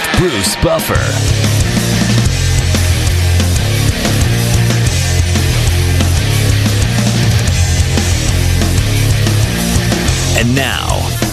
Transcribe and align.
With 0.00 0.18
Bruce 0.18 0.56
Buffer. 0.56 0.94
And 10.38 10.54
now, 10.54 10.86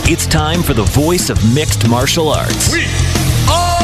it's 0.09 0.25
time 0.27 0.61
for 0.63 0.73
the 0.73 0.83
voice 0.83 1.29
of 1.29 1.37
mixed 1.53 1.87
martial 1.87 2.29
arts. 2.29 2.73
We 2.73 2.83
are 3.49 3.77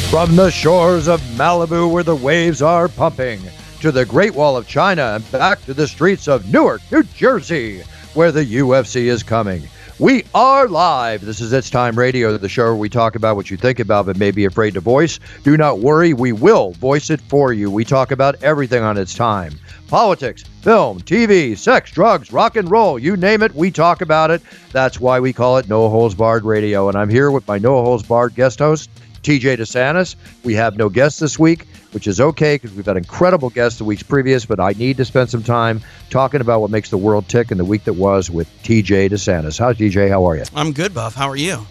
From 0.09 0.35
the 0.35 0.49
shores 0.49 1.07
of 1.07 1.21
Malibu 1.35 1.91
where 1.91 2.03
the 2.03 2.15
waves 2.15 2.63
are 2.63 2.87
pumping, 2.87 3.41
to 3.79 3.91
the 3.93 4.05
Great 4.05 4.35
Wall 4.35 4.57
of 4.57 4.67
China 4.67 5.13
and 5.15 5.31
back 5.31 5.63
to 5.65 5.73
the 5.73 5.87
streets 5.87 6.27
of 6.27 6.51
Newark, 6.51 6.81
New 6.91 7.03
Jersey, 7.03 7.81
where 8.13 8.31
the 8.31 8.43
UFC 8.43 9.03
is 9.03 9.23
coming. 9.23 9.63
We 9.99 10.25
are 10.33 10.67
live. 10.67 11.21
This 11.25 11.39
is 11.39 11.53
It's 11.53 11.69
Time 11.69 11.97
Radio, 11.97 12.35
the 12.37 12.49
show 12.49 12.63
where 12.63 12.75
we 12.75 12.89
talk 12.89 13.15
about 13.15 13.37
what 13.37 13.49
you 13.49 13.57
think 13.57 13.79
about 13.79 14.05
but 14.05 14.17
may 14.17 14.31
be 14.31 14.45
afraid 14.45 14.73
to 14.73 14.81
voice. 14.81 15.19
Do 15.43 15.55
not 15.55 15.79
worry, 15.79 16.13
we 16.13 16.33
will 16.33 16.71
voice 16.71 17.09
it 17.09 17.21
for 17.21 17.53
you. 17.53 17.71
We 17.71 17.85
talk 17.85 18.11
about 18.11 18.41
everything 18.43 18.83
on 18.83 18.97
its 18.97 19.13
time 19.13 19.57
politics, 19.87 20.43
film, 20.61 21.01
TV, 21.01 21.57
sex, 21.57 21.89
drugs, 21.91 22.31
rock 22.31 22.55
and 22.55 22.69
roll, 22.69 22.99
you 22.99 23.17
name 23.17 23.41
it, 23.41 23.53
we 23.55 23.71
talk 23.71 24.01
about 24.01 24.29
it. 24.29 24.41
That's 24.71 24.99
why 24.99 25.19
we 25.19 25.33
call 25.33 25.57
it 25.57 25.67
No 25.67 25.89
Holds 25.89 26.15
Barred 26.15 26.45
Radio. 26.45 26.89
And 26.89 26.97
I'm 26.97 27.09
here 27.09 27.31
with 27.31 27.47
my 27.47 27.57
No 27.57 27.83
Holds 27.83 28.03
Barred 28.03 28.35
guest 28.35 28.59
host, 28.59 28.89
TJ 29.21 29.57
DeSantis. 29.57 30.15
We 30.43 30.53
have 30.55 30.77
no 30.77 30.89
guests 30.89 31.19
this 31.19 31.37
week, 31.37 31.67
which 31.91 32.07
is 32.07 32.19
okay 32.19 32.55
because 32.55 32.73
we've 32.73 32.85
had 32.85 32.97
incredible 32.97 33.49
guests 33.49 33.79
the 33.79 33.85
weeks 33.85 34.03
previous, 34.03 34.45
but 34.45 34.59
I 34.59 34.71
need 34.73 34.97
to 34.97 35.05
spend 35.05 35.29
some 35.29 35.43
time 35.43 35.81
talking 36.09 36.41
about 36.41 36.61
what 36.61 36.71
makes 36.71 36.89
the 36.89 36.97
world 36.97 37.27
tick 37.27 37.51
in 37.51 37.57
the 37.57 37.65
week 37.65 37.83
that 37.85 37.93
was 37.93 38.29
with 38.29 38.47
TJ 38.63 39.09
DeSantis. 39.09 39.59
How's 39.59 39.77
TJ? 39.77 40.09
How 40.09 40.25
are 40.25 40.35
you? 40.35 40.43
I'm 40.55 40.71
good, 40.71 40.93
Buff. 40.93 41.15
How 41.15 41.29
are 41.29 41.35
you? 41.35 41.65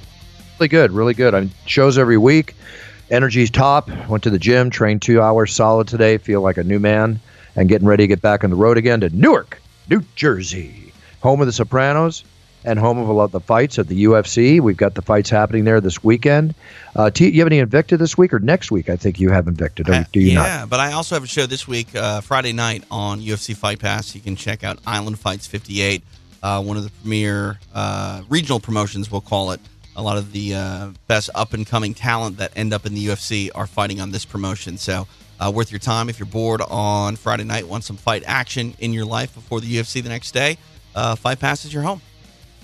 Really 0.59 0.69
good, 0.69 0.91
really 0.91 1.15
good. 1.15 1.35
I'm 1.35 1.51
shows 1.67 1.99
every 1.99 2.19
week. 2.19 2.55
Energy's 3.11 3.51
top. 3.51 3.89
Went 4.09 4.25
to 4.25 4.31
the 4.31 4.39
gym, 4.39 4.71
trained 4.71 5.03
two 5.03 5.21
hours 5.21 5.55
solid 5.55 5.89
today. 5.89 6.19
Feel 6.19 6.41
like 6.41 6.59
a 6.59 6.65
new 6.65 6.79
man, 6.79 7.21
and 7.57 7.69
getting 7.69 7.87
ready 7.87 8.05
to 8.05 8.09
get 8.09 8.21
back 8.21 8.45
on 8.45 8.51
the 8.51 8.57
road 8.57 8.77
again 8.77 9.01
to 9.01 9.09
Newark, 9.11 9.61
New 9.89 10.03
Jersey, 10.15 10.93
home 11.21 11.41
of 11.41 11.47
the 11.47 11.53
Sopranos 11.53 12.25
and 12.65 12.79
home 12.79 12.99
of 12.99 13.09
a 13.09 13.13
lot 13.13 13.25
of 13.25 13.33
the 13.33 13.41
fights 13.41 13.79
at 13.79 13.89
the 13.89 14.05
UFC. 14.05 14.61
We've 14.61 14.77
got 14.77 14.95
the 14.95 15.03
fights 15.03 15.31
happening 15.31 15.65
there 15.65 15.81
this 15.81 16.03
weekend. 16.03 16.55
Uh, 16.97 17.11
T, 17.11 17.29
you 17.29 17.41
have 17.41 17.47
any 17.47 17.63
Invicta 17.63 17.99
this 17.99 18.19
week 18.19 18.33
or 18.33 18.39
next 18.41 18.71
week? 18.71 18.89
I 18.89 18.97
think 18.97 19.21
you 19.21 19.31
have 19.31 19.47
Invicta. 19.47 19.89
Uh, 19.89 20.05
do 20.13 20.21
you 20.21 20.33
yeah, 20.33 20.61
not? 20.61 20.71
but 20.71 20.81
I 20.81 20.93
also 20.93 21.15
have 21.15 21.25
a 21.25 21.29
show 21.29 21.47
this 21.47 21.69
week, 21.69 21.95
uh, 21.95 22.21
Friday 22.21 22.53
night 22.53 22.85
on 22.91 23.21
UFC 23.21 23.57
Fight 23.57 23.79
Pass. 23.79 24.15
You 24.15 24.21
can 24.21 24.37
check 24.37 24.65
out 24.65 24.79
Island 24.87 25.19
Fights 25.19 25.47
58, 25.47 26.03
uh, 26.43 26.63
one 26.63 26.77
of 26.77 26.85
the 26.85 26.91
premier 27.03 27.59
uh, 27.75 28.23
regional 28.29 28.61
promotions, 28.61 29.11
we'll 29.11 29.21
call 29.21 29.53
it. 29.53 29.61
A 29.97 30.03
lot 30.03 30.17
of 30.17 30.31
the 30.33 30.55
uh, 30.55 30.91
best 31.09 31.29
up 31.35 31.55
and 31.55 31.67
coming 31.67 31.93
talent 31.93 32.37
that 32.37 32.53
end 32.55 32.73
up 32.73 32.87
in 32.87 32.95
the 32.95 33.07
UFC 33.07 33.51
are 33.55 33.67
fighting 33.67 34.01
on 34.01 34.13
this 34.13 34.25
promotion. 34.25 34.79
So, 34.79 35.09
uh, 35.41 35.51
worth 35.53 35.73
your 35.73 35.81
time 35.81 36.09
if 36.09 36.21
you're 36.21 36.27
bored 36.27 36.61
on 36.63 37.17
Friday 37.17 37.45
night, 37.45 37.67
want 37.67 37.83
some 37.83 37.97
fight 37.97 38.23
action 38.25 38.75
in 38.79 38.93
your 38.93 39.05
life 39.05 39.35
before 39.35 39.61
the 39.61 39.67
UFC 39.67 40.01
the 40.03 40.09
next 40.09 40.33
day. 40.33 40.57
Fight 40.95 41.41
Pass 41.41 41.65
is 41.65 41.73
your 41.73 41.83
home. 41.83 42.01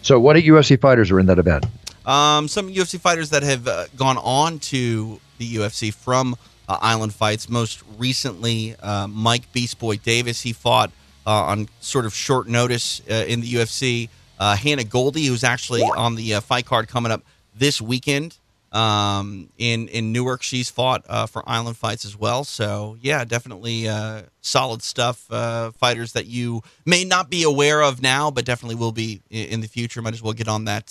So, 0.05 0.21
what 0.21 0.37
UFC 0.37 0.79
fighters 0.79 1.11
are 1.11 1.19
in 1.19 1.25
that 1.27 1.39
event? 1.39 1.65
Um, 2.05 2.47
some 2.47 2.71
UFC 2.71 3.01
fighters 3.01 3.31
that 3.31 3.43
have 3.43 3.67
uh, 3.67 3.87
gone 3.97 4.19
on 4.19 4.59
to 4.59 5.19
the 5.39 5.55
UFC 5.55 5.95
from 5.95 6.37
uh, 6.69 6.77
Island 6.83 7.15
Fights. 7.15 7.49
Most 7.49 7.83
recently, 7.97 8.77
uh, 8.83 9.07
Mike 9.07 9.51
Beast 9.55 9.79
Boy 9.79 9.97
Davis. 9.97 10.43
He 10.43 10.53
fought 10.53 10.93
uh, 11.27 11.45
on 11.45 11.71
sort 11.81 12.05
of 12.05 12.15
short 12.15 12.47
notice 12.47 13.01
uh, 13.11 13.25
in 13.27 13.41
the 13.41 13.51
UFC. 13.51 14.11
Uh, 14.39 14.55
Hannah 14.55 14.85
Goldy, 14.85 15.25
who's 15.25 15.43
actually 15.43 15.81
on 15.81 16.17
the 16.17 16.33
fight 16.43 16.67
card 16.67 16.87
coming 16.87 17.11
up 17.11 17.23
this 17.57 17.81
weekend 17.81 18.37
um, 18.75 19.49
in 19.57 19.89
in 19.89 20.13
Newark. 20.13 20.43
She's 20.43 20.69
fought 20.69 21.05
uh, 21.09 21.27
for 21.27 21.43
Island 21.49 21.77
Fights 21.77 22.05
as 22.05 22.17
well. 22.19 22.45
So 22.45 22.97
yeah, 23.01 23.25
definitely 23.25 23.89
uh, 23.89 24.23
solid 24.43 24.83
stuff. 24.83 25.31
Uh, 25.31 25.71
fighters 25.71 26.13
that 26.13 26.27
you 26.27 26.63
may 26.85 27.05
not 27.05 27.31
be 27.31 27.43
aware 27.43 27.83
of 27.83 28.03
now, 28.03 28.31
but 28.31 28.45
definitely 28.45 28.77
will 28.77 28.93
be 28.93 29.23
in, 29.31 29.49
in 29.49 29.61
the 29.61 29.69
future. 29.69 30.03
Might 30.03 30.15
as 30.15 30.23
well 30.23 30.35
get 30.35 30.49
on 30.49 30.67
that 30.67 30.89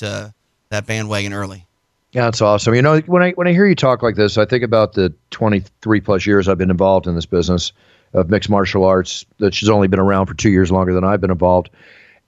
that 0.69 0.87
bandwagon 0.87 1.33
early. 1.33 1.67
Yeah, 2.13 2.25
that's 2.25 2.41
awesome. 2.41 2.75
You 2.75 2.81
know, 2.83 2.99
when 3.01 3.23
I 3.23 3.31
when 3.31 3.47
I 3.47 3.53
hear 3.53 3.65
you 3.65 3.75
talk 3.75 4.03
like 4.03 4.15
this, 4.15 4.37
I 4.37 4.45
think 4.45 4.63
about 4.63 4.93
the 4.93 5.11
23 5.31 5.99
plus 5.99 6.25
years 6.27 6.47
I've 6.47 6.59
been 6.59 6.69
involved 6.69 7.07
in 7.07 7.15
this 7.15 7.25
business 7.25 7.73
of 8.13 8.29
mixed 8.29 8.51
martial 8.51 8.83
arts. 8.83 9.25
That 9.39 9.55
she's 9.55 9.69
only 9.69 9.87
been 9.87 9.99
around 9.99 10.27
for 10.27 10.35
two 10.35 10.51
years 10.51 10.71
longer 10.71 10.93
than 10.93 11.03
I've 11.03 11.21
been 11.21 11.31
involved. 11.31 11.71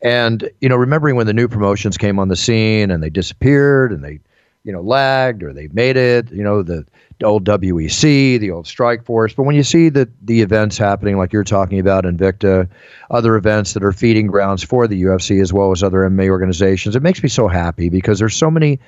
And 0.01 0.49
you 0.59 0.69
know, 0.69 0.75
remembering 0.75 1.15
when 1.15 1.27
the 1.27 1.33
new 1.33 1.47
promotions 1.47 1.97
came 1.97 2.17
on 2.17 2.29
the 2.29 2.35
scene 2.35 2.89
and 2.89 3.03
they 3.03 3.11
disappeared 3.11 3.91
and 3.91 4.03
they, 4.03 4.19
you 4.65 4.71
know, 4.71 4.81
lagged 4.81 5.43
or 5.43 5.53
they 5.53 5.69
made 5.71 5.95
it. 5.95 6.31
You 6.31 6.43
know, 6.43 6.63
the 6.63 6.85
old 7.23 7.45
WEC, 7.45 8.39
the 8.39 8.51
old 8.51 8.65
Strikeforce. 8.65 9.35
But 9.35 9.43
when 9.43 9.55
you 9.55 9.63
see 9.63 9.89
the 9.89 10.09
the 10.23 10.41
events 10.41 10.77
happening, 10.77 11.17
like 11.17 11.31
you're 11.31 11.43
talking 11.45 11.79
about, 11.79 12.03
Invicta, 12.03 12.67
other 13.11 13.35
events 13.35 13.73
that 13.73 13.83
are 13.83 13.93
feeding 13.93 14.27
grounds 14.27 14.63
for 14.63 14.87
the 14.87 15.01
UFC 15.03 15.39
as 15.39 15.53
well 15.53 15.71
as 15.71 15.83
other 15.83 15.99
MMA 15.99 16.29
organizations, 16.29 16.95
it 16.95 17.03
makes 17.03 17.23
me 17.23 17.29
so 17.29 17.47
happy 17.47 17.87
because 17.89 18.19
there's 18.19 18.35
so 18.35 18.51
many. 18.51 18.79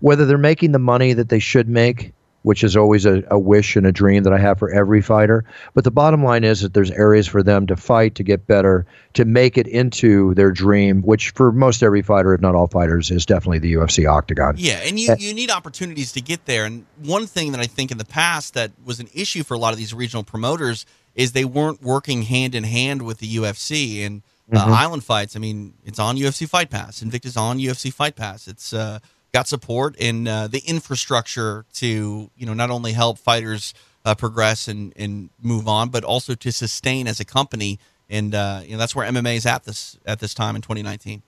Whether 0.00 0.24
they're 0.24 0.38
making 0.38 0.72
the 0.72 0.78
money 0.80 1.12
that 1.12 1.28
they 1.28 1.38
should 1.38 1.68
make, 1.68 2.12
which 2.44 2.62
is 2.62 2.76
always 2.76 3.06
a, 3.06 3.22
a 3.30 3.38
wish 3.38 3.74
and 3.74 3.86
a 3.86 3.90
dream 3.90 4.22
that 4.22 4.32
I 4.32 4.38
have 4.38 4.58
for 4.58 4.70
every 4.70 5.00
fighter. 5.00 5.46
But 5.72 5.84
the 5.84 5.90
bottom 5.90 6.22
line 6.22 6.44
is 6.44 6.60
that 6.60 6.74
there's 6.74 6.90
areas 6.90 7.26
for 7.26 7.42
them 7.42 7.66
to 7.68 7.74
fight, 7.74 8.14
to 8.16 8.22
get 8.22 8.46
better, 8.46 8.84
to 9.14 9.24
make 9.24 9.56
it 9.56 9.66
into 9.66 10.34
their 10.34 10.52
dream, 10.52 11.00
which 11.00 11.30
for 11.30 11.50
most 11.50 11.82
every 11.82 12.02
fighter, 12.02 12.34
if 12.34 12.42
not 12.42 12.54
all 12.54 12.66
fighters, 12.66 13.10
is 13.10 13.24
definitely 13.24 13.60
the 13.60 13.72
UFC 13.72 14.06
octagon. 14.06 14.56
Yeah, 14.58 14.80
and 14.84 15.00
you, 15.00 15.16
you 15.18 15.32
need 15.32 15.50
opportunities 15.50 16.12
to 16.12 16.20
get 16.20 16.44
there. 16.44 16.66
And 16.66 16.84
one 17.02 17.26
thing 17.26 17.52
that 17.52 17.62
I 17.62 17.66
think 17.66 17.90
in 17.90 17.96
the 17.96 18.04
past 18.04 18.52
that 18.52 18.72
was 18.84 19.00
an 19.00 19.08
issue 19.14 19.42
for 19.42 19.54
a 19.54 19.58
lot 19.58 19.72
of 19.72 19.78
these 19.78 19.94
regional 19.94 20.22
promoters 20.22 20.84
is 21.14 21.32
they 21.32 21.46
weren't 21.46 21.82
working 21.82 22.22
hand 22.22 22.54
in 22.54 22.64
hand 22.64 23.00
with 23.00 23.20
the 23.20 23.36
UFC 23.36 24.04
and 24.04 24.22
uh, 24.52 24.58
mm-hmm. 24.58 24.72
Island 24.74 25.02
Fights. 25.02 25.34
I 25.34 25.38
mean, 25.38 25.72
it's 25.86 25.98
on 25.98 26.16
UFC 26.16 26.46
Fight 26.46 26.68
Pass. 26.68 27.00
Invicta's 27.00 27.38
on 27.38 27.58
UFC 27.58 27.90
Fight 27.90 28.16
Pass. 28.16 28.46
It's 28.48 28.74
uh, 28.74 28.98
got 29.34 29.48
support 29.48 29.96
and 30.00 30.28
uh, 30.28 30.46
the 30.46 30.62
infrastructure 30.64 31.66
to 31.74 32.30
you 32.36 32.46
know 32.46 32.54
not 32.54 32.70
only 32.70 32.92
help 32.92 33.18
fighters 33.18 33.74
uh, 34.04 34.14
progress 34.14 34.68
and, 34.68 34.92
and 34.96 35.28
move 35.42 35.66
on, 35.66 35.88
but 35.90 36.04
also 36.04 36.34
to 36.34 36.52
sustain 36.52 37.06
as 37.06 37.20
a 37.20 37.24
company. 37.24 37.78
And 38.08 38.34
uh, 38.34 38.60
you 38.64 38.72
know 38.72 38.78
that's 38.78 38.94
where 38.94 39.10
MMA 39.10 39.36
is 39.36 39.44
at 39.44 39.64
this 39.64 39.98
at 40.06 40.20
this 40.20 40.32
time 40.32 40.54
in 40.56 40.62
2019. 40.62 41.22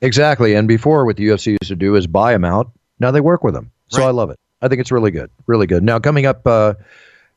Exactly. 0.00 0.54
And 0.54 0.66
before, 0.66 1.06
what 1.06 1.16
the 1.16 1.26
UFC 1.28 1.46
used 1.52 1.68
to 1.68 1.76
do 1.76 1.94
is 1.94 2.06
buy 2.06 2.32
them 2.32 2.44
out. 2.44 2.70
Now 2.98 3.10
they 3.10 3.20
work 3.20 3.44
with 3.44 3.54
them. 3.54 3.70
So 3.88 4.00
Right. 4.00 4.08
I 4.08 4.10
love 4.10 4.30
it. 4.30 4.38
I 4.60 4.68
think 4.68 4.80
it's 4.80 4.90
really 4.90 5.10
good, 5.10 5.30
really 5.46 5.66
good. 5.66 5.82
Now 5.82 5.98
coming 5.98 6.26
up 6.26 6.46
uh, 6.46 6.74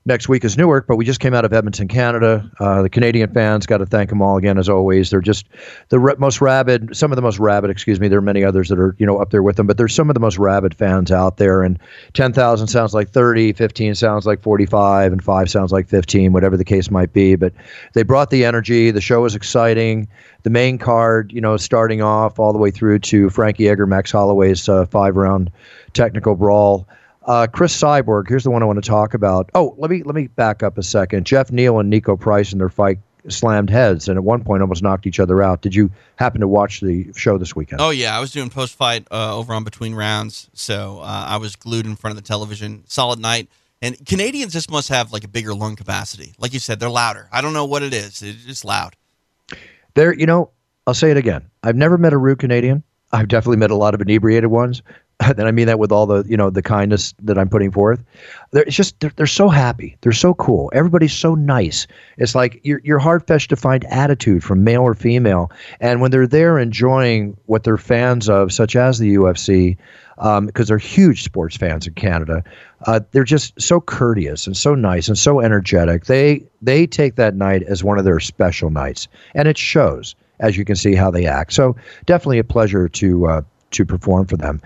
next 0.08 0.30
week 0.30 0.46
is 0.46 0.58
Newark, 0.58 0.88
but 0.88 0.96
we 0.96 1.06
just 1.06 1.20
came 1.20 1.34
out 1.34 1.46
of 1.46 1.54
Edmonton, 1.54 1.88
Canada. 1.88 2.50
Uh, 2.60 2.82
the 2.82 2.90
Canadian 2.90 3.32
fans 3.32 3.66
got 3.66 3.78
to 3.78 3.86
thank 3.86 4.10
them 4.10 4.22
all 4.22 4.38
again 4.38 4.58
as 4.58 4.70
always. 4.70 5.10
They're 5.10 5.22
just 5.22 5.46
the 5.90 6.00
r- 6.00 6.16
most 6.18 6.42
rabid, 6.42 6.96
some 6.96 7.12
of 7.12 7.18
the 7.18 7.22
most 7.22 7.38
rabid. 7.38 7.70
Excuse 7.70 8.00
me. 8.00 8.08
There 8.08 8.18
are 8.18 8.22
many 8.22 8.44
others 8.44 8.70
that 8.70 8.80
are 8.80 8.96
you 8.98 9.06
know 9.06 9.18
up 9.18 9.30
there 9.30 9.44
with 9.44 9.58
them, 9.58 9.68
but 9.68 9.78
there's 9.78 9.94
some 9.94 10.10
of 10.10 10.14
the 10.14 10.20
most 10.20 10.40
rabid 10.40 10.74
fans 10.74 11.12
out 11.12 11.38
there. 11.38 11.62
And 11.62 11.78
ten 12.14 12.34
thousand 12.34 12.68
sounds 12.68 12.94
like 12.94 13.10
30, 13.10 13.54
15 13.54 13.94
sounds 13.96 14.26
like 14.26 14.42
forty 14.42 14.66
five, 14.66 15.12
and 15.12 15.24
five 15.24 15.50
sounds 15.52 15.72
like 15.72 15.88
fifteen, 15.88 16.32
whatever 16.34 16.58
the 16.58 16.66
case 16.66 16.90
might 16.90 17.14
be. 17.14 17.36
But 17.36 17.54
they 17.94 18.04
brought 18.04 18.30
the 18.30 18.46
energy. 18.46 18.90
The 18.92 19.02
show 19.02 19.22
was 19.22 19.36
exciting. 19.36 20.08
The 20.44 20.50
main 20.50 20.78
card, 20.78 21.34
you 21.34 21.42
know, 21.42 21.58
starting 21.58 22.02
off 22.02 22.40
all 22.40 22.54
the 22.54 22.60
way 22.60 22.72
through 22.72 23.00
to 23.00 23.30
Frankie 23.30 23.68
Edgar, 23.68 23.86
Max 23.86 24.12
Holloway's 24.12 24.70
uh, 24.70 24.86
five 24.86 25.18
round 25.18 25.52
technical 25.94 26.36
brawl. 26.36 26.88
Uh, 27.28 27.46
Cris 27.46 27.80
Cyborg, 27.80 28.30
here's 28.30 28.46
the 28.46 28.50
one 28.50 28.64
I 28.64 28.66
want 28.66 28.82
to 28.82 28.90
talk 28.90 29.14
about. 29.14 29.50
Oh, 29.54 29.76
let 29.78 29.92
me 29.92 30.02
let 30.04 30.16
me 30.16 30.28
back 30.28 30.64
up 30.64 30.78
a 30.78 30.84
second. 30.84 31.26
Geoff 31.26 31.52
Neal 31.52 31.80
and 31.80 31.92
Niko 31.92 32.18
Price 32.18 32.54
in 32.54 32.58
their 32.58 32.70
fight 32.70 33.00
slammed 33.28 33.70
heads 33.70 34.08
and 34.08 34.18
at 34.18 34.24
one 34.24 34.42
point 34.44 34.62
almost 34.62 34.82
knocked 34.82 35.06
each 35.06 35.20
other 35.20 35.44
out. 35.44 35.62
Did 35.62 35.76
you 35.76 35.92
happen 36.16 36.40
to 36.40 36.48
watch 36.48 36.80
the 36.80 37.12
show 37.14 37.38
this 37.38 37.54
weekend? 37.56 37.82
Oh 37.82 37.90
yeah, 37.90 38.16
I 38.16 38.22
was 38.22 38.32
doing 38.32 38.50
post 38.50 38.76
fight 38.76 39.06
uh, 39.12 39.38
over 39.38 39.54
on 39.54 39.66
Between 39.66 39.94
Rounds, 39.94 40.50
so 40.54 41.00
uh, 41.02 41.26
I 41.28 41.38
was 41.38 41.58
glued 41.58 41.86
in 41.86 41.98
front 41.98 42.18
of 42.18 42.24
the 42.24 42.28
television. 42.28 42.84
Solid 42.88 43.20
night. 43.20 43.50
And 43.82 44.04
Canadians 44.08 44.54
just 44.54 44.72
must 44.72 44.90
have 44.90 45.12
like 45.12 45.24
a 45.24 45.28
bigger 45.28 45.54
lung 45.54 45.76
capacity. 45.76 46.34
Like 46.40 46.54
you 46.54 46.60
said, 46.60 46.80
they're 46.80 46.90
louder. 46.90 47.28
I 47.32 47.42
don't 47.42 47.54
know 47.54 47.66
what 47.66 47.84
it 47.84 47.94
is. 47.94 48.24
It's 48.24 48.46
just 48.46 48.66
loud. 48.66 48.96
There, 49.94 50.14
you 50.14 50.26
know, 50.26 50.52
I'll 50.88 50.94
say 50.94 51.12
it 51.12 51.18
again. 51.18 51.50
I've 51.62 51.76
never 51.76 51.98
met 51.98 52.14
a 52.14 52.18
rude 52.18 52.40
Canadian. 52.40 52.84
I've 53.12 53.28
definitely 53.28 53.58
met 53.58 53.72
a 53.72 53.76
lot 53.76 53.94
of 53.94 54.02
inebriated 54.02 54.50
ones, 54.50 54.82
and 55.38 55.48
I 55.48 55.52
mean 55.52 55.68
that 55.68 55.80
with 55.80 55.92
all 55.92 56.06
the 56.06 56.24
you 56.28 56.38
know 56.38 56.50
the 56.50 56.62
kindness 56.62 57.14
that 57.24 57.38
I'm 57.38 57.50
putting 57.50 57.72
forth. 57.72 58.04
They're, 58.52 58.64
it's 58.64 58.76
just 58.76 59.00
they're, 59.00 59.12
they're 59.16 59.26
so 59.26 59.50
happy. 59.50 59.98
They're 60.02 60.12
so 60.12 60.34
cool. 60.36 60.72
Everybody's 60.74 61.14
so 61.14 61.34
nice. 61.34 61.88
It's 62.18 62.36
like 62.36 62.60
you're 62.64 62.82
you're 62.84 63.00
hard 63.00 63.26
fetched 63.26 63.50
to 63.50 63.56
find 63.56 63.84
attitude 63.86 64.44
from 64.44 64.64
male 64.64 64.82
or 64.82 64.94
female. 64.94 65.52
And 65.80 66.02
when 66.02 66.12
they're 66.12 66.28
there 66.28 66.60
enjoying 66.60 67.36
what 67.46 67.64
they're 67.64 67.78
fans 67.78 68.30
of, 68.30 68.52
such 68.52 68.76
as 68.76 69.00
the 69.00 69.16
UFC, 69.16 69.78
because 70.18 70.38
um, 70.38 70.50
they're 70.54 70.78
huge 70.78 71.24
sports 71.24 71.58
fans 71.58 71.88
in 71.88 71.94
Canada, 71.96 72.44
uh, 72.86 73.00
they're 73.12 73.24
just 73.24 73.60
so 73.60 73.82
courteous 73.82 74.46
and 74.46 74.56
so 74.56 74.76
nice 74.76 75.08
and 75.08 75.18
so 75.18 75.40
energetic. 75.40 76.06
They 76.06 76.44
they 76.62 76.86
take 76.86 77.16
that 77.16 77.36
night 77.36 77.64
as 77.64 77.84
one 77.84 77.98
of 77.98 78.06
their 78.06 78.20
special 78.20 78.70
nights, 78.70 79.08
and 79.34 79.48
it 79.48 79.58
shows 79.58 80.16
as 80.40 80.56
you 80.56 80.64
can 80.64 80.76
see 80.76 80.94
how 80.94 81.10
they 81.10 81.26
act. 81.26 81.54
So 81.54 81.76
definitely 82.06 82.38
a 82.38 82.44
pleasure 82.44 82.88
to. 82.88 83.26
Uh, 83.26 83.42
to 83.72 83.86
perform 83.86 84.26
for 84.26 84.38
them. 84.38 84.62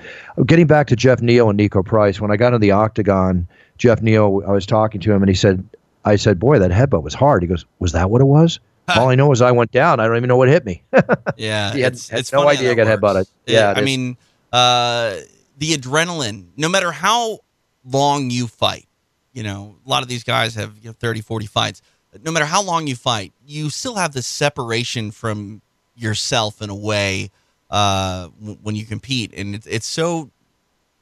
Getting 0.45 0.67
back 0.67 0.87
to 0.87 0.95
Geoff 0.95 1.21
Neal 1.21 1.49
and 1.49 1.59
Niko 1.59 1.85
Price, 1.85 2.21
when 2.21 2.31
I 2.31 2.37
got 2.37 2.53
in 2.53 2.61
the 2.61 2.71
octagon, 2.71 3.47
Geoff 3.77 4.01
Neal, 4.01 4.43
I 4.47 4.51
was 4.51 4.65
talking 4.65 5.01
to 5.01 5.11
him 5.11 5.21
and 5.21 5.29
he 5.29 5.35
said, 5.35 5.67
I 6.05 6.15
said, 6.15 6.39
boy, 6.39 6.59
that 6.59 6.71
headbutt 6.71 7.03
was 7.03 7.13
hard. 7.13 7.43
He 7.43 7.47
goes, 7.47 7.65
was 7.79 7.91
that 7.93 8.09
what 8.09 8.21
it 8.21 8.25
was? 8.25 8.59
All 8.95 9.09
I 9.09 9.15
know 9.15 9.31
is 9.31 9.41
I 9.41 9.51
went 9.51 9.71
down. 9.71 9.99
I 9.99 10.07
don't 10.07 10.17
even 10.17 10.27
know 10.27 10.37
what 10.37 10.49
hit 10.49 10.65
me. 10.65 10.83
yeah, 11.37 11.71
he 11.73 11.81
had, 11.81 11.93
it's, 11.93 12.09
had 12.09 12.19
it's 12.19 12.33
no 12.33 12.47
idea 12.47 12.71
I 12.71 12.73
got 12.73 12.87
headbutted. 12.87 13.25
Yeah, 13.45 13.73
I 13.75 13.81
mean, 13.81 14.17
uh, 14.51 15.17
the 15.57 15.73
adrenaline. 15.73 16.47
No 16.57 16.67
matter 16.67 16.91
how 16.91 17.39
long 17.85 18.29
you 18.29 18.47
fight, 18.47 18.87
you 19.33 19.43
know, 19.43 19.75
a 19.85 19.89
lot 19.89 20.03
of 20.03 20.09
these 20.09 20.23
guys 20.23 20.55
have 20.55 20.77
you 20.81 20.89
know, 20.89 20.93
30, 20.93 21.21
40 21.21 21.45
fights. 21.45 21.81
No 22.23 22.31
matter 22.31 22.45
how 22.45 22.61
long 22.61 22.87
you 22.87 22.95
fight, 22.95 23.31
you 23.45 23.69
still 23.69 23.95
have 23.95 24.13
this 24.13 24.27
separation 24.27 25.11
from 25.11 25.61
yourself 25.95 26.61
in 26.61 26.69
a 26.69 26.75
way 26.75 27.31
uh, 27.71 28.27
w- 28.39 28.57
when 28.61 28.75
you 28.75 28.85
compete, 28.85 29.33
and 29.35 29.55
it's 29.55 29.65
it's 29.65 29.87
so 29.87 30.29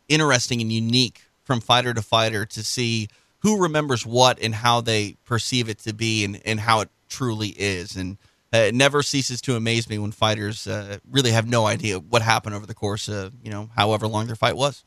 interesting 0.08 0.62
and 0.62 0.72
unique 0.72 1.24
from 1.44 1.60
fighter 1.62 1.94
to 1.94 2.02
fighter 2.02 2.46
to 2.46 2.64
see 2.64 3.08
who 3.40 3.62
remembers 3.62 4.06
what 4.06 4.40
and 4.42 4.56
how 4.56 4.82
they 4.82 5.16
perceive 5.26 5.70
it 5.70 5.80
to 5.80 5.94
be 5.94 6.24
and, 6.26 6.42
and 6.46 6.60
how 6.60 6.82
it 6.82 6.90
truly 7.10 7.50
is. 7.50 7.96
And 7.96 8.18
uh, 8.54 8.58
it 8.58 8.76
never 8.76 9.02
ceases 9.04 9.42
to 9.42 9.56
amaze 9.56 9.90
me 9.90 9.98
when 9.98 10.12
fighters 10.12 10.68
uh, 10.68 10.98
really 11.10 11.32
have 11.32 11.48
no 11.48 11.66
idea 11.66 12.00
what 12.00 12.22
happened 12.22 12.56
over 12.56 12.66
the 12.66 12.74
course 12.74 13.08
of, 13.08 13.34
you 13.44 13.50
know, 13.52 13.70
however 13.76 14.08
long 14.08 14.28
their 14.28 14.36
fight 14.36 14.58
was. 14.58 14.84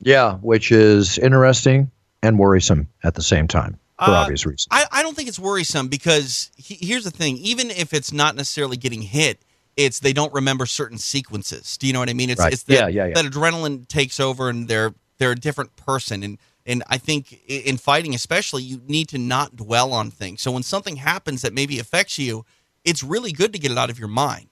yeah, 0.00 0.34
which 0.38 0.72
is 0.72 1.18
interesting 1.18 1.90
and 2.22 2.38
worrisome 2.38 2.88
at 3.04 3.14
the 3.14 3.22
same 3.22 3.46
time 3.46 3.78
for 3.98 4.10
Uh, 4.10 4.22
obvious 4.22 4.44
reasons. 4.44 4.66
I, 4.70 4.84
I 4.90 5.02
don't 5.02 5.14
think 5.14 5.28
it's 5.28 5.38
worrisome 5.38 5.88
because 5.88 6.50
he, 6.56 6.76
here's 6.80 7.04
the 7.04 7.10
thing 7.10 7.36
even 7.38 7.70
if 7.70 7.92
it's 7.94 8.12
not 8.12 8.34
necessarily 8.34 8.76
getting 8.76 9.02
hit, 9.02 9.38
it's 9.76 10.00
they 10.00 10.12
don't 10.12 10.32
remember 10.32 10.66
certain 10.66 10.98
sequences. 10.98 11.76
Do 11.78 11.86
you 11.86 11.92
know 11.92 11.98
what 12.00 12.10
I 12.10 12.14
mean? 12.14 12.30
It's 12.30 12.40
Right. 12.40 12.52
it's 12.52 12.62
that, 12.64 12.74
Yeah, 12.74 12.86
yeah, 12.88 13.06
yeah. 13.06 13.14
that 13.14 13.24
adrenaline 13.24 13.88
takes 13.88 14.20
over 14.20 14.48
and 14.48 14.68
they're 14.68 14.94
they're 15.18 15.32
a 15.32 15.36
different 15.36 15.76
person 15.76 16.22
and 16.22 16.38
and 16.66 16.82
I 16.88 16.98
think 16.98 17.40
in 17.48 17.76
fighting 17.76 18.14
especially 18.14 18.62
you 18.62 18.80
need 18.86 19.08
to 19.08 19.18
not 19.18 19.56
dwell 19.56 19.92
on 19.92 20.10
things. 20.10 20.42
So 20.42 20.52
when 20.52 20.62
something 20.62 20.96
happens 20.96 21.42
that 21.42 21.52
maybe 21.52 21.78
affects 21.78 22.18
you, 22.18 22.44
it's 22.84 23.02
really 23.02 23.32
good 23.32 23.52
to 23.52 23.58
get 23.58 23.70
it 23.70 23.78
out 23.78 23.90
of 23.90 23.98
your 23.98 24.08
mind. 24.08 24.48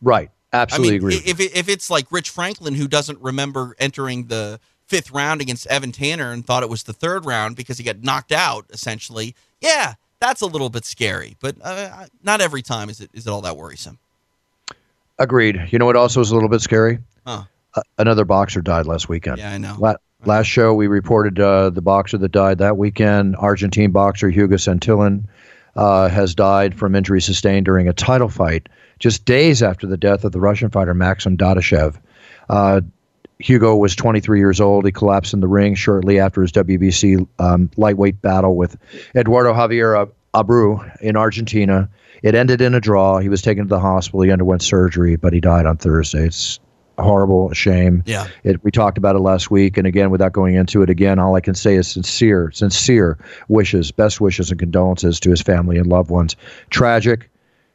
right. 0.00 0.30
Absolutely 0.52 0.88
I 0.88 0.90
mean, 0.92 0.96
agree. 0.98 1.30
if 1.30 1.40
if 1.40 1.68
it's 1.68 1.90
like 1.90 2.10
Rich 2.10 2.30
Franklin 2.30 2.74
who 2.74 2.88
doesn't 2.88 3.20
remember 3.20 3.76
entering 3.78 4.26
the 4.26 4.58
fifth 4.88 5.12
round 5.12 5.40
against 5.40 5.66
Evan 5.68 5.92
Tanner 5.92 6.32
and 6.32 6.44
thought 6.44 6.64
it 6.64 6.68
was 6.68 6.82
the 6.82 6.92
third 6.92 7.24
round 7.24 7.54
because 7.54 7.78
he 7.78 7.84
got 7.84 8.02
knocked 8.02 8.32
out, 8.32 8.66
essentially, 8.70 9.36
yeah, 9.60 9.94
that's 10.20 10.40
a 10.42 10.46
little 10.46 10.70
bit 10.70 10.84
scary. 10.84 11.36
But 11.40 11.56
uh, 11.62 12.06
not 12.22 12.40
every 12.40 12.62
time 12.62 12.88
is 12.88 13.00
it 13.00 13.10
is 13.12 13.26
it 13.26 13.30
all 13.30 13.40
that 13.42 13.56
worrisome. 13.56 13.98
Agreed. 15.18 15.68
You 15.70 15.78
know 15.78 15.86
what 15.86 15.96
also 15.96 16.20
is 16.20 16.30
a 16.30 16.34
little 16.34 16.48
bit 16.48 16.60
scary? 16.60 16.98
Huh. 17.26 17.44
Uh, 17.74 17.82
another 17.98 18.24
boxer 18.24 18.62
died 18.62 18.86
last 18.86 19.08
weekend. 19.08 19.38
Yeah, 19.38 19.52
I 19.52 19.58
know. 19.58 19.76
La- 19.78 19.96
last 20.24 20.46
show, 20.46 20.72
we 20.74 20.86
reported 20.86 21.38
uh, 21.38 21.70
the 21.70 21.82
boxer 21.82 22.18
that 22.18 22.32
died 22.32 22.58
that 22.58 22.76
weekend, 22.76 23.36
Argentine 23.36 23.90
boxer 23.90 24.30
Hugo 24.30 24.56
Santillan, 24.56 25.24
uh, 25.76 26.08
has 26.08 26.34
died 26.34 26.78
from 26.78 26.94
injuries 26.94 27.24
sustained 27.24 27.66
during 27.66 27.86
a 27.86 27.92
title 27.92 28.28
fight 28.28 28.68
just 28.98 29.24
days 29.24 29.62
after 29.62 29.86
the 29.86 29.96
death 29.96 30.24
of 30.24 30.32
the 30.32 30.40
Russian 30.40 30.70
fighter 30.70 30.94
Maxim 30.94 31.36
Dadashev. 31.36 31.96
Hugo 33.40 33.76
was 33.76 33.96
23 33.96 34.38
years 34.38 34.60
old. 34.60 34.84
He 34.84 34.92
collapsed 34.92 35.34
in 35.34 35.40
the 35.40 35.48
ring 35.48 35.74
shortly 35.74 36.20
after 36.20 36.42
his 36.42 36.52
WBC 36.52 37.26
um, 37.38 37.70
lightweight 37.76 38.20
battle 38.20 38.56
with 38.56 38.76
Eduardo 39.16 39.52
Javier 39.52 40.10
Abreu 40.34 40.98
in 41.00 41.16
Argentina. 41.16 41.88
It 42.22 42.34
ended 42.34 42.60
in 42.60 42.74
a 42.74 42.80
draw. 42.80 43.18
He 43.18 43.28
was 43.28 43.42
taken 43.42 43.64
to 43.64 43.68
the 43.68 43.80
hospital. 43.80 44.20
He 44.20 44.30
underwent 44.30 44.62
surgery, 44.62 45.16
but 45.16 45.32
he 45.32 45.40
died 45.40 45.66
on 45.66 45.78
Thursday. 45.78 46.26
It's 46.26 46.60
horrible, 46.98 47.50
a 47.50 47.54
shame. 47.54 48.02
Yeah. 48.06 48.28
It, 48.44 48.62
we 48.62 48.70
talked 48.70 48.98
about 48.98 49.16
it 49.16 49.20
last 49.20 49.50
week, 49.50 49.76
and 49.78 49.86
again, 49.86 50.10
without 50.10 50.32
going 50.32 50.54
into 50.54 50.82
it 50.82 50.90
again, 50.90 51.18
all 51.18 51.34
I 51.34 51.40
can 51.40 51.54
say 51.54 51.76
is 51.76 51.88
sincere, 51.88 52.50
sincere 52.52 53.18
wishes, 53.48 53.90
best 53.90 54.20
wishes, 54.20 54.50
and 54.50 54.60
condolences 54.60 55.20
to 55.20 55.30
his 55.30 55.40
family 55.40 55.78
and 55.78 55.86
loved 55.86 56.10
ones. 56.10 56.36
Tragic. 56.68 57.30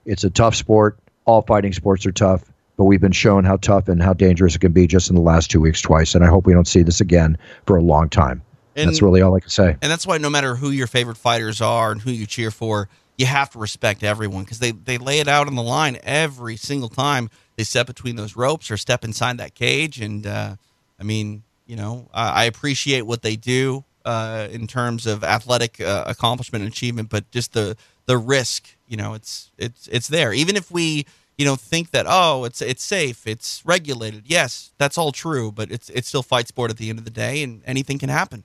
It's 0.06 0.23
a 0.23 0.29
tough 0.29 0.56
sport. 0.56 1.00
All 1.25 1.41
fighting 1.41 1.73
sports 1.73 2.06
are 2.06 2.11
tough, 2.11 2.44
but 2.77 2.86
we've 2.86 3.01
been 3.01 3.12
shown 3.12 3.44
how 3.45 3.57
tough 3.57 3.88
and 3.88 4.01
how 4.01 4.13
dangerous 4.13 4.56
it 4.56 4.60
can 4.60 4.72
be 4.72 4.88
just 4.88 5.10
in 5.10 5.16
the 5.16 5.22
last 5.22 5.50
two 5.51 5.60
weeks 5.62 5.81
twice, 5.81 6.16
and 6.16 6.24
I 6.24 6.27
hope 6.27 6.45
we 6.45 6.54
don't 6.54 6.68
see 6.68 6.83
this 6.83 7.01
again 7.01 7.38
for 7.66 7.77
a 7.77 7.81
long 7.81 8.10
time. 8.10 8.42
And- 8.75 8.89
That's 8.89 9.01
really 9.01 9.22
all 9.22 9.36
I 9.36 9.39
can 9.39 9.50
say. 9.50 9.77
And 9.81 9.92
that's 9.92 10.06
why 10.06 10.18
no 10.18 10.30
matter 10.30 10.56
who 10.56 10.69
your 10.69 10.88
favorite 10.88 11.18
fighters 11.18 11.62
are 11.62 11.92
and 11.92 12.01
who 12.01 12.12
you 12.12 12.25
cheer 12.25 12.51
for, 12.51 12.89
you 13.18 13.25
have 13.25 13.50
to 13.51 13.60
respect 13.60 14.04
everyone 14.04 14.44
because 14.44 14.60
they, 14.60 14.72
they 14.72 14.98
lay 14.98 15.19
it 15.19 15.27
out 15.30 15.48
on 15.48 15.56
the 15.56 15.63
line 15.63 15.98
every 16.04 16.57
single 16.57 16.89
time 16.89 17.30
they 17.56 17.63
step 17.63 17.88
between 17.88 18.18
those 18.18 18.36
ropes 18.36 18.69
or 18.69 18.75
step 18.75 19.06
inside 19.06 19.38
that 19.38 19.56
cage. 19.56 20.01
And 20.01 20.28
uh, 20.28 20.57
I 21.00 21.04
mean, 21.04 21.44
you 21.66 21.78
know, 21.78 22.10
I, 22.13 22.42
I 22.42 22.44
appreciate 22.44 23.04
what 23.04 23.21
they 23.21 23.38
do 23.38 23.85
uh, 24.04 24.49
in 24.52 24.68
terms 24.68 25.07
of 25.07 25.23
athletic 25.23 25.80
uh, 25.80 26.04
accomplishment 26.06 26.66
and 26.66 26.71
achievement, 26.73 27.09
but 27.09 27.31
just 27.31 27.54
the 27.54 27.78
the 28.07 28.18
risk, 28.18 28.68
you 28.88 28.97
know, 28.97 29.14
it's 29.14 29.49
it's 29.57 29.88
it's 29.88 30.09
there. 30.09 30.33
Even 30.33 30.57
if 30.57 30.69
we 30.69 31.06
you 31.37 31.45
know 31.45 31.56
think 31.56 31.92
that 31.92 32.06
oh 32.07 32.45
it's 32.45 32.61
it's 32.61 32.83
safe 32.83 33.27
it's 33.27 33.61
regulated 33.65 34.23
yes 34.25 34.71
that's 34.77 34.97
all 34.97 35.11
true 35.11 35.51
but 35.51 35.71
it's 35.71 35.89
it's 35.89 36.07
still 36.07 36.23
fight 36.23 36.47
sport 36.47 36.71
at 36.71 36.77
the 36.77 36.89
end 36.89 36.97
of 36.97 37.06
the 37.06 37.11
day 37.11 37.44
and 37.44 37.61
anything 37.65 37.99
can 37.99 38.09
happen 38.09 38.44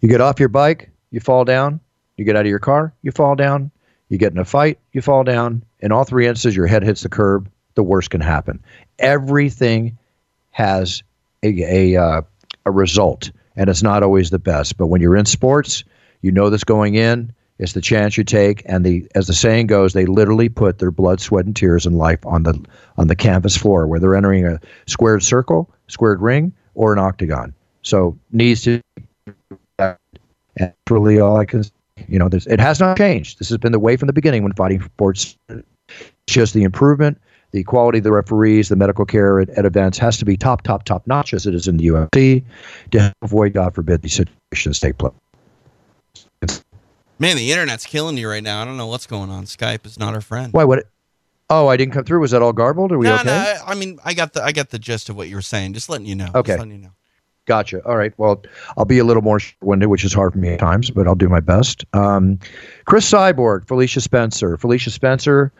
You 0.00 0.08
get 0.08 0.20
off 0.20 0.38
your 0.38 0.50
bike, 0.50 0.90
you 1.10 1.20
fall 1.20 1.44
down. 1.44 1.80
You 2.16 2.24
get 2.24 2.36
out 2.36 2.42
of 2.42 2.50
your 2.50 2.58
car, 2.58 2.92
you 3.02 3.10
fall 3.10 3.34
down. 3.34 3.70
You 4.10 4.18
get 4.18 4.32
in 4.32 4.38
a 4.38 4.44
fight, 4.44 4.78
you 4.92 5.00
fall 5.00 5.24
down. 5.24 5.64
In 5.80 5.92
all 5.92 6.04
three 6.04 6.26
instances, 6.26 6.54
your 6.54 6.66
head 6.66 6.82
hits 6.82 7.02
the 7.02 7.08
curb. 7.08 7.50
The 7.74 7.82
worst 7.82 8.10
can 8.10 8.20
happen. 8.20 8.62
Everything 8.98 9.98
has 10.50 11.02
a 11.42 11.94
a, 11.94 12.00
uh, 12.00 12.22
a 12.66 12.70
result, 12.70 13.30
and 13.56 13.68
it's 13.70 13.82
not 13.82 14.02
always 14.02 14.30
the 14.30 14.38
best. 14.38 14.76
But 14.76 14.88
when 14.88 15.00
you're 15.00 15.16
in 15.16 15.24
sports, 15.24 15.84
you 16.20 16.30
know 16.30 16.50
this 16.50 16.64
going 16.64 16.94
in. 16.94 17.32
It's 17.58 17.72
the 17.72 17.80
chance 17.80 18.16
you 18.16 18.24
take, 18.24 18.62
and 18.66 18.84
the 18.84 19.06
as 19.14 19.28
the 19.28 19.34
saying 19.34 19.68
goes, 19.68 19.92
they 19.92 20.06
literally 20.06 20.48
put 20.48 20.78
their 20.78 20.90
blood, 20.90 21.20
sweat, 21.20 21.44
and 21.44 21.54
tears 21.54 21.86
and 21.86 21.96
life 21.96 22.24
on 22.26 22.42
the 22.42 22.60
on 22.96 23.06
the 23.06 23.14
canvas 23.14 23.56
floor 23.56 23.86
where 23.86 24.00
they're 24.00 24.16
entering 24.16 24.44
a 24.44 24.60
squared 24.86 25.22
circle, 25.22 25.70
squared 25.86 26.20
ring, 26.20 26.52
or 26.74 26.92
an 26.92 26.98
octagon. 26.98 27.54
So 27.82 28.18
needs 28.32 28.62
to 28.62 28.80
that's 29.78 30.74
really 30.90 31.20
all 31.20 31.36
I 31.36 31.44
can. 31.44 31.64
You 32.08 32.18
know, 32.18 32.28
it 32.32 32.60
has 32.60 32.80
not 32.80 32.98
changed. 32.98 33.38
This 33.38 33.48
has 33.50 33.58
been 33.58 33.72
the 33.72 33.78
way 33.78 33.96
from 33.96 34.08
the 34.08 34.12
beginning 34.12 34.42
when 34.42 34.52
fighting 34.52 34.82
sports. 34.82 35.36
Just 36.26 36.54
the 36.54 36.62
improvement, 36.62 37.20
the 37.52 37.62
quality 37.62 37.98
of 37.98 38.04
the 38.04 38.10
referees, 38.10 38.68
the 38.68 38.76
medical 38.76 39.04
care 39.04 39.40
at, 39.40 39.48
at 39.50 39.64
events 39.64 39.98
has 39.98 40.16
to 40.18 40.24
be 40.24 40.36
top, 40.36 40.62
top, 40.62 40.84
top 40.84 41.06
notch 41.06 41.32
as 41.32 41.46
it 41.46 41.54
is 41.54 41.68
in 41.68 41.76
the 41.76 41.86
UFC 41.86 42.42
to 42.90 43.12
avoid, 43.22 43.52
God 43.52 43.74
forbid, 43.74 44.02
these 44.02 44.14
situations 44.14 44.80
take 44.80 44.98
place. 44.98 45.12
Man, 47.18 47.36
the 47.36 47.52
internet's 47.52 47.86
killing 47.86 48.16
you 48.16 48.28
right 48.28 48.42
now. 48.42 48.60
I 48.60 48.64
don't 48.64 48.76
know 48.76 48.86
what's 48.88 49.06
going 49.06 49.30
on. 49.30 49.44
Skype 49.44 49.86
is 49.86 49.98
not 49.98 50.14
our 50.14 50.20
friend. 50.20 50.52
Why? 50.52 50.64
What? 50.64 50.84
Oh, 51.50 51.68
I 51.68 51.76
didn't 51.76 51.92
come 51.94 52.04
through. 52.04 52.20
Was 52.20 52.30
that 52.32 52.42
all 52.42 52.52
garbled? 52.52 52.90
Are 52.92 52.98
we 52.98 53.06
no, 53.06 53.14
okay? 53.16 53.24
no. 53.24 53.32
I- 53.32 53.72
I 53.72 53.74
mean, 53.74 53.98
I 54.04 54.14
got 54.14 54.32
the 54.32 54.42
I 54.42 54.52
got 54.52 54.70
the 54.70 54.78
gist 54.78 55.08
of 55.08 55.16
what 55.16 55.28
you 55.28 55.36
were 55.36 55.42
saying. 55.42 55.74
Just 55.74 55.88
letting 55.88 56.06
you 56.06 56.14
know. 56.16 56.24
Just 56.26 56.36
Okay. 56.36 56.56
letting 56.56 56.72
you 56.72 56.78
know. 56.78 56.90
Gotcha. 57.46 57.84
All 57.84 57.96
right. 57.96 58.12
Well, 58.16 58.42
I'll 58.78 58.86
be 58.86 58.98
a 58.98 59.04
little 59.04 59.22
more 59.22 59.38
winded, 59.60 59.90
which 59.90 60.04
is 60.04 60.14
hard 60.14 60.32
for 60.32 60.38
me 60.38 60.48
at 60.54 60.58
times, 60.58 60.90
but 60.90 61.06
I'll 61.06 61.14
do 61.14 61.28
my 61.28 61.40
best. 61.40 61.84
Um, 61.92 62.38
Cris 62.86 63.08
Cyborg, 63.10 63.66
Felicia 63.68 64.00
Spencer. 64.00 64.56
Felicia 64.56 64.90
Spencer 64.90 65.52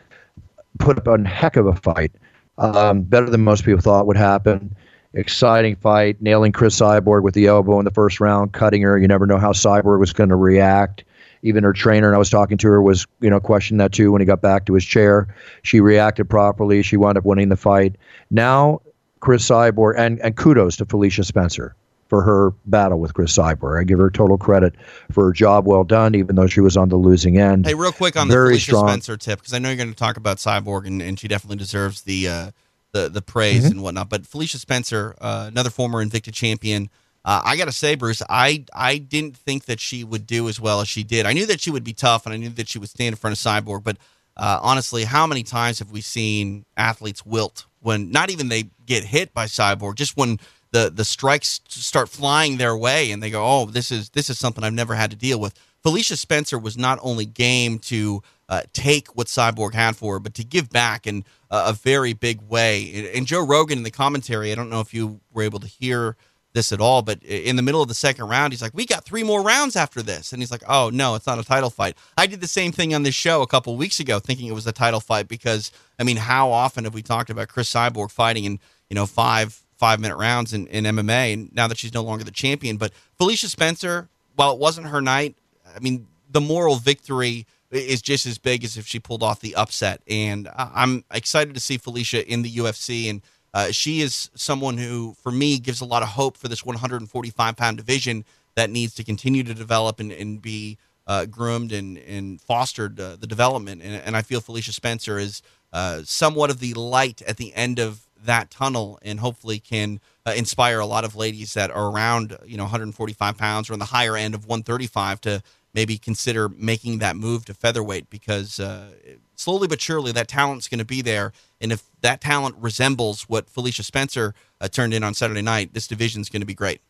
put 0.78 0.96
up 0.96 1.06
a 1.06 1.23
heck 1.28 1.56
of 1.56 1.66
a 1.66 1.75
fight, 1.75 2.11
um, 2.56 3.02
better 3.02 3.28
than 3.28 3.42
most 3.44 3.64
people 3.66 3.82
thought 3.82 4.06
would 4.06 4.16
happen. 4.16 4.75
Exciting 5.12 5.76
fight, 5.76 6.20
nailing 6.23 6.52
Cris 6.52 6.80
Cyborg 6.80 7.23
with 7.23 7.34
the 7.34 7.46
elbow 7.46 7.78
in 7.78 7.84
the 7.84 7.90
first 7.90 8.18
round, 8.18 8.52
cutting 8.52 8.80
her. 8.80 8.99
You 8.99 9.06
never 9.06 9.26
know 9.26 9.38
how 9.38 9.52
Cyborg 9.52 10.00
was 10.00 10.14
going 10.14 10.30
to 10.30 10.37
react. 10.37 11.04
Even 11.44 11.62
her 11.62 11.72
trainer, 11.72 12.08
and 12.08 12.16
I 12.16 12.18
was 12.18 12.30
talking 12.30 12.58
to 12.58 12.66
her, 12.68 12.82
was 12.82 13.06
you 13.20 13.30
know 13.30 13.38
questioning 13.38 13.78
that 13.78 13.92
too 13.92 14.10
when 14.10 14.20
he 14.20 14.24
got 14.26 14.40
back 14.42 14.66
to 14.66 14.74
his 14.74 14.84
chair. 14.84 15.28
She 15.62 15.78
reacted 15.80 16.28
properly. 16.28 16.82
She 16.82 16.96
wound 16.96 17.16
up 17.16 17.24
winning 17.24 17.50
the 17.50 17.56
fight. 17.56 17.94
Now 18.30 18.80
Cris 19.20 19.48
Cyborg, 19.48 19.94
and, 19.96 20.18
and 20.20 20.36
kudos 20.36 20.76
to 20.76 20.84
Felicia 20.84 21.22
Spencer 21.24 21.74
for 22.08 22.20
her 22.22 22.50
battle 22.66 22.98
with 23.00 23.14
Cris 23.14 23.34
Cyborg. 23.36 23.80
I 23.80 23.84
give 23.84 23.98
her 23.98 24.10
total 24.10 24.36
credit 24.36 24.74
for 25.12 25.26
her 25.26 25.32
job 25.32 25.66
well 25.66 25.84
done, 25.84 26.14
even 26.14 26.36
though 26.36 26.46
she 26.46 26.60
was 26.60 26.76
on 26.76 26.88
the 26.90 26.96
losing 26.96 27.38
end. 27.38 27.66
Hey, 27.66 27.74
real 27.74 27.92
quick 27.92 28.16
on 28.16 28.28
the 28.28 28.34
Felicia 28.34 28.60
strong. 28.72 28.88
Spencer 28.88 29.16
tip 29.16 29.38
because 29.38 29.54
I 29.54 29.58
know 29.58 29.68
you're 29.70 29.76
going 29.78 29.88
to 29.88 29.94
talk 29.94 30.16
about 30.18 30.36
Cyborg 30.38 30.86
and, 30.86 31.00
and 31.00 31.18
she 31.18 31.28
definitely 31.28 31.56
deserves 31.56 32.02
the 32.02 32.28
uh, 32.28 32.50
the 32.92 33.08
the 33.08 33.22
praise 33.22 33.62
Mm-hmm. 33.64 33.72
and 33.72 33.82
whatnot. 33.82 34.08
But 34.10 34.26
Felicia 34.26 34.58
Spencer, 34.58 35.14
uh, 35.20 35.46
another 35.48 35.70
former 35.70 36.04
Invicta 36.04 36.32
champion, 36.32 36.90
uh, 37.25 37.40
I 37.45 37.57
got 37.57 37.66
to 37.66 37.73
say, 37.73 37.95
Bruce, 37.95 38.23
I 38.28 38.64
I 38.75 38.99
didn't 38.99 39.37
think 39.37 39.64
that 39.66 39.81
she 39.81 40.04
would 40.04 40.26
do 40.26 40.49
as 40.49 40.61
well 40.61 40.81
as 40.81 40.88
she 40.88 41.02
did. 41.04 41.26
I 41.26 41.33
knew 41.33 41.47
that 41.47 41.61
she 41.61 41.71
would 41.71 41.85
be 41.85 41.95
tough 41.95 42.26
and 42.26 42.35
I 42.35 42.37
knew 42.37 42.50
that 42.50 42.69
she 42.69 42.78
would 42.78 42.90
stand 42.90 43.14
in 43.14 43.16
front 43.16 43.37
of 43.37 43.43
Cyborg, 43.43 43.83
but 43.83 43.97
uh, 44.37 44.59
honestly, 44.62 45.04
how 45.04 45.26
many 45.26 45.43
times 45.43 45.78
have 45.78 45.90
we 45.90 46.00
seen 46.00 46.64
athletes 46.76 47.25
wilt 47.25 47.66
when 47.81 48.11
not 48.11 48.31
even 48.31 48.49
they 48.49 48.64
get 48.87 49.04
hit 49.04 49.33
by 49.33 49.47
Cyborg, 49.47 49.95
just 49.95 50.16
when 50.16 50.38
the 50.73 50.90
the 50.95 51.04
strikes 51.04 51.61
start 51.69 52.09
flying 52.09 52.57
their 52.57 52.76
way 52.76 53.11
and 53.11 53.23
they 53.23 53.31
go, 53.31 53.45
"Oh, 53.45 53.66
this 53.66 53.90
is 53.90 54.11
this 54.11 54.28
is 54.28 54.38
something 54.38 54.64
I've 54.64 54.73
never 54.73 54.95
had 54.95 55.11
to 55.11 55.16
deal 55.16 55.38
with." 55.40 55.54
Felicia 55.83 56.16
Spencer 56.16 56.59
was 56.59 56.76
not 56.76 56.99
only 57.02 57.26
game 57.26 57.78
to 57.78 58.23
uh, 58.49 58.62
take 58.73 59.09
what 59.16 59.28
Cyborg 59.28 59.75
had 59.75 59.97
for 59.97 60.14
her, 60.14 60.19
but 60.19 60.35
to 60.35 60.45
give 60.45 60.71
back 60.71 61.07
in 61.07 61.25
a, 61.50 61.66
a 61.69 61.73
very 61.73 62.12
big 62.12 62.40
way. 62.43 63.11
And 63.14 63.26
Joe 63.26 63.47
Rogan 63.47 63.78
in 63.78 63.85
the 63.85 63.90
commentary, 63.90 64.50
I 64.50 64.54
don't 64.54 64.71
know 64.71 64.81
if 64.81 64.93
you 64.93 65.21
were 65.33 65.43
able 65.43 65.61
to 65.61 65.66
hear 65.66 66.16
this 66.54 66.73
at 66.73 66.80
all, 66.80 67.02
but 67.02 67.23
in 67.23 67.56
the 67.56 67.62
middle 67.62 67.82
of 67.82 67.88
the 67.88 67.94
second 67.94 68.28
round, 68.28 68.52
he's 68.52 68.62
like, 68.62 68.73
"We 68.75 68.87
got 68.87 69.04
three 69.04 69.25
more 69.25 69.42
rounds 69.42 69.76
after 69.76 70.00
this," 70.00 70.32
and 70.32 70.40
he's 70.40 70.50
like, 70.50 70.62
"Oh 70.66 70.88
no, 70.90 71.16
it's 71.16 71.26
not 71.26 71.38
a 71.38 71.44
title 71.44 71.68
fight." 71.68 71.96
I 72.16 72.26
did 72.26 72.40
the 72.40 72.46
same 72.46 72.73
thing 72.73 72.94
on 72.94 73.02
this 73.02 73.14
show 73.14 73.42
a 73.42 73.46
couple 73.46 73.76
weeks 73.76 74.00
ago, 74.00 74.20
thinking 74.20 74.46
it 74.46 74.54
was 74.54 74.66
a 74.66 74.73
title 74.73 75.00
fight 75.00 75.28
because 75.28 75.70
I 75.99 76.04
mean, 76.04 76.16
how 76.16 76.50
often 76.50 76.84
have 76.84 76.94
we 76.94 77.02
talked 77.02 77.28
about 77.28 77.49
Cris 77.49 77.70
Cyborg 77.70 78.11
fighting 78.11 78.44
in 78.44 78.61
you 78.88 78.94
know 78.94 79.04
five 79.04 79.61
five 79.76 80.00
minute 80.00 80.16
rounds 80.16 80.52
in, 80.54 80.66
in 80.68 80.84
MMA, 80.84 81.34
and 81.34 81.52
now 81.52 81.66
that 81.66 81.76
she's 81.76 81.92
no 81.92 82.02
longer 82.02 82.25
the 82.25 82.30
champion, 82.30 82.76
but 82.76 82.92
Felicia 83.18 83.49
Spencer, 83.49 84.08
while 84.37 84.52
it 84.52 84.58
wasn't 84.58 84.87
her 84.87 85.02
night, 85.02 85.37
I 85.75 85.80
mean, 85.80 86.06
the 86.30 86.40
moral 86.40 86.76
victory 86.76 87.46
is 87.70 88.00
just 88.00 88.26
as 88.26 88.38
big 88.38 88.64
as 88.64 88.76
if 88.76 88.87
she 88.87 89.00
pulled 89.00 89.23
off 89.23 89.40
the 89.40 89.54
upset. 89.56 90.00
And 90.08 90.49
I'm 90.56 91.04
excited 91.11 91.54
to 91.54 91.61
see 91.61 91.76
Felicia 91.76 92.26
in 92.30 92.42
the 92.42 92.50
UFC. 92.50 93.11
And 93.11 93.23
uh, 93.54 93.70
she 93.70 94.00
is 94.00 94.30
someone 94.34 94.76
who, 94.76 95.14
for 95.23 95.32
me, 95.32 95.58
gives 95.58 95.80
a 95.80 95.84
lot 95.84 96.02
of 96.02 96.08
hope 96.08 96.37
for 96.37 96.49
this 96.49 96.64
145 96.66 97.56
pound 97.56 97.76
division 97.76 98.25
that 98.56 98.68
needs 98.68 98.94
to 98.96 99.04
continue 99.04 99.44
to 99.44 99.54
develop 99.54 100.00
and, 100.00 100.12
and 100.12 100.42
be 100.42 100.76
uh, 101.06 101.25
groomed 101.26 101.73
and, 101.73 101.96
and 101.99 102.40
fostered 102.40 102.99
uh, 102.99 103.16
the 103.16 103.26
development. 103.26 103.80
And, 103.82 104.02
and 104.04 104.16
I 104.16 104.23
feel 104.23 104.40
Felicia 104.40 104.73
Spencer 104.73 105.18
is 105.18 105.40
uh, 105.73 106.02
somewhat 106.04 106.50
of 106.50 106.61
the 106.61 106.75
light 106.75 107.23
at 107.23 107.37
the 107.37 107.54
end 107.54 107.78
of 107.78 108.06
that 108.25 108.50
tunnel 108.50 108.99
and 109.02 109.20
hopefully 109.20 109.58
can 109.58 110.00
uh, 110.26 110.32
inspire 110.37 110.80
a 110.80 110.87
lot 110.87 111.04
of 111.04 111.14
ladies 111.14 111.54
that 111.54 111.70
are 111.70 111.90
around 111.90 112.38
you 112.46 112.56
know 112.56 112.64
145 112.64 113.37
pounds 113.37 113.68
or 113.68 113.75
on 113.75 113.78
the 113.78 113.84
higher 113.84 114.16
end 114.16 114.34
of 114.34 114.46
135 114.46 115.20
to 115.20 115.42
maybe 115.75 115.99
consider 115.99 116.49
making 116.49 117.00
that 117.00 117.16
move 117.16 117.44
to 117.44 117.52
featherweight 117.52 118.08
because 118.08 118.58
uh, 118.58 118.87
slowly 119.36 119.68
but 119.68 119.80
surely 119.80 120.12
that 120.12 120.28
talent's 120.28 120.68
going 120.68 120.78
to 120.78 120.84
be 120.84 121.02
there 121.02 121.32
and 121.60 121.72
if 121.72 121.82
that 122.00 122.20
talent 122.20 122.54
resembles 122.58 123.22
what 123.22 123.48
felicia 123.48 123.82
spencer 123.82 124.34
uh, 124.60 124.68
turned 124.68 124.94
in 124.94 125.02
on 125.02 125.14
saturday 125.14 125.42
night 125.42 125.74
this 125.74 125.86
division's 125.86 126.28
going 126.28 126.42
to 126.42 126.46
be 126.46 126.54
great 126.54 126.80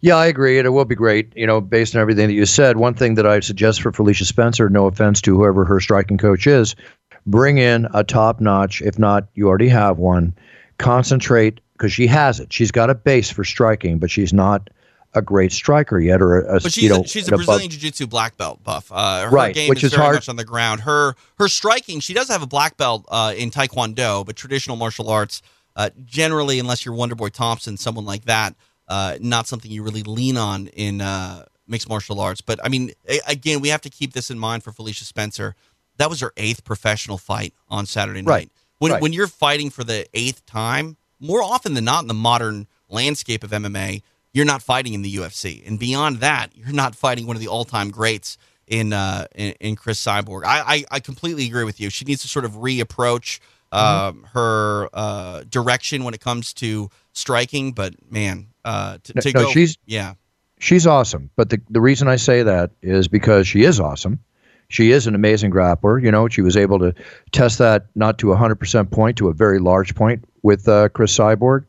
Yeah, 0.00 0.14
I 0.14 0.26
agree, 0.26 0.58
and 0.58 0.66
it 0.66 0.70
will 0.70 0.84
be 0.84 0.94
great. 0.94 1.32
You 1.34 1.48
know, 1.48 1.60
based 1.60 1.96
on 1.96 2.00
everything 2.00 2.28
that 2.28 2.34
you 2.34 2.46
said, 2.46 2.76
one 2.76 2.94
thing 2.94 3.16
that 3.16 3.26
I 3.26 3.40
suggest 3.40 3.82
for 3.82 3.90
Felicia 3.90 4.24
Spencer, 4.24 4.68
no 4.68 4.86
offense 4.86 5.20
to 5.22 5.36
whoever 5.36 5.64
her 5.64 5.80
striking 5.80 6.16
coach 6.16 6.46
is, 6.46 6.76
bring 7.26 7.58
in 7.58 7.88
a 7.92 8.04
top 8.04 8.40
notch. 8.40 8.82
If 8.82 9.00
not, 9.00 9.26
you 9.34 9.48
already 9.48 9.68
have 9.68 9.98
one. 9.98 10.34
Concentrate 10.78 11.60
because 11.72 11.92
she 11.92 12.06
has 12.06 12.40
it. 12.40 12.52
She's 12.52 12.70
got 12.70 12.90
a 12.90 12.94
base 12.94 13.30
for 13.30 13.44
striking, 13.44 13.98
but 13.98 14.10
she's 14.10 14.32
not 14.32 14.70
a 15.14 15.22
great 15.22 15.52
striker 15.52 15.98
yet, 16.00 16.20
or 16.20 16.40
a, 16.40 16.60
But 16.60 16.72
she's 16.72 16.84
you 16.84 16.88
know 16.90 17.02
a, 17.02 17.06
she's 17.06 17.28
a 17.28 17.32
Brazilian 17.36 17.70
jiu-jitsu 17.70 18.06
black 18.06 18.36
belt 18.36 18.62
buff. 18.64 18.90
Uh, 18.92 19.24
her 19.24 19.30
Right, 19.30 19.54
game 19.54 19.68
which 19.68 19.78
is, 19.84 19.84
is 19.84 19.92
very 19.92 20.02
hard- 20.04 20.16
much 20.16 20.28
on 20.28 20.36
the 20.36 20.44
ground. 20.44 20.80
Her 20.82 21.14
her 21.38 21.48
striking, 21.48 22.00
she 22.00 22.14
does 22.14 22.28
have 22.28 22.42
a 22.42 22.46
black 22.46 22.76
belt 22.76 23.04
uh, 23.08 23.32
in 23.36 23.50
Taekwondo, 23.50 24.24
but 24.26 24.36
traditional 24.36 24.76
martial 24.76 25.08
arts, 25.08 25.42
uh, 25.76 25.90
generally, 26.04 26.58
unless 26.58 26.84
you're 26.84 26.94
Wonderboy 26.94 27.30
Thompson, 27.32 27.76
someone 27.76 28.04
like 28.04 28.24
that, 28.26 28.54
uh, 28.88 29.16
not 29.20 29.46
something 29.46 29.70
you 29.70 29.82
really 29.82 30.02
lean 30.02 30.36
on 30.36 30.66
in 30.68 31.00
uh, 31.00 31.44
mixed 31.66 31.88
martial 31.88 32.20
arts. 32.20 32.40
But 32.40 32.58
I 32.64 32.68
mean, 32.68 32.90
a- 33.08 33.20
again, 33.26 33.60
we 33.60 33.68
have 33.68 33.80
to 33.82 33.90
keep 33.90 34.12
this 34.12 34.30
in 34.30 34.38
mind 34.38 34.62
for 34.62 34.72
Felicia 34.72 35.04
Spencer. 35.04 35.54
That 35.96 36.10
was 36.10 36.20
her 36.20 36.32
eighth 36.36 36.64
professional 36.64 37.18
fight 37.18 37.54
on 37.68 37.86
Saturday 37.86 38.20
night. 38.22 38.28
Right, 38.30 38.50
When 38.78 38.92
right. 38.92 39.00
when 39.02 39.12
you're 39.12 39.28
fighting 39.28 39.70
for 39.70 39.84
the 39.84 40.06
eighth 40.12 40.44
time, 40.44 40.96
more 41.20 41.42
often 41.42 41.74
than 41.74 41.84
not 41.84 42.02
in 42.02 42.08
the 42.08 42.14
modern 42.14 42.66
landscape 42.88 43.42
of 43.44 43.50
MMA, 43.50 44.02
you're 44.34 44.44
not 44.44 44.62
fighting 44.62 44.92
in 44.92 45.00
the 45.00 45.14
UFC, 45.16 45.66
and 45.66 45.78
beyond 45.78 46.18
that, 46.20 46.48
you're 46.54 46.72
not 46.74 46.94
fighting 46.94 47.26
one 47.26 47.36
of 47.36 47.40
the 47.40 47.48
all-time 47.48 47.90
greats 47.90 48.36
in 48.66 48.92
uh, 48.92 49.26
in, 49.34 49.52
in 49.60 49.76
Cris 49.76 50.04
Cyborg. 50.04 50.44
I, 50.44 50.60
I 50.76 50.84
I 50.90 51.00
completely 51.00 51.46
agree 51.46 51.64
with 51.64 51.80
you. 51.80 51.88
She 51.88 52.04
needs 52.04 52.20
to 52.22 52.28
sort 52.28 52.44
of 52.44 52.52
reapproach 52.52 53.40
um, 53.72 54.26
her 54.34 54.88
uh, 54.92 55.44
direction 55.48 56.04
when 56.04 56.14
it 56.14 56.20
comes 56.20 56.52
to 56.54 56.90
striking. 57.12 57.72
But 57.72 57.94
man, 58.10 58.48
uh, 58.64 58.98
to, 59.02 59.12
No, 59.14 59.20
to 59.22 59.32
no, 59.32 59.42
go, 59.44 59.50
she's- 59.50 59.76
yeah, 59.86 60.14
she's 60.58 60.86
awesome. 60.86 61.30
But 61.36 61.50
the, 61.50 61.60
the 61.70 61.80
reason 61.80 62.08
I 62.08 62.16
say 62.16 62.42
that 62.42 62.70
is 62.82 63.08
because 63.08 63.48
she 63.48 63.62
is 63.64 63.80
awesome. 63.80 64.18
She 64.68 64.90
is 64.92 65.06
an 65.06 65.14
amazing 65.14 65.50
grappler. 65.50 66.02
You 66.02 66.10
know, 66.10 66.28
she 66.28 66.40
was 66.40 66.56
able 66.56 66.78
to 66.80 66.94
test 67.32 67.58
that 67.58 67.86
not 67.94 68.18
to 68.18 68.32
a 68.32 68.36
100% 68.36 68.90
point, 68.90 69.18
to 69.18 69.28
a 69.28 69.32
very 69.34 69.58
large 69.58 69.94
point 69.94 70.24
with 70.42 70.66
uh, 70.68 70.88
Chris 70.88 71.16
Cyborg. 71.16 71.64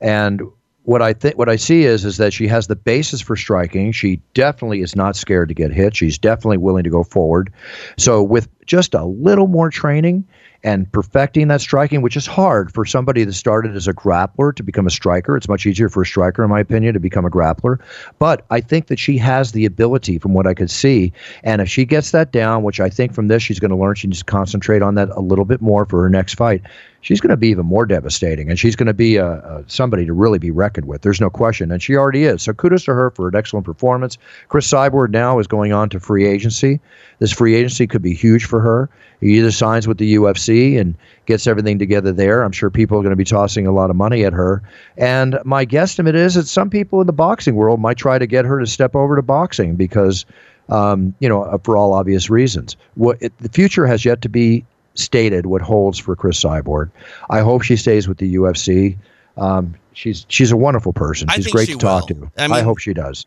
And 0.00 0.42
what 0.88 1.02
I 1.02 1.12
think, 1.12 1.36
what 1.36 1.50
I 1.50 1.56
see 1.56 1.84
is, 1.84 2.06
is 2.06 2.16
that 2.16 2.32
she 2.32 2.46
has 2.46 2.66
the 2.66 2.74
basis 2.74 3.20
for 3.20 3.36
striking. 3.36 3.92
She 3.92 4.22
definitely 4.32 4.80
is 4.80 4.96
not 4.96 5.16
scared 5.16 5.48
to 5.48 5.54
get 5.54 5.70
hit. 5.70 5.94
She's 5.94 6.16
definitely 6.16 6.56
willing 6.56 6.84
to 6.84 6.88
go 6.88 7.04
forward. 7.04 7.52
So 7.98 8.22
with 8.22 8.48
just 8.64 8.94
a 8.94 9.04
little 9.04 9.48
more 9.48 9.68
training 9.68 10.26
and 10.64 10.90
perfecting 10.90 11.48
that 11.48 11.60
striking, 11.60 12.00
which 12.00 12.16
is 12.16 12.26
hard 12.26 12.72
for 12.72 12.84
somebody 12.84 13.22
that 13.24 13.34
started 13.34 13.76
as 13.76 13.86
a 13.86 13.92
grappler 13.92 14.54
to 14.56 14.62
become 14.62 14.86
a 14.86 14.90
striker. 14.90 15.36
It's 15.36 15.48
much 15.48 15.66
easier 15.66 15.88
for 15.88 16.02
a 16.02 16.06
striker, 16.06 16.42
in 16.42 16.50
my 16.50 16.60
opinion, 16.60 16.94
to 16.94 17.00
become 17.00 17.24
a 17.24 17.30
grappler. 17.30 17.78
But 18.18 18.44
I 18.50 18.60
think 18.60 18.86
that 18.86 18.98
she 18.98 19.18
has 19.18 19.52
the 19.52 19.66
ability, 19.66 20.18
from 20.18 20.32
what 20.32 20.46
I 20.46 20.54
could 20.54 20.70
see. 20.70 21.12
And 21.44 21.60
if 21.60 21.68
she 21.68 21.84
gets 21.84 22.10
that 22.10 22.32
down, 22.32 22.62
which 22.62 22.80
I 22.80 22.88
think 22.88 23.14
from 23.14 23.28
this 23.28 23.42
she's 23.42 23.60
going 23.60 23.70
to 23.70 23.76
learn, 23.76 23.94
she 23.94 24.08
needs 24.08 24.20
to 24.20 24.24
concentrate 24.24 24.82
on 24.82 24.94
that 24.94 25.10
a 25.10 25.20
little 25.20 25.44
bit 25.44 25.60
more 25.60 25.84
for 25.84 26.02
her 26.02 26.08
next 26.08 26.34
fight. 26.34 26.62
She's 27.00 27.20
going 27.20 27.30
to 27.30 27.36
be 27.36 27.48
even 27.48 27.64
more 27.64 27.86
devastating, 27.86 28.50
and 28.50 28.58
she's 28.58 28.74
going 28.74 28.88
to 28.88 28.94
be 28.94 29.16
a, 29.16 29.26
a, 29.26 29.64
somebody 29.68 30.04
to 30.06 30.12
really 30.12 30.38
be 30.38 30.50
reckoned 30.50 30.86
with. 30.86 31.02
There's 31.02 31.20
no 31.20 31.30
question, 31.30 31.70
and 31.70 31.80
she 31.82 31.96
already 31.96 32.24
is. 32.24 32.42
So 32.42 32.52
kudos 32.52 32.84
to 32.84 32.94
her 32.94 33.10
for 33.10 33.28
an 33.28 33.36
excellent 33.36 33.66
performance. 33.66 34.18
Cris 34.48 34.66
Cyborg 34.66 35.10
now 35.10 35.38
is 35.38 35.46
going 35.46 35.72
on 35.72 35.88
to 35.90 36.00
free 36.00 36.26
agency. 36.26 36.80
This 37.20 37.32
free 37.32 37.54
agency 37.54 37.86
could 37.86 38.02
be 38.02 38.14
huge 38.14 38.44
for 38.44 38.60
her. 38.60 38.90
He 39.20 39.38
either 39.38 39.50
signs 39.50 39.86
with 39.86 39.98
the 39.98 40.14
UFC 40.16 40.78
and 40.78 40.94
gets 41.26 41.46
everything 41.46 41.78
together 41.78 42.12
there. 42.12 42.42
I'm 42.42 42.52
sure 42.52 42.70
people 42.70 42.98
are 42.98 43.02
going 43.02 43.10
to 43.10 43.16
be 43.16 43.24
tossing 43.24 43.66
a 43.66 43.72
lot 43.72 43.90
of 43.90 43.96
money 43.96 44.24
at 44.24 44.32
her. 44.32 44.62
And 44.96 45.38
my 45.44 45.66
guesstimate 45.66 46.14
is 46.14 46.34
that 46.34 46.46
some 46.46 46.70
people 46.70 47.00
in 47.00 47.06
the 47.06 47.12
boxing 47.12 47.54
world 47.54 47.80
might 47.80 47.96
try 47.96 48.18
to 48.18 48.26
get 48.26 48.44
her 48.44 48.58
to 48.58 48.66
step 48.66 48.94
over 48.94 49.16
to 49.16 49.22
boxing 49.22 49.76
because, 49.76 50.24
um, 50.68 51.14
you 51.20 51.28
know, 51.28 51.42
uh, 51.42 51.58
for 51.58 51.76
all 51.76 51.92
obvious 51.92 52.30
reasons. 52.30 52.76
What 52.94 53.18
it, 53.20 53.36
the 53.38 53.48
future 53.48 53.86
has 53.86 54.04
yet 54.04 54.22
to 54.22 54.28
be 54.28 54.64
stated. 54.98 55.46
What 55.46 55.62
holds 55.62 55.98
for 55.98 56.14
Cris 56.16 56.42
Cyborg? 56.42 56.90
I 57.30 57.40
hope 57.40 57.62
she 57.62 57.76
stays 57.76 58.08
with 58.08 58.18
the 58.18 58.34
UFC. 58.36 58.96
Um, 59.36 59.74
she's 59.92 60.26
she's 60.28 60.50
a 60.50 60.56
wonderful 60.56 60.92
person. 60.92 61.28
She's 61.34 61.46
great 61.46 61.68
to 61.68 61.76
talk 61.76 62.08
to. 62.08 62.30
I 62.36 62.46
I, 62.46 62.62
hope 62.62 62.78
she 62.78 62.92
does. 62.92 63.24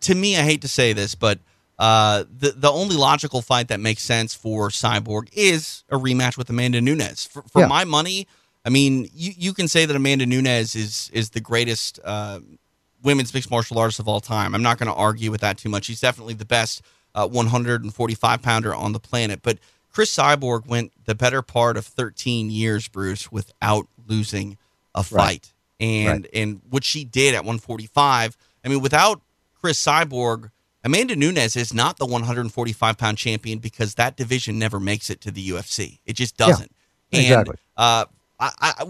to 0.00 0.14
me, 0.14 0.36
I 0.36 0.42
hate 0.42 0.62
to 0.62 0.68
say 0.68 0.92
this, 0.92 1.14
but 1.14 1.40
uh, 1.78 2.24
the 2.30 2.52
the 2.52 2.70
only 2.70 2.96
logical 2.96 3.42
fight 3.42 3.68
that 3.68 3.80
makes 3.80 4.02
sense 4.02 4.34
for 4.34 4.68
Cyborg 4.68 5.28
is 5.32 5.84
a 5.90 5.96
rematch 5.96 6.36
with 6.38 6.48
Amanda 6.50 6.80
Nunes. 6.80 7.26
For, 7.26 7.42
for 7.42 7.60
Yeah. 7.62 7.66
my 7.68 7.84
money, 7.84 8.26
I 8.64 8.70
mean, 8.70 9.08
you, 9.14 9.32
you 9.36 9.52
can 9.52 9.68
say 9.68 9.86
that 9.86 9.94
Amanda 9.96 10.26
Nunes 10.26 10.74
is 10.76 11.10
is 11.12 11.30
the 11.30 11.40
greatest 11.40 11.98
uh, 12.04 12.40
women's 13.02 13.32
mixed 13.34 13.50
martial 13.50 13.78
artist 13.78 13.98
of 14.00 14.08
all 14.08 14.20
time. 14.20 14.54
I'm 14.54 14.62
not 14.62 14.78
going 14.78 14.88
to 14.88 14.94
argue 14.94 15.30
with 15.30 15.40
that 15.40 15.56
too 15.58 15.68
much. 15.68 15.84
She's 15.86 16.00
definitely 16.00 16.34
the 16.34 16.44
best 16.44 16.82
uh, 17.14 17.26
145 17.26 18.42
pounder 18.42 18.74
on 18.74 18.92
the 18.92 19.00
planet. 19.00 19.40
But 19.42 19.58
Cris 19.98 20.14
Cyborg 20.14 20.68
went 20.68 20.92
the 21.06 21.14
better 21.16 21.42
part 21.42 21.76
of 21.76 21.84
13 21.84 22.50
years, 22.50 22.86
Bruce, 22.86 23.32
without 23.32 23.88
losing 24.06 24.56
a 24.94 25.02
fight. 25.02 25.18
Right. 25.18 25.52
And 25.80 26.22
right. 26.22 26.30
and 26.32 26.60
what 26.70 26.84
she 26.84 27.02
did 27.02 27.34
at 27.34 27.40
145, 27.40 28.36
I 28.64 28.68
mean, 28.68 28.80
without 28.80 29.22
Cris 29.60 29.84
Cyborg, 29.84 30.52
Amanda 30.84 31.16
Nunes 31.16 31.56
is 31.56 31.74
not 31.74 31.96
the 31.96 32.06
145 32.06 32.96
pound 32.96 33.18
champion 33.18 33.58
because 33.58 33.96
that 33.96 34.16
division 34.16 34.56
never 34.56 34.78
makes 34.78 35.10
it 35.10 35.20
to 35.22 35.32
the 35.32 35.48
UFC. 35.48 35.98
It 36.06 36.12
just 36.12 36.36
doesn't. 36.36 36.70
Yeah, 37.10 37.20
exactly. 37.20 37.56
And, 37.76 37.84
uh, 37.84 38.04
I, 38.38 38.52
I, 38.60 38.84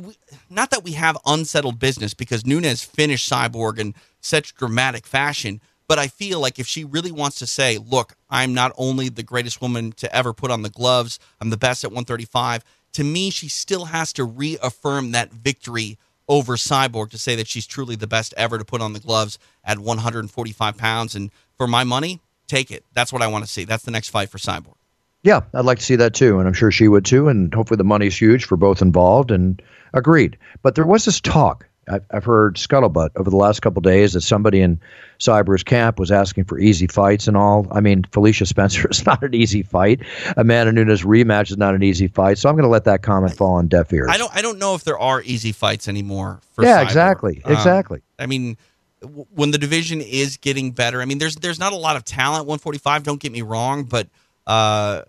not 0.51 0.69
that 0.73 0.85
we 0.85 0.93
have 0.93 1.17
unsettled 1.25 1.79
business 1.79 2.13
because 2.13 2.45
Nunes 2.45 2.85
finished 2.85 3.31
Cyborg 3.31 3.79
in 3.79 3.95
such 4.21 4.55
dramatic 4.55 5.07
fashion, 5.07 5.63
but 5.89 5.99
I 5.99 6.07
feel 6.07 6.39
like 6.39 6.59
if 6.59 6.67
she 6.67 6.85
really 6.85 7.11
wants 7.11 7.39
to 7.39 7.47
say, 7.47 7.79
look, 7.79 8.15
I'm 8.31 8.55
not 8.55 8.73
only 8.77 9.09
the 9.09 9.23
greatest 9.23 9.61
woman 9.61 9.93
to 9.93 10.15
ever 10.15 10.33
put 10.33 10.51
on 10.51 10.63
the 10.63 10.71
gloves, 10.71 11.19
I'm 11.41 11.51
the 11.51 11.57
best 11.57 11.83
at 11.83 11.91
135, 11.91 12.63
to 12.93 13.05
me, 13.05 13.31
she 13.31 13.49
still 13.49 13.87
has 13.87 14.13
to 14.15 14.25
reaffirm 14.25 15.13
that 15.13 15.33
victory 15.33 15.99
over 16.29 16.57
Cyborg 16.57 17.11
to 17.11 17.19
say 17.19 17.35
that 17.37 17.49
she's 17.49 17.67
truly 17.67 17.97
the 17.97 18.07
best 18.07 18.35
ever 18.37 18.59
to 18.59 18.65
put 18.65 18.81
on 18.81 18.93
the 18.93 19.01
gloves 19.01 19.39
at 19.65 19.79
145 19.79 20.77
pounds. 20.77 21.15
And 21.15 21.31
for 21.57 21.67
my 21.67 21.85
money, 21.85 22.21
take 22.47 22.71
it. 22.71 22.85
That's 22.93 23.13
what 23.13 23.23
I 23.23 23.27
want 23.27 23.45
to 23.45 23.51
see. 23.51 23.65
That's 23.65 23.85
the 23.85 23.91
next 23.91 24.11
fight 24.11 24.29
for 24.29 24.39
Cyborg. 24.39 24.75
Yeah, 25.23 25.41
I'd 25.53 25.65
like 25.65 25.79
to 25.79 25.85
see 25.85 25.97
that 25.97 26.15
too, 26.15 26.39
and 26.39 26.47
I'm 26.47 26.55
sure 26.55 26.71
she 26.71 26.87
would 26.87 27.05
too. 27.05 27.29
And 27.29 27.53
hopefully, 27.53 27.77
the 27.77 27.85
money's 27.85 28.17
huge 28.17 28.45
for 28.45 28.57
both 28.57 28.81
involved. 28.81 29.31
And 29.31 29.61
agreed. 29.93 30.39
But 30.63 30.75
there 30.75 30.87
was 30.87 31.05
this 31.05 31.21
talk. 31.21 31.68
I've, 31.91 32.05
I've 32.11 32.25
heard 32.25 32.57
scuttlebutt 32.57 33.11
over 33.17 33.31
the 33.31 33.37
last 33.37 33.61
couple 33.61 33.81
days 33.81 34.13
that 34.13 34.21
somebody 34.21 34.61
in 34.61 34.81
Cyborg's 35.19 35.63
camp 35.63 35.99
was 35.99 36.11
asking 36.11 36.45
for 36.45 36.59
easy 36.59 36.87
fights 36.87 37.27
and 37.29 37.37
all. 37.37 37.67
I 37.73 37.81
mean, 37.81 38.05
Felicia 38.13 38.47
Spencer 38.47 38.89
is 38.91 39.05
not 39.05 39.23
an 39.23 39.35
easy 39.35 39.63
fight. 39.63 40.01
Amanda 40.37 40.73
Nunes 40.73 41.03
rematch 41.03 41.51
is 41.51 41.57
not 41.57 41.75
an 41.75 41.83
easy 41.83 42.09
fight. 42.09 42.39
So 42.39 42.49
I'm 42.49 42.55
going 42.55 42.65
to 42.65 42.69
let 42.69 42.85
that 42.85 43.03
comment 43.03 43.37
fall 43.37 43.55
on 43.55 43.69
deaf 43.69 43.93
ears. 43.93 44.09
I 44.11 44.19
don't. 44.19 44.35
I 44.35 44.43
don't 44.43 44.59
know 44.59 44.75
if 44.75 44.85
there 44.85 44.99
are 44.99 45.23
easy 45.23 45.53
fights 45.53 45.89
anymore. 45.89 46.41
yeah, 46.59 46.79
Cyborg. 46.79 46.85
exactly, 46.85 47.43
um, 47.45 47.53
exactly. 47.53 48.03
I 48.19 48.27
mean 48.27 48.57
when 49.03 49.51
the 49.51 49.59
division 49.59 50.01
is 50.01 50.37
getting 50.37 50.73
better. 50.73 51.01
I 51.01 51.05
mean, 51.05 51.19
there's 51.19 51.37
there's 51.37 51.59
not 51.59 51.73
a 51.73 51.77
lot 51.77 51.97
of 51.97 52.05
talent 52.05 52.47
145. 52.47 53.03
Don't 53.03 53.21
get 53.21 53.33
me 53.33 53.43
wrong, 53.43 53.85
but 53.85 54.09
uh, 54.47 55.03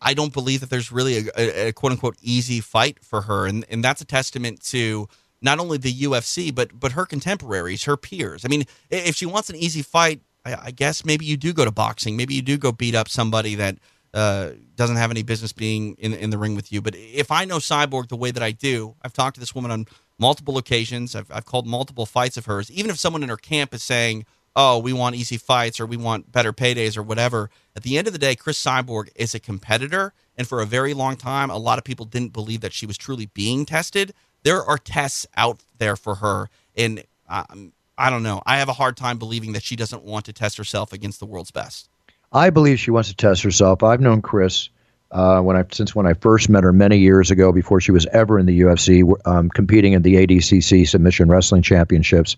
I 0.00 0.14
don't 0.14 0.32
believe 0.32 0.60
that 0.60 0.70
there's 0.70 0.92
really 0.92 1.18
a, 1.18 1.30
a, 1.36 1.68
a, 1.68 1.72
quote 1.72 1.92
unquote 1.92 2.16
easy 2.20 2.60
fight 2.60 3.02
for 3.04 3.22
her, 3.22 3.46
and 3.46 3.64
and 3.70 3.82
that's 3.82 4.00
a 4.00 4.04
testament 4.04 4.62
to 4.66 5.08
not 5.42 5.58
only 5.58 5.78
the 5.78 5.92
UFC 5.92 6.54
but 6.54 6.78
but 6.78 6.92
her 6.92 7.06
contemporaries, 7.06 7.84
her 7.84 7.96
peers. 7.96 8.44
I 8.44 8.48
mean, 8.48 8.64
if 8.90 9.16
she 9.16 9.26
wants 9.26 9.50
an 9.50 9.56
easy 9.56 9.82
fight, 9.82 10.20
I, 10.44 10.56
I 10.66 10.70
guess 10.70 11.04
maybe 11.04 11.24
you 11.24 11.36
do 11.36 11.52
go 11.52 11.64
to 11.64 11.70
boxing. 11.70 12.16
Maybe 12.16 12.34
you 12.34 12.42
do 12.42 12.56
go 12.56 12.72
beat 12.72 12.94
up 12.94 13.08
somebody 13.08 13.54
that 13.56 13.78
uh, 14.14 14.50
doesn't 14.76 14.96
have 14.96 15.10
any 15.10 15.22
business 15.22 15.52
being 15.52 15.94
in 15.98 16.12
in 16.14 16.30
the 16.30 16.38
ring 16.38 16.54
with 16.54 16.72
you. 16.72 16.80
But 16.80 16.94
if 16.96 17.30
I 17.30 17.44
know 17.44 17.58
Cyborg 17.58 18.08
the 18.08 18.16
way 18.16 18.30
that 18.30 18.42
I 18.42 18.52
do, 18.52 18.94
I've 19.02 19.12
talked 19.12 19.34
to 19.34 19.40
this 19.40 19.54
woman 19.54 19.70
on 19.70 19.86
multiple 20.18 20.58
occasions. 20.58 21.14
I've 21.14 21.30
I've 21.30 21.46
called 21.46 21.66
multiple 21.66 22.06
fights 22.06 22.36
of 22.36 22.46
hers. 22.46 22.70
Even 22.70 22.90
if 22.90 22.98
someone 22.98 23.22
in 23.22 23.28
her 23.28 23.36
camp 23.36 23.74
is 23.74 23.82
saying 23.82 24.24
oh, 24.54 24.78
we 24.78 24.92
want 24.92 25.16
easy 25.16 25.36
fights 25.36 25.80
or 25.80 25.86
we 25.86 25.96
want 25.96 26.30
better 26.30 26.52
paydays 26.52 26.96
or 26.96 27.02
whatever. 27.02 27.50
At 27.74 27.82
the 27.82 27.96
end 27.96 28.06
of 28.06 28.12
the 28.12 28.18
day, 28.18 28.34
Cris 28.34 28.62
Cyborg 28.62 29.08
is 29.14 29.34
a 29.34 29.40
competitor. 29.40 30.12
And 30.36 30.46
for 30.46 30.60
a 30.60 30.66
very 30.66 30.94
long 30.94 31.16
time, 31.16 31.50
a 31.50 31.56
lot 31.56 31.78
of 31.78 31.84
people 31.84 32.06
didn't 32.06 32.32
believe 32.32 32.60
that 32.60 32.72
she 32.72 32.86
was 32.86 32.98
truly 32.98 33.26
being 33.26 33.64
tested. 33.66 34.12
There 34.42 34.62
are 34.62 34.78
tests 34.78 35.26
out 35.36 35.60
there 35.78 35.96
for 35.96 36.16
her. 36.16 36.48
And 36.76 37.04
um, 37.28 37.72
I 37.98 38.10
don't 38.10 38.22
know. 38.22 38.42
I 38.46 38.58
have 38.58 38.68
a 38.68 38.74
hard 38.74 38.96
time 38.96 39.18
believing 39.18 39.52
that 39.52 39.62
she 39.62 39.76
doesn't 39.76 40.02
want 40.02 40.24
to 40.26 40.32
test 40.32 40.56
herself 40.56 40.92
against 40.92 41.20
the 41.20 41.26
world's 41.26 41.50
best. 41.50 41.88
I 42.32 42.50
believe 42.50 42.80
she 42.80 42.90
wants 42.90 43.10
to 43.10 43.16
test 43.16 43.42
herself. 43.42 43.82
I've 43.82 44.00
known 44.00 44.22
Cris 44.22 44.70
uh, 45.12 45.40
when 45.40 45.56
I 45.56 45.64
since 45.70 45.94
when 45.94 46.06
I 46.06 46.14
first 46.14 46.48
met 46.48 46.64
her 46.64 46.72
many 46.72 46.96
years 46.96 47.30
ago, 47.30 47.52
before 47.52 47.80
she 47.80 47.92
was 47.92 48.06
ever 48.12 48.38
in 48.38 48.46
the 48.46 48.62
UFC, 48.62 49.04
um, 49.26 49.50
competing 49.50 49.92
in 49.92 50.02
the 50.02 50.14
ADCC 50.26 50.88
Submission 50.88 51.28
Wrestling 51.28 51.62
Championships. 51.62 52.36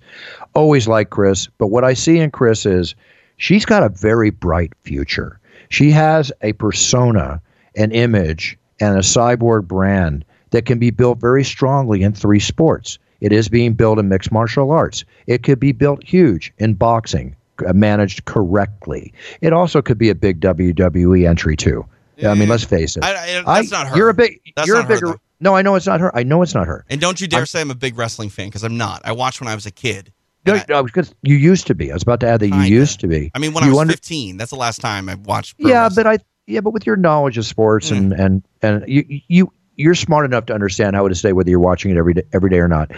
Always 0.54 0.88
liked 0.88 1.11
Cris, 1.11 1.49
but 1.58 1.68
what 1.68 1.84
I 1.84 1.94
see 1.94 2.18
in 2.18 2.32
Cris 2.32 2.66
is 2.66 2.96
she's 3.37 3.64
got 3.64 3.84
a 3.84 3.88
very 3.88 4.30
bright 4.30 4.73
future. 4.82 5.38
She 5.68 5.92
has 5.92 6.32
a 6.42 6.52
persona, 6.54 7.40
an 7.76 7.92
image, 7.92 8.58
and 8.80 8.96
a 8.96 9.02
cyborg 9.02 9.68
brand 9.68 10.25
that 10.54 10.66
can 10.66 10.78
be 10.78 10.90
built 10.90 11.18
very 11.20 11.42
strongly 11.42 12.04
in 12.04 12.12
three 12.12 12.38
sports. 12.38 13.00
It 13.20 13.32
is 13.32 13.49
being 13.49 13.73
built 13.73 13.99
in 13.99 14.08
mixed 14.08 14.30
martial 14.30 14.70
arts. 14.70 15.04
It 15.26 15.42
could 15.42 15.58
be 15.58 15.73
built 15.73 16.04
huge 16.04 16.52
in 16.58 16.75
boxing, 16.75 17.34
uh, 17.66 17.73
managed 17.73 18.26
correctly. 18.26 19.12
It 19.40 19.52
also 19.52 19.82
could 19.82 19.99
be 19.99 20.10
a 20.10 20.14
big 20.14 20.40
WWE 20.40 21.28
entry 21.28 21.56
too. 21.56 21.84
Yeah, 22.17 22.30
I 22.30 22.34
mean, 22.34 22.49
let's 22.49 22.62
face 22.62 22.97
it. 22.97 23.02
I, 23.02 23.40
I, 23.40 23.43
that's 23.43 23.73
not 23.73 23.88
her. 23.88 23.97
You're 23.97 24.10
a 24.10 24.14
big. 24.14 24.40
That's 24.54 24.69
you're 24.69 24.78
a 24.78 24.86
bigger. 24.86 25.08
Her, 25.08 25.21
no, 25.40 25.56
I 25.56 25.62
know 25.62 25.75
it's 25.75 25.86
not 25.86 25.99
her. 25.99 26.17
I 26.17 26.23
know 26.23 26.43
it's 26.43 26.54
not 26.54 26.69
her. 26.69 26.84
And 26.88 27.00
don't 27.00 27.21
you 27.21 27.26
dare 27.26 27.40
I'm, 27.40 27.47
say 27.47 27.60
I'm 27.60 27.73
a 27.73 27.75
big 27.75 27.99
wrestling 27.99 28.28
fan 28.28 28.47
because 28.47 28.62
I'm 28.62 28.76
not. 28.76 29.02
I 29.04 29.10
watched 29.10 29.40
when 29.40 29.49
I 29.49 29.56
was 29.56 29.67
a 29.67 29.73
kid. 29.73 30.12
No, 30.47 30.54
I, 30.54 30.64
no, 30.69 30.86
you 31.23 31.34
used 31.34 31.67
to 31.67 31.75
be. 31.75 31.90
I 31.90 31.95
was 31.95 32.04
about 32.04 32.21
to 32.21 32.28
add 32.28 32.38
that 32.40 32.49
you 32.49 32.60
used 32.60 33.00
to 33.00 33.08
be. 33.08 33.32
I 33.34 33.40
mean, 33.40 33.54
when 33.54 33.64
you 33.64 33.71
I 33.71 33.73
was 33.73 33.80
under, 33.80 33.93
15, 33.95 34.36
that's 34.36 34.50
the 34.50 34.56
last 34.56 34.80
time 34.80 35.08
I 35.08 35.17
watched. 35.17 35.56
yeah, 35.58 35.82
wrestling. 35.82 36.04
but 36.04 36.21
I 36.21 36.25
yeah, 36.47 36.60
but 36.60 36.71
with 36.71 36.86
your 36.86 36.97
knowledge 36.97 37.38
of 37.38 37.47
sports 37.47 37.90
mm. 37.90 37.97
and 37.97 38.12
and 38.12 38.43
and 38.62 38.84
you 38.86 39.04
you 39.26 39.52
you're 39.76 39.95
smart 39.95 40.25
enough 40.25 40.47
to 40.47 40.54
understand 40.54 40.97
how 40.97 41.06
it 41.06 41.13
is 41.13 41.21
today, 41.21 41.32
whether 41.32 41.50
you're 41.50 41.60
watching 41.60 41.91
it 41.91 41.97
every 41.97 42.15
day, 42.15 42.23
every 42.32 42.50
day 42.50 42.58
or 42.58 42.69
not. 42.69 42.91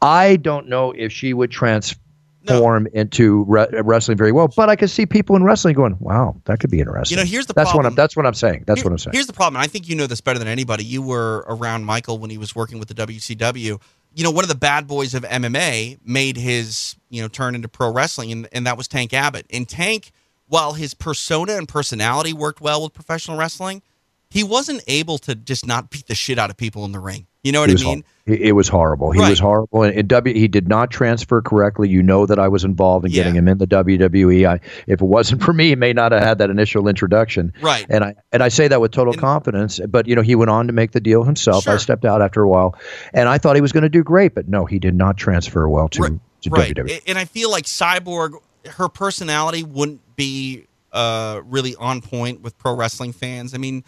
I 0.00 0.36
don't 0.36 0.68
know 0.68 0.92
if 0.92 1.12
she 1.12 1.34
would 1.34 1.50
transform 1.50 2.84
no. 2.84 2.90
into 2.92 3.44
re- 3.44 3.68
wrestling 3.82 4.16
very 4.16 4.32
well. 4.32 4.48
But 4.48 4.68
I 4.68 4.76
can 4.76 4.88
see 4.88 5.06
people 5.06 5.36
in 5.36 5.44
wrestling 5.44 5.74
going, 5.74 5.96
"Wow, 6.00 6.40
that 6.44 6.60
could 6.60 6.70
be 6.70 6.80
interesting." 6.80 7.18
You 7.18 7.24
know, 7.24 7.30
here's 7.30 7.46
the 7.46 7.54
that's 7.54 7.70
problem. 7.70 7.84
what 7.84 7.90
I'm. 7.92 7.96
That's 7.96 8.16
what 8.16 8.26
I'm 8.26 8.34
saying. 8.34 8.64
That's 8.66 8.80
Here, 8.80 8.84
what 8.84 8.92
I'm 8.92 8.98
saying. 8.98 9.14
Here's 9.14 9.26
the 9.26 9.32
problem. 9.32 9.60
I 9.60 9.66
think 9.66 9.88
you 9.88 9.96
know 9.96 10.06
this 10.06 10.20
better 10.20 10.38
than 10.38 10.48
anybody. 10.48 10.84
You 10.84 11.02
were 11.02 11.44
around 11.48 11.84
Michael 11.84 12.18
when 12.18 12.30
he 12.30 12.38
was 12.38 12.54
working 12.54 12.78
with 12.78 12.88
the 12.88 12.94
WCW. 12.94 13.80
You 14.14 14.24
know, 14.24 14.30
one 14.30 14.44
of 14.44 14.48
the 14.48 14.56
bad 14.56 14.86
boys 14.86 15.14
of 15.14 15.22
MMA 15.22 15.98
made 16.04 16.36
his 16.36 16.96
you 17.08 17.22
know 17.22 17.28
turn 17.28 17.54
into 17.54 17.68
pro 17.68 17.92
wrestling, 17.92 18.32
and, 18.32 18.48
and 18.52 18.66
that 18.66 18.76
was 18.76 18.88
Tank 18.88 19.12
Abbott. 19.12 19.46
And 19.50 19.68
Tank, 19.68 20.12
while 20.46 20.74
his 20.74 20.94
persona 20.94 21.54
and 21.54 21.68
personality 21.68 22.32
worked 22.32 22.60
well 22.60 22.82
with 22.82 22.92
professional 22.92 23.36
wrestling, 23.36 23.82
he 24.32 24.42
wasn't 24.42 24.82
able 24.86 25.18
to 25.18 25.34
just 25.34 25.66
not 25.66 25.90
beat 25.90 26.06
the 26.06 26.14
shit 26.14 26.38
out 26.38 26.48
of 26.48 26.56
people 26.56 26.86
in 26.86 26.92
the 26.92 26.98
ring. 26.98 27.26
You 27.42 27.52
know 27.52 27.60
what 27.60 27.70
I 27.70 27.74
mean? 27.74 28.02
it 28.24 28.54
was 28.54 28.66
horrible. 28.66 29.10
He 29.10 29.18
right. 29.18 29.28
was 29.28 29.40
horrible. 29.40 29.82
And, 29.82 30.08
W, 30.08 30.34
he 30.34 30.48
did 30.48 30.68
not 30.68 30.90
transfer 30.90 31.42
correctly. 31.42 31.88
You 31.88 32.02
know 32.02 32.24
that 32.24 32.38
I 32.38 32.48
was 32.48 32.64
involved 32.64 33.04
in 33.04 33.10
yeah. 33.10 33.24
getting 33.24 33.34
him 33.34 33.48
in 33.48 33.58
the 33.58 33.66
WWE. 33.66 34.48
I, 34.48 34.60
if 34.86 35.02
it 35.02 35.04
wasn't 35.04 35.42
for 35.42 35.52
me, 35.52 35.68
he 35.68 35.76
may 35.76 35.92
not 35.92 36.12
have 36.12 36.22
had 36.22 36.38
that 36.38 36.48
initial 36.48 36.88
introduction. 36.88 37.52
Right. 37.60 37.84
And 37.90 38.04
I 38.04 38.14
and 38.30 38.42
I 38.42 38.48
say 38.48 38.68
that 38.68 38.80
with 38.80 38.92
total 38.92 39.12
and, 39.12 39.20
confidence. 39.20 39.80
But 39.86 40.06
you 40.06 40.14
know, 40.14 40.22
he 40.22 40.34
went 40.34 40.50
on 40.50 40.66
to 40.68 40.72
make 40.72 40.92
the 40.92 41.00
deal 41.00 41.24
himself. 41.24 41.64
Sure. 41.64 41.74
I 41.74 41.76
stepped 41.76 42.06
out 42.06 42.22
after 42.22 42.42
a 42.42 42.48
while, 42.48 42.78
and 43.12 43.28
I 43.28 43.36
thought 43.36 43.56
he 43.56 43.62
was 43.62 43.72
going 43.72 43.82
to 43.82 43.90
do 43.90 44.02
great. 44.02 44.34
But 44.34 44.48
no, 44.48 44.64
he 44.64 44.78
did 44.78 44.94
not 44.94 45.18
transfer 45.18 45.68
well 45.68 45.88
to, 45.90 46.02
right. 46.02 46.12
to 46.42 46.50
right. 46.50 46.74
WWE. 46.74 47.02
And 47.06 47.18
I 47.18 47.26
feel 47.26 47.50
like 47.50 47.64
Cyborg, 47.64 48.40
her 48.66 48.88
personality 48.88 49.64
wouldn't 49.64 50.00
be 50.16 50.68
uh, 50.92 51.42
really 51.44 51.74
on 51.76 52.00
point 52.00 52.40
with 52.40 52.56
pro 52.56 52.74
wrestling 52.74 53.12
fans. 53.12 53.52
I 53.52 53.58
mean 53.58 53.82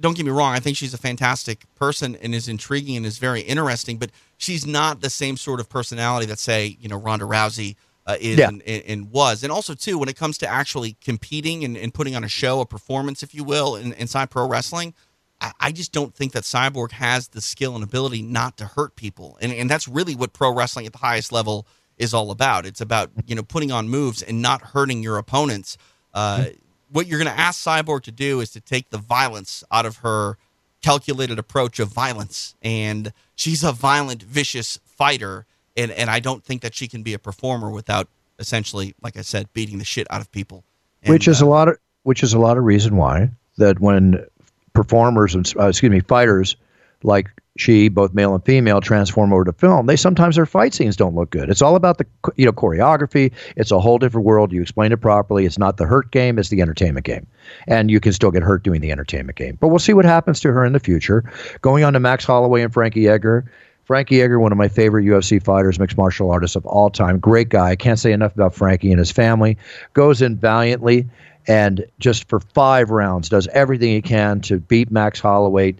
don't 0.00 0.16
get 0.16 0.26
me 0.26 0.32
wrong, 0.32 0.54
I 0.54 0.60
think 0.60 0.76
she's 0.76 0.94
a 0.94 0.98
fantastic 0.98 1.64
person 1.76 2.16
and 2.16 2.34
is 2.34 2.48
intriguing 2.48 2.96
and 2.96 3.06
is 3.06 3.18
very 3.18 3.42
interesting, 3.42 3.98
but 3.98 4.10
she's 4.36 4.66
not 4.66 5.00
the 5.00 5.10
same 5.10 5.36
sort 5.36 5.60
of 5.60 5.68
personality 5.68 6.26
that, 6.26 6.38
say, 6.38 6.76
you 6.80 6.88
know, 6.88 6.96
Ronda 6.96 7.24
Rousey 7.24 7.76
uh, 8.06 8.16
is 8.20 8.38
yeah. 8.38 8.48
and, 8.48 8.62
and, 8.62 9.10
was. 9.10 9.42
And 9.42 9.52
also, 9.52 9.74
too, 9.74 9.98
when 9.98 10.08
it 10.08 10.16
comes 10.16 10.38
to 10.38 10.48
actually 10.48 10.96
competing 11.00 11.64
and, 11.64 11.76
and 11.76 11.94
putting 11.94 12.16
on 12.16 12.24
a 12.24 12.28
show, 12.28 12.60
a 12.60 12.66
performance, 12.66 13.22
if 13.22 13.34
you 13.34 13.44
will, 13.44 13.76
in, 13.76 13.92
inside 13.92 14.30
pro 14.30 14.48
wrestling, 14.48 14.94
I, 15.40 15.52
I, 15.60 15.72
just 15.72 15.92
don't 15.92 16.14
think 16.14 16.32
that 16.32 16.42
Cyborg 16.42 16.92
has 16.92 17.28
the 17.28 17.40
skill 17.40 17.74
and 17.74 17.84
ability 17.84 18.22
not 18.22 18.56
to 18.56 18.64
hurt 18.64 18.96
people. 18.96 19.38
And, 19.40 19.52
and 19.52 19.70
that's 19.70 19.86
really 19.86 20.16
what 20.16 20.32
pro 20.32 20.52
wrestling 20.52 20.86
at 20.86 20.92
the 20.92 20.98
highest 20.98 21.30
level 21.30 21.68
is 21.98 22.14
all 22.14 22.30
about. 22.32 22.66
It's 22.66 22.80
about, 22.80 23.10
you 23.26 23.36
know, 23.36 23.42
putting 23.42 23.70
on 23.70 23.88
moves 23.88 24.22
and 24.22 24.42
not 24.42 24.62
hurting 24.62 25.02
your 25.02 25.18
opponents. 25.18 25.76
Uh, 26.12 26.38
mm-hmm 26.38 26.64
what 26.90 27.06
you're 27.06 27.18
going 27.18 27.34
to 27.34 27.40
ask 27.40 27.64
Cyborg 27.64 28.02
to 28.02 28.12
do 28.12 28.40
is 28.40 28.50
to 28.50 28.60
take 28.60 28.90
the 28.90 28.98
violence 28.98 29.64
out 29.70 29.86
of 29.86 29.98
her 29.98 30.36
calculated 30.82 31.38
approach 31.38 31.78
of 31.78 31.88
violence. 31.88 32.54
And 32.62 33.12
she's 33.34 33.62
a 33.62 33.72
violent, 33.72 34.22
vicious 34.22 34.78
fighter. 34.84 35.46
And, 35.76 35.90
and 35.90 36.10
I 36.10 36.20
don't 36.20 36.44
think 36.44 36.62
that 36.62 36.74
she 36.74 36.88
can 36.88 37.02
be 37.02 37.14
a 37.14 37.18
performer 37.18 37.70
without 37.70 38.08
essentially, 38.38 38.94
like 39.02 39.16
I 39.16 39.22
said, 39.22 39.52
beating 39.52 39.78
the 39.78 39.84
shit 39.84 40.06
out 40.10 40.20
of 40.20 40.30
people. 40.30 40.64
And, 41.02 41.12
which 41.12 41.28
is 41.28 41.42
uh, 41.42 41.46
a 41.46 41.48
lot 41.48 41.68
of 41.68 41.78
which 42.04 42.22
is 42.22 42.32
a 42.32 42.38
lot 42.38 42.56
of 42.56 42.64
reason 42.64 42.96
why 42.96 43.30
that 43.58 43.80
when 43.80 44.24
performers 44.72 45.34
and 45.34 45.52
uh, 45.58 45.66
excuse 45.66 45.90
me 45.90 46.00
fighters 46.00 46.56
like 47.02 47.30
she, 47.56 47.88
both 47.88 48.14
male 48.14 48.34
and 48.34 48.44
female, 48.44 48.80
transform 48.80 49.32
over 49.32 49.44
to 49.44 49.52
film, 49.52 49.86
they 49.86 49.96
sometimes 49.96 50.36
their 50.36 50.46
fight 50.46 50.74
scenes 50.74 50.96
don't 50.96 51.14
look 51.14 51.30
good. 51.30 51.50
It's 51.50 51.62
all 51.62 51.76
about 51.76 51.98
the 51.98 52.06
you 52.36 52.46
know 52.46 52.52
choreography. 52.52 53.32
It's 53.56 53.70
a 53.70 53.80
whole 53.80 53.98
different 53.98 54.26
world. 54.26 54.52
You 54.52 54.62
explain 54.62 54.92
it 54.92 54.98
properly. 54.98 55.44
It's 55.44 55.58
not 55.58 55.76
the 55.76 55.86
hurt 55.86 56.10
game. 56.10 56.38
It's 56.38 56.48
the 56.48 56.60
entertainment 56.60 57.04
game, 57.04 57.26
and 57.66 57.90
you 57.90 58.00
can 58.00 58.12
still 58.12 58.30
get 58.30 58.42
hurt 58.42 58.62
doing 58.62 58.80
the 58.80 58.92
entertainment 58.92 59.36
game. 59.36 59.58
But 59.60 59.68
we'll 59.68 59.78
see 59.78 59.92
what 59.92 60.04
happens 60.04 60.40
to 60.40 60.52
her 60.52 60.64
in 60.64 60.72
the 60.72 60.80
future. 60.80 61.24
Going 61.60 61.84
on 61.84 61.92
to 61.94 62.00
Max 62.00 62.24
Holloway 62.24 62.62
and 62.62 62.72
Frankie 62.72 63.08
Edgar. 63.08 63.50
Frankie 63.84 64.20
Edgar, 64.20 64.38
one 64.38 64.52
of 64.52 64.58
my 64.58 64.68
favorite 64.68 65.06
UFC 65.06 65.42
fighters, 65.42 65.78
mixed 65.78 65.96
martial 65.96 66.30
artists 66.30 66.56
of 66.56 66.66
all 66.66 66.90
time. 66.90 67.18
Great 67.18 67.48
guy. 67.48 67.70
I 67.70 67.76
can't 67.76 67.98
say 67.98 68.12
enough 68.12 68.34
about 68.34 68.54
Frankie 68.54 68.90
and 68.90 68.98
his 68.98 69.10
family. 69.10 69.56
Goes 69.94 70.20
in 70.20 70.36
valiantly 70.36 71.08
and 71.48 71.86
just 71.98 72.28
for 72.28 72.40
five 72.40 72.90
rounds 72.90 73.30
does 73.30 73.48
everything 73.48 73.94
he 73.94 74.02
can 74.02 74.40
to 74.42 74.60
beat 74.60 74.90
Max 74.90 75.18
Holloway, 75.18 75.74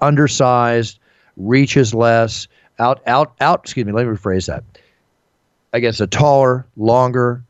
undersized, 0.00 0.98
reaches 1.36 1.94
less, 1.94 2.48
out, 2.78 3.00
out, 3.06 3.34
out. 3.40 3.60
Excuse 3.64 3.86
me. 3.86 3.92
Let 3.92 4.06
me 4.06 4.14
rephrase 4.14 4.46
that. 4.46 4.64
Against 5.72 6.00
a 6.00 6.06
taller, 6.06 6.66
longer 6.76 7.42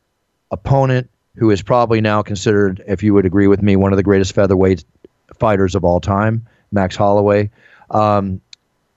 opponent 0.50 1.08
who 1.36 1.50
is 1.50 1.62
probably 1.62 2.00
now 2.00 2.22
considered, 2.22 2.82
if 2.86 3.02
you 3.02 3.14
would 3.14 3.24
agree 3.24 3.46
with 3.46 3.62
me, 3.62 3.76
one 3.76 3.92
of 3.92 3.96
the 3.96 4.02
greatest 4.02 4.34
featherweight 4.34 4.84
fighters 5.38 5.74
of 5.74 5.84
all 5.84 6.00
time, 6.00 6.44
Max 6.72 6.96
Holloway. 6.96 7.50
Um, 7.90 8.40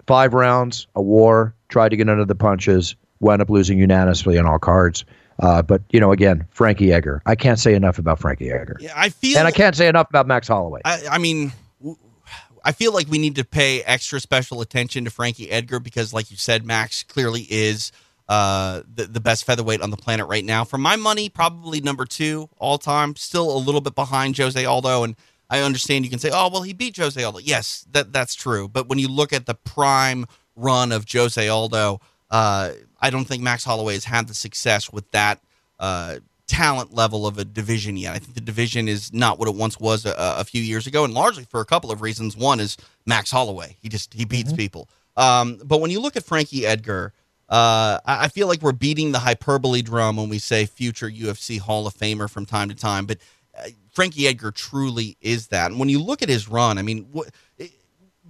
five 0.07 0.33
rounds, 0.33 0.87
a 0.95 1.01
war, 1.01 1.53
tried 1.69 1.89
to 1.89 1.97
get 1.97 2.09
under 2.09 2.25
the 2.25 2.35
punches, 2.35 2.95
wound 3.19 3.41
up 3.41 3.49
losing 3.49 3.77
unanimously 3.77 4.37
on 4.37 4.45
all 4.45 4.59
cards. 4.59 5.05
Uh, 5.39 5.61
but 5.61 5.81
you 5.91 5.99
know, 5.99 6.11
again, 6.11 6.45
Frankie 6.51 6.91
Edgar. 6.91 7.21
I 7.25 7.35
can't 7.35 7.59
say 7.59 7.73
enough 7.73 7.97
about 7.99 8.19
Frankie 8.19 8.51
Edgar. 8.51 8.77
Yeah, 8.79 8.93
I 8.95 9.09
feel, 9.09 9.37
and 9.37 9.47
I 9.47 9.51
can't 9.51 9.75
say 9.75 9.87
enough 9.87 10.09
about 10.09 10.27
Max 10.27 10.47
Holloway. 10.47 10.81
I, 10.85 11.03
I 11.11 11.17
mean, 11.17 11.51
I 12.63 12.71
feel 12.71 12.93
like 12.93 13.07
we 13.07 13.17
need 13.17 13.35
to 13.35 13.43
pay 13.43 13.81
extra 13.83 14.19
special 14.19 14.61
attention 14.61 15.05
to 15.05 15.11
Frankie 15.11 15.49
Edgar 15.49 15.79
because, 15.79 16.13
like 16.13 16.29
you 16.31 16.37
said, 16.37 16.65
Max 16.65 17.03
clearly 17.03 17.47
is 17.49 17.91
uh, 18.29 18.83
the, 18.93 19.05
the 19.05 19.19
best 19.19 19.43
featherweight 19.45 19.81
on 19.81 19.89
the 19.89 19.97
planet 19.97 20.27
right 20.27 20.45
now. 20.45 20.63
For 20.63 20.77
my 20.77 20.95
money, 20.95 21.27
probably 21.27 21.81
number 21.81 22.05
two 22.05 22.49
all 22.59 22.77
time. 22.77 23.15
Still 23.15 23.55
a 23.55 23.57
little 23.57 23.81
bit 23.81 23.95
behind 23.95 24.37
Jose 24.37 24.63
Aldo. 24.63 25.03
And 25.03 25.15
I 25.49 25.61
understand 25.61 26.05
you 26.05 26.09
can 26.11 26.19
say, 26.19 26.29
oh, 26.31 26.49
well, 26.49 26.61
he 26.61 26.73
beat 26.73 26.95
Jose 26.97 27.21
Aldo. 27.21 27.39
Yes, 27.39 27.85
that 27.91 28.13
that's 28.13 28.35
true. 28.35 28.67
But 28.67 28.87
when 28.87 28.99
you 28.99 29.07
look 29.07 29.33
at 29.33 29.47
the 29.47 29.55
prime 29.55 30.25
run 30.55 30.91
of 30.91 31.05
Jose 31.11 31.45
Aldo, 31.47 31.99
uh, 32.29 32.71
I 33.01 33.09
don't 33.09 33.25
think 33.25 33.43
Max 33.43 33.65
Holloway 33.65 33.95
has 33.95 34.05
had 34.05 34.27
the 34.27 34.33
success 34.33 34.91
with 34.91 35.09
that 35.11 35.41
uh, 35.79 36.17
talent 36.51 36.93
level 36.93 37.25
of 37.25 37.37
a 37.37 37.45
division 37.45 37.95
yet. 37.95 38.13
I 38.13 38.19
think 38.19 38.33
the 38.33 38.41
division 38.41 38.89
is 38.89 39.13
not 39.13 39.39
what 39.39 39.47
it 39.47 39.55
once 39.55 39.79
was 39.79 40.05
a, 40.05 40.13
a, 40.17 40.43
few 40.43 40.61
years 40.61 40.85
ago, 40.85 41.05
and 41.05 41.13
largely 41.13 41.45
for 41.45 41.61
a 41.61 41.65
couple 41.65 41.91
of 41.91 42.01
reasons. 42.01 42.35
One 42.35 42.59
is 42.59 42.75
Max 43.05 43.31
Holloway; 43.31 43.77
he 43.81 43.87
just 43.87 44.13
he 44.13 44.25
beats 44.25 44.49
mm-hmm. 44.49 44.57
people. 44.57 44.89
Um, 45.15 45.61
but 45.63 45.79
when 45.79 45.91
you 45.91 46.01
look 46.01 46.17
at 46.17 46.25
Frankie 46.25 46.65
Edgar, 46.65 47.13
uh, 47.47 47.99
I 48.05 48.27
feel 48.27 48.47
like 48.47 48.61
we're 48.61 48.73
beating 48.73 49.13
the 49.13 49.19
hyperbole 49.19 49.81
drum 49.81 50.17
when 50.17 50.27
we 50.27 50.39
say 50.39 50.65
future 50.65 51.09
UFC 51.09 51.57
Hall 51.57 51.87
of 51.87 51.93
Famer 51.93 52.29
from 52.29 52.45
time 52.45 52.67
to 52.67 52.75
time. 52.75 53.05
But 53.05 53.19
uh, 53.57 53.69
Frankie 53.93 54.27
Edgar 54.27 54.51
truly 54.51 55.15
is 55.21 55.47
that. 55.47 55.71
And 55.71 55.79
when 55.79 55.87
you 55.87 56.01
look 56.01 56.21
at 56.21 56.27
his 56.27 56.49
run, 56.49 56.77
I 56.77 56.81
mean, 56.81 57.07
what, 57.11 57.29
it, 57.57 57.71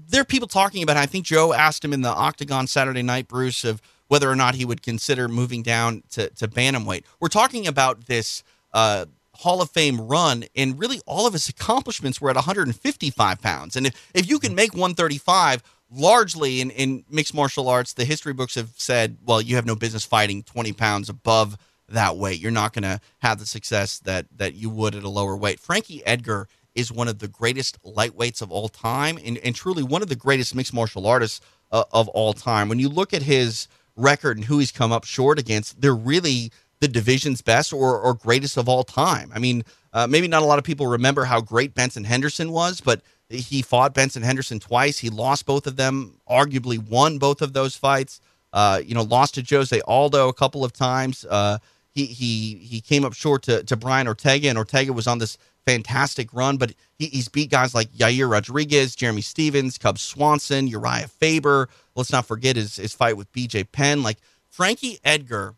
there 0.09 0.21
are 0.21 0.25
people 0.25 0.47
talking 0.47 0.83
about. 0.83 0.97
I 0.97 1.07
think 1.07 1.25
Joe 1.25 1.53
asked 1.53 1.83
him 1.83 1.93
in 1.93 2.01
the 2.01 2.09
Octagon 2.09 2.67
Saturday 2.67 3.01
Night, 3.01 3.27
Bruce, 3.27 3.63
of 3.63 3.81
whether 4.11 4.29
or 4.29 4.35
not 4.35 4.55
he 4.55 4.65
would 4.65 4.81
consider 4.81 5.29
moving 5.29 5.63
down 5.63 6.03
to, 6.09 6.29
to 6.31 6.45
bantamweight. 6.45 7.05
We're 7.21 7.29
talking 7.29 7.65
about 7.65 8.07
this 8.07 8.43
uh, 8.73 9.05
Hall 9.35 9.61
of 9.61 9.69
Fame 9.69 10.01
run, 10.01 10.43
and 10.53 10.77
really 10.77 10.99
all 11.05 11.25
of 11.25 11.31
his 11.31 11.47
accomplishments 11.47 12.19
were 12.19 12.29
at 12.29 12.35
155 12.35 13.41
pounds. 13.41 13.77
And 13.77 13.87
if, 13.87 14.11
if 14.13 14.29
you 14.29 14.37
can 14.37 14.53
make 14.53 14.73
135, 14.73 15.63
largely 15.89 16.59
in, 16.59 16.71
in 16.71 17.05
mixed 17.09 17.33
martial 17.33 17.69
arts, 17.69 17.93
the 17.93 18.03
history 18.03 18.33
books 18.33 18.55
have 18.55 18.71
said, 18.75 19.15
well, 19.25 19.41
you 19.41 19.55
have 19.55 19.65
no 19.65 19.77
business 19.77 20.03
fighting 20.03 20.43
20 20.43 20.73
pounds 20.73 21.07
above 21.07 21.57
that 21.87 22.17
weight. 22.17 22.41
You're 22.41 22.51
not 22.51 22.73
going 22.73 22.83
to 22.83 22.99
have 23.19 23.39
the 23.39 23.45
success 23.45 23.99
that 23.99 24.25
that 24.35 24.55
you 24.55 24.69
would 24.69 24.93
at 24.93 25.03
a 25.03 25.09
lower 25.09 25.37
weight. 25.37 25.61
Frankie 25.61 26.05
Edgar 26.05 26.49
is 26.75 26.91
one 26.91 27.07
of 27.07 27.19
the 27.19 27.29
greatest 27.29 27.81
lightweights 27.83 28.41
of 28.41 28.51
all 28.51 28.67
time, 28.67 29.17
and, 29.23 29.37
and 29.37 29.55
truly 29.55 29.83
one 29.83 30.01
of 30.01 30.09
the 30.09 30.17
greatest 30.17 30.53
mixed 30.53 30.73
martial 30.73 31.07
artists 31.07 31.39
uh, 31.71 31.85
of 31.93 32.09
all 32.09 32.33
time. 32.33 32.67
When 32.67 32.79
you 32.79 32.89
look 32.89 33.13
at 33.13 33.21
his 33.21 33.69
record 33.95 34.37
and 34.37 34.45
who 34.45 34.59
he's 34.59 34.71
come 34.71 34.91
up 34.91 35.03
short 35.03 35.39
against, 35.39 35.81
they're 35.81 35.95
really 35.95 36.51
the 36.79 36.87
division's 36.87 37.41
best 37.41 37.71
or, 37.71 37.99
or 37.99 38.13
greatest 38.13 38.57
of 38.57 38.67
all 38.67 38.83
time. 38.83 39.31
I 39.33 39.39
mean, 39.39 39.63
uh, 39.93 40.07
maybe 40.07 40.27
not 40.27 40.41
a 40.41 40.45
lot 40.45 40.59
of 40.59 40.65
people 40.65 40.87
remember 40.87 41.25
how 41.25 41.41
great 41.41 41.75
Benson 41.75 42.03
Henderson 42.03 42.51
was, 42.51 42.81
but 42.81 43.01
he 43.29 43.61
fought 43.61 43.93
Benson 43.93 44.23
Henderson 44.23 44.59
twice. 44.59 44.99
He 44.99 45.09
lost 45.09 45.45
both 45.45 45.67
of 45.67 45.75
them, 45.75 46.19
arguably 46.29 46.77
won 46.77 47.17
both 47.17 47.41
of 47.41 47.53
those 47.53 47.75
fights. 47.75 48.19
Uh, 48.51 48.81
you 48.85 48.93
know, 48.93 49.03
lost 49.03 49.35
to 49.35 49.45
Jose 49.47 49.79
Aldo 49.87 50.27
a 50.27 50.33
couple 50.33 50.65
of 50.65 50.73
times. 50.73 51.25
Uh, 51.29 51.57
he 51.93 52.05
he 52.05 52.55
he 52.55 52.81
came 52.81 53.05
up 53.05 53.13
short 53.13 53.43
to, 53.43 53.63
to 53.63 53.77
Brian 53.77 54.07
Ortega, 54.07 54.49
and 54.49 54.57
Ortega 54.57 54.91
was 54.91 55.07
on 55.07 55.19
this 55.19 55.37
fantastic 55.65 56.33
run, 56.33 56.57
but 56.57 56.73
he, 56.97 57.07
he's 57.07 57.27
beat 57.27 57.49
guys 57.49 57.73
like 57.73 57.89
Yair 57.91 58.29
Rodriguez, 58.29 58.95
Jeremy 58.95 59.21
Stephens, 59.21 59.77
Cub 59.77 59.97
Swanson, 59.97 60.69
Urijah 60.69 61.09
Faber. 61.09 61.69
Let's 61.95 62.11
not 62.11 62.25
forget 62.25 62.55
his, 62.55 62.77
his 62.77 62.93
fight 62.93 63.17
with 63.17 63.31
BJ 63.31 63.69
Penn. 63.71 64.03
Like 64.03 64.17
Frankie 64.49 64.99
Edgar, 65.03 65.55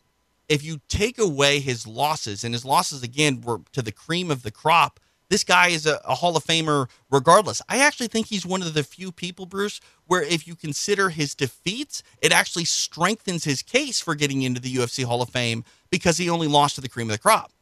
if 0.48 0.62
you 0.64 0.80
take 0.88 1.18
away 1.18 1.60
his 1.60 1.86
losses, 1.86 2.44
and 2.44 2.54
his 2.54 2.64
losses 2.64 3.02
again 3.02 3.40
were 3.40 3.60
to 3.72 3.82
the 3.82 3.92
cream 3.92 4.30
of 4.30 4.42
the 4.42 4.50
crop, 4.50 5.00
this 5.30 5.44
guy 5.44 5.68
is 5.68 5.86
a, 5.86 6.00
a, 6.04 6.14
Hall 6.14 6.36
of 6.36 6.44
Famer 6.44 6.88
regardless. 7.10 7.62
I 7.68 7.78
actually 7.78 8.08
think 8.08 8.26
he's 8.26 8.44
one 8.44 8.62
of 8.62 8.74
the 8.74 8.84
few 8.84 9.10
people, 9.10 9.46
Bruce, 9.46 9.80
where 10.06 10.22
if 10.22 10.46
you 10.46 10.54
consider 10.54 11.08
his 11.08 11.34
defeats, 11.34 12.02
it 12.20 12.30
actually 12.30 12.66
strengthens 12.66 13.44
his 13.44 13.62
case 13.62 14.00
for 14.00 14.14
getting 14.14 14.42
into 14.42 14.60
the 14.60 14.74
UFC 14.74 15.04
Hall 15.04 15.22
of 15.22 15.30
Fame 15.30 15.64
because 15.90 16.18
he 16.18 16.28
only 16.28 16.46
lost 16.46 16.74
to 16.74 16.80
the 16.80 16.88
cream 16.88 17.08
of 17.08 17.12
the 17.12 17.18
crop. 17.22 17.52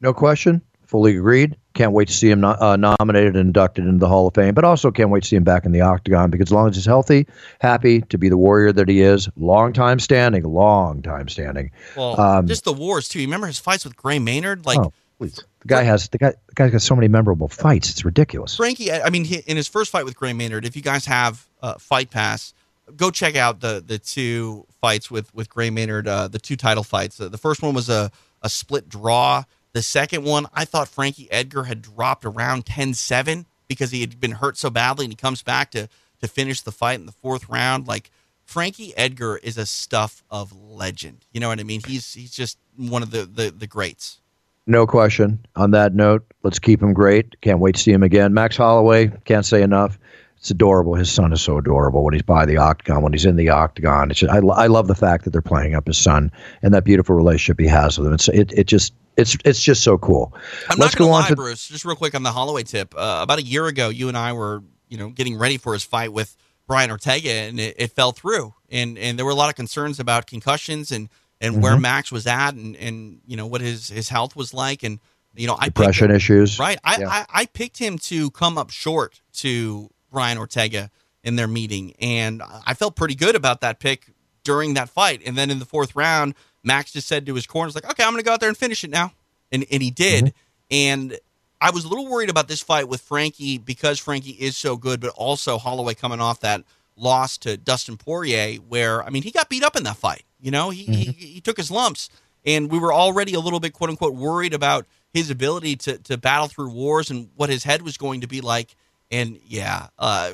No 0.00 0.12
question. 0.12 0.62
Fully 0.90 1.16
agreed. 1.16 1.56
Can't 1.74 1.92
wait 1.92 2.08
to 2.08 2.12
see 2.12 2.28
him 2.28 2.44
uh, 2.44 2.74
nominated 2.74 3.36
and 3.36 3.46
inducted 3.46 3.84
into 3.84 4.00
the 4.00 4.08
Hall 4.08 4.26
of 4.26 4.34
Fame, 4.34 4.54
but 4.54 4.64
also 4.64 4.90
can't 4.90 5.08
wait 5.08 5.22
to 5.22 5.28
see 5.28 5.36
him 5.36 5.44
back 5.44 5.64
in 5.64 5.70
the 5.70 5.82
octagon 5.82 6.30
because 6.30 6.48
as 6.48 6.52
long 6.52 6.68
as 6.68 6.74
he's 6.74 6.84
healthy, 6.84 7.28
happy 7.60 8.00
to 8.00 8.18
be 8.18 8.28
the 8.28 8.36
warrior 8.36 8.72
that 8.72 8.88
he 8.88 9.00
is, 9.00 9.28
long 9.36 9.72
time 9.72 10.00
standing, 10.00 10.42
long 10.42 11.00
time 11.00 11.28
standing. 11.28 11.70
Well, 11.96 12.20
um, 12.20 12.48
just 12.48 12.64
the 12.64 12.72
wars 12.72 13.08
too. 13.08 13.20
You 13.20 13.28
remember 13.28 13.46
his 13.46 13.60
fights 13.60 13.84
with 13.84 13.96
Gray 13.96 14.18
Maynard? 14.18 14.66
Like, 14.66 14.80
oh, 14.80 14.92
please. 15.16 15.36
The 15.60 15.68
guy 15.68 15.84
has 15.84 16.08
the 16.08 16.18
guy. 16.18 16.34
The 16.48 16.54
guy's 16.56 16.72
got 16.72 16.82
so 16.82 16.96
many 16.96 17.06
memorable 17.06 17.46
fights. 17.46 17.90
It's 17.90 18.04
ridiculous. 18.04 18.56
Frankie, 18.56 18.90
I 18.90 19.10
mean, 19.10 19.24
he, 19.24 19.44
in 19.46 19.56
his 19.56 19.68
first 19.68 19.92
fight 19.92 20.04
with 20.04 20.16
Gray 20.16 20.32
Maynard, 20.32 20.64
if 20.64 20.74
you 20.74 20.82
guys 20.82 21.06
have 21.06 21.46
uh, 21.62 21.74
Fight 21.74 22.10
Pass, 22.10 22.52
go 22.96 23.12
check 23.12 23.36
out 23.36 23.60
the 23.60 23.80
the 23.86 24.00
two 24.00 24.66
fights 24.80 25.08
with 25.08 25.32
with 25.36 25.48
Gray 25.48 25.70
Maynard. 25.70 26.08
Uh, 26.08 26.26
the 26.26 26.40
two 26.40 26.56
title 26.56 26.82
fights. 26.82 27.20
Uh, 27.20 27.28
the 27.28 27.38
first 27.38 27.62
one 27.62 27.74
was 27.74 27.88
a 27.88 28.10
a 28.42 28.48
split 28.48 28.88
draw. 28.88 29.44
The 29.72 29.82
second 29.82 30.24
one, 30.24 30.46
I 30.52 30.64
thought 30.64 30.88
Frankie 30.88 31.30
Edgar 31.30 31.64
had 31.64 31.82
dropped 31.82 32.24
around 32.24 32.66
10 32.66 32.94
7 32.94 33.46
because 33.68 33.92
he 33.92 34.00
had 34.00 34.20
been 34.20 34.32
hurt 34.32 34.56
so 34.56 34.70
badly 34.70 35.04
and 35.04 35.12
he 35.12 35.16
comes 35.16 35.42
back 35.42 35.70
to, 35.72 35.88
to 36.20 36.28
finish 36.28 36.60
the 36.60 36.72
fight 36.72 36.98
in 36.98 37.06
the 37.06 37.12
fourth 37.12 37.48
round. 37.48 37.86
Like, 37.86 38.10
Frankie 38.50 38.92
Edgar 38.96 39.36
is 39.36 39.56
a 39.56 39.64
stuff 39.64 40.24
of 40.28 40.52
legend. 40.52 41.24
You 41.30 41.38
know 41.38 41.46
what 41.48 41.60
I 41.60 41.62
mean? 41.62 41.82
He's 41.86 42.14
he's 42.14 42.32
just 42.32 42.58
one 42.76 43.00
of 43.00 43.12
the, 43.12 43.24
the, 43.24 43.52
the 43.52 43.68
greats. 43.68 44.18
No 44.66 44.88
question. 44.88 45.38
On 45.54 45.70
that 45.70 45.94
note, 45.94 46.24
let's 46.42 46.58
keep 46.58 46.82
him 46.82 46.92
great. 46.92 47.40
Can't 47.42 47.60
wait 47.60 47.76
to 47.76 47.80
see 47.80 47.92
him 47.92 48.02
again. 48.02 48.34
Max 48.34 48.56
Holloway, 48.56 49.12
can't 49.24 49.46
say 49.46 49.62
enough. 49.62 50.00
It's 50.36 50.50
adorable. 50.50 50.94
His 50.94 51.12
son 51.12 51.32
is 51.32 51.40
so 51.40 51.58
adorable 51.58 52.02
when 52.02 52.14
he's 52.14 52.22
by 52.22 52.44
the 52.44 52.56
octagon, 52.56 53.02
when 53.02 53.12
he's 53.12 53.24
in 53.24 53.36
the 53.36 53.50
octagon. 53.50 54.10
It's 54.10 54.20
just, 54.20 54.32
I, 54.32 54.38
I 54.38 54.66
love 54.66 54.88
the 54.88 54.94
fact 54.96 55.24
that 55.24 55.30
they're 55.30 55.42
playing 55.42 55.76
up 55.76 55.86
his 55.86 55.98
son 55.98 56.32
and 56.62 56.74
that 56.74 56.84
beautiful 56.84 57.14
relationship 57.14 57.60
he 57.60 57.68
has 57.68 57.98
with 57.98 58.08
him. 58.08 58.14
It's, 58.14 58.28
it, 58.28 58.50
it 58.52 58.66
just 58.66 58.94
it's 59.16 59.36
it's 59.44 59.62
just 59.62 59.82
so 59.82 59.98
cool. 59.98 60.32
I'm 60.68 60.78
Let's 60.78 60.94
not 60.94 60.98
going 60.98 61.08
to 61.08 61.12
lie, 61.12 61.28
to- 61.28 61.36
Bruce. 61.36 61.68
Just 61.68 61.84
real 61.84 61.96
quick 61.96 62.14
on 62.14 62.22
the 62.22 62.32
Holloway 62.32 62.62
tip. 62.62 62.94
Uh, 62.96 63.20
about 63.22 63.38
a 63.38 63.42
year 63.42 63.66
ago, 63.66 63.88
you 63.88 64.08
and 64.08 64.16
I 64.16 64.32
were 64.32 64.62
you 64.88 64.98
know 64.98 65.10
getting 65.10 65.36
ready 65.38 65.58
for 65.58 65.72
his 65.72 65.84
fight 65.84 66.12
with 66.12 66.36
Brian 66.66 66.90
Ortega, 66.90 67.30
and 67.30 67.58
it, 67.58 67.74
it 67.78 67.92
fell 67.92 68.12
through. 68.12 68.54
And 68.70 68.96
and 68.98 69.18
there 69.18 69.24
were 69.24 69.32
a 69.32 69.36
lot 69.36 69.48
of 69.48 69.56
concerns 69.56 70.00
about 70.00 70.26
concussions 70.26 70.92
and 70.92 71.08
and 71.40 71.54
mm-hmm. 71.54 71.62
where 71.62 71.76
Max 71.78 72.12
was 72.12 72.26
at, 72.26 72.54
and 72.54 72.76
and 72.76 73.20
you 73.26 73.36
know 73.36 73.46
what 73.46 73.60
his 73.60 73.88
his 73.88 74.08
health 74.08 74.36
was 74.36 74.54
like, 74.54 74.82
and 74.82 75.00
you 75.34 75.46
know 75.46 75.56
I 75.58 75.66
depression 75.66 76.10
issues. 76.10 76.58
Right. 76.58 76.78
I, 76.84 77.00
yeah. 77.00 77.08
I 77.08 77.26
I 77.28 77.46
picked 77.46 77.78
him 77.78 77.98
to 77.98 78.30
come 78.30 78.58
up 78.58 78.70
short 78.70 79.20
to 79.34 79.90
Brian 80.10 80.38
Ortega 80.38 80.90
in 81.22 81.36
their 81.36 81.48
meeting, 81.48 81.94
and 82.00 82.42
I 82.66 82.74
felt 82.74 82.96
pretty 82.96 83.14
good 83.14 83.34
about 83.34 83.60
that 83.62 83.80
pick 83.80 84.06
during 84.44 84.74
that 84.74 84.88
fight. 84.88 85.22
And 85.26 85.36
then 85.36 85.50
in 85.50 85.58
the 85.58 85.64
fourth 85.64 85.94
round, 85.94 86.34
Max 86.62 86.92
just 86.92 87.08
said 87.08 87.26
to 87.26 87.34
his 87.34 87.46
corners, 87.46 87.74
like, 87.74 87.88
okay, 87.90 88.02
I'm 88.02 88.10
going 88.10 88.22
to 88.22 88.26
go 88.26 88.32
out 88.32 88.40
there 88.40 88.48
and 88.48 88.58
finish 88.58 88.84
it 88.84 88.90
now. 88.90 89.12
And, 89.52 89.64
and 89.70 89.82
he 89.82 89.90
did. 89.90 90.24
Mm-hmm. 90.24 90.34
And 90.70 91.18
I 91.60 91.70
was 91.70 91.84
a 91.84 91.88
little 91.88 92.06
worried 92.06 92.30
about 92.30 92.48
this 92.48 92.62
fight 92.62 92.88
with 92.88 93.00
Frankie 93.00 93.58
because 93.58 93.98
Frankie 93.98 94.30
is 94.30 94.56
so 94.56 94.76
good, 94.76 95.00
but 95.00 95.10
also 95.10 95.58
Holloway 95.58 95.94
coming 95.94 96.20
off 96.20 96.40
that 96.40 96.64
loss 96.96 97.38
to 97.38 97.56
Dustin 97.56 97.96
Poirier, 97.96 98.56
where, 98.56 99.02
I 99.02 99.10
mean, 99.10 99.22
he 99.22 99.30
got 99.30 99.48
beat 99.48 99.64
up 99.64 99.76
in 99.76 99.84
that 99.84 99.96
fight. 99.96 100.24
You 100.40 100.50
know, 100.50 100.70
he, 100.70 100.84
mm-hmm. 100.84 100.92
he, 100.92 101.26
he 101.26 101.40
took 101.40 101.56
his 101.56 101.70
lumps. 101.70 102.08
And 102.46 102.70
we 102.70 102.78
were 102.78 102.92
already 102.92 103.34
a 103.34 103.40
little 103.40 103.60
bit, 103.60 103.72
quote 103.72 103.90
unquote, 103.90 104.14
worried 104.14 104.54
about 104.54 104.86
his 105.12 105.30
ability 105.30 105.76
to, 105.76 105.98
to 105.98 106.16
battle 106.16 106.48
through 106.48 106.70
wars 106.70 107.10
and 107.10 107.28
what 107.36 107.50
his 107.50 107.64
head 107.64 107.82
was 107.82 107.96
going 107.96 108.22
to 108.22 108.26
be 108.26 108.40
like. 108.40 108.74
And 109.10 109.38
yeah, 109.44 109.88
uh, 109.98 110.32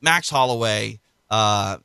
Max 0.00 0.30
Holloway, 0.30 1.00
uh, 1.30 1.78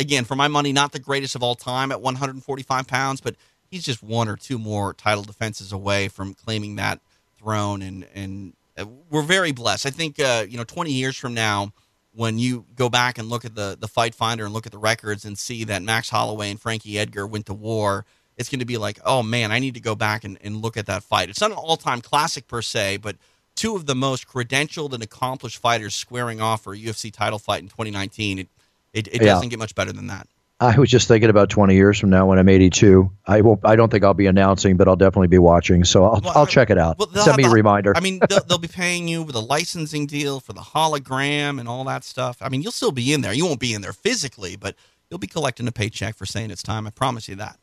again, 0.00 0.24
for 0.24 0.34
my 0.34 0.48
money, 0.48 0.72
not 0.72 0.92
the 0.92 0.98
greatest 0.98 1.34
of 1.34 1.42
all 1.42 1.54
time 1.54 1.92
at 1.92 2.00
145 2.00 2.86
pounds, 2.86 3.20
but 3.20 3.36
he's 3.70 3.84
just 3.84 4.02
one 4.02 4.28
or 4.28 4.36
two 4.36 4.58
more 4.58 4.94
title 4.94 5.22
defenses 5.22 5.72
away 5.72 6.08
from 6.08 6.34
claiming 6.34 6.76
that 6.76 7.00
throne. 7.38 7.82
And 7.82 8.06
and 8.14 8.54
uh, 8.76 8.86
we're 9.10 9.22
very 9.22 9.52
blessed. 9.52 9.86
I 9.86 9.90
think 9.90 10.18
uh, 10.18 10.46
you 10.48 10.56
know, 10.56 10.64
20 10.64 10.90
years 10.90 11.16
from 11.16 11.34
now, 11.34 11.72
when 12.12 12.38
you 12.38 12.64
go 12.74 12.88
back 12.88 13.18
and 13.18 13.28
look 13.28 13.44
at 13.44 13.54
the 13.54 13.76
the 13.78 13.88
Fight 13.88 14.14
Finder 14.14 14.44
and 14.44 14.54
look 14.54 14.66
at 14.66 14.72
the 14.72 14.78
records 14.78 15.24
and 15.24 15.38
see 15.38 15.64
that 15.64 15.82
Max 15.82 16.10
Holloway 16.10 16.50
and 16.50 16.60
Frankie 16.60 16.98
Edgar 16.98 17.26
went 17.26 17.46
to 17.46 17.54
war, 17.54 18.06
it's 18.36 18.48
going 18.48 18.60
to 18.60 18.64
be 18.64 18.78
like, 18.78 18.98
oh 19.04 19.22
man, 19.22 19.52
I 19.52 19.58
need 19.58 19.74
to 19.74 19.80
go 19.80 19.94
back 19.94 20.24
and, 20.24 20.38
and 20.42 20.62
look 20.62 20.76
at 20.76 20.86
that 20.86 21.02
fight. 21.02 21.28
It's 21.28 21.40
not 21.40 21.50
an 21.50 21.58
all 21.58 21.76
time 21.76 22.00
classic 22.00 22.48
per 22.48 22.62
se, 22.62 22.96
but 22.98 23.16
two 23.54 23.76
of 23.76 23.86
the 23.86 23.94
most 23.94 24.26
credentialed 24.26 24.94
and 24.94 25.02
accomplished 25.02 25.58
fighters 25.58 25.94
squaring 25.94 26.40
off 26.40 26.62
for 26.64 26.72
a 26.72 26.78
UFC 26.78 27.12
title 27.12 27.38
fight 27.38 27.62
in 27.62 27.68
2019. 27.68 28.38
It 28.38 28.48
it, 28.92 29.08
it 29.08 29.14
Yeah. 29.22 29.34
doesn't 29.34 29.48
get 29.50 29.58
much 29.58 29.74
better 29.74 29.92
than 29.92 30.08
that. 30.08 30.26
I 30.62 30.78
was 30.78 30.90
just 30.90 31.08
thinking 31.08 31.30
about 31.30 31.48
20 31.48 31.74
years 31.74 31.98
from 31.98 32.10
now 32.10 32.26
when 32.26 32.38
I'm 32.38 32.46
82. 32.48 33.10
I 33.26 33.40
won't. 33.40 33.60
I 33.64 33.76
don't 33.76 33.90
think 33.90 34.04
I'll 34.04 34.12
be 34.12 34.26
announcing, 34.26 34.76
but 34.76 34.88
I'll 34.88 34.96
definitely 34.96 35.28
be 35.28 35.38
watching. 35.38 35.84
So 35.84 36.04
I'll, 36.04 36.20
Well, 36.22 36.32
I'll 36.36 36.46
check 36.46 36.68
it 36.68 36.76
out. 36.76 36.98
well, 36.98 37.08
Send 37.14 37.38
me 37.38 37.44
a 37.44 37.48
reminder. 37.50 37.94
I 37.96 38.00
mean, 38.00 38.20
they'll, 38.28 38.44
they'll 38.44 38.58
be 38.58 38.68
paying 38.68 39.08
you 39.08 39.22
with 39.22 39.34
a 39.36 39.40
licensing 39.40 40.06
deal 40.06 40.38
for 40.38 40.52
the 40.52 40.60
hologram 40.60 41.58
and 41.60 41.66
all 41.66 41.82
that 41.84 42.04
stuff. 42.04 42.36
I 42.42 42.50
mean, 42.50 42.60
you'll 42.60 42.72
still 42.72 42.92
be 42.92 43.10
in 43.14 43.22
there. 43.22 43.32
You 43.32 43.46
won't 43.46 43.58
be 43.58 43.72
in 43.72 43.80
there 43.80 43.94
physically, 43.94 44.54
but 44.56 44.76
you'll 45.10 45.18
be 45.18 45.26
collecting 45.26 45.66
a 45.66 45.72
paycheck 45.72 46.14
for 46.14 46.26
saying 46.26 46.50
it's 46.50 46.62
time. 46.62 46.86
I 46.86 46.90
promise 46.90 47.26
you 47.26 47.36
that. 47.36 47.56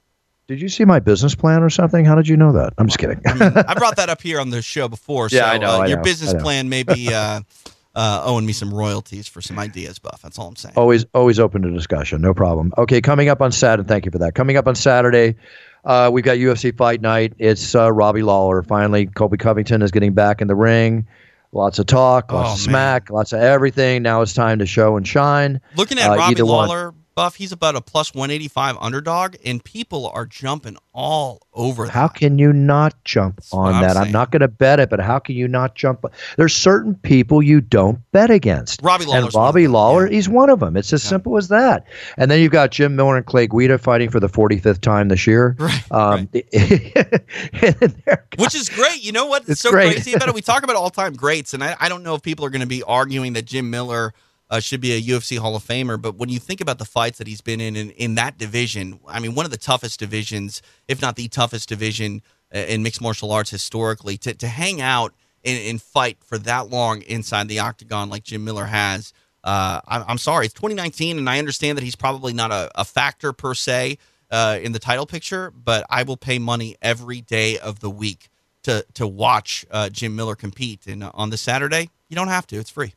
did 0.48 0.60
you 0.60 0.68
see 0.68 0.84
my 0.84 1.00
business 1.00 1.36
plan 1.36 1.62
or 1.62 1.70
something? 1.70 2.04
How 2.04 2.16
did 2.16 2.28
you 2.28 2.36
know 2.36 2.52
that? 2.54 2.74
I'm 2.80 2.88
just 2.88 2.98
kidding. 2.98 3.22
I 3.28 3.34
mean, 3.36 3.52
I 3.68 3.74
brought 3.78 3.98
that 3.98 4.10
up 4.10 4.24
here 4.24 4.40
on 4.40 4.50
the 4.50 4.64
show 4.64 4.88
before. 4.88 5.28
Yeah, 5.32 5.42
so, 5.42 5.46
I 5.46 5.58
know, 5.60 5.70
Uh, 5.70 5.78
I 5.82 5.86
your 5.88 5.98
know, 5.98 6.04
business 6.04 6.32
I 6.32 6.38
know. 6.38 6.44
plan 6.44 6.68
may 6.68 6.82
be 6.82 7.14
uh, 7.14 7.42
uh, 7.98 8.22
owing 8.26 8.46
me 8.46 8.54
some 8.54 8.74
royalties 8.74 9.28
for 9.28 9.42
some 9.42 9.58
ideas, 9.60 9.98
Buff. 10.00 10.22
That's 10.22 10.38
all 10.40 10.48
I'm 10.48 10.56
saying. 10.56 10.76
always 10.78 11.06
always 11.14 11.40
open 11.40 11.64
to 11.64 11.72
discussion 11.72 12.22
no 12.22 12.34
problem 12.34 12.72
okay 12.78 13.02
coming 13.02 13.28
up 13.28 13.42
on 13.42 13.52
saturday 13.52 13.88
thank 13.88 14.06
you 14.06 14.12
for 14.12 14.20
that 14.20 14.36
coming 14.36 14.56
up 14.56 14.68
on 14.68 14.76
saturday 14.76 15.36
uh, 15.84 16.10
we've 16.14 16.24
got 16.24 16.38
ufc 16.38 16.78
fight 16.78 17.02
night 17.02 17.34
it's 17.40 17.74
uh, 17.76 17.92
robbie 17.92 18.22
lawler 18.22 18.62
finally 18.64 19.08
Colby 19.08 19.38
covington 19.38 19.82
is 19.82 19.92
getting 19.92 20.14
back 20.14 20.42
in 20.42 20.48
the 20.48 20.56
ring 20.56 21.08
lots 21.52 21.80
of 21.80 21.86
talk 21.88 22.32
lots 22.32 22.50
Oh, 22.50 22.54
of 22.54 22.58
man. 22.60 22.64
smack 22.72 23.10
lots 23.10 23.34
of 23.34 23.40
everything 23.42 24.04
now 24.04 24.22
it's 24.22 24.34
time 24.34 24.60
to 24.60 24.66
show 24.66 24.96
and 24.98 25.08
shine 25.08 25.60
Looking 25.76 25.98
at 25.98 26.12
Uh, 26.12 26.16
Robbie 26.18 26.42
Lawler, 26.44 26.92
one. 26.92 27.04
Buff, 27.18 27.36
he's 27.36 27.52
about 27.52 27.76
a 27.76 27.82
plus 27.82 28.14
185 28.14 28.78
underdog, 28.80 29.36
and 29.44 29.64
people 29.64 30.08
are 30.14 30.28
jumping 30.28 30.78
all 30.94 31.42
over 31.54 31.86
that. 31.86 31.92
how 31.92 32.08
can 32.08 32.38
you 32.40 32.54
not 32.54 32.94
jump 33.04 33.40
what 33.52 33.60
on 33.70 33.74
I'm 33.76 33.82
that 33.84 33.98
i'm 33.98 34.12
not 34.12 34.32
going 34.32 34.40
to 34.42 34.48
bet 34.48 34.80
it 34.80 34.90
but 34.90 35.00
how 35.00 35.20
can 35.20 35.36
you 35.36 35.48
not 35.48 35.76
jump 35.76 36.06
there's 36.38 36.56
certain 36.56 36.96
people 36.96 37.42
you 37.42 37.62
don't 37.62 38.00
bet 38.12 38.32
against 38.32 38.82
Robbie 38.82 39.06
Lawler. 39.06 39.18
and 39.18 39.24
Lawler's 39.26 39.34
one 39.36 39.42
of 39.42 39.46
Robbie 39.48 39.64
them, 39.64 39.72
Lawler, 39.74 40.08
yeah. 40.08 40.14
he's 40.16 40.30
one 40.30 40.50
of 40.50 40.60
them. 40.60 40.76
It's 40.78 40.92
as 40.94 41.04
Yeah. 41.04 41.10
simple 41.10 41.38
as 41.38 41.48
that. 41.50 41.86
And 42.18 42.30
then 42.32 42.40
you've 42.42 42.52
got 42.52 42.72
Jim 42.72 42.96
Miller 42.96 43.16
and 43.18 43.26
Clay 43.26 43.46
Guida 43.48 43.78
fighting 43.78 44.10
for 44.10 44.20
the 44.20 44.28
45th 44.30 44.82
time 44.82 45.08
this 45.10 45.26
year. 45.28 45.56
Right, 45.60 45.92
Um, 45.92 46.30
they're- 46.34 48.26
Which 48.38 48.56
is 48.56 48.70
great. 48.70 49.04
You 49.04 49.12
know 49.12 49.26
what? 49.26 49.42
It's, 49.44 49.52
It's 49.52 49.62
so 49.62 49.72
great. 49.72 49.94
crazy 49.94 50.14
about 50.14 50.30
it. 50.30 50.36
We 50.36 50.42
talk 50.42 50.64
about 50.64 50.76
all 50.76 50.90
time 50.90 51.14
greats, 51.14 51.54
and 51.54 51.64
I, 51.64 51.76
I 51.80 51.90
don't 51.90 52.04
know 52.04 52.16
if 52.16 52.22
people 52.22 52.46
are 52.46 52.50
going 52.50 52.62
to 52.62 52.68
be 52.68 52.84
arguing 52.84 53.34
that 53.34 53.46
Jim 53.46 53.70
Miller 53.70 54.14
uh, 54.50 54.60
should 54.60 54.82
be 54.82 54.94
a 54.94 55.02
UFC 55.02 55.38
Hall 55.38 55.56
of 55.56 55.64
Famer, 55.64 56.02
but 56.02 56.16
when 56.16 56.30
you 56.30 56.40
think 56.40 56.62
about 56.62 56.78
the 56.80 56.86
fights 56.86 57.18
that 57.18 57.28
he's 57.28 57.42
been 57.42 57.60
in, 57.60 57.76
in 57.76 57.90
in 57.92 58.16
that 58.16 58.38
division, 58.38 59.00
I 59.08 59.20
mean, 59.20 59.36
one 59.36 59.46
of 59.46 59.52
the 59.52 59.58
toughest 59.58 60.00
divisions, 60.00 60.62
if 60.88 61.02
not 61.02 61.16
the 61.16 61.28
toughest 61.28 61.70
division 61.70 62.22
uh, 62.54 62.60
in 62.60 62.84
mixed 62.84 63.02
martial 63.02 63.32
arts 63.32 63.50
historically, 63.50 64.18
to, 64.20 64.34
to 64.34 64.48
hang 64.48 64.80
out 64.82 65.14
and, 65.44 65.60
and 65.68 65.82
fight 65.82 66.18
for 66.24 66.38
that 66.40 66.70
long 66.70 67.02
inside 67.04 67.48
the 67.48 67.60
octagon 67.60 68.10
like 68.10 68.24
Jim 68.24 68.44
Miller 68.44 68.66
has. 68.66 69.14
Uh, 69.44 69.80
I'm, 69.88 70.18
sorry, 70.18 70.46
it's 70.46 70.54
2019, 70.56 71.18
and 71.18 71.30
I 71.30 71.40
understand 71.40 71.78
that 71.78 71.84
he's 71.84 71.96
probably 71.96 72.34
not 72.34 72.52
a, 72.52 72.70
a 72.76 72.84
factor 72.84 73.32
per 73.32 73.54
se 73.54 73.98
uh, 74.30 74.60
in 74.62 74.74
the 74.74 74.80
title 74.80 75.06
picture, 75.06 75.52
but 75.52 75.86
I 75.90 76.04
will 76.04 76.18
pay 76.18 76.38
money 76.38 76.76
every 76.82 77.22
day 77.22 77.58
of 77.58 77.80
the 77.80 77.90
week 77.90 78.28
to 78.64 78.86
to 78.96 79.08
watch 79.08 79.66
uh, 79.72 79.88
Jim 79.90 80.16
Miller 80.18 80.36
compete. 80.36 80.86
And 80.88 81.02
on 81.02 81.30
this 81.30 81.42
Saturday, 81.42 81.90
you 82.10 82.16
don't 82.18 82.28
have 82.28 82.46
to; 82.48 82.58
it's 82.58 82.70
free. 82.70 82.94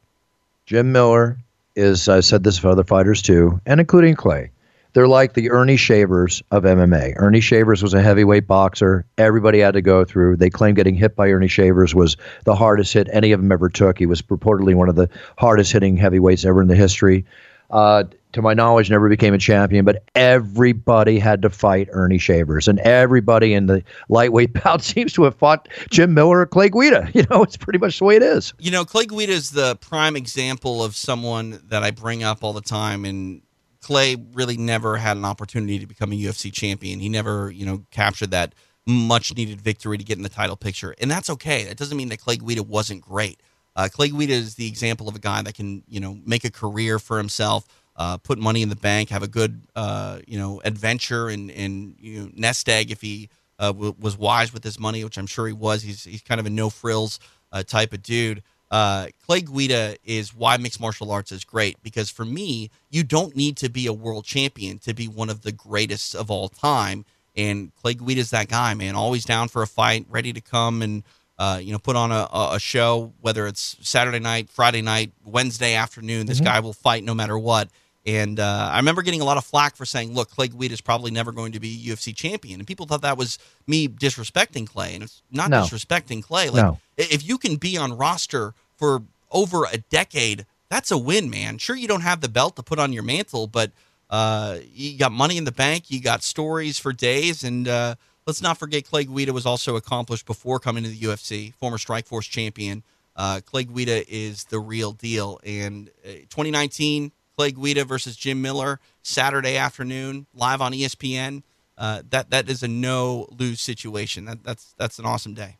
Jim 0.71 0.93
Miller 0.93 1.37
is, 1.75 2.09
I 2.09 2.21
said 2.21 2.45
this 2.45 2.57
for 2.57 2.69
other 2.69 2.85
fighters 2.85 3.23
too, 3.23 3.61
and 3.67 3.81
including 3.81 4.15
Clay. 4.15 4.53
They're 4.93 5.09
like 5.09 5.33
the 5.33 5.51
Ernie 5.51 5.77
Shavers 5.77 6.45
of 6.53 6.63
MMA. 6.63 7.15
Ernie 7.17 7.41
Shavers 7.41 7.83
was 7.83 7.93
a 7.93 8.01
heavyweight 8.01 8.47
boxer. 8.47 9.05
Everybody 9.19 9.59
had 9.59 9.75
to 9.75 9.83
go 9.83 10.05
through. 10.05 10.37
They 10.37 10.49
claim 10.49 10.77
getting 10.77 10.95
hit 10.95 11.17
by 11.17 11.29
Ernie 11.31 11.49
Shavers 11.49 11.93
was 11.93 12.17
the 12.45 12.55
hardest 12.55 12.93
hit 12.93 13.09
any 13.13 13.33
of 13.33 13.41
them 13.41 13.51
ever 13.51 13.69
took. 13.69 13.99
He 13.99 14.07
was 14.07 14.23
purportedly 14.23 14.77
one 14.77 14.89
of 14.89 14.95
the 14.95 15.09
hardest 15.39 15.73
hitting 15.73 15.97
heavyweights 15.97 16.45
ever 16.45 16.63
in 16.63 16.69
the 16.69 16.77
history. 16.77 17.25
Uh, 17.73 18.05
to 18.33 18.43
my 18.43 18.55
knowledge, 18.55 18.91
never 18.91 19.09
became 19.09 19.35
a 19.35 19.39
champion, 19.39 19.85
but 19.85 20.05
everybody 20.15 21.19
had 21.19 21.43
to 21.43 21.51
fight 21.51 21.89
Ernie 21.93 22.19
Shavers, 22.19 22.69
and 22.69 22.79
everybody 22.81 23.55
in 23.55 23.67
the 23.67 23.83
lightweight 24.09 24.53
bout 24.65 24.83
seems 24.83 25.13
to 25.15 25.25
have 25.25 25.35
fought 25.35 25.69
Jim 25.91 26.15
Miller 26.15 26.41
or 26.41 26.47
Clay 26.47 26.69
Guida. 26.69 27.09
You 27.21 27.27
know, 27.29 27.43
it's 27.43 27.57
pretty 27.57 27.79
much 27.79 27.99
the 27.99 28.05
way 28.07 28.17
it 28.17 28.23
is. 28.23 28.55
You 28.59 28.71
know, 28.71 28.85
Clay 28.85 29.05
Guida 29.05 29.33
is 29.33 29.51
the 29.51 29.77
prime 29.77 30.17
example 30.17 30.83
of 30.83 30.97
someone 30.97 31.61
that 31.67 31.83
I 31.83 31.91
bring 31.91 32.23
up 32.23 32.43
all 32.43 32.55
the 32.55 32.63
time. 32.63 33.05
And 33.05 33.43
Clay 33.81 34.17
really 34.33 34.57
never 34.57 34.97
had 34.97 35.19
an 35.19 35.25
opportunity 35.27 35.79
to 35.81 35.87
become 35.87 36.13
a 36.13 36.15
UFC 36.15 36.51
champion. 36.51 36.99
He 37.01 37.11
never, 37.11 37.51
you 37.51 37.67
know, 37.67 37.85
captured 37.91 38.31
that 38.31 38.55
much 38.87 39.35
needed 39.37 39.61
victory 39.61 39.99
to 39.99 40.05
get 40.05 40.17
in 40.17 40.23
the 40.23 40.31
title 40.31 40.57
picture. 40.57 40.95
And 40.99 41.11
that's 41.11 41.29
okay. 41.31 41.65
That 41.65 41.77
doesn't 41.77 41.97
mean 41.97 42.09
that 42.09 42.21
Clay 42.21 42.37
Guida 42.37 42.63
wasn't 42.63 43.03
great. 43.03 43.41
Uh, 43.77 43.89
Clay 43.91 44.09
Guida 44.09 44.33
is 44.33 44.57
the 44.57 44.67
example 44.67 45.09
of 45.09 45.15
a 45.15 45.19
guy 45.19 45.43
that 45.43 45.55
can, 45.55 45.83
you 45.87 46.01
know, 46.01 46.19
make 46.25 46.45
a 46.45 46.51
career 46.51 46.99
for 46.99 47.19
himself, 47.19 47.67
uh, 47.97 48.17
put 48.17 48.39
money 48.39 48.63
in 48.63 48.69
the 48.69 48.77
bank, 48.77 49.11
have 49.11 49.23
a 49.23 49.29
good, 49.29 49.63
uh, 49.77 50.21
you 50.27 50.39
know, 50.39 50.61
adventure 50.65 51.29
and, 51.29 51.51
and 51.51 51.97
you 51.99 52.21
know, 52.21 52.31
nest 52.35 52.69
egg 52.69 52.91
if 52.91 53.01
he 53.01 53.29
uh, 53.59 53.73
w- 53.73 53.95
was 53.99 54.17
wise 54.17 54.53
with 54.53 54.65
his 54.65 54.79
money, 54.79 55.05
which 55.05 55.19
I'm 55.19 55.27
sure 55.27 55.47
he 55.47 55.53
was. 55.53 55.83
He's, 55.83 56.05
he's 56.05 56.23
kind 56.23 56.41
of 56.41 56.47
a 56.47 56.51
no 56.51 56.71
frills 56.71 57.21
uh, 57.53 57.63
type 57.63 57.93
of 57.93 58.03
dude. 58.03 58.43
Uh, 58.71 59.09
Clay 59.27 59.41
Guida 59.41 59.97
is 60.05 60.35
why 60.35 60.57
mixed 60.57 60.81
martial 60.81 61.11
arts 61.11 61.33
is 61.33 61.45
great 61.45 61.83
because 61.83 62.09
for 62.09 62.25
me, 62.25 62.71
you 62.89 63.03
don't 63.03 63.35
need 63.35 63.57
to 63.59 63.69
be 63.69 63.87
a 63.87 63.93
world 63.93 64.25
champion 64.25 64.79
to 64.81 64.95
be 64.95 65.09
one 65.09 65.29
of 65.29 65.43
the 65.43 65.53
greatest 65.53 66.15
of 66.15 66.31
all 66.31 66.49
time. 66.49 67.05
And 67.37 67.75
Clay 67.75 67.95
Guida 67.95 68.21
is 68.21 68.31
that 68.31 68.49
guy, 68.49 68.75
man. 68.75 68.95
Always 68.95 69.25
down 69.25 69.49
for 69.49 69.63
a 69.63 69.67
fight, 69.67 70.07
ready 70.09 70.33
to 70.33 70.41
come 70.41 70.83
and 70.83 71.03
uh, 71.41 71.59
you 71.61 71.73
know 71.73 71.79
put 71.79 71.97
on 71.97 72.13
a, 72.13 72.29
a 72.33 72.59
show, 72.61 73.13
whether 73.23 73.47
it's 73.47 73.77
Saturday 73.81 74.19
night, 74.21 74.51
Friday 74.51 74.83
night, 74.83 75.11
Wednesday 75.25 75.75
afternoon. 75.75 76.27
This 76.27 76.41
guy 76.41 76.61
will 76.61 76.75
fight 76.75 77.03
no 77.03 77.15
matter 77.15 77.39
what. 77.39 77.69
And 78.07 78.39
uh, 78.41 78.71
I 78.73 78.77
remember 78.77 79.03
getting 79.03 79.21
a 79.21 79.25
lot 79.25 79.37
of 79.39 79.45
flack 79.45 79.75
for 79.77 79.85
saying, 79.87 80.13
"Look, 80.15 80.31
Clay 80.31 80.49
Guida 80.49 80.73
is 80.75 80.81
probably 80.81 81.11
never 81.11 81.33
going 81.33 81.53
to 81.53 81.61
be 81.61 81.75
UFC 81.87 82.15
champion," 82.15 82.61
and 82.61 82.67
people 82.67 82.85
thought 82.87 83.03
that 83.03 83.17
was 83.19 83.39
me 83.67 83.89
disrespecting 83.89 84.67
Clay, 84.69 84.95
and 84.95 85.03
it's 85.03 85.23
not 85.31 85.51
No. 85.51 85.63
disrespecting 85.63 86.23
Clay. 86.23 86.49
Like, 86.51 86.63
No. 86.63 86.79
if 86.99 87.27
you 87.27 87.37
can 87.39 87.57
be 87.57 87.77
on 87.77 87.97
roster 87.97 88.55
for 88.77 89.03
over 89.31 89.65
a 89.65 89.79
decade, 89.79 90.45
that's 90.71 90.91
a 90.91 90.99
win, 90.99 91.29
man. 91.31 91.59
Sure, 91.59 91.77
you 91.77 91.89
don't 91.89 92.01
have 92.03 92.21
the 92.21 92.29
belt 92.29 92.57
to 92.57 92.63
put 92.63 92.79
on 92.79 92.93
your 92.93 93.03
mantle, 93.03 93.47
but 93.47 93.71
uh, 94.09 94.59
you 94.75 94.99
got 94.99 95.13
money 95.13 95.37
in 95.37 95.45
the 95.45 95.53
bank, 95.53 95.91
you 95.91 96.01
got 96.01 96.23
stories 96.23 96.79
for 96.79 96.93
days, 96.93 97.45
and 97.45 97.69
uh, 97.69 97.95
let's 98.31 98.43
not 98.43 98.57
forget 98.57 98.85
Clay 98.85 99.03
Guida 99.07 99.33
was 99.33 99.45
also 99.45 99.75
accomplished 99.75 100.25
before 100.25 100.61
coming 100.61 100.85
to 100.85 100.89
the 100.89 101.01
UFC, 101.01 101.53
former 101.55 101.79
Strikeforce 101.79 102.31
champion. 102.31 102.85
Uh, 103.17 103.41
Clay 103.45 103.65
Guida 103.65 104.05
is 104.09 104.45
the 104.45 104.61
real 104.61 104.93
deal, 104.93 105.41
and 105.45 105.91
uh, 106.05 106.11
2019 106.29 107.11
Clay 107.37 107.51
Guida 107.51 107.85
versus 107.85 108.15
Jim 108.15 108.41
Miller 108.41 108.79
Saturday 109.03 109.57
afternoon 109.57 110.29
live 110.33 110.61
on 110.61 110.71
ESPN. 110.71 111.43
Uh, 111.77 112.03
that 112.11 112.31
that 112.31 112.49
is 112.49 112.63
a 112.63 112.69
no 112.69 113.27
lose 113.37 113.61
situation. 113.61 114.27
That, 114.27 114.45
that's 114.45 114.75
that's 114.79 115.01
an 115.01 115.07
awesome 115.07 115.35
day. 115.35 115.57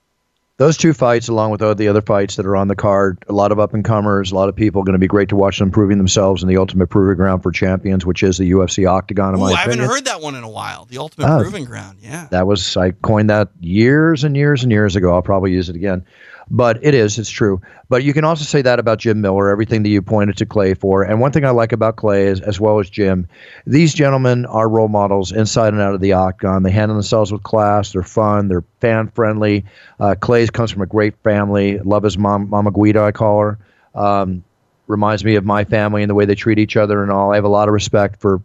Those 0.61 0.77
two 0.77 0.93
fights, 0.93 1.27
along 1.27 1.51
with 1.53 1.63
all 1.63 1.75
the 1.75 1.89
other 1.89 2.03
fights 2.03 2.37
that 2.37 2.45
are 2.45 2.55
on 2.55 2.69
the 2.69 2.77
card, 2.77 3.17
a 3.29 3.33
lot 3.33 3.51
of 3.51 3.59
up 3.59 3.73
and 3.73 3.83
comers, 3.83 4.31
a 4.31 4.35
lot 4.35 4.51
of 4.51 4.55
people 4.55 4.83
going 4.83 4.93
to 4.93 4.99
be 4.99 5.07
great 5.07 5.31
to 5.31 5.37
watch 5.37 5.59
them 5.59 5.71
proving 5.71 5.97
themselves 5.97 6.43
in 6.43 6.51
the 6.51 6.59
ultimate 6.59 6.89
proving 6.89 7.17
ground 7.17 7.43
for 7.43 7.51
champions, 7.51 8.05
which 8.05 8.23
is 8.23 8.37
the 8.37 8.51
UFC 8.51 8.87
Octagon. 8.87 9.31
In 9.35 9.41
Ooh, 9.41 9.45
my 9.45 9.53
I 9.53 9.57
haven't 9.57 9.71
opinion, 9.81 9.89
heard 9.91 10.05
that 10.05 10.21
one 10.21 10.35
in 10.35 10.45
a 10.45 10.49
while. 10.51 10.85
The 10.85 10.99
ultimate 10.99 11.35
Oh. 11.35 11.41
proving 11.41 11.65
ground. 11.65 11.97
Yeah. 12.03 12.29
that 12.31 12.47
was 12.47 12.77
I 12.77 12.91
coined 12.91 13.31
that 13.31 13.49
years 13.61 14.23
and 14.23 14.37
years 14.37 14.63
and 14.63 14.71
years 14.71 14.97
ago. 14.97 15.15
I'll 15.15 15.23
probably 15.23 15.51
use 15.53 15.71
it 15.71 15.77
again, 15.77 16.05
but 16.51 16.83
it 16.83 16.95
is 16.95 17.19
it's 17.19 17.31
true. 17.31 17.61
But 17.89 18.05
you 18.05 18.13
can 18.13 18.25
also 18.25 18.45
say 18.45 18.63
that 18.63 18.79
about 18.79 18.99
Jim 18.99 19.21
Miller, 19.21 19.49
everything 19.49 19.83
that 19.83 19.89
you 19.89 20.03
pointed 20.03 20.37
to 20.39 20.47
Clay 20.47 20.75
for. 20.75 21.03
And 21.03 21.21
one 21.21 21.33
thing 21.33 21.45
I 21.45 21.51
like 21.51 21.73
about 21.73 21.97
Clay 21.97 22.27
is, 22.27 22.41
as 22.41 22.61
well 22.61 22.79
as 22.79 22.91
Jim, 22.91 23.29
these 23.67 23.95
gentlemen 23.95 24.47
are 24.47 24.69
role 24.69 24.89
models 24.89 25.33
inside 25.33 25.73
and 25.73 25.83
out 25.83 25.95
of 25.95 26.01
the 26.01 26.13
octagon. 26.13 26.63
They 26.63 26.71
handle 26.71 26.97
themselves 26.97 27.33
with 27.33 27.43
class. 27.43 27.93
They're 27.93 28.03
fun. 28.03 28.49
They're 28.49 28.65
fan 28.81 29.09
friendly. 29.09 29.65
Uh, 29.99 30.15
Clay's 30.19 30.51
comes 30.51 30.71
from 30.71 30.83
a 30.83 30.87
great 30.87 31.17
family. 31.23 31.79
Love 31.79 32.03
his 32.03 32.19
mom, 32.19 32.51
Mama 32.51 32.71
Guida, 32.71 33.03
I 33.03 33.13
call 33.13 33.41
her. 33.41 33.59
Um, 33.95 34.45
reminds 34.87 35.25
me 35.25 35.37
of 35.37 35.45
my 35.45 35.65
family 35.65 36.03
and 36.03 36.11
the 36.11 36.15
way 36.15 36.25
they 36.25 36.35
treat 36.35 36.59
each 36.59 36.77
other 36.77 37.03
and 37.03 37.13
all. 37.13 37.33
I 37.33 37.37
have 37.37 37.45
a 37.45 37.49
lot 37.49 37.69
of 37.69 37.73
respect 37.73 38.21
for 38.21 38.43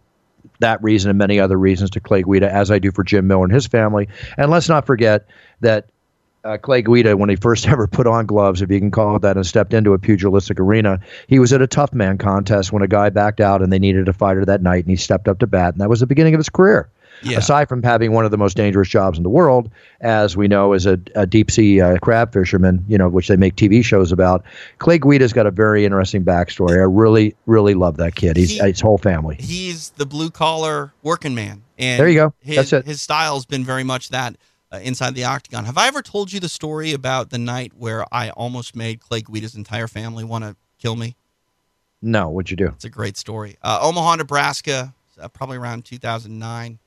that 0.60 0.82
reason 0.82 1.10
and 1.10 1.18
many 1.18 1.40
other 1.40 1.58
reasons 1.58 1.90
to 1.90 2.00
Clay 2.00 2.22
Guida, 2.22 2.50
as 2.50 2.70
I 2.70 2.78
do 2.78 2.92
for 2.92 3.04
Jim 3.04 3.26
Miller 3.26 3.44
and 3.44 3.52
his 3.52 3.66
family. 3.66 4.08
And 4.38 4.50
let's 4.50 4.68
not 4.68 4.86
forget 4.86 5.26
that 5.60 5.86
uh, 6.46 6.56
Clay 6.58 6.82
Guida, 6.82 7.16
when 7.16 7.28
he 7.28 7.36
first 7.36 7.66
ever 7.68 7.86
put 7.86 8.06
on 8.06 8.26
gloves, 8.26 8.62
if 8.62 8.70
you 8.70 8.78
can 8.78 8.90
call 8.90 9.16
it 9.16 9.22
that, 9.22 9.36
and 9.36 9.46
stepped 9.46 9.74
into 9.74 9.92
a 9.92 9.98
pugilistic 9.98 10.58
arena, 10.60 11.00
he 11.26 11.38
was 11.38 11.52
at 11.52 11.60
a 11.62 11.66
tough 11.66 11.92
man 11.92 12.18
contest 12.18 12.72
when 12.72 12.82
a 12.82 12.88
guy 12.88 13.10
backed 13.10 13.40
out 13.40 13.62
and 13.62 13.72
they 13.72 13.78
needed 13.78 14.08
a 14.08 14.12
fighter 14.12 14.44
that 14.44 14.62
night, 14.62 14.84
and 14.84 14.90
he 14.90 14.96
stepped 14.96 15.28
up 15.28 15.38
to 15.40 15.46
bat, 15.46 15.74
and 15.74 15.80
that 15.80 15.88
was 15.88 16.00
the 16.00 16.06
beginning 16.06 16.34
of 16.34 16.38
his 16.38 16.48
career. 16.48 16.88
Yeah. 17.22 17.38
Aside 17.38 17.68
from 17.68 17.82
having 17.82 18.12
one 18.12 18.26
of 18.26 18.30
the 18.30 18.36
most 18.36 18.58
dangerous 18.58 18.88
jobs 18.88 19.16
in 19.16 19.22
the 19.22 19.30
world, 19.30 19.70
as 20.02 20.36
we 20.36 20.48
know, 20.48 20.74
as 20.74 20.84
a, 20.84 21.00
a 21.14 21.26
deep 21.26 21.50
sea 21.50 21.80
uh, 21.80 21.96
crab 21.96 22.30
fisherman, 22.32 22.84
you 22.88 22.98
know, 22.98 23.08
which 23.08 23.28
they 23.28 23.36
make 23.36 23.56
TV 23.56 23.82
shows 23.82 24.12
about. 24.12 24.44
Clay 24.80 24.98
Guida's 24.98 25.32
got 25.32 25.46
a 25.46 25.50
very 25.50 25.86
interesting 25.86 26.24
backstory. 26.26 26.72
I 26.72 26.84
really, 26.84 27.34
really 27.46 27.72
love 27.72 27.96
that 27.96 28.16
kid. 28.16 28.36
He's 28.36 28.50
He- 28.50 28.58
his 28.58 28.82
whole 28.82 28.98
family. 28.98 29.36
He's 29.40 29.90
the 29.90 30.04
blue 30.04 30.30
collar 30.30 30.92
working 31.02 31.34
man. 31.34 31.62
And 31.78 31.98
There 31.98 32.08
you 32.08 32.16
go. 32.16 32.34
His, 32.40 32.56
That's 32.56 32.72
it. 32.74 32.84
His 32.84 33.00
style's 33.00 33.46
been 33.46 33.64
very 33.64 33.84
much 33.84 34.10
that 34.10 34.36
uh, 34.72 34.78
inside 34.82 35.14
the 35.14 35.24
octagon. 35.24 35.64
Have 35.64 35.78
I 35.78 35.86
ever 35.88 36.02
told 36.02 36.32
you 36.32 36.40
the 36.40 36.48
story 36.48 36.92
about 36.92 37.30
the 37.30 37.38
night 37.38 37.72
where 37.76 38.04
I 38.12 38.30
almost 38.30 38.74
made 38.74 39.00
Clay 39.00 39.22
Guida's 39.22 39.54
entire 39.54 39.88
family 39.88 40.24
want 40.24 40.44
to 40.44 40.56
kill 40.78 40.96
me? 40.96 41.16
No, 42.02 42.28
what'd 42.28 42.50
you 42.50 42.56
do? 42.56 42.68
It's 42.68 42.84
a 42.84 42.90
great 42.90 43.16
story. 43.16 43.56
Uh, 43.62 43.78
Omaha, 43.82 44.16
Nebraska, 44.16 44.94
uh, 45.20 45.28
probably 45.28 45.56
around 45.56 45.84
2009, 45.84 46.78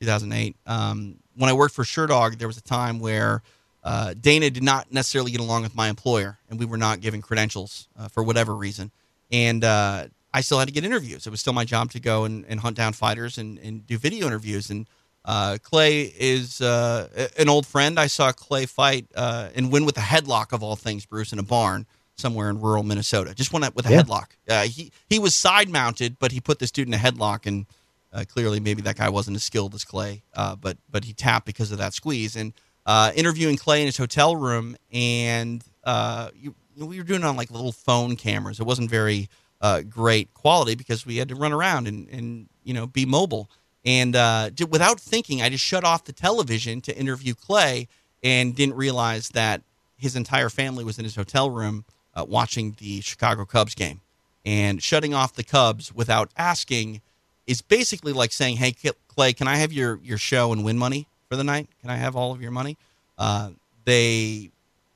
2008. 0.00 0.56
Um, 0.66 1.16
when 1.36 1.50
I 1.50 1.52
worked 1.52 1.74
for 1.74 1.84
Sherdog, 1.84 2.38
there 2.38 2.48
was 2.48 2.56
a 2.56 2.62
time 2.62 2.98
where 2.98 3.42
uh, 3.82 4.14
Dana 4.18 4.48
did 4.50 4.62
not 4.62 4.90
necessarily 4.92 5.30
get 5.30 5.40
along 5.40 5.62
with 5.62 5.74
my 5.74 5.88
employer, 5.88 6.38
and 6.48 6.58
we 6.58 6.64
were 6.64 6.78
not 6.78 7.00
giving 7.00 7.20
credentials 7.20 7.88
uh, 7.98 8.08
for 8.08 8.22
whatever 8.22 8.54
reason. 8.54 8.90
And 9.30 9.62
uh, 9.62 10.06
I 10.32 10.40
still 10.40 10.58
had 10.58 10.68
to 10.68 10.74
get 10.74 10.84
interviews. 10.84 11.26
It 11.26 11.30
was 11.30 11.40
still 11.40 11.52
my 11.52 11.64
job 11.64 11.90
to 11.92 12.00
go 12.00 12.24
and, 12.24 12.44
and 12.48 12.60
hunt 12.60 12.76
down 12.76 12.94
fighters 12.94 13.36
and, 13.36 13.58
and 13.58 13.86
do 13.86 13.98
video 13.98 14.26
interviews. 14.26 14.70
And 14.70 14.88
uh, 15.24 15.58
Clay 15.62 16.02
is 16.02 16.60
uh, 16.60 17.28
an 17.38 17.48
old 17.48 17.66
friend. 17.66 17.98
I 17.98 18.06
saw 18.08 18.32
Clay 18.32 18.66
fight 18.66 19.06
uh, 19.14 19.48
and 19.54 19.72
win 19.72 19.84
with 19.86 19.96
a 19.96 20.02
headlock 20.02 20.52
of 20.52 20.62
all 20.62 20.76
things, 20.76 21.06
Bruce, 21.06 21.32
in 21.32 21.38
a 21.38 21.42
barn 21.42 21.86
somewhere 22.16 22.48
in 22.50 22.60
rural 22.60 22.82
Minnesota. 22.82 23.34
Just 23.34 23.52
won 23.52 23.64
it 23.64 23.74
with 23.74 23.86
a 23.86 23.90
Yeah. 23.90 24.02
headlock. 24.02 24.26
Uh, 24.48 24.62
he 24.64 24.92
he 25.08 25.18
was 25.18 25.34
side 25.34 25.68
mounted, 25.68 26.18
but 26.18 26.32
he 26.32 26.40
put 26.40 26.58
this 26.58 26.70
dude 26.70 26.86
in 26.88 26.94
a 26.94 26.98
headlock, 26.98 27.46
and 27.46 27.66
uh, 28.12 28.24
clearly 28.28 28.60
maybe 28.60 28.82
that 28.82 28.96
guy 28.96 29.08
wasn't 29.08 29.34
as 29.36 29.42
skilled 29.42 29.74
as 29.74 29.84
Clay. 29.84 30.22
Uh, 30.34 30.56
but 30.56 30.76
but 30.90 31.04
he 31.04 31.12
tapped 31.12 31.46
because 31.46 31.72
of 31.72 31.78
that 31.78 31.94
squeeze. 31.94 32.36
And 32.36 32.52
uh, 32.86 33.10
interviewing 33.16 33.56
Clay 33.56 33.80
in 33.80 33.86
his 33.86 33.96
hotel 33.96 34.36
room, 34.36 34.76
and 34.92 35.64
uh, 35.84 36.28
you, 36.34 36.54
we 36.76 36.98
were 36.98 37.04
doing 37.04 37.22
it 37.22 37.26
on 37.26 37.36
like 37.36 37.50
little 37.50 37.72
phone 37.72 38.14
cameras. 38.16 38.60
It 38.60 38.64
wasn't 38.66 38.90
very 38.90 39.28
uh, 39.62 39.80
great 39.82 40.34
quality 40.34 40.74
because 40.74 41.06
we 41.06 41.16
had 41.16 41.28
to 41.30 41.34
run 41.34 41.52
around 41.52 41.88
and 41.88 42.08
and 42.10 42.48
you 42.62 42.74
know 42.74 42.86
be 42.86 43.06
mobile. 43.06 43.50
And 43.84 44.16
uh, 44.16 44.50
without 44.68 44.98
thinking, 44.98 45.42
I 45.42 45.50
just 45.50 45.64
shut 45.64 45.84
off 45.84 46.04
the 46.04 46.12
television 46.12 46.80
to 46.82 46.96
interview 46.96 47.34
Clay, 47.34 47.88
and 48.24 48.56
didn't 48.56 48.74
realize 48.74 49.28
that 49.30 49.60
his 49.96 50.16
entire 50.16 50.48
family 50.48 50.82
was 50.82 50.98
in 50.98 51.04
his 51.04 51.14
hotel 51.14 51.50
room 51.50 51.84
uh, 52.14 52.24
watching 52.26 52.74
the 52.78 53.02
Chicago 53.02 53.44
Cubs 53.44 53.74
game. 53.74 54.00
And 54.46 54.82
shutting 54.82 55.14
off 55.14 55.34
the 55.34 55.44
Cubs 55.44 55.94
without 55.94 56.30
asking 56.36 57.02
is 57.46 57.62
basically 57.62 58.12
like 58.12 58.32
saying, 58.32 58.56
"Hey, 58.56 58.74
Clay, 59.08 59.32
can 59.32 59.46
I 59.46 59.56
have 59.56 59.72
your 59.72 60.00
your 60.02 60.18
show 60.18 60.52
and 60.52 60.64
win 60.64 60.78
money 60.78 61.06
for 61.28 61.36
the 61.36 61.44
night? 61.44 61.68
Can 61.80 61.90
I 61.90 61.96
have 61.96 62.16
all 62.16 62.32
of 62.32 62.42
your 62.42 62.50
money?" 62.50 62.76
Uh, 63.16 63.50
they 63.84 64.50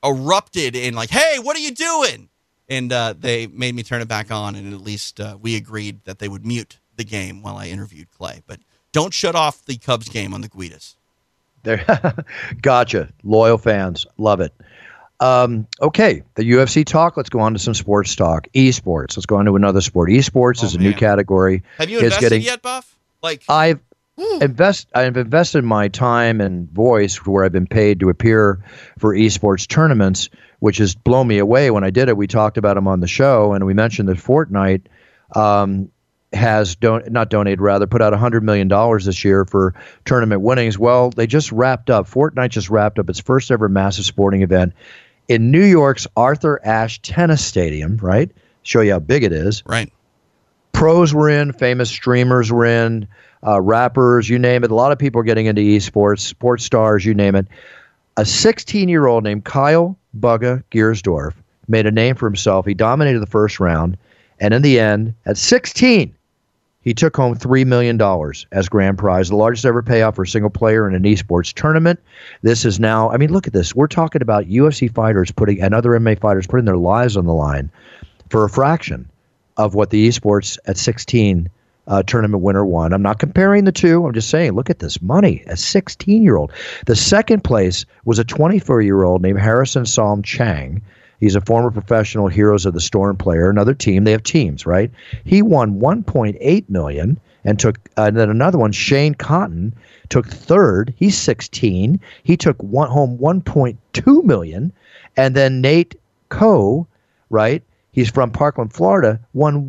erupted 0.05 0.74
in 0.74 0.94
like, 0.94 1.11
"Hey, 1.11 1.38
what 1.38 1.57
are 1.57 1.61
you 1.61 1.72
doing?" 1.72 2.29
And 2.68 2.92
uh, 2.92 3.14
they 3.18 3.46
made 3.46 3.74
me 3.74 3.83
turn 3.83 4.03
it 4.03 4.09
back 4.09 4.31
on, 4.31 4.55
and 4.55 4.72
at 4.74 4.81
least 4.81 5.20
uh, 5.20 5.38
we 5.40 5.57
agreed 5.57 6.05
that 6.05 6.18
they 6.18 6.29
would 6.29 6.44
mute 6.44 6.79
the 6.96 7.05
game 7.05 7.42
while 7.42 7.57
I 7.57 7.68
interviewed 7.68 8.11
Clay. 8.11 8.42
But 8.46 8.61
don't 8.92 9.12
shut 9.12 9.35
off 9.35 9.64
the 9.66 9.77
Cubs 9.77 10.09
game 10.09 10.33
on 10.35 10.40
the 10.40 10.48
Guidas. 10.48 10.94
There, 11.62 11.85
gotcha. 12.62 13.09
Loyal 13.22 13.59
fans, 13.59 14.07
love 14.16 14.40
it. 14.40 14.55
Um, 15.20 15.66
okay, 15.83 16.22
the 16.37 16.44
UFC 16.44 16.85
talk. 16.85 17.16
Let's 17.16 17.29
go 17.31 17.40
on 17.40 17.53
to 17.53 17.59
some 17.59 17.74
sports 17.74 18.14
talk. 18.14 18.46
Esports. 18.55 19.16
Let's 19.16 19.27
go 19.27 19.37
on 19.37 19.46
to 19.46 19.57
another 19.57 19.81
sport. 19.81 20.11
Esports 20.11 20.62
Oh, 20.62 20.66
is 20.66 20.74
a 20.77 20.79
new 20.79 20.94
category. 20.94 21.64
Have 21.79 21.90
you 21.90 21.98
invested 21.98 22.20
getting- 22.20 22.42
yet, 22.42 22.62
Buff? 22.62 22.96
Like, 23.20 23.42
I've 23.48 23.81
invest. 24.40 24.87
I've 24.94 25.16
invested 25.16 25.64
my 25.64 25.88
time 25.88 26.40
and 26.40 26.70
voice 26.70 27.16
where 27.27 27.44
I've 27.44 27.53
been 27.53 27.66
paid 27.66 27.98
to 28.01 28.09
appear 28.11 28.62
for 28.98 29.12
esports 29.14 29.66
tournaments, 29.66 30.29
which 30.61 30.79
has 30.79 30.94
blown 30.94 31.27
me 31.27 31.38
away. 31.38 31.72
When 31.72 31.83
I 31.83 31.90
did 31.90 32.09
it, 32.09 32.16
we 32.16 32.29
talked 32.29 32.57
about 32.57 32.74
them 32.77 32.87
on 32.87 33.01
the 33.01 33.09
show, 33.09 33.53
and 33.55 33.66
we 33.66 33.74
mentioned 33.74 34.09
that 34.09 34.18
Fortnite 34.18 34.83
um, 35.35 35.90
has 36.33 36.77
don- 36.77 37.11
not 37.11 37.31
donated, 37.31 37.61
rather 37.61 37.87
put 37.87 38.03
out 38.03 38.12
hundred 38.12 38.43
million 38.43 38.69
dollars 38.69 39.05
this 39.05 39.25
year 39.25 39.45
for 39.45 39.75
tournament 40.05 40.43
winnings. 40.43 40.79
Well, 40.79 41.11
they 41.11 41.27
just 41.27 41.51
wrapped 41.53 41.91
up. 41.91 42.09
Fortnite 42.09 42.51
just 42.51 42.71
wrapped 42.71 42.99
up 42.99 43.09
its 43.09 43.21
first 43.21 43.51
ever 43.51 43.69
massive 43.69 44.05
sporting 44.05 44.43
event 44.43 44.73
in 45.29 45.51
New 45.51 45.64
York's 45.64 46.07
Arthur 46.17 46.61
Ashe 46.64 47.01
Tennis 47.03 47.45
Stadium. 47.45 47.97
Right, 47.99 48.31
show 48.62 48.81
you 48.81 48.93
how 48.93 48.99
big 48.99 49.25
it 49.25 49.33
is 49.33 49.62
right? 49.67 49.93
pros 50.73 51.14
were 51.14 51.29
in, 51.29 51.53
famous 51.53 51.91
streamers 51.91 52.53
were 52.53 52.64
in, 52.64 53.09
uh, 53.47 53.61
rappers, 53.61 54.29
you 54.29 54.38
name 54.38 54.64
it. 54.64 54.71
A 54.71 54.75
lot 54.75 54.93
of 54.93 54.99
people 54.99 55.21
are 55.21 55.25
getting 55.25 55.47
into 55.47 55.62
esports, 55.62 56.21
sports 56.21 56.64
stars, 56.64 57.05
you 57.05 57.14
name 57.14 57.35
it. 57.35 57.47
A 58.17 58.25
16 58.25 58.88
year 58.88 59.07
old 59.07 59.25
named 59.25 59.45
Kyle 59.45 59.97
Bugha 60.19 60.62
Giersdorf 60.71 61.35
made 61.69 61.87
a 61.87 61.91
name 61.91 62.17
for 62.17 62.27
himself. 62.27 62.67
He 62.67 62.75
dominated 62.75 63.21
the 63.21 63.27
first 63.27 63.61
round. 63.61 63.97
And 64.41 64.55
in 64.55 64.62
the 64.62 64.79
end, 64.79 65.14
at 65.27 65.37
16, 65.37 66.14
he 66.88 66.94
took 66.94 67.14
home 67.14 67.37
$3 67.37 67.66
million 67.66 68.01
as 68.51 68.66
grand 68.66 68.96
prize, 68.96 69.29
the 69.29 69.37
largest 69.37 69.66
ever 69.66 69.83
payout 69.83 70.14
for 70.14 70.22
a 70.22 70.27
single 70.27 70.48
player 70.48 70.88
in 70.88 70.94
an 70.94 71.03
esports 71.03 71.53
tournament. 71.53 72.01
This 72.40 72.64
is 72.64 72.81
now, 72.81 73.11
I 73.11 73.18
mean, 73.18 73.31
look 73.31 73.46
at 73.46 73.53
this. 73.53 73.74
We're 73.74 73.88
talking 73.88 74.22
about 74.22 74.46
UFC 74.46 74.90
fighters 74.94 75.31
putting, 75.31 75.61
and 75.61 75.74
other 75.74 75.90
MMA 75.90 76.18
fighters 76.18 76.46
putting 76.46 76.64
their 76.64 76.79
lives 76.79 77.14
on 77.14 77.27
the 77.27 77.35
line 77.35 77.70
for 78.31 78.42
a 78.42 78.48
fraction 78.48 79.07
of 79.59 79.74
what 79.74 79.90
the 79.90 80.09
esports 80.09 80.57
at 80.64 80.79
16 80.79 81.51
uh, 81.88 82.03
tournament 82.05 82.42
winner 82.42 82.64
won. 82.64 82.94
I'm 82.94 83.03
not 83.03 83.18
comparing 83.18 83.64
the 83.64 83.72
two. 83.72 84.07
I'm 84.07 84.14
just 84.14 84.31
saying, 84.31 84.53
look 84.53 84.70
at 84.70 84.79
this 84.79 85.03
money. 85.03 85.44
A 85.46 85.59
16 85.59 86.22
year 86.22 86.37
old. 86.37 86.53
The 86.87 86.96
second 86.96 87.44
place 87.44 87.85
was 88.07 88.18
a 88.18 88.24
24 88.24 88.81
year 88.81 89.05
old 89.05 89.20
named 89.20 89.40
Harrison 89.40 89.85
Psalm 89.85 90.22
Chang. 90.22 90.81
He's 91.20 91.35
a 91.35 91.40
former 91.40 91.70
professional 91.70 92.28
Heroes 92.28 92.64
of 92.66 92.74
the 92.74 92.81
Storm 92.81 93.16
player. 93.16 93.50
Another 93.50 93.74
team. 93.74 94.04
They 94.04 94.12
have 94.12 94.22
teams, 94.22 94.66
right? 94.66 94.90
He 95.24 95.42
won 95.42 95.81
1.8 95.81 96.68
million 96.70 97.18
and 97.44 97.59
took. 97.59 97.78
Uh, 97.96 98.02
and 98.04 98.16
then 98.16 98.31
another 98.31 98.59
one, 98.59 98.72
Shane 98.72 99.14
Cotton, 99.14 99.74
took 100.09 100.26
third. 100.28 100.94
He's 100.96 101.16
16. 101.18 101.98
He 102.22 102.37
took 102.37 102.62
one 102.62 102.88
home 102.90 103.18
1.2 103.18 104.24
million, 104.24 104.72
and 105.16 105.35
then 105.35 105.61
Nate 105.61 105.94
Kou, 106.28 106.87
right? 107.31 107.62
He's 107.92 108.11
from 108.11 108.31
Parkland, 108.31 108.72
Florida. 108.72 109.18
Won 109.33 109.68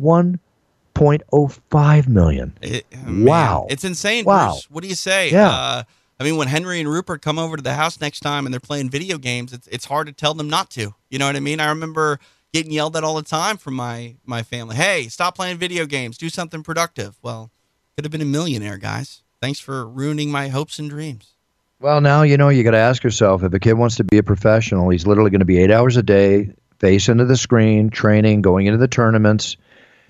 1.05 0.94 2.08
million. 2.08 2.52
It- 2.62 2.86
Wow. 3.08 3.66
it's 3.70 3.84
insane. 3.84 4.24
Wow. 4.24 4.52
Bruce. 4.52 4.70
What 4.70 4.82
do 4.82 4.88
you 4.88 4.94
say? 4.94 5.30
Yeah. 5.32 5.48
Uh, 5.48 5.82
I 6.20 6.24
mean, 6.24 6.36
when 6.36 6.48
Henry 6.48 6.80
and 6.80 6.88
Rupert 6.88 7.22
come 7.22 7.38
over 7.38 7.56
to 7.56 7.62
the 7.62 7.72
house 7.72 7.98
next 7.98 8.20
time 8.20 8.44
and 8.44 8.52
they're 8.52 8.60
playing 8.60 8.90
video 8.90 9.16
games, 9.16 9.54
it's 9.54 9.66
it's 9.68 9.86
hard 9.86 10.06
to 10.06 10.12
tell 10.12 10.34
them 10.34 10.50
not 10.50 10.70
to. 10.72 10.94
You 11.08 11.18
know 11.18 11.26
what 11.26 11.34
I 11.34 11.40
mean? 11.40 11.60
I 11.60 11.70
remember 11.70 12.20
getting 12.52 12.72
yelled 12.72 12.94
at 12.94 13.04
all 13.04 13.16
the 13.16 13.22
time 13.22 13.56
from 13.56 13.74
my 13.74 14.16
my 14.26 14.42
family. 14.42 14.76
Hey, 14.76 15.08
stop 15.08 15.34
playing 15.34 15.56
video 15.56 15.86
games. 15.86 16.18
Do 16.18 16.28
something 16.28 16.62
productive. 16.62 17.16
Well, 17.22 17.50
could 17.96 18.04
have 18.04 18.12
been 18.12 18.20
a 18.20 18.26
millionaire, 18.26 18.76
guys. 18.76 19.22
Thanks 19.40 19.58
for 19.58 19.88
ruining 19.88 20.30
my 20.30 20.48
hopes 20.48 20.78
and 20.78 20.90
dreams. 20.90 21.36
Well, 21.80 22.02
now 22.02 22.20
you 22.20 22.36
know 22.36 22.50
you 22.50 22.62
got 22.62 22.72
to 22.72 22.76
ask 22.76 23.02
yourself 23.02 23.42
if 23.42 23.54
a 23.54 23.58
kid 23.58 23.72
wants 23.72 23.96
to 23.96 24.04
be 24.04 24.18
a 24.18 24.22
professional, 24.22 24.90
he's 24.90 25.06
literally 25.06 25.30
going 25.30 25.38
to 25.40 25.46
be 25.46 25.56
eight 25.56 25.70
hours 25.70 25.96
a 25.96 26.02
day, 26.02 26.52
face 26.78 27.08
into 27.08 27.24
the 27.24 27.38
screen, 27.38 27.88
training, 27.88 28.42
going 28.42 28.66
into 28.66 28.76
the 28.76 28.88
tournaments. 28.88 29.56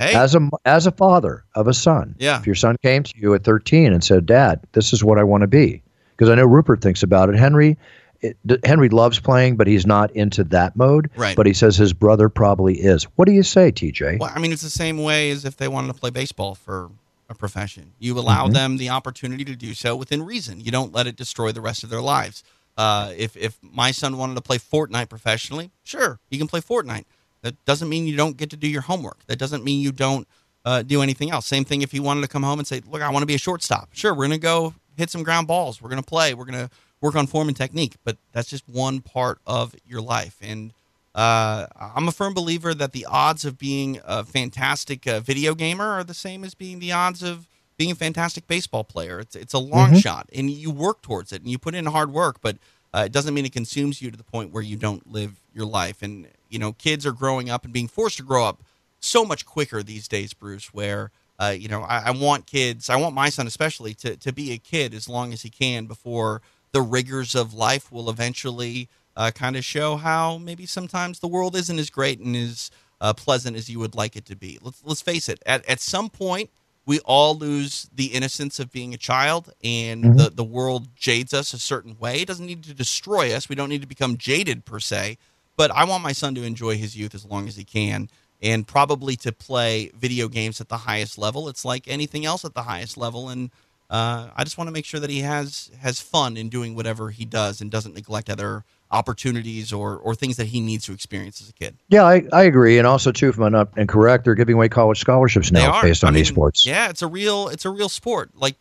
Hey, 0.00 0.14
As 0.14 0.34
a 0.34 0.48
as 0.64 0.88
a 0.88 0.90
father 0.90 1.44
of 1.54 1.68
a 1.68 1.74
son, 1.74 2.16
Yeah. 2.18 2.40
If 2.40 2.46
your 2.46 2.56
son 2.56 2.76
came 2.82 3.04
to 3.04 3.12
you 3.16 3.34
at 3.34 3.44
13 3.44 3.92
and 3.92 4.02
said, 4.02 4.26
"Dad, 4.26 4.60
this 4.72 4.92
is 4.92 5.04
what 5.04 5.18
I 5.18 5.22
want 5.22 5.42
to 5.42 5.46
be," 5.46 5.82
because 6.20 6.30
I 6.30 6.34
know 6.34 6.44
Rupert 6.44 6.82
thinks 6.82 7.02
about 7.02 7.30
it. 7.30 7.36
Henry, 7.36 7.78
it, 8.20 8.36
Henry 8.64 8.90
loves 8.90 9.18
playing, 9.18 9.56
but 9.56 9.66
he's 9.66 9.86
not 9.86 10.10
into 10.10 10.44
that 10.44 10.76
mode. 10.76 11.08
Right. 11.16 11.34
But 11.34 11.46
he 11.46 11.54
says 11.54 11.76
his 11.78 11.94
brother 11.94 12.28
probably 12.28 12.74
is. 12.74 13.04
What 13.16 13.24
do 13.24 13.32
you 13.32 13.42
say, 13.42 13.72
TJ? 13.72 14.18
Well, 14.20 14.30
I 14.34 14.38
mean, 14.38 14.52
it's 14.52 14.60
the 14.60 14.68
same 14.68 15.02
way 15.02 15.30
as 15.30 15.46
if 15.46 15.56
they 15.56 15.66
wanted 15.68 15.88
to 15.88 15.94
play 15.98 16.10
baseball 16.10 16.54
for 16.54 16.90
a 17.30 17.34
profession. 17.34 17.92
You 17.98 18.18
allow 18.18 18.44
Mm-hmm. 18.44 18.52
them 18.52 18.76
the 18.76 18.90
opportunity 18.90 19.44
to 19.46 19.56
do 19.56 19.72
so 19.72 19.96
within 19.96 20.22
reason. 20.22 20.60
You 20.60 20.70
don't 20.70 20.92
let 20.92 21.06
it 21.06 21.16
destroy 21.16 21.52
the 21.52 21.62
rest 21.62 21.82
of 21.82 21.88
their 21.88 22.02
lives. 22.02 22.44
Uh, 22.76 23.12
if 23.16 23.34
if 23.38 23.58
my 23.62 23.90
son 23.90 24.18
wanted 24.18 24.34
to 24.34 24.42
play 24.42 24.58
Fortnite 24.58 25.08
professionally, 25.08 25.70
sure, 25.82 26.18
he 26.30 26.36
can 26.36 26.46
play 26.46 26.60
Fortnite. 26.60 27.04
That 27.40 27.54
doesn't 27.64 27.88
mean 27.88 28.06
you 28.06 28.16
don't 28.16 28.36
get 28.36 28.50
to 28.50 28.56
do 28.56 28.68
your 28.68 28.82
homework. 28.82 29.24
That 29.28 29.38
doesn't 29.38 29.64
mean 29.64 29.80
you 29.80 29.92
don't 29.92 30.28
uh, 30.64 30.82
do 30.82 31.00
anything 31.00 31.30
else. 31.30 31.46
Same 31.46 31.64
thing 31.64 31.80
if 31.80 31.90
he 31.92 32.00
wanted 32.00 32.20
to 32.20 32.28
come 32.28 32.42
home 32.42 32.58
and 32.58 32.68
say, 32.68 32.82
"Look, 32.86 33.00
I 33.00 33.08
want 33.10 33.22
to 33.22 33.26
be 33.26 33.34
a 33.34 33.38
shortstop." 33.38 33.88
Sure, 33.92 34.14
we're 34.14 34.24
gonna 34.26 34.36
go 34.38 34.74
hit 35.00 35.10
some 35.10 35.22
ground 35.22 35.46
balls. 35.46 35.82
We're 35.82 35.90
gonna 35.90 36.02
play. 36.02 36.34
We're 36.34 36.44
gonna 36.44 36.70
work 37.00 37.16
on 37.16 37.26
form 37.26 37.48
and 37.48 37.56
technique. 37.56 37.96
But 38.04 38.18
that's 38.32 38.48
just 38.48 38.68
one 38.68 39.00
part 39.00 39.40
of 39.46 39.74
your 39.86 40.00
life, 40.00 40.36
and 40.40 40.72
uh, 41.14 41.66
I'm 41.78 42.06
a 42.06 42.12
firm 42.12 42.34
believer 42.34 42.72
that 42.74 42.92
the 42.92 43.06
odds 43.06 43.44
of 43.44 43.58
being 43.58 44.00
a 44.04 44.22
fantastic 44.24 45.06
uh, 45.06 45.20
video 45.20 45.54
gamer 45.54 45.90
are 45.90 46.04
the 46.04 46.14
same 46.14 46.44
as 46.44 46.54
being 46.54 46.78
the 46.78 46.92
odds 46.92 47.22
of 47.22 47.48
being 47.76 47.90
a 47.90 47.96
fantastic 47.96 48.46
baseball 48.46 48.84
player. 48.84 49.18
It's 49.18 49.34
it's 49.34 49.54
a 49.54 49.58
long 49.58 49.96
shot, 49.96 50.28
and 50.32 50.50
you 50.50 50.70
work 50.70 51.02
towards 51.02 51.32
it, 51.32 51.42
and 51.42 51.50
you 51.50 51.58
put 51.58 51.74
in 51.74 51.86
hard 51.86 52.12
work, 52.12 52.36
but 52.40 52.58
uh, 52.94 53.04
it 53.06 53.12
doesn't 53.12 53.34
mean 53.34 53.44
it 53.44 53.52
consumes 53.52 54.00
you 54.00 54.10
to 54.10 54.16
the 54.16 54.24
point 54.24 54.52
where 54.52 54.62
you 54.62 54.76
don't 54.76 55.10
live 55.10 55.40
your 55.52 55.66
life. 55.66 56.02
And 56.02 56.28
you 56.48 56.58
know, 56.58 56.72
kids 56.72 57.04
are 57.06 57.12
growing 57.12 57.50
up 57.50 57.64
and 57.64 57.72
being 57.72 57.88
forced 57.88 58.18
to 58.18 58.22
grow 58.22 58.44
up 58.44 58.62
so 59.00 59.24
much 59.24 59.46
quicker 59.46 59.82
these 59.82 60.06
days, 60.06 60.32
Bruce. 60.32 60.72
Where 60.72 61.10
uh, 61.40 61.54
you 61.58 61.68
know, 61.68 61.82
I, 61.82 62.04
I 62.06 62.10
want 62.12 62.46
kids, 62.46 62.90
I 62.90 62.96
want 62.96 63.14
my 63.14 63.30
son 63.30 63.46
especially 63.48 63.94
to 63.96 64.16
to 64.16 64.32
be 64.32 64.52
a 64.52 64.58
kid 64.58 64.94
as 64.94 65.08
long 65.08 65.32
as 65.32 65.42
he 65.42 65.50
can 65.50 65.86
before 65.86 66.42
the 66.72 66.82
rigors 66.82 67.34
of 67.34 67.54
life 67.54 67.90
will 67.92 68.10
eventually 68.10 68.88
uh, 69.16 69.30
kind 69.32 69.56
of 69.56 69.64
show 69.64 69.96
how 69.96 70.38
maybe 70.38 70.66
sometimes 70.66 71.18
the 71.20 71.28
world 71.28 71.56
isn't 71.56 71.78
as 71.80 71.90
great 71.90 72.20
and 72.20 72.36
as 72.36 72.70
uh, 73.00 73.12
pleasant 73.14 73.56
as 73.56 73.68
you 73.70 73.78
would 73.80 73.94
like 73.96 74.16
it 74.16 74.26
to 74.26 74.36
be. 74.36 74.58
Let's 74.62 74.82
let's 74.84 75.02
face 75.02 75.28
it. 75.28 75.42
At 75.46 75.64
at 75.68 75.80
some 75.80 76.10
point, 76.10 76.50
we 76.86 77.00
all 77.00 77.36
lose 77.36 77.88
the 77.94 78.06
innocence 78.06 78.60
of 78.60 78.70
being 78.72 78.94
a 78.94 78.98
child, 78.98 79.52
and 79.64 80.04
Mhm. 80.04 80.16
the 80.16 80.30
the 80.30 80.44
world 80.44 80.94
jades 80.96 81.32
us 81.34 81.52
a 81.54 81.58
certain 81.58 81.96
way. 81.98 82.20
It 82.22 82.28
doesn't 82.28 82.46
need 82.46 82.62
to 82.64 82.74
destroy 82.74 83.32
us. 83.34 83.48
We 83.48 83.56
don't 83.56 83.70
need 83.70 83.82
to 83.82 83.86
become 83.88 84.16
jaded 84.18 84.64
per 84.64 84.80
se. 84.80 85.18
But 85.56 85.70
I 85.72 85.84
want 85.84 86.02
my 86.02 86.12
son 86.12 86.34
to 86.36 86.42
enjoy 86.42 86.76
his 86.78 86.96
youth 86.96 87.14
as 87.14 87.24
long 87.24 87.46
as 87.48 87.56
he 87.56 87.64
can, 87.64 88.08
and 88.42 88.66
probably 88.66 89.16
to 89.16 89.32
play 89.32 89.90
video 89.96 90.28
games 90.28 90.60
at 90.60 90.68
the 90.68 90.78
highest 90.78 91.18
level. 91.18 91.48
It's 91.48 91.64
like 91.64 91.86
anything 91.88 92.24
else 92.24 92.44
at 92.44 92.54
the 92.54 92.62
highest 92.62 92.96
level, 92.96 93.28
and 93.28 93.50
uh, 93.90 94.28
I 94.36 94.44
just 94.44 94.56
want 94.56 94.68
to 94.68 94.72
make 94.72 94.84
sure 94.84 95.00
that 95.00 95.10
he 95.10 95.20
has 95.20 95.70
has 95.80 96.00
fun 96.00 96.36
in 96.36 96.48
doing 96.48 96.74
whatever 96.74 97.10
he 97.10 97.24
does 97.24 97.60
and 97.60 97.70
doesn't 97.70 97.94
neglect 97.94 98.30
other 98.30 98.64
opportunities 98.92 99.72
or 99.72 99.96
or 99.96 100.14
things 100.14 100.36
that 100.36 100.46
he 100.46 100.60
needs 100.60 100.84
to 100.86 100.92
experience 100.92 101.40
as 101.40 101.48
a 101.48 101.52
kid. 101.52 101.76
Yeah, 101.88 102.04
I, 102.04 102.24
I 102.32 102.44
agree. 102.44 102.78
And 102.78 102.86
also, 102.86 103.12
too, 103.12 103.28
if 103.28 103.38
I'm 103.38 103.52
not 103.52 103.76
incorrect, 103.76 104.24
they're 104.24 104.34
giving 104.34 104.54
away 104.54 104.68
college 104.68 105.00
scholarships 105.00 105.50
now 105.50 105.82
based 105.82 106.04
on 106.04 106.10
I 106.10 106.12
mean, 106.12 106.24
esports. 106.24 106.64
Yeah, 106.64 106.88
it's 106.88 107.02
a 107.02 107.06
real 107.08 107.48
it's 107.48 107.64
a 107.64 107.70
real 107.70 107.88
sport. 107.88 108.30
Like 108.36 108.56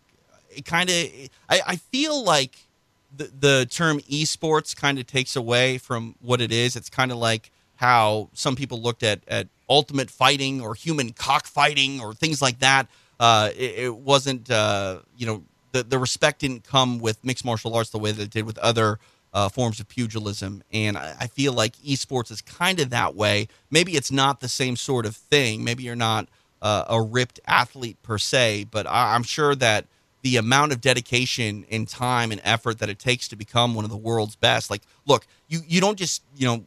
it 0.50 0.66
kind 0.66 0.90
of 0.90 0.96
I, 1.48 1.62
I 1.68 1.76
feel 1.76 2.24
like 2.24 2.58
the 3.16 3.32
the 3.40 3.68
term 3.70 4.00
esports 4.02 4.76
kind 4.76 4.98
of 4.98 5.06
takes 5.06 5.36
away 5.36 5.78
from 5.78 6.16
what 6.22 6.42
it 6.42 6.52
is. 6.52 6.76
It's 6.76 6.90
kind 6.90 7.12
of 7.12 7.18
like 7.18 7.52
how 7.76 8.30
some 8.34 8.56
people 8.56 8.82
looked 8.82 9.04
at 9.04 9.22
at 9.28 9.48
ultimate 9.70 10.10
fighting 10.10 10.62
or 10.62 10.74
human 10.76 11.12
cockfighting 11.12 12.02
or 12.02 12.14
things 12.14 12.42
like 12.42 12.60
that. 12.60 12.88
Uh, 13.20 13.50
it, 13.56 13.80
it 13.80 13.96
wasn't 13.96 14.50
uh, 14.50 15.00
you 15.18 15.26
know 15.26 15.44
the 15.72 15.84
the 15.84 16.00
respect 16.00 16.40
didn't 16.40 16.64
come 16.64 17.00
with 17.00 17.24
mixed 17.24 17.46
martial 17.46 17.76
arts 17.76 17.90
the 17.90 18.00
way 18.00 18.12
that 18.12 18.24
it 18.24 18.32
did 18.32 18.46
with 18.46 18.58
other 18.60 19.00
uh, 19.34 19.50
forms 19.50 19.80
of 19.80 19.88
pugilism, 19.88 20.64
and 20.74 20.98
I, 20.98 21.16
I 21.22 21.28
feel 21.28 21.54
like 21.54 21.76
esports 21.78 22.32
is 22.32 22.42
kind 22.42 22.80
of 22.80 22.90
that 22.90 23.16
way. 23.16 23.48
Maybe 23.70 23.94
it's 23.96 24.12
not 24.12 24.40
the 24.40 24.50
same 24.50 24.76
sort 24.76 25.06
of 25.06 25.16
thing. 25.16 25.64
Maybe 25.64 25.84
you're 25.84 25.96
not 25.96 26.28
uh, 26.62 26.86
a 26.90 27.02
ripped 27.02 27.40
athlete 27.46 28.02
per 28.02 28.18
se, 28.18 28.66
but 28.72 28.88
I, 28.88 29.14
I'm 29.16 29.24
sure 29.24 29.54
that 29.56 29.86
the 30.22 30.38
amount 30.38 30.72
of 30.72 30.82
dedication 30.82 31.66
and 31.72 31.88
time 31.88 32.32
and 32.32 32.42
effort 32.44 32.80
that 32.80 32.90
it 32.90 33.00
takes 33.00 33.28
to 33.30 33.36
become 33.36 33.74
one 33.74 33.86
of 33.86 33.92
the 33.92 33.98
world's 33.98 34.36
best. 34.36 34.70
Like, 34.70 34.82
look, 35.06 35.26
you 35.48 35.60
you 35.68 35.80
don't 35.82 35.98
just 35.98 36.24
you 36.36 36.48
know 36.48 36.64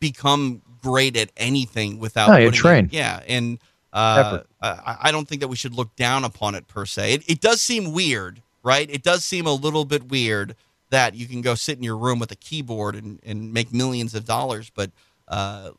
become 0.00 0.62
great 0.82 1.16
at 1.16 1.30
anything 1.36 1.98
without 1.98 2.28
No, 2.28 2.36
you 2.36 2.46
putting 2.48 2.60
train. 2.60 2.84
in- 2.86 2.90
yeah, 2.92 3.20
and 3.26 3.58
uh, 3.92 4.40
I, 4.60 4.96
I 5.04 5.12
don't 5.12 5.26
think 5.26 5.40
that 5.40 5.48
we 5.48 5.56
should 5.56 5.74
look 5.74 5.94
down 5.96 6.24
upon 6.24 6.54
it 6.54 6.66
per 6.68 6.84
se. 6.86 7.14
It, 7.14 7.30
it 7.30 7.40
does 7.40 7.62
seem 7.62 7.92
weird, 7.92 8.42
right? 8.62 8.88
It 8.90 9.02
does 9.02 9.24
seem 9.24 9.46
a 9.46 9.52
little 9.54 9.84
bit 9.84 10.08
weird 10.10 10.54
that 10.90 11.14
you 11.14 11.26
can 11.26 11.40
go 11.40 11.54
sit 11.54 11.78
in 11.78 11.82
your 11.82 11.96
room 11.96 12.18
with 12.18 12.30
a 12.30 12.36
keyboard 12.36 12.94
and, 12.94 13.18
and 13.24 13.52
make 13.52 13.72
millions 13.72 14.14
of 14.14 14.24
dollars, 14.24 14.70
but 14.74 14.90
uh, 15.28 15.70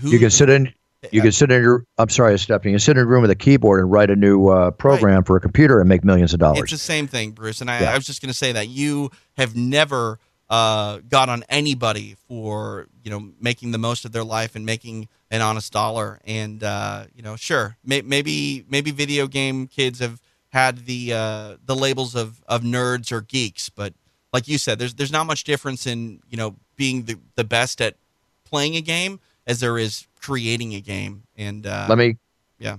who 0.00 0.10
You 0.10 0.18
can 0.18 0.30
sit 0.30 0.48
in. 0.48 0.72
You 1.12 1.22
can 1.22 1.30
sit 1.30 1.50
in 1.52 1.62
your. 1.62 1.84
I'm 1.96 2.08
sorry, 2.08 2.36
Stephanie. 2.38 2.72
You 2.72 2.74
can 2.74 2.80
sit 2.80 2.96
in 2.96 3.04
a 3.04 3.06
room 3.06 3.22
with 3.22 3.30
a 3.30 3.36
keyboard 3.36 3.78
and 3.80 3.90
write 3.90 4.10
a 4.10 4.16
new 4.16 4.48
uh, 4.48 4.72
program 4.72 5.22
for 5.22 5.36
a 5.36 5.40
computer 5.40 5.78
and 5.78 5.88
make 5.88 6.02
millions 6.04 6.32
of 6.34 6.40
dollars. 6.40 6.60
It's 6.62 6.72
the 6.72 6.78
same 6.78 7.06
thing, 7.06 7.30
Bruce. 7.30 7.60
And 7.60 7.70
I, 7.70 7.80
Yeah. 7.82 7.92
I 7.92 7.94
was 7.96 8.04
just 8.04 8.20
going 8.20 8.30
to 8.30 8.36
say 8.36 8.50
that 8.52 8.68
you 8.68 9.10
have 9.36 9.54
never 9.54 10.18
uh, 10.50 10.98
got 11.08 11.28
on 11.28 11.44
anybody 11.48 12.16
for 12.26 12.86
you 13.02 13.10
know 13.10 13.32
making 13.40 13.72
the 13.72 13.78
most 13.78 14.04
of 14.04 14.12
their 14.12 14.24
life 14.24 14.56
and 14.56 14.64
making 14.64 15.08
an 15.30 15.40
honest 15.40 15.72
dollar. 15.72 16.20
And 16.24 16.62
uh, 16.62 17.04
you 17.14 17.22
know, 17.22 17.36
sure, 17.36 17.76
may, 17.84 18.02
maybe 18.02 18.64
maybe 18.68 18.90
video 18.90 19.26
game 19.26 19.66
kids 19.66 19.98
have 19.98 20.20
had 20.50 20.86
the 20.86 21.12
uh, 21.12 21.56
the 21.64 21.76
labels 21.76 22.14
of 22.14 22.42
of 22.48 22.62
nerds 22.62 23.12
or 23.12 23.20
geeks, 23.20 23.68
but 23.68 23.92
like 24.32 24.48
you 24.48 24.58
said, 24.58 24.78
there's 24.78 24.94
there's 24.94 25.12
not 25.12 25.26
much 25.26 25.44
difference 25.44 25.86
in 25.86 26.20
you 26.28 26.36
know 26.36 26.56
being 26.76 27.04
the 27.04 27.16
the 27.34 27.44
best 27.44 27.80
at 27.80 27.96
playing 28.44 28.76
a 28.76 28.80
game 28.80 29.20
as 29.46 29.60
there 29.60 29.78
is 29.78 30.06
creating 30.20 30.74
a 30.74 30.80
game. 30.80 31.24
And 31.36 31.66
uh, 31.66 31.86
Let 31.88 31.98
me. 31.98 32.16
yeah. 32.58 32.78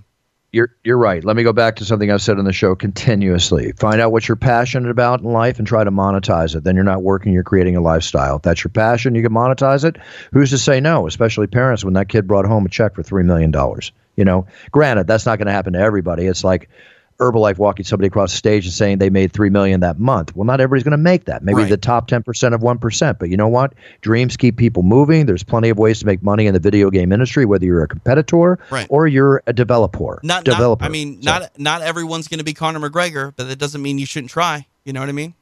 You're 0.52 0.74
you're 0.82 0.98
right. 0.98 1.22
Let 1.22 1.36
me 1.36 1.44
go 1.44 1.52
back 1.52 1.76
to 1.76 1.84
something 1.84 2.10
I've 2.10 2.22
said 2.22 2.38
on 2.38 2.44
the 2.44 2.52
show 2.52 2.74
continuously. 2.74 3.70
Find 3.72 4.00
out 4.00 4.10
what 4.10 4.26
you're 4.26 4.36
passionate 4.36 4.90
about 4.90 5.20
in 5.20 5.26
life 5.26 5.58
and 5.58 5.66
try 5.66 5.84
to 5.84 5.92
monetize 5.92 6.56
it. 6.56 6.64
Then 6.64 6.74
you're 6.74 6.82
not 6.82 7.04
working, 7.04 7.32
you're 7.32 7.44
creating 7.44 7.76
a 7.76 7.80
lifestyle. 7.80 8.36
If 8.36 8.42
that's 8.42 8.64
your 8.64 8.72
passion, 8.72 9.14
you 9.14 9.22
can 9.22 9.32
monetize 9.32 9.84
it. 9.84 9.96
Who's 10.32 10.50
to 10.50 10.58
say 10.58 10.80
no? 10.80 11.06
Especially 11.06 11.46
parents 11.46 11.84
when 11.84 11.94
that 11.94 12.08
kid 12.08 12.26
brought 12.26 12.46
home 12.46 12.66
a 12.66 12.68
check 12.68 12.96
for 12.96 13.04
three 13.04 13.22
million 13.22 13.52
dollars. 13.52 13.92
You 14.16 14.24
know, 14.24 14.46
granted, 14.72 15.06
that's 15.06 15.24
not 15.24 15.38
going 15.38 15.46
to 15.46 15.52
happen 15.52 15.74
to 15.74 15.78
everybody. 15.78 16.26
It's 16.26 16.42
like 16.42 16.68
Herbalife 17.20 17.58
walking 17.58 17.84
somebody 17.84 18.06
across 18.08 18.30
the 18.32 18.38
stage 18.38 18.64
and 18.64 18.72
saying 18.72 18.98
they 18.98 19.10
made 19.10 19.30
three 19.32 19.50
million 19.50 19.80
that 19.80 19.98
month. 19.98 20.34
Well, 20.34 20.46
not 20.46 20.60
everybody's 20.60 20.84
going 20.84 20.92
to 20.92 20.96
make 20.96 21.26
that. 21.26 21.42
Maybe 21.44 21.56
Right. 21.62 21.68
the 21.68 21.76
top 21.76 22.08
ten 22.08 22.22
percent 22.22 22.54
of 22.54 22.62
one 22.62 22.78
percent. 22.78 23.18
But 23.18 23.28
you 23.28 23.36
know 23.36 23.48
what? 23.48 23.74
Dreams 24.00 24.36
keep 24.38 24.56
people 24.56 24.82
moving. 24.82 25.26
There's 25.26 25.44
plenty 25.44 25.68
of 25.68 25.78
ways 25.78 26.00
to 26.00 26.06
make 26.06 26.22
money 26.22 26.46
in 26.46 26.54
the 26.54 26.60
video 26.60 26.88
game 26.90 27.12
industry, 27.12 27.44
whether 27.44 27.64
you're 27.66 27.82
a 27.82 27.88
competitor 27.88 28.58
Right. 28.70 28.86
or 28.88 29.06
you're 29.06 29.42
a 29.46 29.52
developer. 29.52 30.18
not, 30.22 30.36
not 30.36 30.44
developer. 30.44 30.84
I 30.84 30.88
mean, 30.88 31.22
So- 31.22 31.30
not 31.30 31.58
not 31.58 31.82
everyone's 31.82 32.26
going 32.26 32.38
to 32.38 32.44
be 32.44 32.54
Conor 32.54 32.80
McGregor, 32.80 33.32
but 33.36 33.48
that 33.48 33.58
doesn't 33.58 33.82
mean 33.82 33.98
you 33.98 34.06
shouldn't 34.06 34.30
try. 34.30 34.66
You 34.84 34.92
know 34.94 35.00
what 35.00 35.08
I 35.10 35.12
mean? 35.12 35.34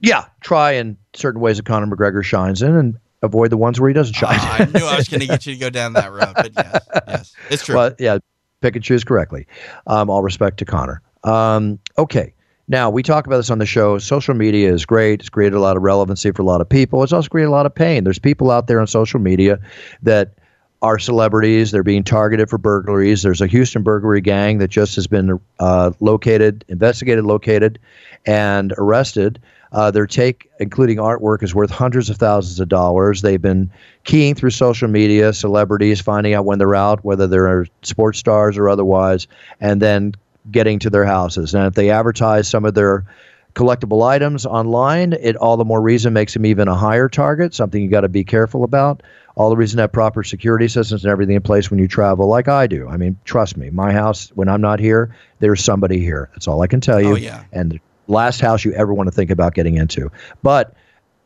yeah, 0.00 0.26
try 0.42 0.72
in 0.72 0.98
certain 1.14 1.40
ways 1.40 1.56
that 1.56 1.64
Conor 1.66 1.86
McGregor 1.86 2.22
shines 2.22 2.60
in, 2.62 2.74
and 2.76 2.98
avoid 3.22 3.50
the 3.50 3.56
ones 3.56 3.80
where 3.80 3.88
he 3.88 3.94
doesn't 3.94 4.12
shine. 4.14 4.36
Ah, 4.38 4.56
I 4.60 4.64
knew 4.66 4.84
I 4.84 4.96
was 4.96 5.08
going 5.08 5.20
to 5.20 5.26
get 5.26 5.46
you 5.46 5.54
to 5.54 5.58
go 5.60 5.70
down 5.70 5.94
that 5.94 6.12
road, 6.12 6.34
but 6.34 6.52
yes, 6.54 6.86
yes, 7.08 7.32
it's 7.50 7.64
true. 7.64 7.74
Well, 7.76 7.94
yeah, 7.98 8.18
pick 8.60 8.76
and 8.76 8.84
choose 8.84 9.04
correctly. 9.04 9.46
Um, 9.86 10.10
all 10.10 10.22
respect 10.22 10.58
to 10.58 10.64
Conor. 10.64 11.02
Um, 11.24 11.78
okay. 11.98 12.32
Now, 12.68 12.90
we 12.90 13.02
talk 13.02 13.26
about 13.26 13.36
this 13.36 13.50
on 13.50 13.58
the 13.58 13.66
show. 13.66 13.98
Social 13.98 14.34
media 14.34 14.72
is 14.72 14.84
great. 14.84 15.20
It's 15.20 15.28
created 15.28 15.56
a 15.56 15.60
lot 15.60 15.76
of 15.76 15.82
relevancy 15.82 16.32
for 16.32 16.42
a 16.42 16.44
lot 16.44 16.60
of 16.60 16.68
people. 16.68 17.02
It's 17.04 17.12
also 17.12 17.28
created 17.28 17.48
a 17.48 17.52
lot 17.52 17.66
of 17.66 17.74
pain. 17.74 18.02
There's 18.02 18.18
people 18.18 18.50
out 18.50 18.66
there 18.66 18.80
on 18.80 18.88
social 18.88 19.20
media 19.20 19.60
that 20.02 20.34
are 20.82 20.98
celebrities. 20.98 21.70
They're 21.70 21.84
being 21.84 22.02
targeted 22.02 22.50
for 22.50 22.58
burglaries. 22.58 23.22
There's 23.22 23.40
a 23.40 23.46
Houston 23.46 23.82
burglary 23.82 24.20
gang 24.20 24.58
that 24.58 24.68
just 24.68 24.96
has 24.96 25.06
been 25.06 25.40
uh, 25.60 25.92
located, 26.00 26.64
investigated, 26.68 27.24
located, 27.24 27.78
and 28.26 28.74
arrested. 28.78 29.40
Uh, 29.76 29.90
their 29.90 30.06
take, 30.06 30.50
including 30.58 30.96
artwork, 30.96 31.42
is 31.42 31.54
worth 31.54 31.68
hundreds 31.68 32.08
of 32.08 32.16
thousands 32.16 32.58
of 32.60 32.66
dollars. 32.66 33.20
They've 33.20 33.42
been 33.42 33.70
keying 34.04 34.34
through 34.34 34.48
social 34.50 34.88
media, 34.88 35.34
celebrities, 35.34 36.00
finding 36.00 36.32
out 36.32 36.46
when 36.46 36.58
they're 36.58 36.74
out, 36.74 37.04
whether 37.04 37.26
they're 37.26 37.66
sports 37.82 38.18
stars 38.18 38.56
or 38.56 38.70
otherwise, 38.70 39.28
and 39.60 39.82
then 39.82 40.14
getting 40.50 40.78
to 40.78 40.88
their 40.88 41.04
houses. 41.04 41.54
And 41.54 41.66
if 41.66 41.74
they 41.74 41.90
advertise 41.90 42.48
some 42.48 42.64
of 42.64 42.72
their 42.72 43.04
collectible 43.52 44.02
items 44.02 44.46
online, 44.46 45.12
it 45.12 45.36
all 45.36 45.58
the 45.58 45.64
more 45.64 45.82
reason 45.82 46.14
makes 46.14 46.32
them 46.32 46.46
even 46.46 46.68
a 46.68 46.74
higher 46.74 47.10
target, 47.10 47.52
something 47.52 47.82
you 47.82 47.90
got 47.90 48.00
to 48.00 48.08
be 48.08 48.24
careful 48.24 48.64
about. 48.64 49.02
All 49.34 49.50
the 49.50 49.56
reason 49.58 49.76
to 49.76 49.82
have 49.82 49.92
proper 49.92 50.24
security 50.24 50.68
systems 50.68 51.04
and 51.04 51.12
everything 51.12 51.36
in 51.36 51.42
place 51.42 51.70
when 51.70 51.78
you 51.78 51.86
travel, 51.86 52.26
like 52.28 52.48
I 52.48 52.66
do. 52.66 52.88
I 52.88 52.96
mean, 52.96 53.18
trust 53.26 53.58
me, 53.58 53.68
my 53.68 53.92
house, 53.92 54.30
when 54.34 54.48
I'm 54.48 54.62
not 54.62 54.80
here, 54.80 55.14
there's 55.40 55.62
somebody 55.62 56.00
here. 56.00 56.30
That's 56.32 56.48
all 56.48 56.62
I 56.62 56.66
can 56.66 56.80
tell 56.80 56.98
you. 56.98 57.12
Oh, 57.12 57.16
yeah. 57.16 57.44
And 57.52 57.78
last 58.08 58.40
house 58.40 58.64
you 58.64 58.72
ever 58.72 58.92
want 58.94 59.06
to 59.08 59.10
think 59.12 59.30
about 59.30 59.54
getting 59.54 59.76
into. 59.76 60.10
But 60.42 60.74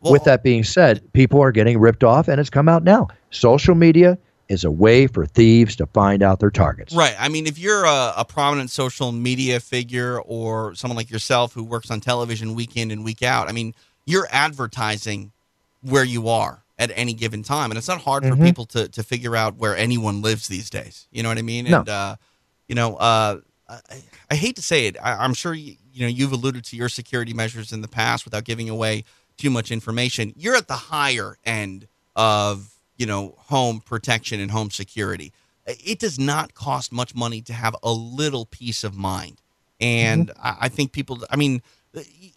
Well- 0.00 0.12
with 0.12 0.24
that 0.24 0.42
being 0.42 0.64
said, 0.64 1.02
people 1.12 1.40
are 1.42 1.52
getting 1.52 1.78
ripped 1.78 2.04
off, 2.04 2.28
and 2.28 2.40
it's 2.40 2.50
come 2.50 2.68
out 2.68 2.82
now. 2.84 3.08
Social 3.30 3.74
media 3.74 4.16
is 4.48 4.64
a 4.64 4.70
way 4.70 5.06
for 5.06 5.26
thieves 5.26 5.76
to 5.76 5.86
find 5.86 6.22
out 6.24 6.40
their 6.40 6.50
targets. 6.50 6.92
Right. 6.92 7.14
I 7.20 7.28
mean, 7.28 7.46
if 7.46 7.56
you're 7.56 7.84
a, 7.84 8.14
a 8.16 8.24
prominent 8.24 8.70
social 8.70 9.12
media 9.12 9.60
figure 9.60 10.20
or 10.22 10.74
someone 10.74 10.96
like 10.96 11.08
yourself 11.10 11.52
who 11.52 11.62
works 11.62 11.88
on 11.90 12.00
television 12.00 12.54
week 12.56 12.76
in 12.76 12.90
and 12.90 13.04
week 13.04 13.22
out, 13.22 13.48
I 13.48 13.52
mean, 13.52 13.74
you're 14.06 14.26
advertising 14.32 15.30
where 15.82 16.02
you 16.04 16.28
are 16.28 16.62
at 16.80 16.90
any 16.96 17.12
given 17.12 17.42
time. 17.44 17.70
And 17.70 17.78
it's 17.78 17.86
not 17.86 18.00
hard 18.00 18.24
for 18.24 18.30
Mhm. 18.34 18.44
people 18.44 18.64
to, 18.66 18.88
to 18.88 19.02
figure 19.04 19.36
out 19.36 19.56
where 19.56 19.76
anyone 19.76 20.20
lives 20.20 20.48
these 20.48 20.68
days. 20.68 21.06
You 21.12 21.22
know 21.22 21.28
what 21.28 21.38
I 21.38 21.42
mean? 21.42 21.66
No. 21.66 21.80
And, 21.80 21.88
uh, 21.88 22.16
you 22.68 22.74
know, 22.74 22.96
uh, 22.96 23.36
I, 23.68 23.76
I 24.30 24.34
hate 24.34 24.56
to 24.56 24.62
say 24.62 24.86
it. 24.88 24.96
I, 25.00 25.12
I'm 25.12 25.34
sure, 25.34 25.54
you, 25.54 25.76
you 25.92 26.02
know, 26.02 26.08
you've 26.08 26.32
alluded 26.32 26.64
to 26.64 26.76
your 26.76 26.88
security 26.88 27.32
measures 27.32 27.72
in 27.72 27.82
the 27.82 27.88
past 27.88 28.24
without 28.24 28.44
giving 28.44 28.68
away 28.68 29.04
too 29.36 29.50
much 29.50 29.70
information. 29.70 30.32
You're 30.36 30.56
at 30.56 30.68
the 30.68 30.74
higher 30.74 31.38
end 31.44 31.88
of, 32.16 32.74
you 32.96 33.06
know, 33.06 33.34
home 33.38 33.80
protection 33.80 34.40
and 34.40 34.50
home 34.50 34.70
security 34.70 35.32
it 35.66 35.98
does 35.98 36.18
not 36.18 36.54
cost 36.54 36.92
much 36.92 37.14
money 37.14 37.40
to 37.42 37.52
have 37.52 37.76
a 37.82 37.92
little 37.92 38.46
peace 38.46 38.84
of 38.84 38.96
mind. 38.96 39.40
And 39.80 40.30
I, 40.42 40.56
I 40.62 40.68
think 40.68 40.92
people, 40.92 41.24
I 41.30 41.36
mean, 41.36 41.62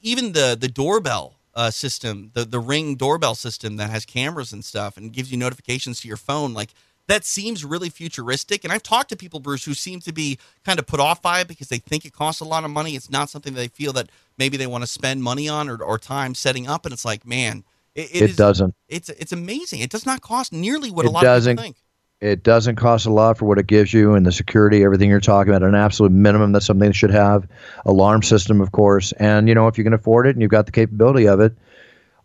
even 0.01 0.33
the 0.33 0.57
the 0.59 0.67
doorbell 0.67 1.35
uh, 1.55 1.71
system, 1.71 2.31
the 2.33 2.45
the 2.45 2.59
ring 2.59 2.95
doorbell 2.95 3.35
system 3.35 3.77
that 3.77 3.89
has 3.89 4.05
cameras 4.05 4.53
and 4.53 4.63
stuff 4.63 4.97
and 4.97 5.11
gives 5.11 5.31
you 5.31 5.37
notifications 5.37 5.99
to 6.01 6.07
your 6.07 6.17
phone, 6.17 6.53
like 6.53 6.73
that 7.07 7.25
seems 7.25 7.65
really 7.65 7.89
futuristic. 7.89 8.63
And 8.63 8.71
I've 8.71 8.83
talked 8.83 9.09
to 9.09 9.15
people, 9.15 9.39
Bruce, 9.39 9.65
who 9.65 9.73
seem 9.73 9.99
to 10.01 10.13
be 10.13 10.37
kind 10.63 10.79
of 10.79 10.87
put 10.87 10.99
off 10.99 11.21
by 11.21 11.41
it 11.41 11.47
because 11.47 11.67
they 11.67 11.79
think 11.79 12.05
it 12.05 12.13
costs 12.13 12.41
a 12.41 12.45
lot 12.45 12.63
of 12.63 12.71
money. 12.71 12.95
It's 12.95 13.09
not 13.09 13.29
something 13.29 13.53
they 13.53 13.67
feel 13.67 13.93
that 13.93 14.09
maybe 14.37 14.57
they 14.57 14.67
want 14.67 14.83
to 14.83 14.87
spend 14.87 15.21
money 15.23 15.49
on 15.49 15.69
or, 15.69 15.81
or 15.83 15.97
time 15.97 16.33
setting 16.35 16.67
up. 16.67 16.85
And 16.85 16.93
it's 16.93 17.05
like, 17.05 17.25
man, 17.25 17.63
it, 17.95 18.09
It 18.15 18.29
is- 18.31 18.35
doesn't. 18.35 18.73
It's 18.87 19.09
it's 19.09 19.31
amazing. 19.31 19.81
It 19.81 19.89
does 19.89 20.05
not 20.05 20.21
cost 20.21 20.53
nearly 20.53 20.91
what 20.91 21.05
a 21.05 21.09
lot 21.09 21.23
doesn't. 21.23 21.51
of 21.51 21.57
people 21.57 21.63
think. 21.63 21.77
It 22.21 22.41
doesn't 22.41 22.77
cost 22.77 23.05
a 23.05 23.11
lot 23.11 23.37
for 23.37 23.43
what 23.43 23.57
it 23.57 23.67
gives 23.67 23.93
you 23.93 24.13
and 24.13 24.25
the 24.25 24.31
security, 24.31 24.81
everything 24.85 25.09
you're 25.09 25.19
talking 25.19 25.53
about, 25.53 25.67
an 25.67 25.75
absolute 25.75 26.13
minimum. 26.13 26.53
That's 26.53 26.65
something 26.65 26.87
that 26.87 26.95
should 26.95 27.11
have. 27.11 27.45
Alarm 27.85 28.23
system, 28.23 28.61
of 28.61 28.71
course. 28.71 29.11
And, 29.13 29.49
you 29.49 29.55
know, 29.55 29.67
if 29.67 29.77
you 29.77 29.83
can 29.83 29.91
afford 29.91 30.27
it 30.27 30.29
and 30.29 30.41
you've 30.41 30.49
got 30.49 30.65
the 30.65 30.71
capability 30.71 31.27
of 31.27 31.41
it, 31.41 31.53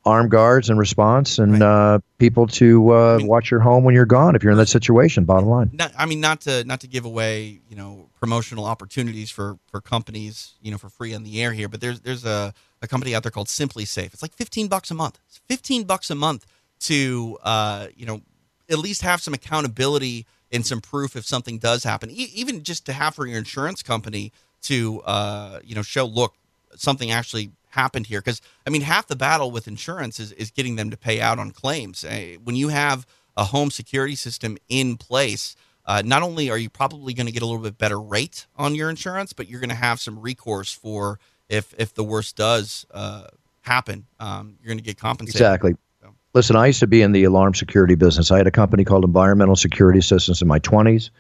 armed 0.05 0.30
guards 0.30 0.70
and 0.70 0.78
response 0.78 1.38
and 1.38 1.61
right. 1.61 1.62
uh, 1.62 1.99
people 2.18 2.46
to 2.46 2.94
uh, 2.94 3.14
I 3.14 3.18
mean, 3.18 3.26
watch 3.26 3.51
your 3.51 3.61
home 3.61 3.84
when 3.84 3.94
you're 3.94 4.07
gone 4.07 4.34
if 4.34 4.42
you're 4.42 4.53
in 4.53 4.59
that 4.59 4.68
situation. 4.68 5.24
Bottom 5.24 5.49
line. 5.49 5.70
Not, 5.72 5.92
I 5.96 6.07
mean, 6.07 6.20
not 6.20 6.42
to 6.42 6.64
not 6.64 6.80
to 6.80 6.86
give 6.88 7.05
away 7.05 7.61
you 7.68 7.76
know 7.76 8.09
promotional 8.20 8.64
opportunities 8.64 9.30
for 9.30 9.59
for 9.70 9.80
companies 9.80 10.55
you 10.61 10.70
know 10.70 10.78
for 10.78 10.88
free 10.88 11.14
on 11.14 11.24
the 11.24 11.42
air 11.42 11.53
here, 11.53 11.68
but 11.68 11.80
there's 11.80 12.01
there's 12.01 12.24
a, 12.24 12.55
a 12.82 12.88
company 12.88 13.14
out 13.14 13.22
there 13.22 13.32
called 13.32 13.49
SimpliSafe. 13.49 14.12
It's 14.12 14.22
like 14.22 14.34
15 14.34 14.68
bucks 14.68 14.90
a 14.90 14.94
month. 14.94 15.18
It's 15.28 15.40
15 15.49 15.84
bucks 15.84 16.11
a 16.11 16.14
month 16.14 16.46
to 16.80 17.38
uh, 17.42 17.88
you 17.94 18.07
know 18.07 18.22
at 18.70 18.78
least 18.78 19.03
have 19.03 19.20
some 19.20 19.34
accountability 19.34 20.26
and 20.51 20.64
some 20.64 20.80
proof 20.80 21.16
if 21.16 21.24
something 21.24 21.59
does 21.59 21.84
happen. 21.84 22.11
E- 22.11 22.30
even 22.34 22.62
just 22.62 22.86
to 22.86 22.92
have 22.92 23.14
for 23.14 23.26
your 23.26 23.38
insurance 23.38 23.82
company 23.82 24.32
to 24.62 25.01
uh, 25.03 25.61
you 25.64 25.74
know 25.74 25.82
show 25.82 26.05
look 26.05 26.34
something 26.74 27.11
actually 27.11 27.51
happened 27.78 28.06
here 28.06 28.20
because 28.20 28.40
i 28.66 28.70
mean 28.70 28.82
half 28.82 29.06
the 29.06 29.14
battle 29.14 29.50
with 29.52 29.68
insurance 29.68 30.18
is, 30.18 30.32
is 30.32 30.50
getting 30.50 30.74
them 30.74 30.90
to 30.90 30.96
pay 30.96 31.20
out 31.20 31.38
on 31.38 31.52
claims. 31.52 32.04
Uh, 32.04 32.34
when 32.42 32.56
you 32.56 32.68
have 32.68 33.06
a 33.36 33.44
home 33.44 33.70
security 33.70 34.16
system 34.16 34.58
in 34.68 34.96
place 34.96 35.54
uh, 35.86 36.02
not 36.04 36.22
only 36.22 36.50
are 36.50 36.58
you 36.58 36.68
probably 36.68 37.14
going 37.14 37.26
to 37.26 37.32
get 37.32 37.42
a 37.42 37.46
little 37.46 37.62
bit 37.62 37.78
better 37.78 38.00
rate 38.00 38.46
on 38.56 38.74
your 38.74 38.90
insurance 38.90 39.32
but 39.32 39.48
you're 39.48 39.60
going 39.60 39.70
to 39.70 39.76
have 39.88 40.00
some 40.00 40.18
recourse 40.18 40.72
for 40.72 41.20
if 41.48 41.72
if 41.78 41.94
the 41.94 42.04
worst 42.04 42.36
does 42.36 42.84
uh, 42.92 43.28
happen 43.60 44.06
um, 44.18 44.56
you're 44.60 44.68
going 44.68 44.78
to 44.78 44.84
get 44.84 44.98
compensated. 44.98 45.40
Exactly. 45.40 45.74
So. 46.02 46.14
listen 46.34 46.56
i 46.56 46.66
used 46.66 46.80
to 46.80 46.88
be 46.88 47.00
in 47.00 47.12
the 47.12 47.24
alarm 47.24 47.54
security 47.54 47.94
business. 47.94 48.32
I 48.32 48.38
had 48.38 48.48
a 48.48 48.56
company 48.62 48.84
called 48.84 49.04
environmental 49.04 49.56
security 49.56 50.00
systems 50.00 50.42
in 50.42 50.48
my 50.48 50.58
20s 50.58 51.10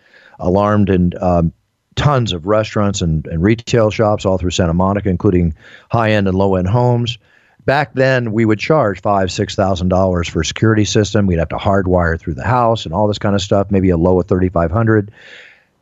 alarmed 0.40 0.90
and 0.90 1.14
um, 1.16 1.52
tons 1.98 2.32
of 2.32 2.46
restaurants 2.46 3.02
and, 3.02 3.26
and 3.26 3.42
retail 3.42 3.90
shops 3.90 4.24
all 4.24 4.38
through 4.38 4.50
Santa 4.50 4.72
Monica, 4.72 5.08
including 5.08 5.54
high 5.90 6.12
end 6.12 6.28
and 6.28 6.36
low 6.36 6.54
end 6.54 6.68
homes. 6.68 7.18
Back 7.66 7.92
then, 7.92 8.32
we 8.32 8.46
would 8.46 8.58
charge 8.58 9.02
five, 9.02 9.30
six 9.30 9.54
thousand 9.54 9.88
dollars 9.88 10.26
for 10.26 10.40
a 10.40 10.44
security 10.44 10.86
system. 10.86 11.26
We'd 11.26 11.38
have 11.38 11.50
to 11.50 11.56
hardwire 11.56 12.18
through 12.18 12.34
the 12.34 12.44
house 12.44 12.86
and 12.86 12.94
all 12.94 13.06
this 13.08 13.18
kind 13.18 13.34
of 13.34 13.42
stuff. 13.42 13.70
Maybe 13.70 13.90
a 13.90 13.98
low 13.98 14.18
of 14.18 14.26
thirty 14.26 14.48
five 14.48 14.70
hundred. 14.70 15.10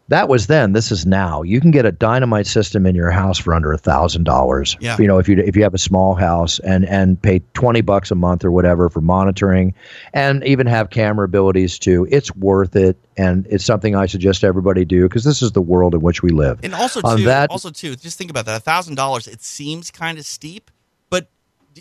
That 0.08 0.28
was 0.28 0.46
then. 0.46 0.72
This 0.72 0.92
is 0.92 1.04
now. 1.04 1.42
You 1.42 1.60
can 1.60 1.72
get 1.72 1.84
a 1.84 1.90
dynamite 1.90 2.46
system 2.46 2.86
in 2.86 2.94
your 2.94 3.10
house 3.10 3.38
for 3.38 3.52
under 3.52 3.72
a 3.72 3.78
thousand 3.78 4.24
dollars. 4.24 4.76
You 4.80 5.06
know, 5.08 5.18
if 5.18 5.28
you 5.28 5.38
if 5.38 5.56
you 5.56 5.62
have 5.64 5.74
a 5.74 5.78
small 5.78 6.14
house 6.14 6.60
and 6.60 6.84
and 6.86 7.20
pay 7.20 7.40
twenty 7.54 7.80
bucks 7.80 8.10
a 8.10 8.14
month 8.14 8.44
or 8.44 8.52
whatever 8.52 8.88
for 8.88 9.00
monitoring, 9.00 9.74
and 10.14 10.44
even 10.44 10.66
have 10.68 10.90
camera 10.90 11.24
abilities 11.24 11.78
too. 11.78 12.06
It's 12.10 12.34
worth 12.36 12.76
it, 12.76 12.96
and 13.16 13.46
it's 13.50 13.64
something 13.64 13.96
I 13.96 14.06
suggest 14.06 14.44
everybody 14.44 14.84
do 14.84 15.02
because 15.02 15.24
this 15.24 15.42
is 15.42 15.52
the 15.52 15.60
world 15.60 15.94
in 15.94 16.00
which 16.02 16.22
we 16.22 16.30
live. 16.30 16.60
And 16.62 16.74
also 16.74 17.00
too, 17.00 17.24
that, 17.24 17.50
also 17.50 17.70
too, 17.70 17.96
just 17.96 18.16
think 18.16 18.30
about 18.30 18.46
that. 18.46 18.56
A 18.56 18.60
thousand 18.60 18.94
dollars. 18.94 19.26
It 19.26 19.42
seems 19.42 19.90
kind 19.90 20.18
of 20.18 20.26
steep, 20.26 20.70
but 21.10 21.28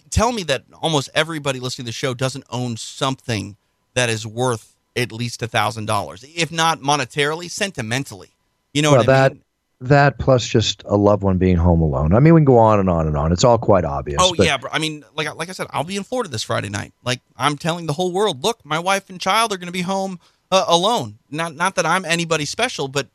tell 0.10 0.32
me 0.32 0.42
that 0.44 0.64
almost 0.82 1.10
everybody 1.14 1.60
listening 1.60 1.86
to 1.86 1.90
the 1.90 1.94
show 1.94 2.16
doesn't 2.16 2.46
own 2.50 2.78
something 2.78 3.56
that 3.94 4.10
is 4.10 4.26
worth 4.26 4.75
at 4.96 5.12
least 5.12 5.42
a 5.42 5.48
thousand 5.48 5.86
dollars, 5.86 6.24
if 6.36 6.52
not 6.52 6.80
monetarily, 6.80 7.50
sentimentally. 7.50 8.30
You 8.74 8.82
know 8.82 8.92
well, 8.92 9.02
what 9.02 9.10
I 9.10 9.14
that, 9.14 9.32
mean? 9.34 9.42
That 9.82 10.20
plus 10.20 10.48
just 10.48 10.84
a 10.86 10.96
loved 10.96 11.22
one 11.22 11.38
being 11.38 11.58
home 11.58 11.82
alone. 11.82 12.14
I 12.14 12.20
mean, 12.20 12.34
we 12.34 12.40
can 12.40 12.46
go 12.46 12.58
on 12.58 12.80
and 12.80 12.90
on 12.90 13.08
and 13.08 13.18
on. 13.18 13.32
It's 13.32 13.44
all 13.44 13.58
quite 13.58 13.84
obvious. 13.84 14.18
Oh 14.22 14.34
yeah, 14.38 14.58
bro. 14.58 14.70
I 14.72 14.80
mean, 14.80 15.04
like 15.16 15.34
like 15.36 15.50
I 15.50 15.52
said, 15.52 15.68
I'll 15.72 15.84
be 15.84 15.98
in 15.98 16.04
Florida 16.04 16.30
this 16.30 16.44
Friday 16.44 16.70
night. 16.70 16.94
Like 17.04 17.22
I'm 17.36 17.58
telling 17.58 17.86
the 17.86 17.94
whole 17.94 18.12
world, 18.12 18.44
look, 18.44 18.64
my 18.66 18.80
wife 18.80 19.10
and 19.10 19.20
child 19.20 19.52
are 19.52 19.58
going 19.58 19.68
to 19.68 19.74
be 19.74 19.82
home 19.82 20.20
uh, 20.52 20.66
alone. 20.68 21.20
Not 21.30 21.56
not 21.56 21.76
that 21.76 21.86
I'm 21.86 22.06
anybody 22.06 22.46
special, 22.46 22.88
but 22.88 23.08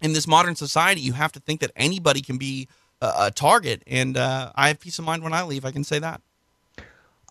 in 0.00 0.12
this 0.12 0.26
modern 0.26 0.54
society, 0.54 1.00
you 1.00 1.12
have 1.14 1.32
to 1.32 1.40
think 1.40 1.60
that 1.60 1.72
anybody 1.74 2.20
can 2.20 2.38
be 2.38 2.68
a, 3.00 3.12
a 3.18 3.30
target. 3.30 3.82
And 3.86 4.16
uh, 4.16 4.52
I 4.54 4.68
have 4.68 4.78
peace 4.78 4.98
of 4.98 5.04
mind 5.04 5.22
when 5.24 5.32
I 5.32 5.42
leave. 5.42 5.64
I 5.64 5.72
can 5.72 5.84
say 5.84 5.98
that. 5.98 6.20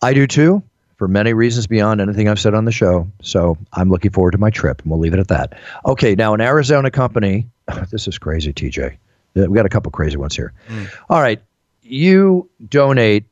I 0.02 0.12
do 0.12 0.26
too 0.26 0.62
for 0.98 1.08
many 1.08 1.32
reasons 1.32 1.66
beyond 1.66 2.00
anything 2.00 2.28
I've 2.28 2.40
said 2.40 2.54
on 2.54 2.64
the 2.64 2.72
show. 2.72 3.08
So 3.22 3.56
I'm 3.72 3.88
looking 3.88 4.10
forward 4.10 4.32
to 4.32 4.38
my 4.38 4.50
trip, 4.50 4.82
and 4.82 4.90
we'll 4.90 5.00
leave 5.00 5.14
it 5.14 5.20
at 5.20 5.28
that. 5.28 5.58
Okay, 5.86 6.14
now 6.14 6.34
an 6.34 6.40
Arizona 6.40 6.90
company. 6.90 7.48
This 7.90 8.08
is 8.08 8.18
crazy, 8.18 8.52
TJ. 8.52 8.96
We 9.34 9.54
got 9.54 9.66
a 9.66 9.68
couple 9.68 9.90
crazy 9.92 10.16
ones 10.16 10.34
here. 10.34 10.52
Mm. 10.68 10.90
All 11.08 11.20
right, 11.20 11.40
you 11.82 12.50
donate 12.68 13.24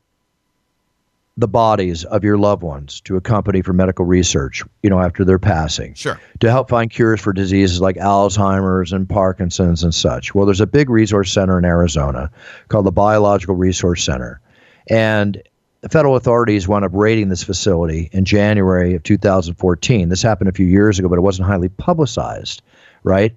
the 1.35 1.47
bodies 1.47 2.03
of 2.05 2.23
your 2.23 2.37
loved 2.37 2.63
ones 2.63 3.01
to 3.01 3.15
a 3.15 3.21
company 3.21 3.61
for 3.61 3.73
medical 3.73 4.05
research, 4.05 4.63
you 4.81 4.89
know, 4.89 4.99
after 4.99 5.23
their 5.23 5.37
passing. 5.37 5.93
Sure. 5.93 6.19
To 6.39 6.49
help 6.49 6.69
find 6.69 6.89
cures 6.89 7.21
for 7.21 7.33
diseases 7.33 7.79
like 7.81 7.95
Alzheimer's 7.97 8.91
and 8.91 9.07
Parkinson's 9.07 9.83
and 9.83 9.93
such. 9.93 10.33
Well, 10.33 10.45
there's 10.45 10.61
a 10.61 10.67
big 10.67 10.89
resource 10.89 11.31
center 11.31 11.59
in 11.59 11.65
Arizona 11.65 12.31
called 12.69 12.85
the 12.85 12.91
Biological 12.91 13.55
Resource 13.55 14.03
Center. 14.03 14.39
And 14.89 15.41
federal 15.89 16.15
authorities 16.15 16.67
wound 16.67 16.85
up 16.85 16.91
raiding 16.93 17.29
this 17.29 17.43
facility 17.43 18.09
in 18.11 18.25
January 18.25 18.95
of 18.95 19.03
2014. 19.03 20.09
This 20.09 20.21
happened 20.21 20.49
a 20.49 20.53
few 20.53 20.65
years 20.65 20.99
ago, 20.99 21.09
but 21.09 21.17
it 21.17 21.21
wasn't 21.21 21.47
highly 21.47 21.69
publicized, 21.69 22.61
right? 23.03 23.35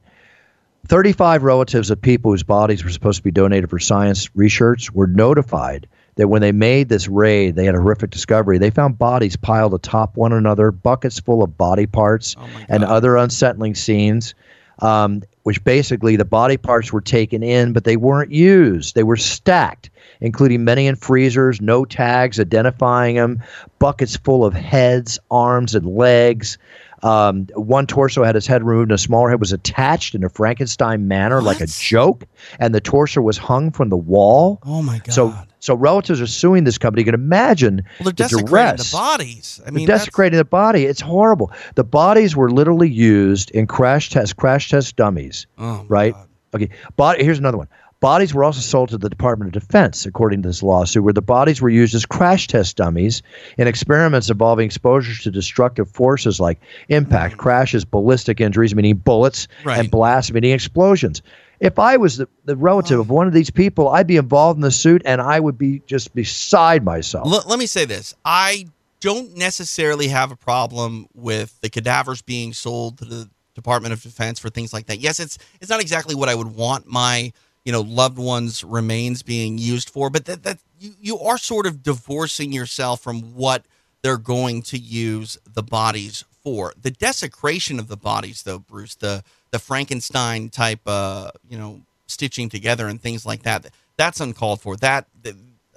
35 0.86 1.42
relatives 1.42 1.90
of 1.90 2.00
people 2.00 2.30
whose 2.30 2.42
bodies 2.42 2.82
were 2.82 2.90
supposed 2.90 3.18
to 3.18 3.22
be 3.22 3.30
donated 3.30 3.68
for 3.68 3.78
science 3.78 4.34
research 4.34 4.90
were 4.92 5.06
notified 5.06 5.86
that 6.16 6.28
when 6.28 6.42
they 6.42 6.52
made 6.52 6.88
this 6.88 7.08
raid, 7.08 7.54
they 7.54 7.64
had 7.64 7.74
a 7.74 7.78
horrific 7.78 8.10
discovery. 8.10 8.58
They 8.58 8.70
found 8.70 8.98
bodies 8.98 9.36
piled 9.36 9.74
atop 9.74 10.16
one 10.16 10.32
another, 10.32 10.70
buckets 10.70 11.20
full 11.20 11.42
of 11.42 11.56
body 11.56 11.86
parts 11.86 12.34
oh 12.38 12.48
and 12.68 12.84
other 12.84 13.16
unsettling 13.16 13.74
scenes. 13.74 14.34
Um, 14.80 15.22
which 15.42 15.62
basically 15.64 16.16
the 16.16 16.24
body 16.24 16.56
parts 16.56 16.92
were 16.92 17.00
taken 17.00 17.42
in, 17.42 17.72
but 17.72 17.84
they 17.84 17.96
weren't 17.96 18.32
used. 18.32 18.94
They 18.94 19.02
were 19.02 19.16
stacked, 19.16 19.90
including 20.20 20.64
many 20.64 20.86
in 20.86 20.96
freezers, 20.96 21.60
no 21.60 21.84
tags 21.84 22.38
identifying 22.38 23.16
them, 23.16 23.42
buckets 23.78 24.16
full 24.16 24.44
of 24.44 24.54
heads, 24.54 25.18
arms, 25.30 25.74
and 25.74 25.86
legs. 25.86 26.58
Um, 27.02 27.46
one 27.54 27.86
torso 27.86 28.24
had 28.24 28.34
his 28.34 28.46
head 28.46 28.62
removed, 28.62 28.90
and 28.90 28.94
a 28.94 28.98
smaller 28.98 29.30
head 29.30 29.40
was 29.40 29.52
attached 29.52 30.14
in 30.14 30.24
a 30.24 30.28
Frankenstein 30.28 31.08
manner, 31.08 31.36
what? 31.36 31.44
like 31.44 31.60
a 31.60 31.66
joke, 31.66 32.26
and 32.58 32.74
the 32.74 32.80
torso 32.80 33.20
was 33.20 33.38
hung 33.38 33.70
from 33.70 33.88
the 33.88 33.96
wall. 33.96 34.58
Oh 34.64 34.82
my 34.82 34.98
god! 34.98 35.12
So, 35.12 35.34
so 35.60 35.74
relatives 35.74 36.20
are 36.20 36.26
suing 36.26 36.64
this 36.64 36.78
company. 36.78 37.02
You 37.02 37.06
can 37.06 37.14
imagine 37.14 37.82
well, 37.98 38.04
they're 38.04 38.04
the 38.04 38.12
desecrating 38.12 38.46
duress. 38.46 38.90
the 38.90 38.96
bodies. 38.96 39.60
I 39.66 39.70
mean, 39.70 39.86
they're 39.86 39.96
desecrating 39.98 40.36
the 40.36 40.44
body. 40.44 40.84
It's 40.84 41.00
horrible. 41.00 41.52
The 41.74 41.84
bodies 41.84 42.36
were 42.36 42.50
literally 42.50 42.90
used 42.90 43.50
in 43.52 43.66
crash 43.66 44.10
test 44.10 44.36
crash 44.36 44.68
test 44.68 44.96
dummies. 44.96 45.46
Oh 45.58 45.84
right? 45.88 46.12
God. 46.12 46.26
Okay. 46.54 46.70
Body. 46.96 47.24
Here's 47.24 47.38
another 47.38 47.58
one. 47.58 47.68
Bodies 48.00 48.32
were 48.32 48.44
also 48.44 48.60
sold 48.60 48.88
to 48.88 48.98
the 48.98 49.10
Department 49.10 49.54
of 49.54 49.62
Defense, 49.62 50.06
according 50.06 50.40
to 50.42 50.48
this 50.48 50.62
lawsuit, 50.62 51.04
where 51.04 51.12
the 51.12 51.20
bodies 51.20 51.60
were 51.60 51.68
used 51.68 51.94
as 51.94 52.06
crash 52.06 52.46
test 52.46 52.78
dummies 52.78 53.22
in 53.58 53.68
experiments 53.68 54.30
involving 54.30 54.64
exposure 54.64 55.22
to 55.22 55.30
destructive 55.30 55.90
forces 55.90 56.40
like 56.40 56.58
impact, 56.88 57.34
mm 57.34 57.38
crashes, 57.38 57.84
ballistic 57.84 58.40
injuries, 58.40 58.74
meaning 58.74 58.96
bullets, 58.96 59.48
right. 59.64 59.78
and 59.78 59.90
blasts, 59.90 60.32
meaning 60.32 60.52
explosions. 60.52 61.22
If 61.60 61.78
I 61.78 61.98
was 61.98 62.16
the, 62.16 62.28
the 62.46 62.56
relative 62.56 62.98
oh. 62.98 63.02
of 63.02 63.10
one 63.10 63.26
of 63.26 63.34
these 63.34 63.50
people, 63.50 63.88
I'd 63.88 64.06
be 64.06 64.16
involved 64.16 64.56
in 64.56 64.62
the 64.62 64.70
suit 64.70 65.02
and 65.04 65.20
I 65.20 65.38
would 65.38 65.58
be 65.58 65.82
just 65.86 66.14
beside 66.14 66.82
myself. 66.84 67.26
L- 67.26 67.44
let 67.46 67.58
me 67.58 67.66
say 67.66 67.84
this. 67.84 68.14
I 68.24 68.66
don't 69.00 69.36
necessarily 69.36 70.08
have 70.08 70.30
a 70.30 70.36
problem 70.36 71.06
with 71.14 71.60
the 71.60 71.68
cadavers 71.68 72.22
being 72.22 72.54
sold 72.54 72.98
to 72.98 73.04
the 73.04 73.30
Department 73.54 73.92
of 73.92 74.02
Defense 74.02 74.38
for 74.38 74.48
things 74.48 74.72
like 74.72 74.86
that. 74.86 75.00
Yes, 75.00 75.20
it's 75.20 75.36
it's 75.60 75.70
not 75.70 75.80
exactly 75.80 76.14
what 76.14 76.28
I 76.28 76.34
would 76.34 76.54
want 76.54 76.86
my 76.86 77.32
you 77.64 77.72
know 77.72 77.80
loved 77.80 78.18
ones 78.18 78.64
remains 78.64 79.22
being 79.22 79.58
used 79.58 79.90
for 79.90 80.10
but 80.10 80.24
that 80.24 80.42
that 80.42 80.58
you, 80.78 80.92
you 81.00 81.18
are 81.18 81.38
sort 81.38 81.66
of 81.66 81.82
divorcing 81.82 82.52
yourself 82.52 83.00
from 83.00 83.34
what 83.34 83.64
they're 84.02 84.16
going 84.16 84.62
to 84.62 84.78
use 84.78 85.36
the 85.52 85.62
bodies 85.62 86.24
for. 86.42 86.72
The 86.80 86.90
desecration 86.90 87.78
of 87.78 87.88
the 87.88 87.96
bodies 87.96 88.42
though 88.42 88.58
bruce 88.58 88.94
the 88.94 89.22
the 89.50 89.58
frankenstein 89.58 90.48
type 90.48 90.80
uh 90.86 91.30
you 91.48 91.58
know 91.58 91.80
stitching 92.06 92.48
together 92.48 92.88
and 92.88 93.00
things 93.00 93.24
like 93.26 93.42
that 93.42 93.66
that's 93.96 94.20
uncalled 94.20 94.60
for. 94.62 94.76
That, 94.76 95.06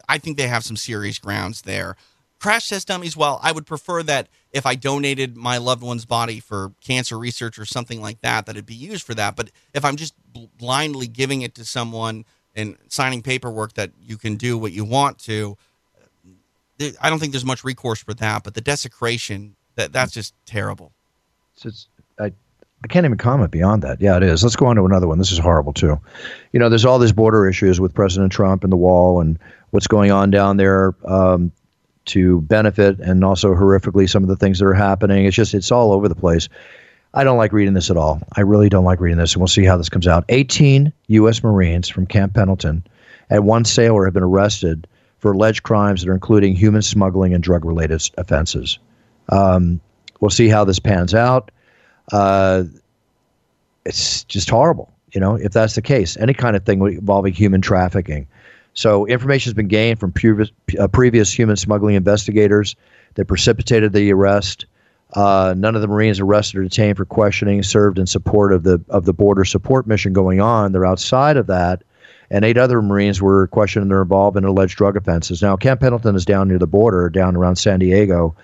i 0.07 0.17
think 0.17 0.37
they 0.37 0.47
have 0.47 0.63
some 0.63 0.77
serious 0.77 1.19
grounds 1.19 1.63
there 1.63 1.95
crash 2.43 2.69
test 2.69 2.87
dummies 2.87 3.15
while 3.15 3.39
i 3.41 3.51
would 3.51 3.65
prefer 3.65 4.03
that 4.03 4.27
if 4.53 4.67
I 4.67 4.75
donated 4.75 5.35
my 5.35 5.57
loved 5.57 5.81
one's 5.81 6.05
body 6.05 6.39
for 6.39 6.73
cancer 6.79 7.17
research 7.17 7.57
or 7.57 7.65
something 7.65 7.99
like 7.99 8.21
that, 8.21 8.45
that 8.45 8.55
it'd 8.55 8.67
be 8.67 8.75
used 8.75 9.03
for 9.03 9.15
that. 9.15 9.35
But 9.35 9.49
if 9.73 9.83
I'm 9.83 9.95
just 9.95 10.13
blindly 10.57 11.07
giving 11.07 11.41
it 11.41 11.55
to 11.55 11.65
someone 11.65 12.23
and 12.55 12.77
signing 12.87 13.23
paperwork 13.23 13.73
that 13.73 13.91
you 13.99 14.15
can 14.17 14.35
do 14.35 14.57
what 14.57 14.71
you 14.71 14.85
want 14.85 15.17
to, 15.19 15.57
I 17.01 17.09
don't 17.09 17.19
think 17.19 17.33
there's 17.33 17.43
much 17.43 17.63
recourse 17.63 18.01
for 18.01 18.13
that. 18.13 18.43
But 18.43 18.53
the 18.53 18.61
desecration, 18.61 19.55
that 19.75 19.91
that's 19.91 20.11
just 20.11 20.35
terrible. 20.45 20.91
I, 22.19 22.31
I 22.83 22.87
can't 22.87 23.05
even 23.05 23.17
comment 23.17 23.49
beyond 23.49 23.81
that. 23.81 24.01
Yeah, 24.01 24.17
it 24.17 24.23
is. 24.23 24.43
Let's 24.43 24.55
go 24.55 24.67
on 24.67 24.75
to 24.75 24.85
another 24.85 25.07
one. 25.07 25.17
This 25.17 25.31
is 25.31 25.39
horrible 25.39 25.73
too. 25.73 25.99
You 26.51 26.59
know, 26.59 26.69
there's 26.69 26.85
all 26.85 26.99
these 26.99 27.11
border 27.11 27.49
issues 27.49 27.81
with 27.81 27.95
President 27.95 28.31
Trump 28.31 28.63
and 28.63 28.71
the 28.71 28.77
wall 28.77 29.19
and 29.19 29.39
what's 29.71 29.87
going 29.87 30.11
on 30.11 30.29
down 30.29 30.57
there. 30.57 30.93
Um, 31.05 31.51
to 32.05 32.41
benefit 32.41 32.99
and 32.99 33.23
also 33.23 33.53
horrifically 33.53 34.09
some 34.09 34.23
of 34.23 34.29
the 34.29 34.35
things 34.35 34.59
that 34.59 34.65
are 34.65 34.73
happening. 34.73 35.25
It's 35.25 35.35
just 35.35 35.53
it's 35.53 35.71
all 35.71 35.91
over 35.91 36.07
the 36.07 36.15
place. 36.15 36.49
I 37.13 37.23
don't 37.23 37.37
like 37.37 37.53
reading 37.53 37.73
this 37.73 37.91
at 37.91 37.97
all. 37.97 38.21
I 38.35 38.41
really 38.41 38.69
don't 38.69 38.85
like 38.85 38.99
reading 38.99 39.19
this, 39.19 39.33
and 39.33 39.41
we'll 39.41 39.47
see 39.47 39.65
how 39.65 39.77
this 39.77 39.89
comes 39.89 40.07
out. 40.07 40.25
18 40.29 40.91
U.S. 41.07 41.43
Marines 41.43 41.87
from 41.87 42.07
Camp 42.07 42.33
Pendleton 42.33 42.83
and 43.29 43.45
one 43.45 43.65
sailor 43.65 44.05
have 44.05 44.13
been 44.13 44.23
arrested 44.23 44.87
for 45.19 45.31
alleged 45.31 45.63
crimes 45.63 46.01
that 46.01 46.09
are 46.09 46.13
including 46.13 46.55
human 46.55 46.81
smuggling 46.81 47.33
and 47.33 47.43
drug 47.43 47.65
related 47.65 48.01
offenses. 48.17 48.79
Um, 49.29 49.79
we'll 50.19 50.31
see 50.31 50.49
how 50.49 50.65
this 50.65 50.79
pans 50.79 51.13
out. 51.13 51.51
Uh, 52.11 52.63
it's 53.85 54.23
just 54.25 54.49
horrible, 54.49 54.91
you 55.13 55.21
know, 55.21 55.35
if 55.35 55.53
that's 55.53 55.75
the 55.75 55.81
case. 55.81 56.17
Any 56.17 56.33
kind 56.33 56.55
of 56.55 56.65
thing 56.65 56.81
involving 56.81 57.33
human 57.33 57.61
trafficking. 57.61 58.27
So, 58.73 59.05
information 59.05 59.49
has 59.49 59.53
been 59.53 59.67
gained 59.67 59.99
from 59.99 60.11
previous, 60.11 60.51
uh, 60.79 60.87
previous 60.87 61.31
human 61.31 61.55
smuggling 61.55 61.95
investigators 61.95 62.75
that 63.15 63.25
precipitated 63.25 63.93
the 63.93 64.11
arrest. 64.11 64.65
Uh, 65.13 65.53
none 65.55 65.75
of 65.75 65.81
the 65.81 65.87
Marines 65.87 66.19
arrested 66.19 66.57
or 66.57 66.63
detained 66.63 66.97
for 66.97 67.05
questioning 67.05 67.61
served 67.61 67.99
in 67.99 68.07
support 68.07 68.51
of 68.51 68.63
the 68.63 68.83
of 68.89 69.05
the 69.05 69.13
border 69.13 69.45
support 69.45 69.85
mission 69.85 70.11
going 70.11 70.41
on. 70.41 70.71
They're 70.71 70.85
outside 70.85 71.37
of 71.37 71.47
that, 71.47 71.83
and 72.31 72.43
eight 72.43 72.57
other 72.57 72.81
Marines 72.81 73.21
were 73.21 73.47
questioned 73.47 73.83
and 73.83 73.91
they're 73.91 74.01
involved 74.01 74.37
in 74.37 74.43
alleged 74.43 74.75
drug 74.75 74.97
offenses. 74.97 75.41
Now, 75.41 75.55
Camp 75.55 75.81
Pendleton 75.81 76.15
is 76.15 76.25
down 76.25 76.47
near 76.47 76.57
the 76.57 76.65
border, 76.65 77.09
down 77.09 77.35
around 77.35 77.57
San 77.57 77.77
Diego, 77.77 78.35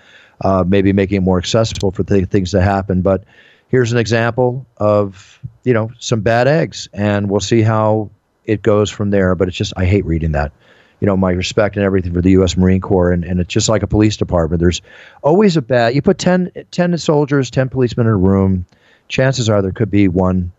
uh, 0.42 0.62
maybe 0.64 0.92
making 0.92 1.18
it 1.18 1.24
more 1.24 1.38
accessible 1.38 1.90
for 1.90 2.04
th- 2.04 2.28
things 2.28 2.52
to 2.52 2.62
happen. 2.62 3.02
But 3.02 3.24
here's 3.68 3.90
an 3.90 3.98
example 3.98 4.64
of 4.76 5.40
you 5.64 5.74
know 5.74 5.90
some 5.98 6.20
bad 6.20 6.46
eggs, 6.46 6.88
and 6.92 7.28
we'll 7.28 7.40
see 7.40 7.62
how 7.62 8.10
it 8.44 8.62
goes 8.62 8.90
from 8.90 9.10
there. 9.10 9.34
But 9.34 9.48
it's 9.48 9.56
just 9.56 9.72
I 9.76 9.84
hate 9.84 10.04
reading 10.04 10.32
that 10.32 10.52
you 11.00 11.06
know, 11.06 11.16
my 11.16 11.32
respect 11.32 11.76
and 11.76 11.84
everything 11.84 12.12
for 12.12 12.20
the 12.20 12.30
U.S. 12.32 12.56
Marine 12.56 12.80
Corps. 12.80 13.10
And, 13.10 13.24
and 13.24 13.40
it's 13.40 13.52
just 13.52 13.68
like 13.68 13.82
a 13.82 13.86
police 13.86 14.16
department. 14.16 14.60
There's 14.60 14.82
always 15.22 15.56
a 15.56 15.62
bad, 15.62 15.94
you 15.94 16.02
put 16.02 16.18
10, 16.18 16.52
10 16.70 16.98
soldiers, 16.98 17.50
10 17.50 17.70
policemen 17.70 18.06
in 18.06 18.12
a 18.12 18.16
room, 18.16 18.66
chances 19.08 19.48
are 19.48 19.62
there 19.62 19.72
could 19.72 19.90
be 19.90 20.08
one 20.08 20.52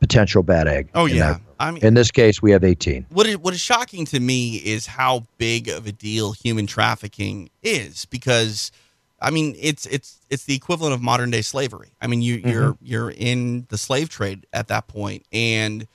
potential 0.00 0.42
bad 0.42 0.68
egg. 0.68 0.88
Oh, 0.94 1.06
yeah. 1.06 1.38
I 1.58 1.70
mean, 1.70 1.84
in 1.84 1.94
this 1.94 2.10
case, 2.10 2.42
we 2.42 2.50
have 2.50 2.64
18. 2.64 3.06
What 3.10 3.26
is, 3.26 3.38
what 3.38 3.54
is 3.54 3.60
shocking 3.60 4.04
to 4.06 4.18
me 4.18 4.56
is 4.56 4.86
how 4.86 5.24
big 5.38 5.68
of 5.68 5.86
a 5.86 5.92
deal 5.92 6.32
human 6.32 6.66
trafficking 6.66 7.50
is 7.62 8.04
because. 8.06 8.70
I 9.22 9.30
mean, 9.30 9.56
it's 9.58 9.86
it's 9.86 10.18
it's 10.28 10.44
the 10.44 10.54
equivalent 10.54 10.92
of 10.92 11.00
modern 11.00 11.30
day 11.30 11.40
slavery. 11.40 11.92
I 11.98 12.08
mean, 12.08 12.20
you, 12.20 12.42
you're 12.44 12.72
mm-hmm. 12.74 12.84
you're 12.84 13.10
in 13.10 13.64
the 13.70 13.78
slave 13.78 14.10
trade 14.10 14.44
at 14.52 14.68
that 14.68 14.86
point, 14.86 15.24
and 15.32 15.86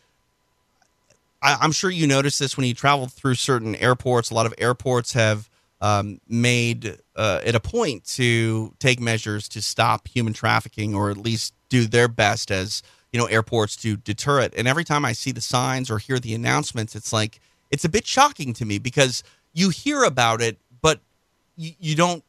I, 1.41 1.63
am 1.63 1.71
sure 1.71 1.89
you 1.89 2.07
noticed 2.07 2.39
this 2.39 2.57
when 2.57 2.65
you 2.65 2.73
travel 2.73 3.07
through 3.07 3.35
certain 3.35 3.75
airports. 3.75 4.29
A 4.29 4.33
lot 4.33 4.45
of 4.45 4.53
airports 4.57 5.13
have 5.13 5.49
um, 5.81 6.19
made 6.27 6.97
uh, 7.15 7.41
it 7.45 7.55
a 7.55 7.59
point 7.59 8.05
to 8.15 8.73
take 8.79 8.99
measures 8.99 9.47
to 9.49 9.61
stop 9.61 10.07
human 10.07 10.33
trafficking, 10.33 10.93
or 10.93 11.09
at 11.09 11.17
least 11.17 11.53
do 11.69 11.85
their 11.85 12.07
best 12.07 12.51
as 12.51 12.83
you 13.13 13.19
know 13.19 13.25
airports 13.25 13.75
to 13.77 13.97
deter 13.97 14.41
it. 14.41 14.53
And 14.57 14.67
every 14.67 14.83
time 14.83 15.05
I 15.05 15.13
see 15.13 15.31
the 15.31 15.41
signs 15.41 15.89
or 15.89 15.97
hear 15.97 16.19
the 16.19 16.33
announcements, 16.33 16.95
it's 16.95 17.13
like 17.13 17.39
it's 17.71 17.85
a 17.85 17.89
bit 17.89 18.05
shocking 18.05 18.53
to 18.53 18.65
me 18.65 18.77
because 18.77 19.23
you 19.53 19.69
hear 19.69 20.03
about 20.03 20.41
it, 20.41 20.57
but 20.81 20.99
you, 21.55 21.71
you 21.79 21.95
don't 21.95 22.23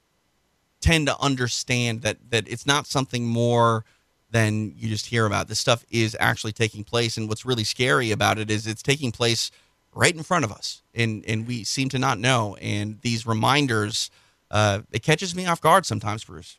tend 0.80 1.06
to 1.08 1.20
understand 1.20 2.02
that 2.02 2.18
that 2.30 2.48
it's 2.48 2.66
not 2.66 2.86
something 2.86 3.26
more 3.26 3.84
than 4.30 4.72
you 4.76 4.88
just 4.88 5.06
hear 5.06 5.26
about. 5.26 5.48
This 5.48 5.58
stuff 5.58 5.84
is 5.90 6.16
actually 6.20 6.52
taking 6.52 6.84
place, 6.84 7.16
and 7.16 7.28
what's 7.28 7.44
really 7.44 7.64
scary 7.64 8.10
about 8.10 8.38
it 8.38 8.50
is 8.50 8.66
it's 8.66 8.82
taking 8.82 9.12
place 9.12 9.50
right 9.94 10.14
in 10.14 10.22
front 10.22 10.44
of 10.44 10.52
us, 10.52 10.82
and 10.94 11.24
and 11.26 11.46
we 11.46 11.64
seem 11.64 11.88
to 11.90 11.98
not 11.98 12.18
know. 12.18 12.56
And 12.60 13.00
these 13.02 13.26
reminders, 13.26 14.10
uh, 14.50 14.80
it 14.92 15.02
catches 15.02 15.34
me 15.34 15.46
off 15.46 15.60
guard 15.60 15.86
sometimes, 15.86 16.24
Bruce. 16.24 16.58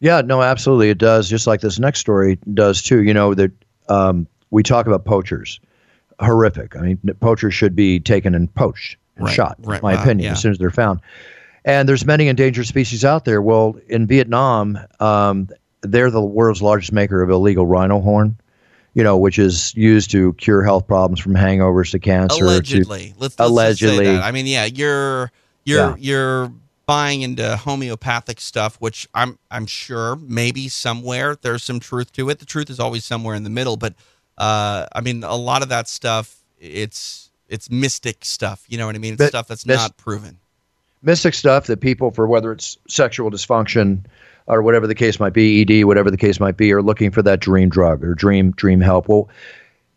Yeah, 0.00 0.20
no, 0.20 0.42
absolutely, 0.42 0.90
it 0.90 0.98
does. 0.98 1.28
Just 1.28 1.46
like 1.46 1.60
this 1.60 1.78
next 1.78 2.00
story 2.00 2.38
does 2.52 2.82
too. 2.82 3.02
You 3.02 3.14
know 3.14 3.34
that 3.34 3.52
um, 3.88 4.26
we 4.50 4.62
talk 4.62 4.86
about 4.86 5.04
poachers, 5.04 5.60
horrific. 6.20 6.76
I 6.76 6.80
mean, 6.80 6.98
poachers 7.20 7.54
should 7.54 7.76
be 7.76 8.00
taken 8.00 8.34
and 8.34 8.52
poached 8.52 8.96
and 9.16 9.26
right, 9.26 9.34
shot. 9.34 9.56
Right, 9.60 9.82
my 9.82 9.92
opinion, 9.94 10.26
yeah. 10.26 10.32
as 10.32 10.40
soon 10.40 10.50
as 10.50 10.58
they're 10.58 10.70
found. 10.70 11.00
And 11.64 11.88
there's 11.88 12.04
many 12.04 12.26
endangered 12.26 12.66
species 12.66 13.04
out 13.04 13.24
there. 13.24 13.40
Well, 13.40 13.76
in 13.88 14.08
Vietnam, 14.08 14.78
um, 14.98 15.48
they're 15.82 16.10
the 16.10 16.22
world's 16.22 16.62
largest 16.62 16.92
maker 16.92 17.22
of 17.22 17.30
illegal 17.30 17.66
rhino 17.66 18.00
horn, 18.00 18.36
you 18.94 19.02
know, 19.02 19.16
which 19.16 19.38
is 19.38 19.74
used 19.74 20.10
to 20.12 20.32
cure 20.34 20.62
health 20.62 20.86
problems 20.86 21.20
from 21.20 21.34
hangovers 21.34 21.90
to 21.90 21.98
cancer. 21.98 22.44
Allegedly, 22.44 23.10
to, 23.10 23.20
let's, 23.20 23.38
let's 23.38 23.50
allegedly. 23.50 24.08
I 24.08 24.32
mean, 24.32 24.46
yeah, 24.46 24.64
you're 24.64 25.30
you're 25.64 25.90
yeah. 25.90 25.94
you're 25.98 26.52
buying 26.86 27.22
into 27.22 27.56
homeopathic 27.56 28.40
stuff, 28.40 28.76
which 28.80 29.08
I'm 29.14 29.38
I'm 29.50 29.66
sure 29.66 30.16
maybe 30.16 30.68
somewhere 30.68 31.36
there's 31.40 31.62
some 31.62 31.80
truth 31.80 32.12
to 32.14 32.30
it. 32.30 32.38
The 32.38 32.46
truth 32.46 32.70
is 32.70 32.80
always 32.80 33.04
somewhere 33.04 33.34
in 33.34 33.44
the 33.44 33.50
middle, 33.50 33.76
but 33.76 33.94
uh, 34.38 34.86
I 34.92 35.00
mean, 35.00 35.24
a 35.24 35.36
lot 35.36 35.62
of 35.62 35.68
that 35.68 35.88
stuff 35.88 36.42
it's 36.62 37.30
it's 37.48 37.70
mystic 37.70 38.24
stuff. 38.24 38.64
You 38.68 38.78
know 38.78 38.86
what 38.86 38.94
I 38.94 38.98
mean? 38.98 39.14
It's 39.14 39.18
but, 39.18 39.28
stuff 39.28 39.48
that's 39.48 39.66
not 39.66 39.96
proven. 39.96 40.38
Mystic 41.02 41.34
stuff 41.34 41.66
that 41.66 41.80
people, 41.80 42.12
for 42.12 42.26
whether 42.28 42.52
it's 42.52 42.78
sexual 42.88 43.30
dysfunction 43.30 44.04
or 44.46 44.62
whatever 44.62 44.86
the 44.86 44.94
case 44.94 45.20
might 45.20 45.32
be, 45.32 45.62
ED, 45.62 45.84
whatever 45.84 46.10
the 46.10 46.16
case 46.16 46.40
might 46.40 46.56
be, 46.56 46.72
or 46.72 46.82
looking 46.82 47.10
for 47.10 47.22
that 47.22 47.40
dream 47.40 47.68
drug 47.68 48.04
or 48.04 48.14
dream 48.14 48.52
dream 48.52 48.80
help. 48.80 49.08
Well, 49.08 49.28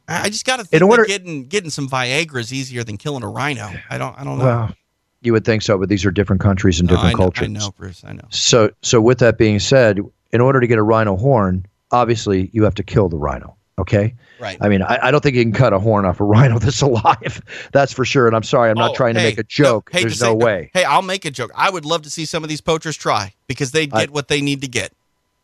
I 0.08 0.30
just 0.30 0.46
got 0.46 0.58
to 0.58 0.64
think 0.64 0.82
in 0.82 0.88
order, 0.88 1.06
getting 1.06 1.48
getting 1.48 1.70
some 1.70 1.89
Viagra 1.89 2.39
is 2.39 2.54
easier 2.54 2.84
than 2.84 2.98
killing 2.98 3.24
a 3.24 3.30
rhino. 3.30 3.70
I 3.89 3.98
don't 3.98 4.18
I 4.20 4.24
don't 4.24 4.38
know. 4.38 4.46
Well, 4.46 4.76
you 5.22 5.34
would 5.34 5.46
think 5.46 5.64
so, 5.64 5.78
but 5.78 5.89
these 5.89 6.06
are 6.06 6.12
different 6.12 6.41
countries 6.41 6.80
and 6.80 6.88
different 6.88 7.06
no, 7.06 7.10
I 7.10 7.12
know, 7.14 7.18
cultures. 7.18 7.48
I 7.48 7.52
know, 7.52 7.72
Bruce. 7.72 8.04
I 8.06 8.14
know. 8.14 8.28
So 8.30 8.70
so 8.82 9.02
with 9.02 9.20
that 9.20 9.38
being 9.38 9.60
said, 9.60 10.00
in 10.32 10.41
order 10.41 10.60
to 10.60 10.68
get 10.68 10.78
a 10.78 10.84
rhino 10.84 11.16
horn, 11.16 11.66
obviously 11.91 12.50
you 12.54 12.64
have 12.64 12.76
to 12.76 12.84
kill 12.84 13.10
the 13.10 13.18
rhino. 13.18 13.56
Okay. 13.78 14.15
Right. 14.39 14.57
I 14.61 14.69
mean, 14.69 14.82
I, 14.82 14.99
I, 15.03 15.11
don't 15.11 15.21
think 15.21 15.36
you 15.36 15.43
can 15.43 15.51
cut 15.51 15.73
a 15.73 15.80
horn 15.80 16.05
off 16.05 16.21
a 16.21 16.23
rhino 16.23 16.59
that's 16.59 16.82
alive. 16.82 17.41
That's 17.73 17.91
for 17.91 18.05
sure. 18.05 18.26
And 18.28 18.36
I'm 18.36 18.43
sorry, 18.43 18.69
I'm 18.69 18.78
not 18.78 18.91
oh, 18.91 18.95
trying 18.95 19.15
hey, 19.15 19.21
to 19.21 19.28
make 19.28 19.38
a 19.38 19.43
joke. 19.43 19.89
No, 19.93 19.99
There's 19.99 20.21
no 20.21 20.39
say, 20.39 20.45
way. 20.45 20.71
Hey, 20.73 20.86
I'll 20.86 21.01
make 21.01 21.26
a 21.26 21.32
joke. 21.32 21.51
I 21.55 21.69
would 21.69 21.84
love 21.84 22.03
to 22.03 22.09
see 22.09 22.26
some 22.26 22.43
of 22.43 22.49
these 22.49 22.61
poachers 22.61 22.95
try 22.95 23.34
because 23.47 23.71
they 23.71 23.88
get 23.88 24.09
I, 24.09 24.11
what 24.11 24.30
they 24.30 24.41
need 24.41 24.61
to 24.61 24.67
get. 24.67 24.93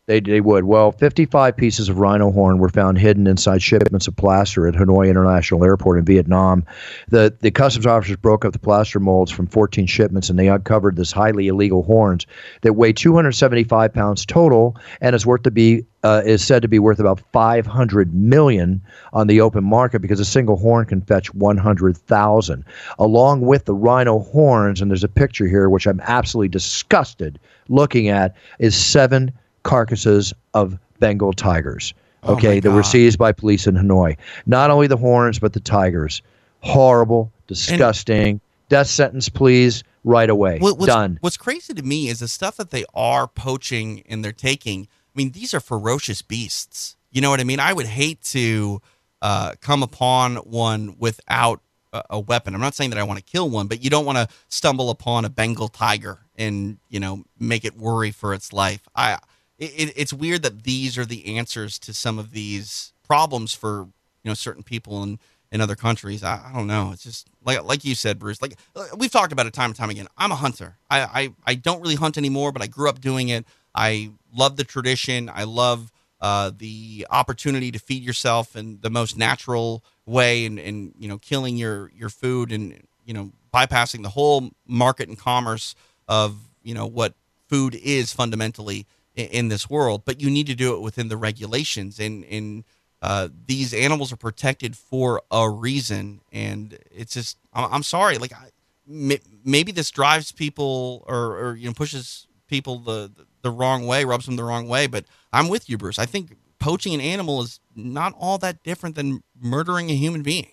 They, 0.06 0.18
they 0.18 0.40
would. 0.40 0.64
Well, 0.64 0.90
55 0.90 1.56
pieces 1.56 1.88
of 1.88 2.00
rhino 2.00 2.32
horn 2.32 2.58
were 2.58 2.68
found 2.68 2.98
hidden 2.98 3.28
inside 3.28 3.62
shipments 3.62 4.08
of 4.08 4.16
plaster 4.16 4.66
at 4.66 4.74
Hanoi 4.74 5.08
International 5.08 5.62
Airport 5.62 5.96
in 5.96 6.04
Vietnam. 6.04 6.64
The, 7.10 7.32
the 7.38 7.52
customs 7.52 7.86
officers 7.86 8.16
broke 8.16 8.44
up 8.44 8.52
the 8.52 8.58
plaster 8.58 8.98
molds 8.98 9.30
from 9.30 9.46
14 9.46 9.86
shipments 9.86 10.28
and 10.28 10.36
they 10.36 10.48
uncovered 10.48 10.96
this 10.96 11.12
highly 11.12 11.46
illegal 11.46 11.84
horns 11.84 12.26
that 12.62 12.72
weigh 12.72 12.92
275 12.92 13.94
pounds 13.94 14.26
total 14.26 14.76
and 15.00 15.14
is 15.14 15.24
worth 15.24 15.44
to 15.44 15.52
be 15.52 15.86
uh, 16.02 16.22
is 16.24 16.44
said 16.44 16.62
to 16.62 16.68
be 16.68 16.80
worth 16.80 16.98
about 16.98 17.20
500 17.32 18.12
million 18.12 18.82
on 19.12 19.28
the 19.28 19.40
open 19.40 19.62
market 19.62 20.02
because 20.02 20.18
a 20.18 20.24
single 20.24 20.56
horn 20.56 20.84
can 20.84 21.00
fetch 21.00 21.32
100,000. 21.32 22.64
Along 22.98 23.40
with 23.42 23.66
the 23.66 23.74
rhino 23.74 24.18
horns, 24.18 24.80
and 24.80 24.90
there's 24.90 25.04
a 25.04 25.08
picture 25.08 25.46
here 25.46 25.70
which 25.70 25.86
I'm 25.86 26.00
absolutely 26.00 26.48
disgusted 26.48 27.38
looking 27.68 28.08
at, 28.08 28.34
is 28.58 28.74
seven 28.74 29.32
carcasses 29.62 30.32
of 30.54 30.78
Bengal 30.98 31.32
tigers. 31.32 31.94
Oh 32.24 32.34
okay, 32.34 32.58
oh 32.58 32.60
that 32.60 32.70
were 32.70 32.82
seized 32.82 33.18
by 33.18 33.32
police 33.32 33.66
in 33.66 33.74
Hanoi. 33.74 34.16
Not 34.46 34.70
only 34.70 34.86
the 34.86 34.96
horns, 34.96 35.38
but 35.38 35.52
the 35.52 35.60
tigers. 35.60 36.22
Horrible, 36.60 37.32
disgusting. 37.48 38.28
And 38.28 38.40
Death 38.72 38.86
sentence, 38.86 39.28
please, 39.28 39.84
right 40.02 40.30
away. 40.30 40.58
what's, 40.58 40.86
Done. 40.86 41.18
What's 41.20 41.36
crazy 41.36 41.74
to 41.74 41.82
me 41.82 42.08
is 42.08 42.20
the 42.20 42.28
stuff 42.28 42.56
that 42.56 42.70
they 42.70 42.86
are 42.94 43.28
poaching 43.28 44.02
and 44.08 44.24
they're 44.24 44.32
taking. 44.32 44.84
I 44.84 45.12
mean, 45.14 45.32
these 45.32 45.52
are 45.52 45.60
ferocious 45.60 46.22
beasts. 46.22 46.96
You 47.10 47.20
know 47.20 47.28
what 47.28 47.38
I 47.38 47.44
mean? 47.44 47.60
I 47.60 47.74
would 47.74 47.84
hate 47.84 48.22
to 48.30 48.80
uh, 49.20 49.52
come 49.60 49.82
upon 49.82 50.36
one 50.36 50.96
without 50.98 51.60
a, 51.92 52.02
a 52.08 52.20
weapon. 52.20 52.54
I'm 52.54 52.62
not 52.62 52.74
saying 52.74 52.88
that 52.90 52.98
I 52.98 53.02
want 53.02 53.18
to 53.18 53.24
kill 53.24 53.50
one, 53.50 53.66
but 53.66 53.84
you 53.84 53.90
don't 53.90 54.06
want 54.06 54.16
to 54.16 54.28
stumble 54.48 54.88
upon 54.88 55.26
a 55.26 55.28
Bengal 55.28 55.68
tiger 55.68 56.20
and 56.36 56.78
you 56.88 56.98
know 56.98 57.24
make 57.38 57.66
it 57.66 57.76
worry 57.76 58.10
for 58.10 58.32
its 58.32 58.54
life. 58.54 58.88
I 58.96 59.18
it, 59.62 59.92
it's 59.96 60.12
weird 60.12 60.42
that 60.42 60.64
these 60.64 60.98
are 60.98 61.04
the 61.04 61.36
answers 61.36 61.78
to 61.80 61.94
some 61.94 62.18
of 62.18 62.30
these 62.32 62.92
problems 63.06 63.54
for 63.54 63.88
you 64.22 64.30
know 64.30 64.34
certain 64.34 64.62
people 64.62 65.02
in 65.02 65.18
in 65.50 65.60
other 65.60 65.76
countries. 65.76 66.24
I, 66.24 66.40
I, 66.48 66.52
don't 66.54 66.66
know. 66.66 66.92
It's 66.92 67.02
just 67.02 67.28
like 67.44 67.62
like 67.62 67.84
you 67.84 67.94
said, 67.94 68.18
Bruce. 68.18 68.40
Like 68.40 68.54
uh, 68.74 68.86
we've 68.96 69.10
talked 69.10 69.32
about 69.32 69.46
it 69.46 69.52
time 69.52 69.70
and 69.70 69.76
time 69.76 69.90
again. 69.90 70.08
I'm 70.16 70.32
a 70.32 70.36
hunter. 70.36 70.76
I, 70.90 71.00
I 71.02 71.34
I 71.46 71.54
don't 71.54 71.80
really 71.80 71.94
hunt 71.94 72.18
anymore, 72.18 72.52
but 72.52 72.62
I 72.62 72.66
grew 72.66 72.88
up 72.88 73.00
doing 73.00 73.28
it. 73.28 73.46
I 73.74 74.10
love 74.34 74.56
the 74.56 74.64
tradition. 74.64 75.30
I 75.32 75.44
love 75.44 75.92
uh, 76.20 76.52
the 76.56 77.06
opportunity 77.10 77.70
to 77.72 77.78
feed 77.78 78.02
yourself 78.02 78.56
in 78.56 78.78
the 78.80 78.90
most 78.90 79.16
natural 79.16 79.84
way, 80.06 80.46
and 80.46 80.58
and 80.58 80.94
you 80.98 81.08
know 81.08 81.18
killing 81.18 81.56
your 81.56 81.90
your 81.94 82.08
food 82.08 82.50
and 82.50 82.86
you 83.04 83.14
know 83.14 83.32
bypassing 83.52 84.02
the 84.02 84.08
whole 84.08 84.50
market 84.66 85.08
and 85.08 85.18
commerce 85.18 85.74
of 86.08 86.36
you 86.62 86.74
know 86.74 86.86
what 86.86 87.14
food 87.48 87.74
is 87.74 88.12
fundamentally 88.12 88.86
in, 89.14 89.48
this 89.48 89.68
world, 89.68 90.02
but 90.04 90.20
you 90.20 90.30
need 90.30 90.46
to 90.46 90.54
do 90.54 90.74
it 90.74 90.80
within 90.80 91.08
the 91.08 91.16
regulations. 91.16 91.98
And, 91.98 92.24
and 92.24 92.64
uh, 93.00 93.28
these 93.46 93.74
animals 93.74 94.12
are 94.12 94.16
protected 94.16 94.76
for 94.76 95.22
a 95.30 95.50
reason. 95.50 96.20
And 96.32 96.78
it's 96.90 97.14
just, 97.14 97.36
I'm, 97.52 97.82
sorry, 97.82 98.18
like 98.18 98.32
I, 98.32 98.50
maybe 98.86 99.72
this 99.72 99.90
drives 99.90 100.32
people 100.32 101.04
or, 101.06 101.38
or 101.38 101.56
you 101.56 101.66
know 101.66 101.72
pushes 101.72 102.26
people 102.48 102.78
the 102.78 103.10
the 103.42 103.50
wrong 103.50 103.86
way, 103.86 104.04
rubs 104.04 104.26
them 104.26 104.36
the 104.36 104.44
wrong 104.44 104.68
way. 104.68 104.86
But 104.86 105.04
I'm 105.32 105.48
with 105.48 105.68
you, 105.68 105.76
Bruce. 105.76 105.98
I 105.98 106.06
think 106.06 106.36
poaching 106.58 106.94
an 106.94 107.00
animal 107.00 107.42
is 107.42 107.60
not 107.74 108.14
all 108.18 108.38
that 108.38 108.62
different 108.62 108.94
than 108.94 109.22
murdering 109.40 109.90
a 109.90 109.94
human 109.94 110.22
being. 110.22 110.52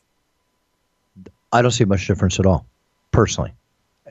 I 1.52 1.62
don't 1.62 1.72
see 1.72 1.86
much 1.86 2.08
difference 2.08 2.40
at 2.40 2.46
all, 2.46 2.66
personally, 3.12 3.54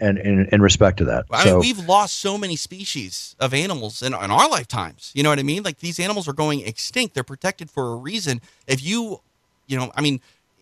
and 0.00 0.18
in, 0.18 0.46
in 0.52 0.62
respect 0.62 0.98
to 0.98 1.04
that. 1.04 1.26
I 1.30 1.44
so, 1.44 1.50
mean, 1.50 1.60
we've 1.60 1.88
lost 1.88 2.18
so 2.18 2.38
many 2.38 2.56
species 2.56 3.36
of 3.38 3.54
animals 3.54 4.02
in, 4.02 4.14
in 4.14 4.30
our 4.30 4.48
lifetimes. 4.48 5.12
You 5.14 5.22
know 5.22 5.30
what 5.30 5.38
I 5.38 5.42
mean? 5.42 5.62
Like 5.62 5.78
these 5.78 6.00
animals 6.00 6.28
are 6.28 6.32
going 6.32 6.66
extinct. 6.66 7.14
They're 7.14 7.24
protected 7.24 7.70
for 7.70 7.92
a 7.92 7.96
reason. 7.96 8.40
If 8.66 8.82
you, 8.82 9.20
you 9.66 9.76
know, 9.76 9.92
I 9.94 10.00
mean, 10.00 10.20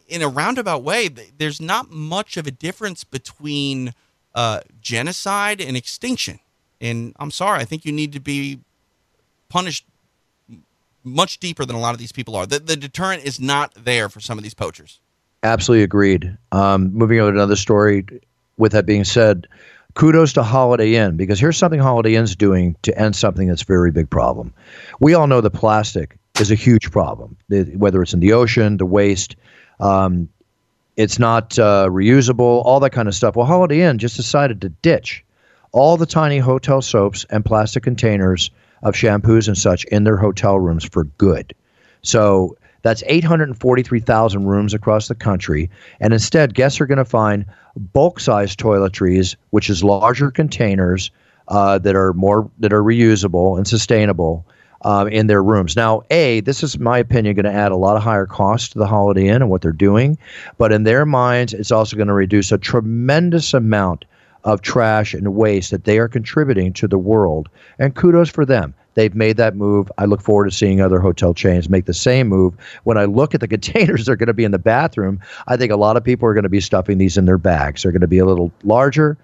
in 0.09 0.23
a 0.23 0.29
roundabout 0.29 0.83
way, 0.83 1.09
there's 1.09 1.61
not 1.61 1.91
much 1.91 2.37
of 2.37 2.47
a 2.47 2.51
difference 2.51 3.05
between 3.05 3.93
uh, 4.35 4.61
genocide 4.81 5.61
and 5.61 5.77
extinction. 5.77 6.39
And 6.81 7.15
I'm 7.19 7.31
sorry, 7.31 7.61
I 7.61 7.65
think 7.65 7.85
you 7.85 7.93
need 7.93 8.13
to 8.13 8.21
be 8.21 8.61
punished 9.49 9.85
much 11.03 11.39
deeper 11.39 11.65
than 11.65 11.77
a 11.77 11.81
lot 11.81 11.95
of 11.95 11.99
these 11.99 12.13
people 12.13 12.35
are. 12.37 12.47
The, 12.47 12.59
the 12.59 12.77
deterrent 12.77 13.25
is 13.25 13.41
not 13.41 13.73
there 13.77 14.09
for 14.09 14.21
some 14.21 14.39
of 14.39 14.45
these 14.45 14.55
poachers. 14.55 15.01
Absolutely 15.43 15.85
agreed. 15.85 16.37
Um, 16.51 16.93
moving 16.93 17.21
on 17.21 17.29
to 17.29 17.39
another 17.39 17.57
story. 17.57 18.05
With 18.59 18.73
that 18.73 18.87
being 18.87 19.05
said, 19.05 19.47
kudos 19.95 20.33
to 20.35 20.43
Holiday 20.43 20.95
Inn 20.95 21.17
because 21.17 21.41
here's 21.41 21.57
something 21.57 21.81
Holiday 21.81 22.15
Inn's 22.15 22.37
doing 22.37 22.77
to 22.83 22.97
end 22.99 23.17
something 23.17 23.49
that's 23.49 23.63
a 23.63 23.67
very 23.67 23.91
big 23.91 24.09
problem. 24.09 24.53
We 25.01 25.15
all 25.15 25.27
know 25.27 25.41
that 25.41 25.51
plastic 25.51 26.19
is 26.41 26.51
a 26.51 26.55
huge 26.55 26.91
problem, 26.91 27.37
whether 27.49 28.03
it's 28.03 28.13
in 28.13 28.21
the 28.21 28.33
ocean, 28.33 28.77
the 28.77 28.87
waste. 28.87 29.37
Um, 29.81 30.29
it's 30.97 31.19
not 31.19 31.59
uh, 31.59 31.89
reusable, 31.91 32.65
all 32.65 32.81
that 32.81 32.91
kind 32.91 33.09
of 33.09 33.15
stuff. 33.15 33.37
Well, 33.37 33.47
Holiday 33.47 33.83
Inn 33.83 33.99
just 33.99 34.17
decided 34.17 34.61
to 34.63 34.69
ditch 34.69 35.25
all 35.73 35.97
the 35.97 36.07
tiny 36.07 36.39
hotel 36.39 36.81
soaps 36.81 37.27
and 37.29 37.45
plastic 37.45 37.83
containers 37.83 38.51
of 38.83 38.95
shampoos 38.95 39.49
and 39.49 39.59
such 39.59 39.85
in 39.87 40.05
their 40.05 40.17
hotel 40.17 40.59
rooms 40.59 40.85
for 40.85 41.05
good. 41.05 41.55
So 42.03 42.57
that's 42.87 43.03
843,000 43.07 44.47
rooms 44.47 44.73
across 44.73 45.09
the 45.09 45.17
country. 45.17 45.69
And 45.99 46.13
instead, 46.13 46.55
guests 46.55 46.81
are 46.81 46.87
going 46.87 46.99
to 46.99 47.05
find 47.05 47.45
bulk 47.75 48.21
size 48.21 48.55
toiletries, 48.55 49.35
which 49.51 49.69
is 49.69 49.83
larger 49.83 50.31
containers 50.31 51.11
uh, 51.49 51.79
that 51.79 51.97
are 51.97 52.13
more 52.13 52.49
that 52.61 52.73
are 52.73 52.85
reusable 52.85 53.57
and 53.57 53.67
sustainable. 53.67 54.47
Um, 54.83 55.09
in 55.09 55.27
their 55.27 55.43
rooms. 55.43 55.75
Now, 55.75 56.03
A, 56.11 56.41
this 56.41 56.63
is 56.63 56.79
my 56.79 56.99
opinion 56.99 57.35
going 57.35 57.47
to 57.47 57.51
add 57.51 57.73
a 57.73 57.77
lot 57.77 57.97
of 57.97 58.03
higher 58.03 58.27
cost 58.27 58.73
to 58.73 58.79
the 58.79 58.87
Holiday 58.87 59.27
Inn 59.27 59.37
and 59.41 59.51
what 59.51 59.63
they're 59.63 59.73
doing, 59.73 60.19
but 60.59 60.71
in 60.71 60.85
their 60.85 61.07
minds, 61.07 61.55
it's 61.55 61.73
also 61.73 61.97
going 61.97 62.09
to 62.09 62.13
reduce 62.13 62.53
a 62.53 62.59
tremendous 62.59 63.55
amount 63.55 64.05
of 64.45 64.61
trash 64.61 65.15
and 65.15 65.35
waste 65.35 65.71
that 65.71 65.85
they 65.85 65.99
are 65.99 66.09
contributing 66.09 66.75
to 66.75 66.87
the 66.87 66.99
world. 66.99 67.49
And 67.79 67.97
kudos 67.97 68.29
for 68.29 68.45
them. 68.45 68.75
They've 68.97 69.15
made 69.15 69.37
that 69.37 69.55
move. 69.55 69.93
I 69.99 70.07
look 70.07 70.23
forward 70.23 70.47
to 70.47 70.51
seeing 70.51 70.81
other 70.81 70.99
hotel 70.99 71.35
chains 71.35 71.69
make 71.69 71.85
the 71.85 71.95
same 71.95 72.29
move. 72.29 72.55
When 72.85 72.97
I 72.97 73.05
look 73.05 73.35
at 73.35 73.41
the 73.41 73.49
containers 73.57 74.07
that 74.07 74.13
are 74.13 74.17
going 74.17 74.27
to 74.27 74.35
be 74.35 74.45
in 74.45 74.51
the 74.51 74.59
bathroom, 74.59 75.21
I 75.47 75.57
think 75.57 75.71
a 75.71 75.77
lot 75.77 75.97
of 75.97 76.03
people 76.03 76.27
are 76.29 76.35
going 76.35 76.45
to 76.45 76.49
be 76.49 76.61
stuffing 76.61 76.99
these 76.99 77.17
in 77.17 77.27
their 77.27 77.39
bags. 77.39 77.83
They're 77.83 77.93
going 77.93 78.01
to 78.01 78.09
be 78.09 78.19
a 78.19 78.25
little 78.25 78.51
larger, 78.65 79.19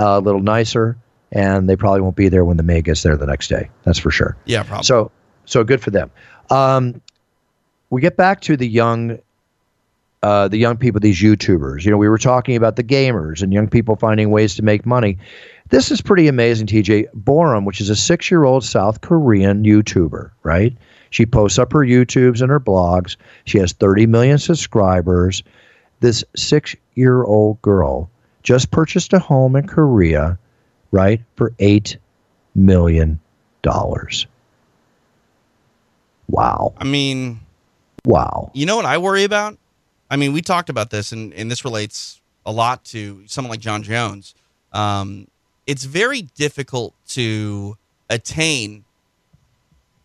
uh, 0.00 0.18
a 0.18 0.20
little 0.20 0.40
nicer, 0.40 0.96
and 1.30 1.68
they 1.68 1.76
probably 1.76 2.00
won't 2.00 2.16
be 2.16 2.28
there 2.28 2.44
when 2.44 2.56
the 2.56 2.62
maid 2.62 2.84
gets 2.84 3.02
there 3.02 3.16
the 3.16 3.26
next 3.26 3.48
day. 3.48 3.68
That's 3.84 3.98
for 3.98 4.10
sure. 4.10 4.36
Yeah, 4.46 4.62
probably. 4.62 4.84
So, 4.84 5.10
so 5.44 5.62
good 5.62 5.82
for 5.82 5.90
them. 5.90 6.10
Um, 6.48 7.02
we 7.90 8.00
get 8.00 8.16
back 8.16 8.40
to 8.42 8.56
the 8.56 8.66
young 8.66 9.18
uh, 10.22 10.48
the 10.48 10.56
young 10.56 10.76
people, 10.76 11.00
these 11.00 11.20
YouTubers. 11.20 11.84
You 11.84 11.90
know, 11.90 11.96
we 11.96 12.08
were 12.08 12.18
talking 12.18 12.56
about 12.56 12.76
the 12.76 12.82
gamers 12.82 13.40
and 13.42 13.52
young 13.52 13.68
people 13.68 13.94
finding 13.94 14.30
ways 14.30 14.56
to 14.56 14.62
make 14.62 14.84
money. 14.84 15.18
This 15.70 15.90
is 15.90 16.00
pretty 16.00 16.28
amazing, 16.28 16.66
TJ. 16.66 17.08
Boram, 17.12 17.64
which 17.64 17.80
is 17.80 17.90
a 17.90 17.96
six 17.96 18.30
year 18.30 18.44
old 18.44 18.64
South 18.64 19.00
Korean 19.00 19.64
YouTuber, 19.64 20.30
right? 20.42 20.76
She 21.10 21.26
posts 21.26 21.58
up 21.58 21.72
her 21.72 21.80
YouTubes 21.80 22.40
and 22.40 22.50
her 22.50 22.60
blogs. 22.60 23.16
She 23.44 23.58
has 23.58 23.72
30 23.72 24.06
million 24.06 24.38
subscribers. 24.38 25.42
This 26.00 26.24
six 26.36 26.74
year 26.94 27.22
old 27.22 27.60
girl 27.62 28.10
just 28.42 28.70
purchased 28.70 29.12
a 29.12 29.18
home 29.18 29.56
in 29.56 29.66
Korea, 29.66 30.38
right, 30.90 31.20
for 31.36 31.50
$8 31.58 31.96
million. 32.54 33.20
Wow. 36.28 36.74
I 36.78 36.84
mean, 36.84 37.40
wow. 38.04 38.50
You 38.54 38.66
know 38.66 38.76
what 38.76 38.86
I 38.86 38.98
worry 38.98 39.24
about? 39.24 39.58
I 40.10 40.16
mean, 40.16 40.32
we 40.32 40.40
talked 40.40 40.70
about 40.70 40.90
this, 40.90 41.12
and, 41.12 41.34
and 41.34 41.50
this 41.50 41.64
relates 41.64 42.20
a 42.46 42.52
lot 42.52 42.84
to 42.86 43.22
someone 43.26 43.50
like 43.50 43.60
Jon 43.60 43.82
Jones. 43.82 44.34
Um, 44.72 45.26
it's 45.68 45.84
very 45.84 46.22
difficult 46.22 46.94
to 47.08 47.76
attain 48.08 48.84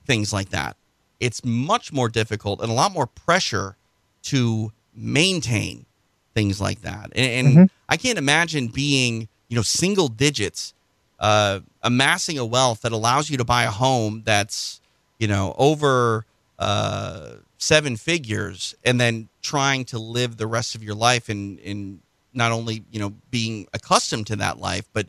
things 0.06 0.34
like 0.34 0.50
that. 0.50 0.76
It's 1.22 1.44
much 1.46 1.94
more 1.94 2.10
difficult 2.10 2.62
and 2.62 2.70
a 2.70 2.74
lot 2.74 2.92
more 2.92 3.08
pressure 3.08 3.78
to 4.24 4.74
maintain 4.94 5.86
things 6.34 6.60
like 6.60 6.82
that. 6.82 7.12
And, 7.16 7.32
and 7.32 7.48
mm-hmm. 7.48 7.64
I 7.88 7.96
can't 7.96 8.18
imagine 8.18 8.68
being, 8.68 9.30
you 9.48 9.56
know, 9.56 9.62
single 9.62 10.10
digits, 10.10 10.74
uh, 11.18 11.62
amassing 11.82 12.38
a 12.38 12.46
wealth 12.46 12.82
that 12.82 12.92
allows 12.92 13.30
you 13.30 13.38
to 13.38 13.46
buy 13.46 13.64
a 13.64 13.72
home 13.72 14.22
that's, 14.26 14.82
you 15.18 15.30
know, 15.30 15.56
over 15.58 16.26
uh, 16.60 17.36
seven 17.58 17.96
figures 17.96 18.76
and 18.84 19.00
then 19.00 19.30
trying 19.42 19.86
to 19.86 19.98
live 19.98 20.36
the 20.36 20.48
rest 20.48 20.76
of 20.76 20.84
your 20.84 20.96
life 20.96 21.30
in 21.30 21.58
in 21.60 22.02
not 22.34 22.52
only 22.52 22.84
you 22.92 23.00
know 23.00 23.14
being 23.32 23.68
accustomed 23.74 24.28
to 24.28 24.36
that 24.36 24.60
life 24.60 24.86
but 24.92 25.08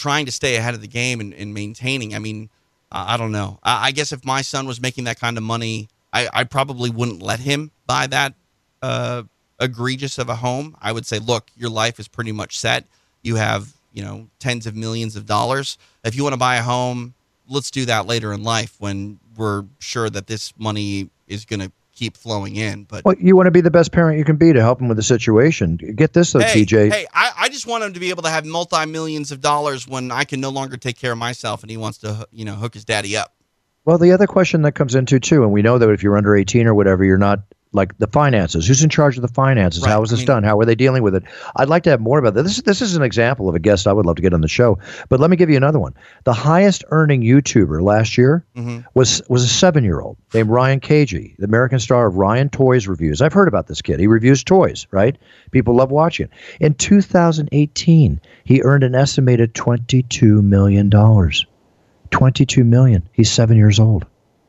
trying 0.00 0.26
to 0.26 0.32
stay 0.32 0.56
ahead 0.56 0.74
of 0.74 0.80
the 0.80 0.88
game 0.88 1.20
and, 1.20 1.34
and 1.34 1.52
maintaining 1.54 2.14
i 2.14 2.18
mean 2.18 2.48
i 2.92 3.16
don't 3.16 3.30
know. 3.30 3.58
I, 3.62 3.88
I, 3.88 3.90
guess 3.92 4.10
if 4.10 4.24
my 4.24 4.42
son 4.42 4.66
was 4.66 4.80
making 4.80 5.04
that 5.04 5.20
kind 5.20 5.36
of 5.36 5.44
money 5.44 5.88
i, 6.12 6.28
I 6.32 6.44
probably 6.44 6.90
wouldn't 6.90 7.22
let 7.22 7.40
him 7.40 7.70
buy 7.86 8.06
that 8.08 8.34
uh, 8.82 9.24
egregious 9.60 10.16
of 10.18 10.30
a 10.30 10.36
home. 10.36 10.74
I 10.80 10.90
would 10.92 11.06
say 11.06 11.18
look 11.18 11.50
your 11.56 11.70
life 11.70 12.00
is 12.00 12.08
pretty 12.08 12.32
much 12.32 12.58
set. 12.58 12.84
You 13.22 13.36
have 13.36 13.72
you 13.92 14.02
know 14.02 14.28
tens 14.38 14.66
of 14.66 14.74
millions 14.74 15.16
of 15.16 15.26
dollars. 15.26 15.78
If 16.02 16.16
you 16.16 16.22
want 16.22 16.32
to 16.32 16.38
buy 16.38 16.56
a 16.56 16.62
home 16.62 17.14
let's 17.50 17.70
do 17.70 17.84
that 17.84 18.06
later 18.06 18.32
in 18.32 18.42
life 18.42 18.76
when 18.78 19.18
we're 19.36 19.64
sure 19.80 20.08
that 20.08 20.28
this 20.28 20.54
money 20.56 21.10
is 21.26 21.44
going 21.44 21.60
to 21.60 21.70
keep 22.00 22.16
flowing 22.16 22.56
in. 22.56 22.84
But 22.84 23.04
well, 23.04 23.14
you 23.18 23.36
want 23.36 23.46
to 23.46 23.50
be 23.50 23.60
the 23.60 23.70
best 23.70 23.92
parent 23.92 24.18
you 24.18 24.24
can 24.24 24.36
be 24.36 24.54
to 24.54 24.60
help 24.60 24.80
him 24.80 24.88
with 24.88 24.96
the 24.96 25.02
situation. 25.02 25.76
Get 25.76 26.14
this 26.14 26.32
though, 26.32 26.40
hey, 26.40 26.64
TJ. 26.64 26.90
Hey, 26.90 27.06
I, 27.12 27.32
I 27.36 27.48
just 27.50 27.66
want 27.66 27.84
him 27.84 27.92
to 27.92 28.00
be 28.00 28.08
able 28.08 28.22
to 28.22 28.30
have 28.30 28.46
multi 28.46 28.86
millions 28.86 29.30
of 29.30 29.42
dollars 29.42 29.86
when 29.86 30.10
I 30.10 30.24
can 30.24 30.40
no 30.40 30.48
longer 30.48 30.78
take 30.78 30.98
care 30.98 31.12
of 31.12 31.18
myself, 31.18 31.62
and 31.62 31.70
he 31.70 31.76
wants 31.76 31.98
to, 31.98 32.26
you 32.32 32.46
know, 32.46 32.54
hook 32.54 32.72
his 32.72 32.86
daddy 32.86 33.16
up. 33.18 33.34
Well, 33.84 33.98
the 33.98 34.12
other 34.12 34.26
question 34.26 34.62
that 34.62 34.72
comes 34.72 34.94
into 34.94 35.20
too, 35.20 35.42
and 35.42 35.52
we 35.52 35.60
know 35.60 35.76
that 35.76 35.90
if 35.90 36.02
you're 36.02 36.16
under 36.16 36.34
18 36.34 36.66
or 36.66 36.74
whatever, 36.74 37.04
you're 37.04 37.18
not 37.18 37.40
like 37.72 37.96
the 37.98 38.06
finances. 38.06 38.66
Who's 38.66 38.82
in 38.82 38.90
charge 38.90 39.16
of 39.16 39.22
the 39.22 39.28
finances? 39.28 39.82
Right. 39.82 39.90
How 39.90 40.00
was 40.00 40.10
this 40.10 40.20
I 40.20 40.22
mean, 40.22 40.26
done? 40.26 40.42
How 40.44 40.58
are 40.58 40.64
they 40.64 40.74
dealing 40.74 41.02
with 41.02 41.14
it? 41.14 41.22
I'd 41.56 41.68
like 41.68 41.84
to 41.84 41.90
have 41.90 42.00
more 42.00 42.18
about 42.18 42.34
that. 42.34 42.42
This 42.42 42.60
this 42.62 42.82
is 42.82 42.96
an 42.96 43.02
example 43.02 43.48
of 43.48 43.54
a 43.54 43.58
guest 43.58 43.86
I 43.86 43.92
would 43.92 44.06
love 44.06 44.16
to 44.16 44.22
get 44.22 44.34
on 44.34 44.40
the 44.40 44.48
show. 44.48 44.78
But 45.08 45.20
let 45.20 45.30
me 45.30 45.36
give 45.36 45.50
you 45.50 45.56
another 45.56 45.78
one. 45.78 45.94
The 46.24 46.32
highest 46.32 46.84
earning 46.90 47.22
YouTuber 47.22 47.82
last 47.82 48.18
year 48.18 48.44
mm-hmm. 48.56 48.80
was 48.94 49.22
was 49.28 49.44
a 49.44 49.48
seven 49.48 49.84
year 49.84 50.00
old 50.00 50.16
named 50.34 50.50
Ryan 50.50 50.80
Kaji, 50.80 51.36
the 51.36 51.44
American 51.44 51.78
star 51.78 52.06
of 52.06 52.16
Ryan 52.16 52.48
Toys 52.48 52.88
Reviews. 52.88 53.22
I've 53.22 53.32
heard 53.32 53.48
about 53.48 53.66
this 53.66 53.82
kid. 53.82 54.00
He 54.00 54.06
reviews 54.06 54.42
toys, 54.42 54.86
right? 54.90 55.16
People 55.50 55.74
love 55.74 55.90
watching. 55.90 56.28
In 56.60 56.74
2018, 56.74 58.20
he 58.44 58.62
earned 58.62 58.84
an 58.84 58.94
estimated 58.94 59.54
22 59.54 60.42
million 60.42 60.88
dollars. 60.88 61.46
22 62.10 62.64
million. 62.64 63.08
He's 63.12 63.30
seven 63.30 63.56
years 63.56 63.78
old. 63.78 64.04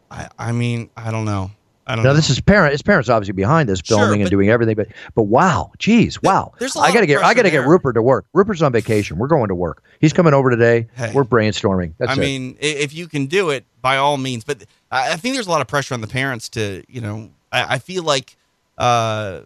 I, 0.10 0.30
I 0.38 0.52
mean, 0.52 0.90
I 0.98 1.12
don't 1.12 1.26
know. 1.26 1.52
I 1.88 1.96
don't 1.96 2.04
now 2.04 2.12
know. 2.12 2.16
this 2.16 2.30
is 2.30 2.40
parent. 2.40 2.72
His 2.72 2.82
parents 2.82 3.10
obviously 3.10 3.34
behind 3.34 3.68
this 3.68 3.82
filming 3.82 4.20
sure, 4.20 4.22
and 4.22 4.30
doing 4.30 4.50
everything, 4.50 4.76
but 4.76 4.88
but 5.16 5.24
wow, 5.24 5.72
geez, 5.80 6.22
wow. 6.22 6.54
There's 6.60 6.76
I 6.78 6.94
gotta 6.94 7.06
get 7.06 7.24
I 7.24 7.34
gotta 7.34 7.50
there. 7.50 7.62
get 7.62 7.68
Rupert 7.68 7.96
to 7.96 8.02
work. 8.02 8.26
Rupert's 8.34 8.62
on 8.62 8.72
vacation. 8.72 9.18
We're 9.18 9.28
going 9.28 9.50
to 9.50 9.56
work. 9.56 9.84
He's 10.00 10.14
coming 10.14 10.34
over 10.34 10.50
today. 10.50 10.88
Hey, 10.96 11.12
We're 11.14 11.24
brainstorming. 11.24 11.94
That's 11.98 12.12
I 12.12 12.14
it. 12.16 12.20
mean, 12.20 12.58
if 12.60 12.94
you 12.94 13.08
can 13.08 13.26
do 13.26 13.50
it, 13.50 13.66
by 13.82 13.98
all 13.98 14.18
means. 14.18 14.44
But 14.44 14.64
I 14.92 15.16
think 15.18 15.36
there's 15.36 15.48
a 15.48 15.52
lot 15.52 15.62
of 15.62 15.68
pressure 15.68 15.94
on 15.94 16.02
the 16.02 16.08
parents 16.08 16.50
to, 16.50 16.84
you 16.88 17.02
know, 17.02 17.30
I, 17.52 17.76
I 17.76 17.80
feel 17.80 18.04
like, 18.04 18.36
uh, 18.78 19.42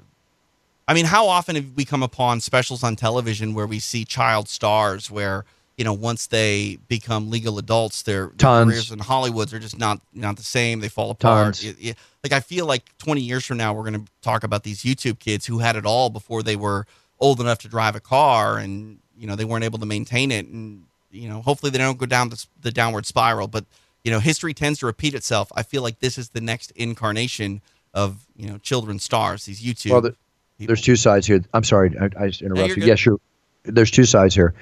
I 0.88 0.94
mean, 0.94 1.06
how 1.06 1.28
often 1.28 1.56
have 1.56 1.72
we 1.76 1.86
come 1.86 2.04
upon 2.04 2.42
specials 2.42 2.84
on 2.84 2.96
television 2.96 3.54
where 3.54 3.66
we 3.68 3.80
see 3.80 4.06
child 4.06 4.48
stars 4.50 5.10
where 5.10 5.46
you 5.78 5.84
know, 5.84 5.94
once 5.94 6.28
they 6.28 6.78
become 6.88 7.30
legal 7.30 7.58
adults, 7.58 8.04
their, 8.04 8.32
their 8.36 8.66
careers 8.66 8.92
in 8.92 9.00
Hollywood 9.00 9.52
are 9.54 9.60
just 9.60 9.78
not 9.78 10.00
not 10.14 10.38
the 10.38 10.44
same. 10.44 10.80
They 10.80 10.88
fall 10.88 11.12
apart. 11.12 11.64
It, 11.64 11.76
it, 11.80 11.98
like 12.24 12.32
I 12.32 12.40
feel 12.40 12.66
like 12.66 12.98
20 13.00 13.22
years 13.22 13.46
from 13.46 13.58
now, 13.58 13.74
we're 13.74 13.84
going 13.90 14.06
to 14.06 14.12
talk 14.22 14.44
about 14.44 14.64
these 14.64 14.84
YouTube 14.84 15.20
kids 15.20 15.46
who 15.46 15.60
had 15.60 15.76
it 15.76 15.86
all 15.86 16.10
before 16.10 16.44
they 16.44 16.56
were 16.56 16.86
old 17.20 17.42
enough 17.42 17.60
to 17.60 17.68
drive 17.68 17.96
a 17.96 18.00
car, 18.00 18.58
and 18.58 19.00
you 19.18 19.28
know 19.28 19.36
they 19.36 19.44
weren't 19.44 19.66
able 19.66 19.80
to 19.80 19.86
maintain 19.86 20.32
it, 20.32 20.48
and 20.48 20.84
you 21.12 21.28
know 21.28 21.42
hopefully 21.42 21.72
they 21.72 21.78
don't 21.78 21.98
go 21.98 22.06
down 22.06 22.30
the, 22.30 22.46
the 22.62 22.72
downward 22.72 23.06
spiral. 23.06 23.48
But 23.48 23.66
you 24.06 24.12
know 24.12 24.20
history 24.20 24.54
tends 24.54 24.80
to 24.80 24.86
repeat 24.86 25.14
itself. 25.14 25.52
I 25.56 25.64
feel 25.64 25.82
like 25.82 26.00
this 26.00 26.18
is 26.18 26.30
the 26.30 26.42
next 26.42 26.72
incarnation 26.72 27.62
of 27.94 28.26
you 28.38 28.48
know 28.48 28.60
children 28.60 28.98
stars. 28.98 29.44
These 29.46 29.62
YouTube. 29.62 29.92
Well, 29.92 30.02
the, 30.02 30.16
there's 30.58 30.82
two 30.82 30.96
sides 30.96 31.28
here. 31.28 31.44
I'm 31.54 31.66
sorry, 31.66 31.94
I, 32.00 32.06
I 32.18 32.32
interrupted. 32.42 32.78
Yes, 32.78 33.00
sure. 33.00 33.20
There's 33.64 33.92
two 33.92 34.06
sides 34.06 34.34
here 34.34 34.54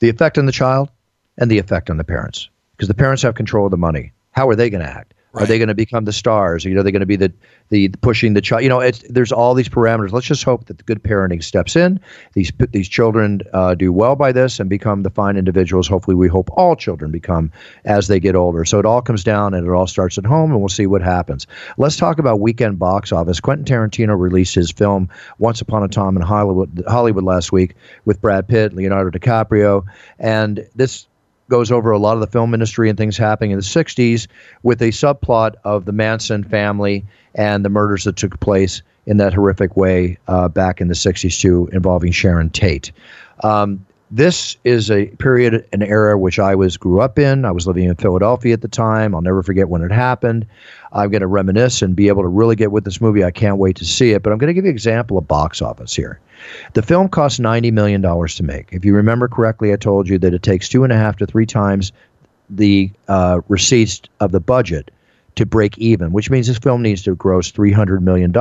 the 0.00 0.08
effect 0.08 0.38
on 0.38 0.46
the 0.46 0.52
child 0.52 0.90
and 1.38 1.50
the 1.50 1.58
effect 1.58 1.90
on 1.90 1.96
the 1.96 2.04
parents 2.04 2.48
because 2.72 2.88
the 2.88 2.94
parents 2.94 3.22
have 3.22 3.34
control 3.34 3.66
of 3.66 3.70
the 3.70 3.76
money. 3.76 4.12
How 4.32 4.48
are 4.48 4.56
they 4.56 4.70
going 4.70 4.82
to 4.82 4.90
act? 4.90 5.14
Are 5.34 5.46
they 5.46 5.58
going 5.58 5.68
to 5.68 5.74
become 5.74 6.04
the 6.04 6.12
stars? 6.12 6.64
You 6.64 6.74
know, 6.74 6.82
they're 6.82 6.92
going 6.92 7.00
to 7.00 7.06
be 7.06 7.16
the, 7.16 7.32
the 7.68 7.88
pushing 7.88 8.34
the 8.34 8.40
child. 8.40 8.62
You 8.64 8.68
know, 8.68 8.80
it's, 8.80 8.98
there's 9.08 9.30
all 9.30 9.54
these 9.54 9.68
parameters. 9.68 10.10
Let's 10.10 10.26
just 10.26 10.42
hope 10.42 10.66
that 10.66 10.78
the 10.78 10.82
good 10.84 11.02
parenting 11.02 11.42
steps 11.42 11.76
in. 11.76 12.00
These 12.32 12.52
these 12.70 12.88
children 12.88 13.42
uh, 13.52 13.74
do 13.74 13.92
well 13.92 14.16
by 14.16 14.32
this 14.32 14.58
and 14.58 14.68
become 14.68 15.02
the 15.02 15.10
fine 15.10 15.36
individuals. 15.36 15.86
Hopefully, 15.86 16.16
we 16.16 16.26
hope 16.26 16.50
all 16.56 16.74
children 16.74 17.12
become 17.12 17.52
as 17.84 18.08
they 18.08 18.18
get 18.18 18.34
older. 18.34 18.64
So 18.64 18.80
it 18.80 18.86
all 18.86 19.02
comes 19.02 19.22
down 19.22 19.54
and 19.54 19.66
it 19.66 19.70
all 19.70 19.86
starts 19.86 20.18
at 20.18 20.26
home, 20.26 20.50
and 20.50 20.60
we'll 20.60 20.68
see 20.68 20.86
what 20.86 21.02
happens. 21.02 21.46
Let's 21.78 21.96
talk 21.96 22.18
about 22.18 22.40
weekend 22.40 22.78
box 22.78 23.12
office. 23.12 23.38
Quentin 23.38 23.64
Tarantino 23.64 24.18
released 24.18 24.54
his 24.54 24.72
film 24.72 25.08
Once 25.38 25.60
Upon 25.60 25.84
a 25.84 25.88
Time 25.88 26.16
in 26.16 26.22
Hollywood 26.22 26.82
Hollywood 26.88 27.24
last 27.24 27.52
week 27.52 27.76
with 28.04 28.20
Brad 28.20 28.48
Pitt, 28.48 28.72
Leonardo 28.72 29.16
DiCaprio, 29.16 29.84
and 30.18 30.66
this 30.74 31.06
goes 31.50 31.70
over 31.70 31.90
a 31.90 31.98
lot 31.98 32.14
of 32.14 32.20
the 32.20 32.26
film 32.26 32.54
industry 32.54 32.88
and 32.88 32.96
things 32.96 33.18
happening 33.18 33.50
in 33.50 33.58
the 33.58 33.62
60s 33.62 34.26
with 34.62 34.80
a 34.80 34.88
subplot 34.88 35.56
of 35.64 35.84
the 35.84 35.92
Manson 35.92 36.44
family 36.44 37.04
and 37.34 37.64
the 37.64 37.68
murders 37.68 38.04
that 38.04 38.16
took 38.16 38.40
place 38.40 38.80
in 39.04 39.18
that 39.18 39.34
horrific 39.34 39.76
way 39.76 40.16
uh, 40.28 40.48
back 40.48 40.80
in 40.80 40.88
the 40.88 40.94
60s, 40.94 41.38
too, 41.38 41.68
involving 41.72 42.12
Sharon 42.12 42.48
Tate. 42.48 42.92
Um, 43.42 43.84
this 44.10 44.56
is 44.64 44.90
a 44.90 45.06
period, 45.06 45.66
an 45.72 45.82
era 45.82 46.18
which 46.18 46.38
I 46.38 46.54
was 46.56 46.76
grew 46.76 47.00
up 47.00 47.18
in. 47.18 47.44
I 47.44 47.52
was 47.52 47.66
living 47.66 47.84
in 47.84 47.94
Philadelphia 47.94 48.52
at 48.54 48.60
the 48.60 48.68
time. 48.68 49.14
I'll 49.14 49.20
never 49.20 49.42
forget 49.42 49.68
when 49.68 49.82
it 49.82 49.92
happened. 49.92 50.46
I'm 50.92 51.10
going 51.10 51.20
to 51.20 51.28
reminisce 51.28 51.80
and 51.82 51.94
be 51.94 52.08
able 52.08 52.22
to 52.22 52.28
really 52.28 52.56
get 52.56 52.72
with 52.72 52.84
this 52.84 53.00
movie. 53.00 53.22
I 53.22 53.30
can't 53.30 53.58
wait 53.58 53.76
to 53.76 53.84
see 53.84 54.10
it. 54.10 54.22
But 54.22 54.32
I'm 54.32 54.38
going 54.38 54.48
to 54.48 54.54
give 54.54 54.64
you 54.64 54.70
an 54.70 54.74
example 54.74 55.16
of 55.16 55.28
box 55.28 55.62
office 55.62 55.94
here. 55.94 56.18
The 56.72 56.82
film 56.82 57.08
cost 57.08 57.40
$90 57.40 57.72
million 57.72 58.02
to 58.02 58.42
make. 58.42 58.68
If 58.72 58.84
you 58.84 58.94
remember 58.94 59.28
correctly, 59.28 59.72
I 59.72 59.76
told 59.76 60.08
you 60.08 60.18
that 60.18 60.34
it 60.34 60.42
takes 60.42 60.68
two 60.68 60.82
and 60.82 60.92
a 60.92 60.96
half 60.96 61.16
to 61.18 61.26
three 61.26 61.46
times 61.46 61.92
the 62.48 62.90
uh, 63.06 63.40
receipts 63.48 64.02
of 64.18 64.32
the 64.32 64.40
budget 64.40 64.90
to 65.36 65.46
break 65.46 65.78
even, 65.78 66.12
which 66.12 66.30
means 66.30 66.48
this 66.48 66.58
film 66.58 66.82
needs 66.82 67.02
to 67.04 67.14
gross 67.14 67.52
$300 67.52 68.00
million 68.00 68.32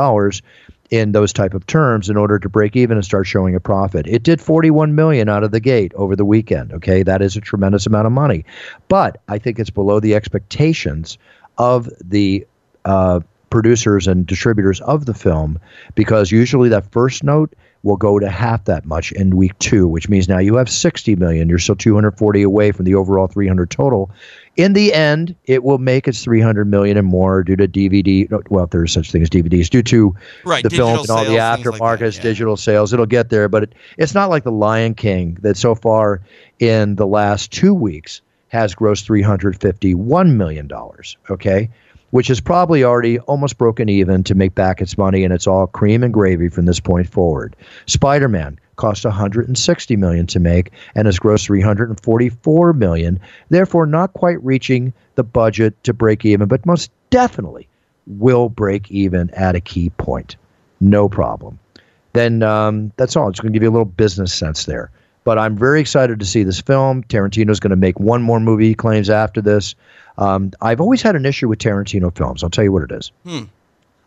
in 0.90 1.12
those 1.12 1.32
type 1.32 1.54
of 1.54 1.68
terms 1.68 2.10
in 2.10 2.18
order 2.18 2.40
to 2.40 2.50
break 2.50 2.76
even 2.76 2.98
and 2.98 3.06
start 3.06 3.28
showing 3.28 3.56
a 3.56 3.60
profit. 3.60 4.08
It 4.08 4.24
did 4.24 4.42
41 4.42 4.96
million 4.96 5.30
out 5.30 5.44
of 5.44 5.52
the 5.52 5.60
gate 5.60 5.94
over 5.96 6.16
the 6.16 6.26
weekend, 6.26 6.74
okay? 6.74 7.04
That 7.04 7.22
is 7.22 7.36
a 7.36 7.42
tremendous 7.42 7.86
amount 7.86 8.08
of 8.08 8.12
money. 8.12 8.44
But 8.88 9.22
I 9.28 9.38
think 9.38 9.60
it's 9.60 9.70
below 9.70 10.00
the 10.00 10.16
expectations 10.16 11.18
of 11.58 11.90
the 12.04 12.46
uh, 12.86 13.20
producers 13.50 14.08
and 14.08 14.26
distributors 14.26 14.82
of 14.82 15.06
the 15.06 15.14
film 15.14 15.60
because 15.96 16.32
usually 16.32 16.70
that 16.70 16.92
first 16.92 17.24
note 17.24 17.54
will 17.84 17.98
go 17.98 18.20
to 18.20 18.30
half 18.30 18.66
that 18.66 18.86
much 18.86 19.12
in 19.14 19.36
week 19.36 19.58
two, 19.60 19.88
which 19.88 20.10
means 20.10 20.28
now 20.28 20.38
you 20.38 20.56
have 20.56 20.70
60 20.70 21.16
million. 21.16 21.48
You're 21.48 21.60
still 21.60 21.76
240 21.76 22.42
away 22.42 22.72
from 22.72 22.86
the 22.86 22.96
overall 22.96 23.28
300 23.28 23.70
total. 23.70 24.12
In 24.58 24.74
the 24.74 24.94
end, 24.94 25.36
it 25.46 25.64
will 25.64 25.78
make 25.78 26.08
its 26.08 26.24
300 26.24 26.66
million 26.66 26.98
and 26.98 27.08
more 27.08 27.44
due 27.44 27.56
to 27.56 27.68
DVD. 27.68 28.30
Well, 28.50 28.66
if 28.66 28.72
there's 28.72 28.92
such 28.92 29.12
thing 29.12 29.22
as 29.22 29.30
DVDs, 29.30 29.70
due 29.70 29.84
to 29.84 30.16
right, 30.44 30.64
the 30.64 30.70
film 30.70 31.00
and 31.00 31.10
all 31.10 31.24
the 31.24 31.38
aftermarket, 31.38 32.02
like 32.02 32.16
yeah. 32.16 32.22
digital 32.22 32.58
sales. 32.58 32.92
It'll 32.92 33.06
get 33.06 33.30
there, 33.30 33.48
but 33.48 33.64
it, 33.64 33.74
it's 33.98 34.14
not 34.14 34.30
like 34.30 34.44
the 34.44 34.52
Lion 34.52 34.96
King 34.96 35.38
that 35.42 35.56
so 35.56 35.76
far 35.76 36.22
in 36.60 36.96
the 36.96 37.08
last 37.08 37.52
two 37.52 37.74
weeks 37.74 38.22
has 38.50 38.76
grossed 38.76 39.06
351 39.06 40.36
million 40.36 40.68
dollars. 40.68 41.16
Okay 41.30 41.70
which 42.12 42.30
is 42.30 42.42
probably 42.42 42.84
already 42.84 43.20
almost 43.20 43.58
broken 43.58 43.90
even 43.90 44.24
to 44.24 44.36
make 44.36 44.56
back 44.56 44.82
its 44.82 44.98
money, 44.98 45.24
and 45.24 45.34
it's 45.34 45.48
all 45.48 45.68
cream 45.68 46.04
and 46.04 46.14
gravy 46.14 46.50
from 46.50 46.66
this 46.66 46.80
point 46.80 47.08
forward. 47.08 47.56
Spider-Man 47.86 48.60
cost 48.76 49.04
160 49.04 49.96
million 49.98 50.26
to 50.26 50.40
make 50.40 50.72
and 50.96 51.06
has 51.06 51.20
grossed 51.20 51.46
344 51.46 52.74
million, 52.74 53.20
therefore 53.50 53.86
not 53.86 54.14
quite 54.14 54.44
reaching 54.44 54.94
the 55.16 55.24
budget 55.24 55.82
to 55.84 55.94
break 55.94 56.26
even, 56.26 56.48
but 56.48 56.66
most 56.66 56.90
definitely 57.10 57.68
will 58.08 58.50
break 58.50 58.90
even 58.90 59.30
at 59.32 59.56
a 59.56 59.62
key 59.62 59.90
point. 59.92 60.36
No 60.80 61.10
problem. 61.10 61.60
Then 62.14 62.42
um, 62.42 62.92
that's 62.98 63.16
all. 63.16 63.30
It's 63.30 63.40
going 63.40 63.54
to 63.54 63.56
give 63.56 63.64
you 63.64 63.70
a 63.70 63.72
little 63.72 63.86
business 63.86 64.34
sense 64.34 64.66
there. 64.66 64.90
But 65.26 65.38
I'm 65.38 65.58
very 65.58 65.82
excited 65.82 66.20
to 66.20 66.26
see 66.26 66.44
this 66.44 66.62
film. 66.62 67.04
Tarantino's 67.04 67.60
going 67.60 67.70
to 67.72 67.76
make 67.76 68.00
one 68.00 68.22
more 68.22 68.40
movie, 68.40 68.70
he 68.70 68.74
claims, 68.74 69.10
after 69.10 69.42
this. 69.42 69.76
Um, 70.20 70.52
I've 70.62 70.82
always 70.82 71.02
had 71.02 71.16
an 71.16 71.26
issue 71.26 71.48
with 71.48 71.60
Tarantino 71.60 72.16
films. 72.16 72.44
I'll 72.44 72.50
tell 72.50 72.66
you 72.66 72.74
what 72.74 72.84
it 72.84 72.92
is. 72.92 73.12
Hmm. 73.26 73.46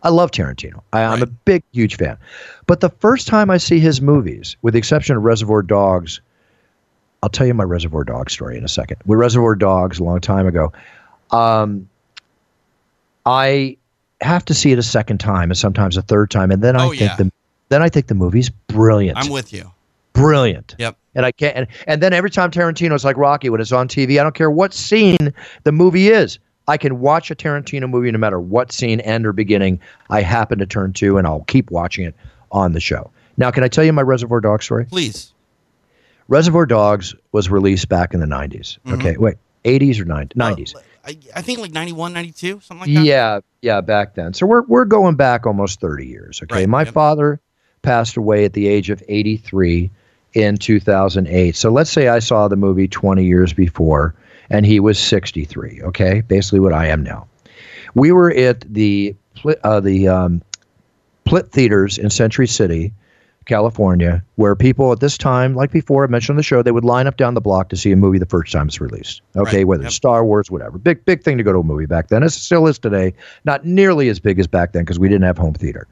I 0.02 0.10
love 0.10 0.30
Tarantino. 0.30 0.82
I, 0.92 1.00
am 1.00 1.22
a 1.22 1.26
big, 1.26 1.62
huge 1.72 1.96
fan. 1.96 2.18
But 2.66 2.80
the 2.80 2.90
first 2.90 3.26
time 3.26 3.50
I 3.50 3.56
see 3.56 3.80
his 3.80 4.02
movies, 4.02 4.56
with 4.60 4.74
the 4.74 4.78
exception 4.78 5.16
of 5.16 5.22
Reservoir 5.22 5.62
Dogs, 5.62 6.20
I'll 7.22 7.30
tell 7.30 7.46
you 7.46 7.54
my 7.54 7.64
Reservoir 7.64 8.04
Dogs 8.04 8.32
story 8.32 8.58
in 8.58 8.64
a 8.64 8.68
second. 8.68 8.98
With 9.06 9.18
Reservoir 9.18 9.54
Dogs, 9.54 10.00
a 10.00 10.04
long 10.04 10.20
time 10.20 10.46
ago, 10.46 10.72
um, 11.30 11.88
I 13.24 13.78
have 14.20 14.44
to 14.46 14.54
see 14.54 14.72
it 14.72 14.78
a 14.78 14.82
second 14.82 15.18
time 15.18 15.50
and 15.50 15.56
sometimes 15.56 15.96
a 15.96 16.02
third 16.02 16.30
time, 16.30 16.50
and 16.50 16.62
then 16.62 16.76
I 16.76 16.86
oh, 16.86 16.90
think 16.90 17.00
yeah. 17.00 17.16
the 17.16 17.32
then 17.68 17.80
I 17.80 17.88
think 17.88 18.08
the 18.08 18.14
movie's 18.14 18.50
brilliant. 18.50 19.16
I'm 19.16 19.30
with 19.30 19.52
you. 19.52 19.72
Brilliant. 20.12 20.74
Yep 20.78 20.98
and 21.14 21.26
I 21.26 21.32
can't. 21.32 21.56
And, 21.56 21.66
and 21.86 22.02
then 22.02 22.12
every 22.12 22.30
time 22.30 22.50
Tarantino's 22.50 23.04
like 23.04 23.16
Rocky 23.16 23.50
when 23.50 23.60
it's 23.60 23.72
on 23.72 23.88
TV, 23.88 24.20
I 24.20 24.22
don't 24.22 24.34
care 24.34 24.50
what 24.50 24.74
scene 24.74 25.32
the 25.64 25.72
movie 25.72 26.08
is. 26.08 26.38
I 26.68 26.76
can 26.76 27.00
watch 27.00 27.30
a 27.30 27.34
Tarantino 27.34 27.88
movie 27.90 28.10
no 28.10 28.18
matter 28.18 28.38
what 28.38 28.70
scene, 28.70 29.00
end 29.00 29.26
or 29.26 29.32
beginning 29.32 29.80
I 30.10 30.22
happen 30.22 30.58
to 30.58 30.66
turn 30.66 30.92
to, 30.94 31.18
and 31.18 31.26
I'll 31.26 31.44
keep 31.44 31.70
watching 31.70 32.04
it 32.04 32.14
on 32.52 32.72
the 32.72 32.80
show. 32.80 33.10
Now, 33.36 33.50
can 33.50 33.64
I 33.64 33.68
tell 33.68 33.84
you 33.84 33.92
my 33.92 34.02
Reservoir 34.02 34.40
Dogs 34.40 34.64
story? 34.64 34.84
Please. 34.84 35.32
Reservoir 36.28 36.66
Dogs 36.66 37.14
was 37.32 37.50
released 37.50 37.88
back 37.88 38.14
in 38.14 38.20
the 38.20 38.26
90s. 38.26 38.78
Mm-hmm. 38.78 38.92
Okay, 38.94 39.16
wait, 39.16 39.36
80s 39.64 40.00
or 40.00 40.04
90s? 40.04 40.34
90s. 40.34 40.76
Uh, 40.76 40.80
I, 41.04 41.18
I, 41.34 41.42
think 41.42 41.58
like 41.58 41.72
91, 41.72 42.12
92, 42.12 42.60
something 42.60 42.78
like 42.78 42.94
that. 42.94 43.04
Yeah, 43.04 43.40
yeah, 43.60 43.80
back 43.80 44.14
then. 44.14 44.32
So 44.34 44.46
we're, 44.46 44.62
we're 44.62 44.84
going 44.84 45.16
back 45.16 45.46
almost 45.46 45.80
30 45.80 46.06
years. 46.06 46.40
Okay, 46.44 46.60
right. 46.60 46.68
my 46.68 46.84
yep. 46.84 46.94
father 46.94 47.40
passed 47.82 48.16
away 48.16 48.44
at 48.44 48.52
the 48.52 48.68
age 48.68 48.88
of 48.88 49.02
83 49.08 49.90
in 50.35 50.57
2008. 50.57 51.57
So 51.57 51.70
let's 51.70 51.91
say 51.91 52.09
I 52.09 52.18
saw 52.18 52.49
the 52.49 52.57
movie 52.57 52.89
20 52.89 53.24
years 53.24 53.53
before 53.53 54.14
and 54.51 54.66
he 54.66 54.80
was 54.80 54.99
63, 54.99 55.80
okay? 55.83 56.20
Basically 56.22 56.61
what 56.61 56.72
I 56.72 56.87
am 56.87 57.03
now. 57.03 57.26
We 57.95 58.12
were 58.12 58.30
at 58.30 58.61
the 58.72 59.14
uh, 59.64 59.80
the 59.80 60.09
um, 60.09 60.43
Plitt 61.24 61.51
Theaters 61.51 61.99
in 61.99 62.11
Century 62.11 62.47
City, 62.47 62.93
California, 63.47 64.22
where 64.37 64.55
people 64.55 64.93
at 64.93 65.01
this 65.01 65.18
time, 65.18 65.55
like 65.55 65.72
before 65.72 66.05
I 66.05 66.07
mentioned 66.07 66.35
on 66.35 66.37
the 66.37 66.43
show, 66.43 66.62
they 66.62 66.70
would 66.70 66.85
line 66.85 67.07
up 67.07 67.16
down 67.16 67.35
the 67.35 67.41
block 67.41 67.68
to 67.70 67.76
see 67.76 67.93
a 67.93 67.97
movie 67.97 68.18
the 68.18 68.26
first 68.26 68.53
time 68.53 68.68
it's 68.68 68.80
released. 68.80 69.22
Okay, 69.37 69.59
right. 69.59 69.66
whether 69.66 69.83
yep. 69.85 69.93
Star 69.93 70.24
Wars, 70.24 70.51
whatever. 70.51 70.78
Big, 70.78 71.05
big 71.05 71.22
thing 71.22 71.39
to 71.39 71.45
go 71.45 71.53
to 71.53 71.59
a 71.59 71.64
movie 71.64 71.87
back 71.87 72.09
then. 72.09 72.22
It 72.22 72.30
still 72.30 72.66
is 72.66 72.78
today. 72.78 73.14
Not 73.45 73.64
nearly 73.64 74.09
as 74.09 74.20
big 74.20 74.39
as 74.39 74.47
back 74.47 74.72
then 74.72 74.83
because 74.83 74.99
we 74.99 75.09
didn't 75.09 75.24
have 75.24 75.39
home 75.39 75.55
theater. 75.55 75.89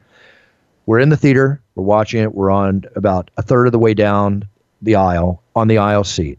We're 0.87 0.99
in 0.99 1.09
the 1.09 1.17
theater. 1.17 1.61
We're 1.75 1.85
watching 1.85 2.23
it. 2.23 2.35
We're 2.35 2.51
on 2.51 2.85
about 2.97 3.31
a 3.37 3.43
third 3.43 3.67
of 3.67 3.73
the 3.73 3.79
way 3.79 3.95
down 3.95 4.45
the 4.83 4.95
aisle 4.95 5.43
on 5.55 5.69
the 5.69 5.79
aisle 5.79 6.05
seat. 6.05 6.39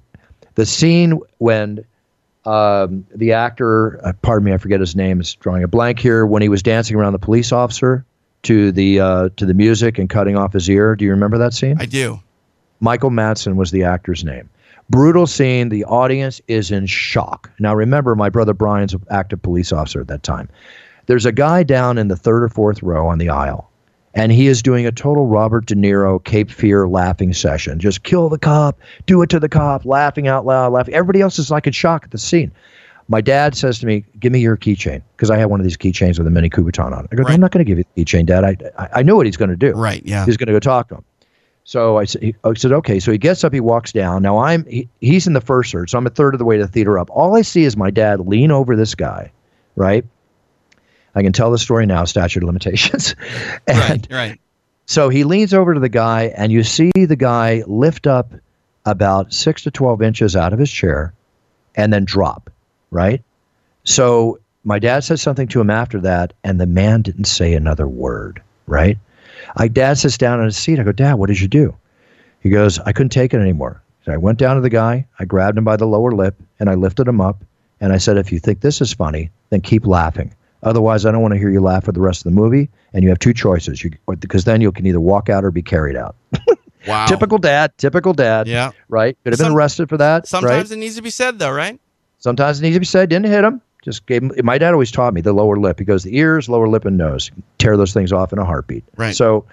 The 0.56 0.66
scene 0.66 1.20
when 1.38 1.86
um, 2.46 3.06
the 3.14 3.34
actor, 3.34 4.06
uh, 4.06 4.14
pardon 4.22 4.46
me, 4.46 4.54
I 4.54 4.58
forget 4.58 4.80
his 4.80 4.96
name, 4.96 5.22
is 5.22 5.36
drawing 5.36 5.64
a 5.64 5.68
blank 5.68 6.00
here. 6.00 6.26
When 6.26 6.42
he 6.42 6.50
was 6.50 6.64
dancing 6.64 6.96
around 6.96 7.14
the 7.14 7.20
police 7.20 7.52
officer 7.52 8.06
to 8.44 8.72
the 8.72 9.00
uh, 9.00 9.30
to 9.38 9.46
the 9.46 9.54
music 9.54 9.98
and 9.98 10.10
cutting 10.10 10.36
off 10.36 10.54
his 10.54 10.70
ear. 10.70 10.96
Do 10.96 11.06
you 11.06 11.12
remember 11.12 11.38
that 11.38 11.54
scene? 11.54 11.78
I 11.80 11.86
do. 11.86 12.20
Michael 12.80 13.12
Madsen 13.12 13.56
was 13.56 13.72
the 13.72 13.84
actor's 13.84 14.24
name. 14.24 14.50
Brutal 14.90 15.28
scene. 15.28 15.70
The 15.70 15.86
audience 15.86 16.42
is 16.48 16.72
in 16.72 16.88
shock. 16.88 17.52
Now 17.60 17.76
remember, 17.76 18.16
my 18.16 18.30
brother 18.30 18.54
Brian's 18.54 18.94
an 18.94 19.04
active 19.10 19.42
police 19.42 19.72
officer 19.72 20.02
at 20.02 20.08
that 20.08 20.24
time. 20.24 20.50
There's 21.06 21.26
a 21.26 21.32
guy 21.32 21.64
down 21.64 21.98
in 21.98 22.08
the 22.08 22.16
third 22.16 22.44
or 22.44 22.50
fourth 22.50 22.82
row 22.82 23.08
on 23.08 23.18
the 23.18 23.30
aisle 23.30 23.71
and 24.14 24.32
he 24.32 24.48
is 24.48 24.62
doing 24.62 24.86
a 24.86 24.92
total 24.92 25.28
Robert 25.28 25.66
De 25.66 25.76
Niro 25.76 26.24
Cape 26.24 26.52
Fear 26.52 26.88
laughing 26.88 27.34
session. 27.34 27.80
Just 27.80 28.04
kill 28.04 28.30
the 28.30 28.40
cop, 28.40 28.80
do 29.06 29.22
it 29.22 29.30
to 29.30 29.40
the 29.40 29.50
cop, 29.50 29.86
laughing 29.86 30.28
out 30.28 30.46
loud, 30.46 30.74
laughing. 30.74 30.94
Everybody 30.94 31.22
else 31.22 31.40
is 31.40 31.52
like 31.52 31.68
in 31.68 31.74
shock 31.74 32.04
at 32.04 32.12
the 32.12 32.18
scene. 32.18 32.52
My 33.08 33.20
dad 33.20 33.56
says 33.56 33.80
to 33.80 33.86
me, 33.86 34.06
"Give 34.20 34.32
me 34.32 34.40
your 34.40 34.56
keychain," 34.56 35.02
because 35.16 35.30
I 35.30 35.38
have 35.38 35.50
one 35.50 35.60
of 35.60 35.66
these 35.66 35.78
keychains 35.78 36.18
with 36.18 36.28
a 36.28 36.32
mini 36.32 36.50
Kubotan 36.50 36.94
on 36.94 37.06
it. 37.06 37.10
I 37.12 37.16
go, 37.16 37.24
right. 37.24 37.34
"I'm 37.34 37.42
not 37.42 37.52
going 37.52 37.66
to 37.66 37.70
give 37.70 37.78
you 37.78 37.86
the 37.96 38.06
keychain, 38.06 38.26
Dad. 38.26 38.44
I, 38.44 38.58
I, 38.78 38.90
I 38.96 39.04
know 39.04 39.16
what 39.16 39.26
he's 39.26 39.38
going 39.38 39.50
to 39.50 39.58
do. 39.58 39.72
Right? 39.72 40.02
Yeah. 40.06 40.26
He's 40.26 40.38
going 40.38 40.48
to 40.48 40.54
go 40.54 40.60
talk 40.60 40.90
to 40.90 40.96
him." 40.96 41.06
So 41.64 41.98
I 41.98 42.06
said, 42.06 42.36
I 42.44 42.54
said, 42.54 42.72
okay. 42.72 43.00
So 43.00 43.12
he 43.12 43.18
gets 43.18 43.44
up, 43.44 43.54
he 43.54 43.60
walks 43.60 43.92
down. 43.92 44.24
Now 44.24 44.40
I'm 44.40 44.66
he, 44.66 44.90
he's 45.00 45.28
in 45.28 45.34
the 45.34 45.42
first 45.42 45.72
third, 45.72 45.90
so 45.90 45.98
I'm 45.98 46.08
a 46.08 46.10
third 46.10 46.34
of 46.34 46.40
the 46.40 46.46
way 46.46 46.58
to 46.58 46.64
the 46.66 46.72
theater 46.72 46.98
up. 46.98 47.10
All 47.12 47.36
I 47.36 47.44
see 47.44 47.64
is 47.64 47.78
my 47.78 47.92
dad 47.92 48.22
lean 48.22 48.52
over 48.52 48.76
this 48.76 48.96
guy, 48.96 49.32
right? 49.76 50.04
I 51.16 51.24
can 51.24 51.34
tell 51.34 51.52
the 51.52 51.58
story 51.58 51.86
now, 51.86 52.06
statute 52.06 52.44
of 52.44 52.48
limitations. 52.48 53.16
and 53.68 53.78
right, 53.78 54.08
right. 54.10 54.42
So 54.86 55.10
he 55.10 55.24
leans 55.24 55.54
over 55.54 55.74
to 55.74 55.80
the 55.80 55.90
guy, 55.90 56.34
and 56.36 56.52
you 56.52 56.64
see 56.64 56.92
the 56.96 57.16
guy 57.16 57.64
lift 57.68 58.08
up 58.08 58.34
about 58.86 59.34
six 59.34 59.64
to 59.64 59.72
12 59.72 60.02
inches 60.02 60.36
out 60.36 60.54
of 60.54 60.60
his 60.60 60.72
chair 60.72 61.14
and 61.76 61.94
then 61.94 62.06
drop, 62.06 62.50
right? 62.90 63.22
So 63.84 64.40
my 64.64 64.80
dad 64.80 65.04
said 65.04 65.20
something 65.20 65.48
to 65.50 65.62
him 65.62 65.70
after 65.70 66.00
that, 66.02 66.34
and 66.44 66.60
the 66.60 66.68
man 66.68 67.02
didn't 67.02 67.26
say 67.26 67.54
another 67.54 67.88
word, 67.88 68.42
right? 68.68 68.98
My 69.58 69.68
dad 69.68 69.98
sits 69.98 70.18
down 70.18 70.40
in 70.40 70.46
his 70.46 70.58
seat. 70.58 70.80
I 70.80 70.84
go, 70.84 70.92
Dad, 70.92 71.16
what 71.16 71.28
did 71.28 71.40
you 71.40 71.48
do? 71.48 71.76
He 72.42 72.50
goes, 72.50 72.80
I 72.80 72.92
couldn't 72.92 73.10
take 73.10 73.34
it 73.34 73.40
anymore. 73.40 73.82
So 74.06 74.12
I 74.12 74.18
went 74.18 74.40
down 74.40 74.56
to 74.56 74.62
the 74.62 74.70
guy, 74.70 75.08
I 75.20 75.26
grabbed 75.26 75.58
him 75.58 75.64
by 75.64 75.78
the 75.78 75.86
lower 75.86 76.12
lip, 76.12 76.36
and 76.60 76.70
I 76.70 76.74
lifted 76.74 77.08
him 77.08 77.22
up, 77.22 77.44
and 77.80 77.94
I 77.94 77.98
said, 77.98 78.18
If 78.18 78.32
you 78.32 78.40
think 78.40 78.62
this 78.62 78.82
is 78.82 78.94
funny, 78.94 79.30
then 79.50 79.62
keep 79.62 79.86
laughing. 79.86 80.34
Otherwise, 80.64 81.06
I 81.06 81.12
don't 81.12 81.22
want 81.22 81.34
to 81.34 81.38
hear 81.40 81.50
you 81.50 81.62
laugh 81.62 81.86
for 81.86 81.92
the 81.92 82.02
rest 82.02 82.26
of 82.26 82.32
the 82.32 82.40
movie. 82.40 82.70
And 82.94 83.04
you 83.04 83.10
have 83.10 83.20
two 83.20 83.34
choices, 83.34 83.84
you, 83.84 83.92
because 84.20 84.44
then 84.44 84.62
you 84.62 84.72
can 84.72 84.86
either 84.86 85.00
walk 85.00 85.30
out 85.30 85.44
or 85.44 85.52
be 85.52 85.62
carried 85.64 85.96
out. 85.96 86.16
Wow. 86.88 87.06
Typical 87.06 87.38
dad. 87.38 87.78
Typical 87.78 88.12
dad. 88.12 88.48
Yeah. 88.48 88.72
Right. 88.90 89.16
Could 89.24 89.34
have 89.34 89.38
been 89.38 89.46
Some- 89.50 89.56
arrested 89.56 89.88
for 89.88 89.98
that. 89.98 90.28
Sometimes 90.28 90.72
right? 90.72 90.78
it 90.78 90.80
needs 90.80 90.96
to 90.96 91.04
be 91.04 91.12
said, 91.12 91.38
though, 91.38 91.52
right? 91.52 91.80
Sometimes 92.18 92.60
it 92.60 92.64
needs 92.64 92.76
to 92.76 92.80
be 92.80 92.88
said. 92.88 93.08
Didn't 93.08 93.28
hit 93.28 93.44
him. 93.44 93.62
Just 93.84 94.08
gave 94.08 94.24
him. 94.24 94.32
My 94.44 94.58
dad 94.58 94.74
always 94.74 94.90
taught 94.90 95.14
me 95.14 95.22
the 95.22 95.32
lower 95.32 95.58
lip. 95.58 95.78
He 95.78 95.86
goes 95.86 96.02
the 96.04 96.18
ears, 96.18 96.50
lower 96.50 96.68
lip, 96.68 96.86
and 96.86 96.98
nose. 96.98 97.30
Tear 97.60 97.78
those 97.78 97.94
things 97.94 98.12
off 98.12 98.34
in 98.34 98.40
a 98.40 98.46
heartbeat. 98.46 98.84
Right. 98.98 99.16
So, 99.16 99.46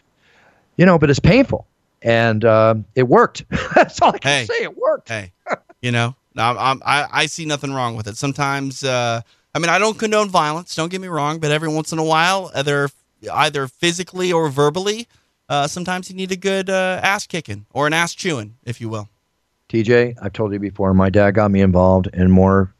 you 0.78 0.86
know, 0.86 0.98
but 0.98 1.10
it's 1.10 1.18
painful, 1.20 1.66
and 2.00 2.46
um, 2.46 2.86
it 2.94 3.08
worked. 3.08 3.44
That's 3.74 4.00
all 4.00 4.14
I 4.14 4.18
can 4.18 4.30
Hey. 4.30 4.44
say. 4.46 4.62
It 4.62 4.78
worked. 4.78 5.10
Hey, 5.10 5.32
you 5.82 5.92
know, 5.92 6.14
I'm, 6.34 6.56
I'm, 6.56 6.82
I, 6.86 7.08
I 7.12 7.26
see 7.26 7.44
nothing 7.44 7.74
wrong 7.74 7.94
with 7.94 8.06
it. 8.08 8.16
Sometimes, 8.16 8.82
uh, 8.84 9.20
I 9.58 9.60
mean, 9.60 9.70
I 9.70 9.80
don't 9.80 9.98
condone 9.98 10.28
violence. 10.28 10.76
Don't 10.76 10.88
get 10.88 11.00
me 11.00 11.08
wrong, 11.08 11.40
but 11.40 11.50
every 11.50 11.68
once 11.68 11.90
in 11.90 11.98
a 11.98 12.04
while, 12.04 12.52
either 12.54 12.88
either 13.34 13.66
physically 13.66 14.32
or 14.32 14.48
verbally, 14.50 15.08
uh, 15.48 15.66
sometimes 15.66 16.08
you 16.08 16.14
need 16.14 16.30
a 16.30 16.36
good 16.36 16.70
uh, 16.70 17.00
ass 17.02 17.26
kicking 17.26 17.66
or 17.72 17.88
an 17.88 17.92
ass 17.92 18.14
chewing, 18.14 18.54
if 18.64 18.80
you 18.80 18.88
will. 18.88 19.08
TJ, 19.68 20.14
I've 20.22 20.32
told 20.32 20.52
you 20.52 20.60
before. 20.60 20.94
My 20.94 21.10
dad 21.10 21.32
got 21.32 21.50
me 21.50 21.60
involved 21.60 22.06
in 22.12 22.30
more 22.30 22.72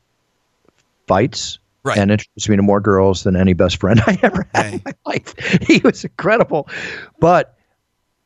fights. 1.08 1.58
Right. 1.82 1.98
And 1.98 2.12
introduced 2.12 2.48
me 2.48 2.54
to 2.54 2.62
more 2.62 2.80
girls 2.80 3.24
than 3.24 3.34
any 3.34 3.54
best 3.54 3.80
friend 3.80 4.00
I 4.06 4.16
ever 4.22 4.46
had 4.54 4.66
Hey. 4.66 4.72
in 4.74 4.82
my 4.84 4.92
life. 5.04 5.34
He 5.66 5.78
was 5.82 6.04
incredible. 6.04 6.68
But 7.18 7.57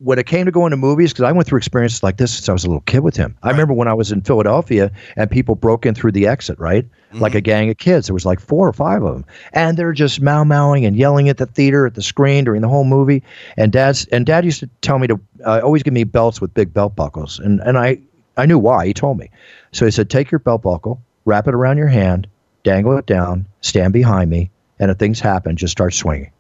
when 0.03 0.19
it 0.19 0.27
came 0.27 0.47
to 0.47 0.53
going 0.53 0.71
to 0.73 0.77
movies, 0.77 1.13
because 1.13 1.25
I 1.25 1.33
went 1.33 1.47
through 1.47 1.59
experiences 1.59 2.03
like 2.03 2.17
this 2.17 2.35
since 2.35 2.49
I 2.49 2.53
was 2.53 2.65
a 2.65 2.69
little 2.69 2.83
kid 2.83 3.01
with 3.01 3.17
him. 3.17 3.37
I 3.43 3.51
remember 3.51 3.73
when 3.73 3.89
I 3.89 3.95
was 3.95 4.11
in 4.11 4.21
Philadelphia 4.23 4.91
and 5.17 5.31
people 5.31 5.55
broke 5.55 5.87
in 5.87 5.95
through 5.95 6.13
the 6.13 6.27
exit, 6.27 6.59
right? 6.59 6.85
Like 7.13 7.35
a 7.35 7.41
gang 7.41 7.69
of 7.69 7.77
kids. 7.77 8.07
There 8.07 8.15
was 8.15 8.25
like 8.25 8.41
four 8.41 8.67
or 8.67 8.73
five 8.73 9.03
of 9.03 9.13
them. 9.15 9.25
And 9.53 9.77
they're 9.77 9.93
just 9.93 10.21
mow 10.21 10.45
mowing 10.45 10.87
and 10.87 10.97
yelling 10.97 11.29
at 11.29 11.37
the 11.37 11.47
theater, 11.47 11.87
at 11.87 11.95
the 11.95 12.03
screen 12.03 12.45
during 12.45 12.63
the 12.63 12.69
whole 12.69 12.85
movie. 12.85 13.23
And 13.57 13.71
dad's 13.71 14.07
and 14.07 14.25
dad 14.25 14.45
used 14.45 14.61
to 14.61 14.71
tell 14.81 14.99
me 14.99 15.07
to 15.09 15.21
uh, 15.45 15.61
always 15.63 15.83
give 15.83 15.93
me 15.93 16.05
belts 16.05 16.41
with 16.41 16.55
big 16.55 16.73
belt 16.73 16.97
buckles. 16.97 17.39
And 17.39 17.61
and 17.61 17.77
I 17.77 17.99
I 18.37 18.47
knew 18.47 18.59
why. 18.59 18.87
He 18.87 18.95
told 18.95 19.19
me. 19.19 19.29
So 19.73 19.85
he 19.85 19.91
said, 19.91 20.09
take 20.09 20.31
your 20.31 20.39
belt 20.39 20.63
buckle, 20.63 21.03
wrap 21.27 21.47
it 21.47 21.55
around 21.55 21.77
your 21.77 21.89
hand, 21.89 22.27
dangle 22.65 22.97
it 22.97 23.07
down, 23.07 23.47
stand 23.61 23.93
behind 23.93 24.31
me, 24.31 24.51
and 24.79 24.91
if 24.91 24.97
things 24.97 25.21
happen, 25.21 25.57
just 25.57 25.73
start 25.73 25.93
swinging. 25.93 26.33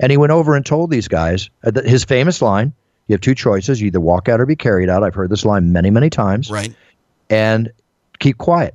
and 0.00 0.10
he 0.10 0.16
went 0.16 0.32
over 0.32 0.56
and 0.56 0.66
told 0.66 0.90
these 0.90 1.08
guys 1.08 1.50
uh, 1.64 1.70
th- 1.70 1.86
his 1.86 2.04
famous 2.04 2.42
line 2.42 2.72
you 3.10 3.14
have 3.14 3.20
two 3.20 3.34
choices. 3.34 3.80
You 3.80 3.88
either 3.88 3.98
walk 4.00 4.28
out 4.28 4.40
or 4.40 4.46
be 4.46 4.54
carried 4.54 4.88
out. 4.88 5.02
I've 5.02 5.14
heard 5.14 5.30
this 5.30 5.44
line 5.44 5.72
many 5.72 5.90
many 5.90 6.08
times. 6.10 6.48
Right. 6.50 6.72
and 7.28 7.70
keep 8.20 8.38
quiet 8.38 8.74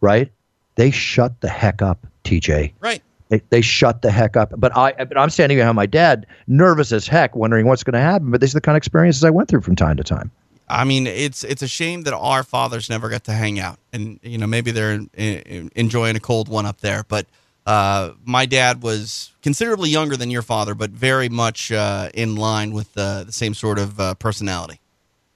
right? 0.00 0.30
They 0.74 0.90
shut 0.90 1.40
the 1.40 1.48
heck 1.48 1.80
up 1.80 2.06
tj 2.24 2.72
Right. 2.80 3.02
they, 3.28 3.40
they 3.50 3.60
shut 3.60 4.02
the 4.02 4.10
heck 4.10 4.36
up. 4.36 4.52
But 4.56 4.76
i 4.76 4.92
but 4.92 5.16
i'm 5.16 5.30
standing 5.30 5.56
behind 5.58 5.76
my 5.76 5.86
dad 5.86 6.26
nervous 6.46 6.90
as 6.92 7.06
heck 7.06 7.36
wondering 7.36 7.66
what's 7.66 7.84
going 7.84 7.92
to 7.94 8.00
happen 8.00 8.30
but 8.30 8.40
these 8.40 8.54
are 8.54 8.58
the 8.58 8.60
kind 8.62 8.74
of 8.76 8.80
experiences 8.80 9.22
i 9.24 9.30
went 9.30 9.48
through 9.48 9.60
from 9.60 9.76
time 9.76 9.96
to 9.96 10.02
time. 10.04 10.30
I 10.66 10.84
mean, 10.84 11.06
it's 11.06 11.44
it's 11.44 11.60
a 11.62 11.68
shame 11.68 12.02
that 12.02 12.14
our 12.14 12.42
fathers 12.42 12.88
never 12.88 13.10
got 13.10 13.24
to 13.24 13.32
hang 13.32 13.60
out, 13.60 13.78
and 13.92 14.18
you 14.22 14.38
know 14.38 14.46
maybe 14.46 14.70
they're 14.70 14.92
in, 14.92 15.10
in, 15.14 15.70
enjoying 15.76 16.16
a 16.16 16.20
cold 16.20 16.48
one 16.48 16.64
up 16.64 16.80
there. 16.80 17.04
But 17.06 17.26
uh, 17.66 18.12
my 18.24 18.46
dad 18.46 18.82
was 18.82 19.32
considerably 19.42 19.90
younger 19.90 20.16
than 20.16 20.30
your 20.30 20.42
father, 20.42 20.74
but 20.74 20.90
very 20.90 21.28
much 21.28 21.72
uh, 21.72 22.10
in 22.14 22.36
line 22.36 22.72
with 22.72 22.92
the, 22.94 23.24
the 23.26 23.32
same 23.32 23.54
sort 23.54 23.78
of 23.78 23.98
uh, 23.98 24.14
personality. 24.14 24.80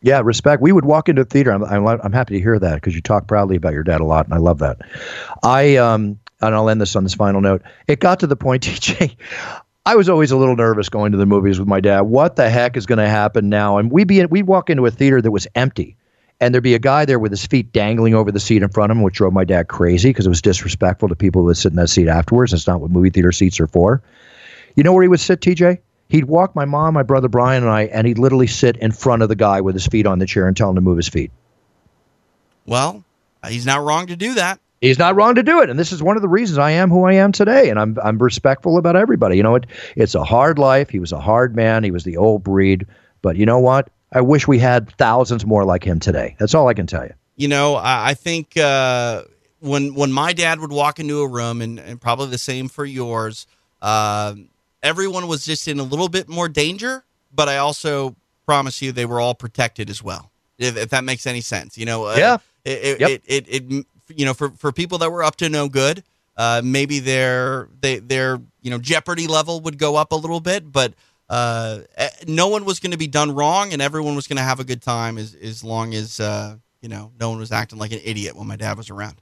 Yeah, 0.01 0.21
respect. 0.23 0.63
We 0.63 0.71
would 0.71 0.85
walk 0.85 1.09
into 1.09 1.23
a 1.23 1.25
theater. 1.25 1.53
I'm, 1.53 1.65
I'm, 1.65 1.87
I'm 1.87 2.13
happy 2.13 2.35
to 2.35 2.41
hear 2.41 2.59
that 2.59 2.75
because 2.77 2.95
you 2.95 3.01
talk 3.01 3.27
proudly 3.27 3.57
about 3.57 3.73
your 3.73 3.83
dad 3.83 4.01
a 4.01 4.05
lot, 4.05 4.27
and 4.27 4.35
I 4.35 4.39
love 4.39 4.59
that. 4.59 4.79
I 5.43 5.77
um, 5.77 6.21
and 6.41 6.55
I'll 6.55 6.69
end 6.69 6.81
this 6.81 6.95
on 6.95 7.03
this 7.03 7.15
final 7.15 7.41
note. 7.41 7.63
It 7.87 8.01
got 8.01 8.21
to 8.21 8.27
the 8.27 8.37
point, 8.37 8.63
TJ. 8.65 9.17
I 9.87 9.97
was 9.97 10.09
always 10.09 10.31
a 10.31 10.37
little 10.37 10.55
nervous 10.55 10.89
going 10.89 11.13
to 11.13 11.19
the 11.19 11.27
movies 11.27 11.59
with 11.59 11.67
my 11.67 11.81
dad. 11.81 12.03
What 12.03 12.37
the 12.37 12.51
heck 12.51 12.77
is 12.77 12.85
going 12.85 12.99
to 12.99 13.09
happen 13.09 13.49
now? 13.49 13.79
And 13.79 13.91
we'd 13.91 14.07
be 14.07 14.25
we'd 14.27 14.47
walk 14.47 14.71
into 14.71 14.85
a 14.87 14.91
theater 14.91 15.23
that 15.23 15.31
was 15.31 15.47
empty, 15.55 15.97
and 16.41 16.55
there'd 16.55 16.63
be 16.65 16.75
a 16.75 16.79
guy 16.79 17.05
there 17.05 17.19
with 17.19 17.33
his 17.33 17.45
feet 17.45 17.73
dangling 17.73 18.15
over 18.15 18.31
the 18.31 18.41
seat 18.41 18.63
in 18.63 18.69
front 18.69 18.93
of 18.93 18.97
him, 18.97 19.03
which 19.03 19.15
drove 19.15 19.33
my 19.33 19.45
dad 19.45 19.69
crazy 19.69 20.11
because 20.11 20.27
it 20.27 20.31
was 20.31 20.43
disrespectful 20.43 21.09
to 21.09 21.17
people 21.17 21.43
who 21.43 21.47
would 21.47 21.57
sit 21.57 21.73
in 21.73 21.77
that 21.77 21.89
seat 21.89 22.09
afterwards. 22.09 22.53
That's 22.53 22.67
not 22.67 22.81
what 22.81 22.91
movie 22.91 23.11
theater 23.11 23.33
seats 23.33 23.59
are 23.61 23.67
for. 23.67 24.03
You 24.77 24.85
know 24.85 24.93
where 24.93 25.03
he 25.03 25.09
would 25.09 25.21
sit, 25.21 25.41
TJ? 25.41 25.79
He'd 26.09 26.25
walk 26.25 26.55
my 26.55 26.65
mom, 26.65 26.95
my 26.95 27.03
brother 27.03 27.29
Brian, 27.29 27.63
and 27.65 27.73
I, 27.73 27.83
and 27.83 28.07
he'd 28.07 28.19
literally 28.19 28.47
sit 28.47 28.77
in 28.77 28.93
front 28.93 29.23
of 29.23 29.29
the 29.29 29.37
guy 29.37 29.61
with 29.61 29.75
his 29.75 29.87
feet 29.87 30.07
on 30.07 30.21
the 30.21 30.27
chair 30.27 30.47
and 30.47 30.57
tell 30.57 30.71
him 30.71 30.77
to 30.77 30.81
move 30.81 30.97
his 30.97 31.09
feet. 31.09 31.31
Well, 32.67 33.05
he's 33.47 33.67
not 33.67 33.83
wrong 33.83 34.07
to 34.07 34.17
do 34.17 34.35
that. 34.35 34.61
He's 34.81 34.99
not 34.99 35.17
wrong 35.17 35.35
to 35.35 35.43
do 35.43 35.61
it, 35.61 35.71
and 35.71 35.79
this 35.79 35.91
is 35.91 36.03
one 36.03 36.15
of 36.17 36.23
the 36.23 36.29
reasons 36.29 36.57
I 36.57 36.71
am 36.71 36.89
who 36.89 37.05
I 37.05 37.15
am 37.15 37.33
today. 37.33 37.69
And 37.69 37.81
I'm 37.81 37.99
I'm 38.03 38.19
respectful 38.19 38.79
about 38.79 38.95
everybody. 38.95 39.37
You 39.37 39.43
know, 39.43 39.57
it 39.57 39.67
it's 39.97 40.15
a 40.15 40.23
hard 40.23 40.59
life. 40.59 40.89
He 40.89 41.01
was 41.01 41.11
a 41.11 41.19
hard 41.19 41.57
man. 41.57 41.83
He 41.83 41.91
was 41.91 42.05
the 42.05 42.17
old 42.17 42.45
breed. 42.45 42.87
But 43.21 43.37
you 43.37 43.45
know 43.45 43.59
what? 43.59 43.91
I 44.13 44.21
wish 44.21 44.49
we 44.49 44.59
had 44.59 44.91
thousands 44.97 45.45
more 45.45 45.65
like 45.65 45.85
him 45.85 46.01
today. 46.01 46.35
That's 46.39 46.55
all 46.55 46.69
I 46.69 46.75
can 46.75 46.87
tell 46.87 47.05
you. 47.05 47.13
You 47.37 47.49
know, 47.49 47.75
I, 47.77 48.11
I 48.11 48.15
think 48.15 48.57
uh, 48.57 49.23
when 49.61 49.95
when 49.95 50.11
my 50.13 50.33
dad 50.33 50.61
would 50.61 50.73
walk 50.73 50.99
into 50.99 51.21
a 51.21 51.29
room, 51.29 51.61
and, 51.63 51.79
and 51.79 52.01
probably 52.01 52.29
the 52.29 52.39
same 52.39 52.69
for 52.69 52.85
yours, 52.85 53.47
uh, 53.83 54.35
everyone 54.83 55.29
was 55.29 55.45
just 55.45 55.69
in 55.69 55.79
a 55.79 55.83
little 55.83 56.09
bit 56.09 56.29
more 56.29 56.49
danger. 56.49 57.05
But 57.35 57.49
I 57.49 57.59
also 57.59 58.17
promise 58.47 58.81
you, 58.81 58.93
they 58.93 59.05
were 59.07 59.21
all 59.21 59.35
protected 59.35 59.91
as 59.91 60.03
well. 60.03 60.31
If, 60.59 60.77
if 60.77 60.89
that 60.89 61.05
makes 61.05 61.27
any 61.27 61.43
sense, 61.43 61.77
you 61.79 61.85
know. 61.87 62.07
uh, 62.07 62.17
Yeah. 62.17 62.39
It 62.65 62.71
it, 62.85 63.01
Yep. 63.01 63.11
it, 63.11 63.23
it, 63.27 63.49
it 63.73 63.87
you 64.17 64.25
know 64.25 64.35
for 64.35 64.51
for 64.51 64.73
people 64.73 64.99
that 64.99 65.11
were 65.13 65.23
up 65.23 65.37
to 65.37 65.49
no 65.49 65.69
good, 65.69 66.03
uh, 66.37 66.63
maybe 66.65 66.99
their 66.99 67.69
they 67.81 67.99
their 67.99 68.41
you 68.63 68.71
know 68.71 68.79
jeopardy 68.79 69.27
level 69.29 69.61
would 69.61 69.79
go 69.79 69.97
up 69.97 70.13
a 70.13 70.17
little 70.17 70.41
bit, 70.41 70.73
but. 70.73 70.95
Uh, 71.29 71.81
eh, 71.97 72.09
no 72.27 72.49
one 72.49 72.65
was 72.65 72.81
going 72.81 72.93
to 72.93 72.99
be 72.99 73.07
done 73.07 73.35
wrong, 73.35 73.73
and 73.73 73.83
everyone 73.83 74.15
was 74.15 74.27
going 74.27 74.39
to 74.39 74.43
have 74.43 74.61
a 74.61 74.65
good 74.65 74.83
time 74.83 75.19
as 75.19 75.35
as 75.35 75.63
long 75.63 75.95
as 75.95 76.21
uh, 76.21 76.57
you 76.81 76.89
know 76.89 77.13
no 77.21 77.31
one 77.31 77.39
was 77.39 77.53
acting 77.53 77.79
like 77.79 77.93
an 77.93 78.01
idiot 78.05 78.37
when 78.37 78.47
my 78.47 78.57
dad 78.57 78.77
was 78.77 78.91
around. 78.91 79.21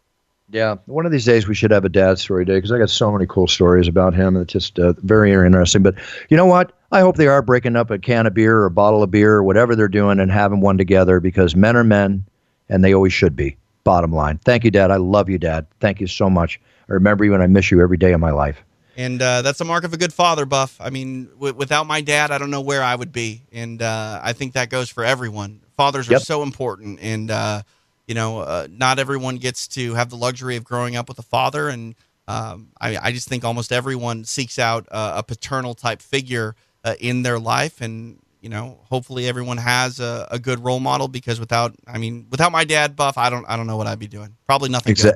Yeah, 0.49 0.77
one 0.87 1.07
of 1.07 1.11
these 1.11 1.25
days 1.25 1.49
we 1.49 1.57
should 1.57 1.73
have 1.73 1.85
a 1.85 1.89
dad 1.89 2.21
story 2.21 2.45
day 2.45 2.55
because 2.55 2.71
I 2.71 2.79
got 2.79 2.91
so 2.91 3.11
many 3.11 3.27
cool 3.27 3.49
stories 3.49 3.89
about 3.89 4.15
him. 4.15 4.37
It's 4.37 4.53
just 4.53 4.79
uh, 4.79 4.93
very 4.99 5.33
interesting. 5.33 5.83
But 5.83 5.97
you 6.29 6.37
know 6.37 6.47
what? 6.47 6.73
I 6.93 7.01
hope 7.01 7.17
they 7.17 7.27
are 7.27 7.43
breaking 7.43 7.75
up 7.75 7.91
a 7.91 7.99
can 7.99 8.27
of 8.27 8.35
beer 8.35 8.59
or 8.59 8.67
a 8.67 8.71
bottle 8.71 9.03
of 9.03 9.11
beer 9.11 9.35
or 9.35 9.43
whatever 9.43 9.75
they're 9.75 9.89
doing 9.89 10.21
and 10.21 10.31
having 10.31 10.61
one 10.61 10.79
together 10.79 11.19
because 11.19 11.57
men 11.57 11.77
are 11.77 11.83
men, 11.83 12.25
and 12.69 12.85
they 12.85 12.95
always 12.95 13.13
should 13.13 13.35
be. 13.35 13.57
Bottom 13.83 14.13
line. 14.13 14.39
Thank 14.39 14.63
you, 14.65 14.71
Dad. 14.71 14.93
I 14.93 14.97
love 14.97 15.29
you, 15.29 15.39
Dad. 15.39 15.67
Thank 15.81 16.01
you 16.01 16.07
so 16.07 16.31
much. 16.31 16.61
I 16.89 16.93
remember 16.93 17.25
you 17.25 17.35
and 17.35 17.43
I 17.43 17.49
miss 17.49 17.73
you 17.73 17.81
every 17.81 17.97
day 17.97 18.13
of 18.13 18.21
my 18.21 18.31
life. 18.31 18.63
And 18.97 19.21
uh, 19.21 19.43
that's 19.43 19.61
a 19.61 19.65
mark 19.65 19.85
of 19.85 19.93
a 19.93 19.99
good 19.99 20.13
father, 20.13 20.47
Buff. 20.47 20.77
I 20.81 20.89
mean, 20.91 21.27
w- 21.35 21.55
without 21.55 21.87
my 21.87 22.01
dad, 22.01 22.31
I 22.31 22.39
don't 22.39 22.51
know 22.51 22.63
where 22.63 22.83
I 22.83 22.95
would 22.95 23.13
be. 23.13 23.43
And 23.53 23.83
uh, 23.83 24.21
I 24.23 24.33
think 24.33 24.55
that 24.55 24.71
goes 24.71 24.89
for 24.89 25.05
everyone. 25.05 25.61
Fathers 25.77 26.09
are 26.09 26.13
Yep. 26.13 26.23
so 26.23 26.43
important. 26.43 26.99
And, 27.03 27.31
uh, 27.31 27.63
you 28.07 28.15
know, 28.15 28.39
uh, 28.41 28.69
not 28.71 28.99
everyone 28.99 29.37
gets 29.37 29.69
to 29.69 29.93
have 29.95 30.09
the 30.09 30.17
luxury 30.17 30.57
of 30.57 30.65
growing 30.65 30.97
up 30.97 31.09
with 31.09 31.19
a 31.19 31.23
father. 31.23 31.69
And 31.69 31.95
um, 32.27 32.69
I, 32.81 32.97
I 32.97 33.13
just 33.13 33.29
think 33.29 33.45
almost 33.45 33.71
everyone 33.71 34.25
seeks 34.25 34.59
out 34.59 34.89
uh, 34.91 35.13
a 35.17 35.23
paternal 35.23 35.75
type 35.75 36.01
figure 36.01 36.57
uh, 36.83 36.95
in 36.99 37.23
their 37.23 37.39
life. 37.39 37.83
And, 37.83 38.19
you 38.41 38.49
know, 38.49 38.79
hopefully 38.85 39.29
everyone 39.29 39.59
has 39.59 40.01
a, 40.01 40.27
a 40.31 40.39
good 40.39 40.65
role 40.65 40.81
model 40.81 41.09
because 41.09 41.39
without, 41.39 41.75
I 41.87 41.99
mean, 41.99 42.29
without 42.31 42.51
my 42.53 42.65
dad, 42.65 42.97
Buff, 42.97 43.19
I 43.19 43.29
don't, 43.29 43.45
I 43.47 43.57
don't 43.59 43.67
know 43.67 43.77
what 43.77 43.87
I'd 43.89 43.99
be 43.99 44.07
doing. 44.09 44.37
Probably 44.47 44.71
nothing 44.71 44.95
Exa- 44.95 45.03
good. 45.03 45.15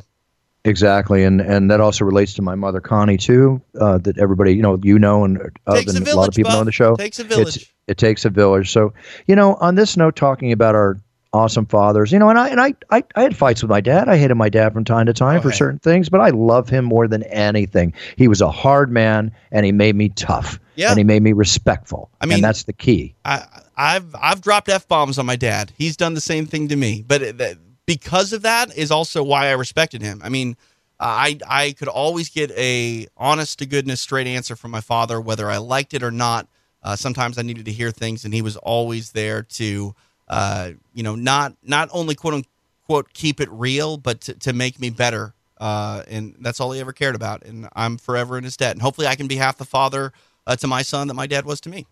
Exactly, 0.64 1.24
and 1.24 1.40
and 1.40 1.70
that 1.70 1.80
also 1.80 2.04
relates 2.04 2.34
to 2.34 2.42
my 2.42 2.54
mother 2.54 2.80
Connie 2.80 3.16
too. 3.16 3.62
Uh, 3.80 3.96
that 3.98 4.18
everybody 4.18 4.54
you 4.54 4.60
know 4.62 4.78
you 4.82 4.98
know 4.98 5.24
and, 5.24 5.38
uh, 5.66 5.74
Takes 5.76 5.94
a 5.94 5.96
and 5.96 6.06
a 6.08 6.14
lot 6.14 6.28
of 6.28 6.34
people 6.34 6.50
Buff. 6.50 6.56
know 6.56 6.60
on 6.60 6.66
the 6.66 6.72
show. 6.72 6.96
Takes 6.96 7.18
a 7.18 7.22
It's- 7.22 7.36
village. 7.38 7.74
it 7.88 7.96
takes 7.96 8.24
a 8.26 8.30
village. 8.30 8.70
So 8.70 8.92
you 9.26 9.34
know, 9.34 9.54
on 9.54 9.74
this 9.76 9.96
note, 9.96 10.16
talking 10.16 10.52
about 10.52 10.74
our 10.74 10.98
awesome 11.32 11.64
fathers, 11.64 12.12
you 12.12 12.18
know, 12.18 12.28
and 12.28 12.38
I 12.38 12.48
and 12.50 12.60
I 12.60 12.74
I, 12.90 13.02
I 13.16 13.22
had 13.22 13.34
fights 13.34 13.62
with 13.62 13.70
my 13.70 13.80
dad. 13.80 14.10
I 14.10 14.18
hated 14.18 14.34
my 14.34 14.50
dad 14.50 14.74
from 14.74 14.84
time 14.84 15.06
to 15.06 15.14
time 15.14 15.40
for 15.40 15.50
certain 15.50 15.78
things, 15.78 16.10
but 16.10 16.20
I 16.20 16.28
love 16.28 16.68
him 16.68 16.84
more 16.84 17.08
than 17.08 17.22
anything. 17.22 17.94
He 18.16 18.28
was 18.28 18.42
a 18.42 18.50
hard 18.50 18.90
man, 18.90 19.32
and 19.50 19.64
he 19.64 19.72
made 19.72 19.96
me 19.96 20.10
tough. 20.10 20.60
Yeah. 20.76 20.88
and 20.90 20.96
he 20.98 21.04
made 21.04 21.22
me 21.22 21.32
respectful. 21.34 22.10
I 22.22 22.26
mean- 22.26 22.36
and 22.36 22.44
that's 22.44 22.62
the 22.62 22.72
key. 22.72 23.14
I, 23.24 23.44
I've 23.76 24.14
I've 24.14 24.40
dropped 24.40 24.68
f 24.70 24.88
bombs 24.88 25.18
on 25.18 25.24
my 25.26 25.36
dad. 25.36 25.72
He's 25.76 25.96
done 25.96 26.12
the 26.14 26.20
same 26.22 26.44
thing 26.46 26.68
to 26.68 26.76
me, 26.76 27.04
but 27.06 27.20
it, 27.22 27.38
that, 27.38 27.56
because 27.90 28.32
of 28.32 28.42
that 28.42 28.78
is 28.78 28.92
also 28.92 29.20
why 29.20 29.48
I 29.48 29.54
respected 29.54 30.00
him. 30.00 30.20
I 30.22 30.28
mean, 30.28 30.56
I 31.00 31.40
I 31.44 31.72
could 31.72 31.88
always 31.88 32.28
get 32.28 32.52
a 32.52 33.08
honest 33.16 33.58
to 33.58 33.66
goodness 33.66 34.00
straight 34.00 34.28
answer 34.28 34.54
from 34.54 34.70
my 34.70 34.80
father, 34.80 35.20
whether 35.20 35.50
I 35.50 35.56
liked 35.56 35.92
it 35.92 36.04
or 36.04 36.12
not. 36.12 36.46
Uh, 36.84 36.94
sometimes 36.94 37.36
I 37.36 37.42
needed 37.42 37.64
to 37.64 37.72
hear 37.72 37.90
things, 37.90 38.24
and 38.24 38.32
he 38.32 38.42
was 38.42 38.56
always 38.56 39.10
there 39.10 39.42
to, 39.42 39.92
uh, 40.28 40.70
you 40.94 41.02
know, 41.02 41.16
not 41.16 41.56
not 41.64 41.88
only 41.92 42.14
quote 42.14 42.34
unquote 42.34 43.12
keep 43.12 43.40
it 43.40 43.50
real, 43.50 43.96
but 43.96 44.20
to, 44.20 44.34
to 44.34 44.52
make 44.52 44.78
me 44.78 44.90
better. 44.90 45.34
Uh, 45.58 46.04
and 46.06 46.36
that's 46.38 46.60
all 46.60 46.70
he 46.70 46.78
ever 46.78 46.92
cared 46.92 47.16
about. 47.16 47.44
And 47.44 47.68
I'm 47.74 47.98
forever 47.98 48.38
in 48.38 48.44
his 48.44 48.56
debt. 48.56 48.70
And 48.70 48.82
hopefully, 48.82 49.08
I 49.08 49.16
can 49.16 49.26
be 49.26 49.34
half 49.34 49.58
the 49.58 49.64
father 49.64 50.12
uh, 50.46 50.54
to 50.54 50.68
my 50.68 50.82
son 50.82 51.08
that 51.08 51.14
my 51.14 51.26
dad 51.26 51.44
was 51.44 51.60
to 51.62 51.68
me. 51.68 51.88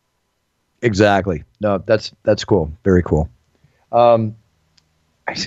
Exactly. 0.80 1.42
No, 1.60 1.78
that's 1.78 2.12
that's 2.22 2.44
cool. 2.44 2.70
Very 2.84 3.02
cool. 3.02 3.28
Um, 3.90 4.36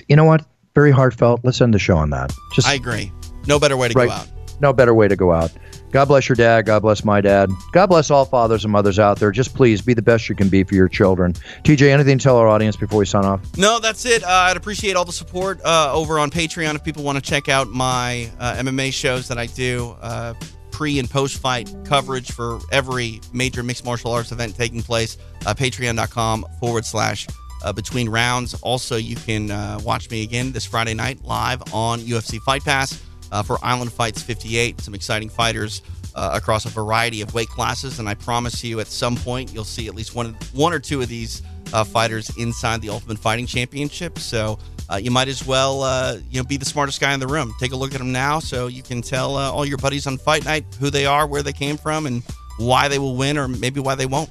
you 0.08 0.16
know 0.16 0.24
what? 0.24 0.44
Very 0.74 0.90
heartfelt. 0.90 1.40
Let's 1.44 1.60
end 1.60 1.74
the 1.74 1.78
show 1.78 1.96
on 1.96 2.10
that. 2.10 2.32
Just 2.54 2.66
I 2.68 2.74
agree. 2.74 3.12
No 3.46 3.58
better 3.58 3.76
way 3.76 3.88
to 3.88 3.94
Right. 3.98 4.08
go 4.08 4.14
out. 4.14 4.28
no 4.60 4.72
better 4.72 4.94
way 4.94 5.08
to 5.08 5.16
go 5.16 5.32
out. 5.32 5.50
God 5.90 6.06
bless 6.06 6.26
your 6.28 6.36
dad. 6.36 6.64
God 6.64 6.80
bless 6.80 7.04
my 7.04 7.20
dad. 7.20 7.50
God 7.72 7.86
bless 7.88 8.10
all 8.10 8.24
fathers 8.24 8.64
and 8.64 8.72
mothers 8.72 8.98
out 8.98 9.18
there. 9.18 9.30
Just 9.30 9.54
please 9.54 9.82
be 9.82 9.92
the 9.92 10.00
best 10.00 10.28
you 10.28 10.34
can 10.34 10.48
be 10.48 10.64
for 10.64 10.74
your 10.74 10.88
children. 10.88 11.34
TJ, 11.64 11.90
anything 11.90 12.16
to 12.16 12.22
tell 12.22 12.36
our 12.38 12.48
audience 12.48 12.76
before 12.76 12.98
we 13.00 13.04
sign 13.04 13.24
off? 13.26 13.40
No, 13.58 13.78
that's 13.78 14.06
it. 14.06 14.22
Uh, 14.24 14.28
I'd 14.28 14.56
appreciate 14.56 14.96
all 14.96 15.04
the 15.04 15.12
support 15.12 15.60
uh, 15.64 15.92
over 15.92 16.18
on 16.18 16.30
Patreon 16.30 16.76
if 16.76 16.82
people 16.84 17.02
want 17.02 17.22
to 17.22 17.22
check 17.22 17.50
out 17.50 17.68
my 17.68 18.30
uh, 18.38 18.54
MMA 18.54 18.90
shows 18.94 19.28
that 19.28 19.36
I 19.36 19.46
do. 19.46 19.94
Uh, 20.00 20.32
pre 20.70 20.98
and 20.98 21.10
post 21.10 21.36
fight 21.38 21.70
coverage 21.84 22.32
for 22.32 22.58
every 22.70 23.20
major 23.34 23.62
mixed 23.62 23.84
martial 23.84 24.12
arts 24.12 24.32
event 24.32 24.56
taking 24.56 24.80
place. 24.80 25.18
Uh, 25.44 25.52
Patreon.com 25.52 26.46
forward 26.60 26.86
slash 26.86 27.26
uh, 27.64 27.72
between 27.72 28.08
rounds. 28.08 28.54
Also, 28.62 28.96
you 28.96 29.16
can 29.16 29.48
watch 29.82 30.10
me 30.10 30.22
again 30.22 30.52
this 30.52 30.64
Friday 30.64 30.94
night 30.94 31.24
live 31.24 31.62
on 31.72 32.00
UFC 32.00 32.40
Fight 32.40 32.64
Pass 32.64 33.02
uh, 33.32 33.42
for 33.42 33.58
Island 33.62 33.92
Fights 33.92 34.22
58. 34.22 34.80
Some 34.80 34.94
exciting 34.94 35.28
fighters 35.28 35.82
uh, 36.14 36.32
across 36.34 36.66
a 36.66 36.68
variety 36.68 37.22
of 37.22 37.34
weight 37.34 37.48
classes, 37.48 37.98
and 37.98 38.08
I 38.08 38.14
promise 38.14 38.62
you, 38.62 38.80
at 38.80 38.86
some 38.86 39.16
point, 39.16 39.52
you'll 39.52 39.64
see 39.64 39.88
at 39.88 39.94
least 39.94 40.14
one 40.14 40.36
one 40.52 40.72
or 40.72 40.78
two 40.78 41.00
of 41.00 41.08
these 41.08 41.42
uh, 41.72 41.82
fighters 41.82 42.30
inside 42.36 42.82
the 42.82 42.90
Ultimate 42.90 43.18
Fighting 43.18 43.46
Championship. 43.46 44.18
So. 44.18 44.58
Uh, 44.90 44.96
you 44.96 45.10
might 45.10 45.28
as 45.28 45.46
well, 45.46 45.82
uh, 45.82 46.18
you 46.28 46.38
know, 46.38 46.46
be 46.46 46.58
the 46.58 46.66
smartest 46.66 47.00
guy 47.00 47.14
in 47.14 47.20
the 47.20 47.26
room. 47.26 47.54
Take 47.58 47.72
a 47.72 47.76
look 47.76 47.94
at 47.94 47.98
them 47.98 48.12
now, 48.12 48.40
so 48.40 48.66
you 48.66 48.82
can 48.82 49.00
tell 49.00 49.36
uh, 49.36 49.50
all 49.50 49.64
your 49.64 49.78
buddies 49.78 50.06
on 50.06 50.18
fight 50.18 50.44
night 50.44 50.66
who 50.78 50.90
they 50.90 51.06
are, 51.06 51.26
where 51.26 51.42
they 51.42 51.52
came 51.52 51.78
from, 51.78 52.04
and 52.04 52.22
why 52.58 52.88
they 52.88 52.98
will 52.98 53.16
win, 53.16 53.38
or 53.38 53.48
maybe 53.48 53.80
why 53.80 53.94
they 53.94 54.04
won't. 54.04 54.28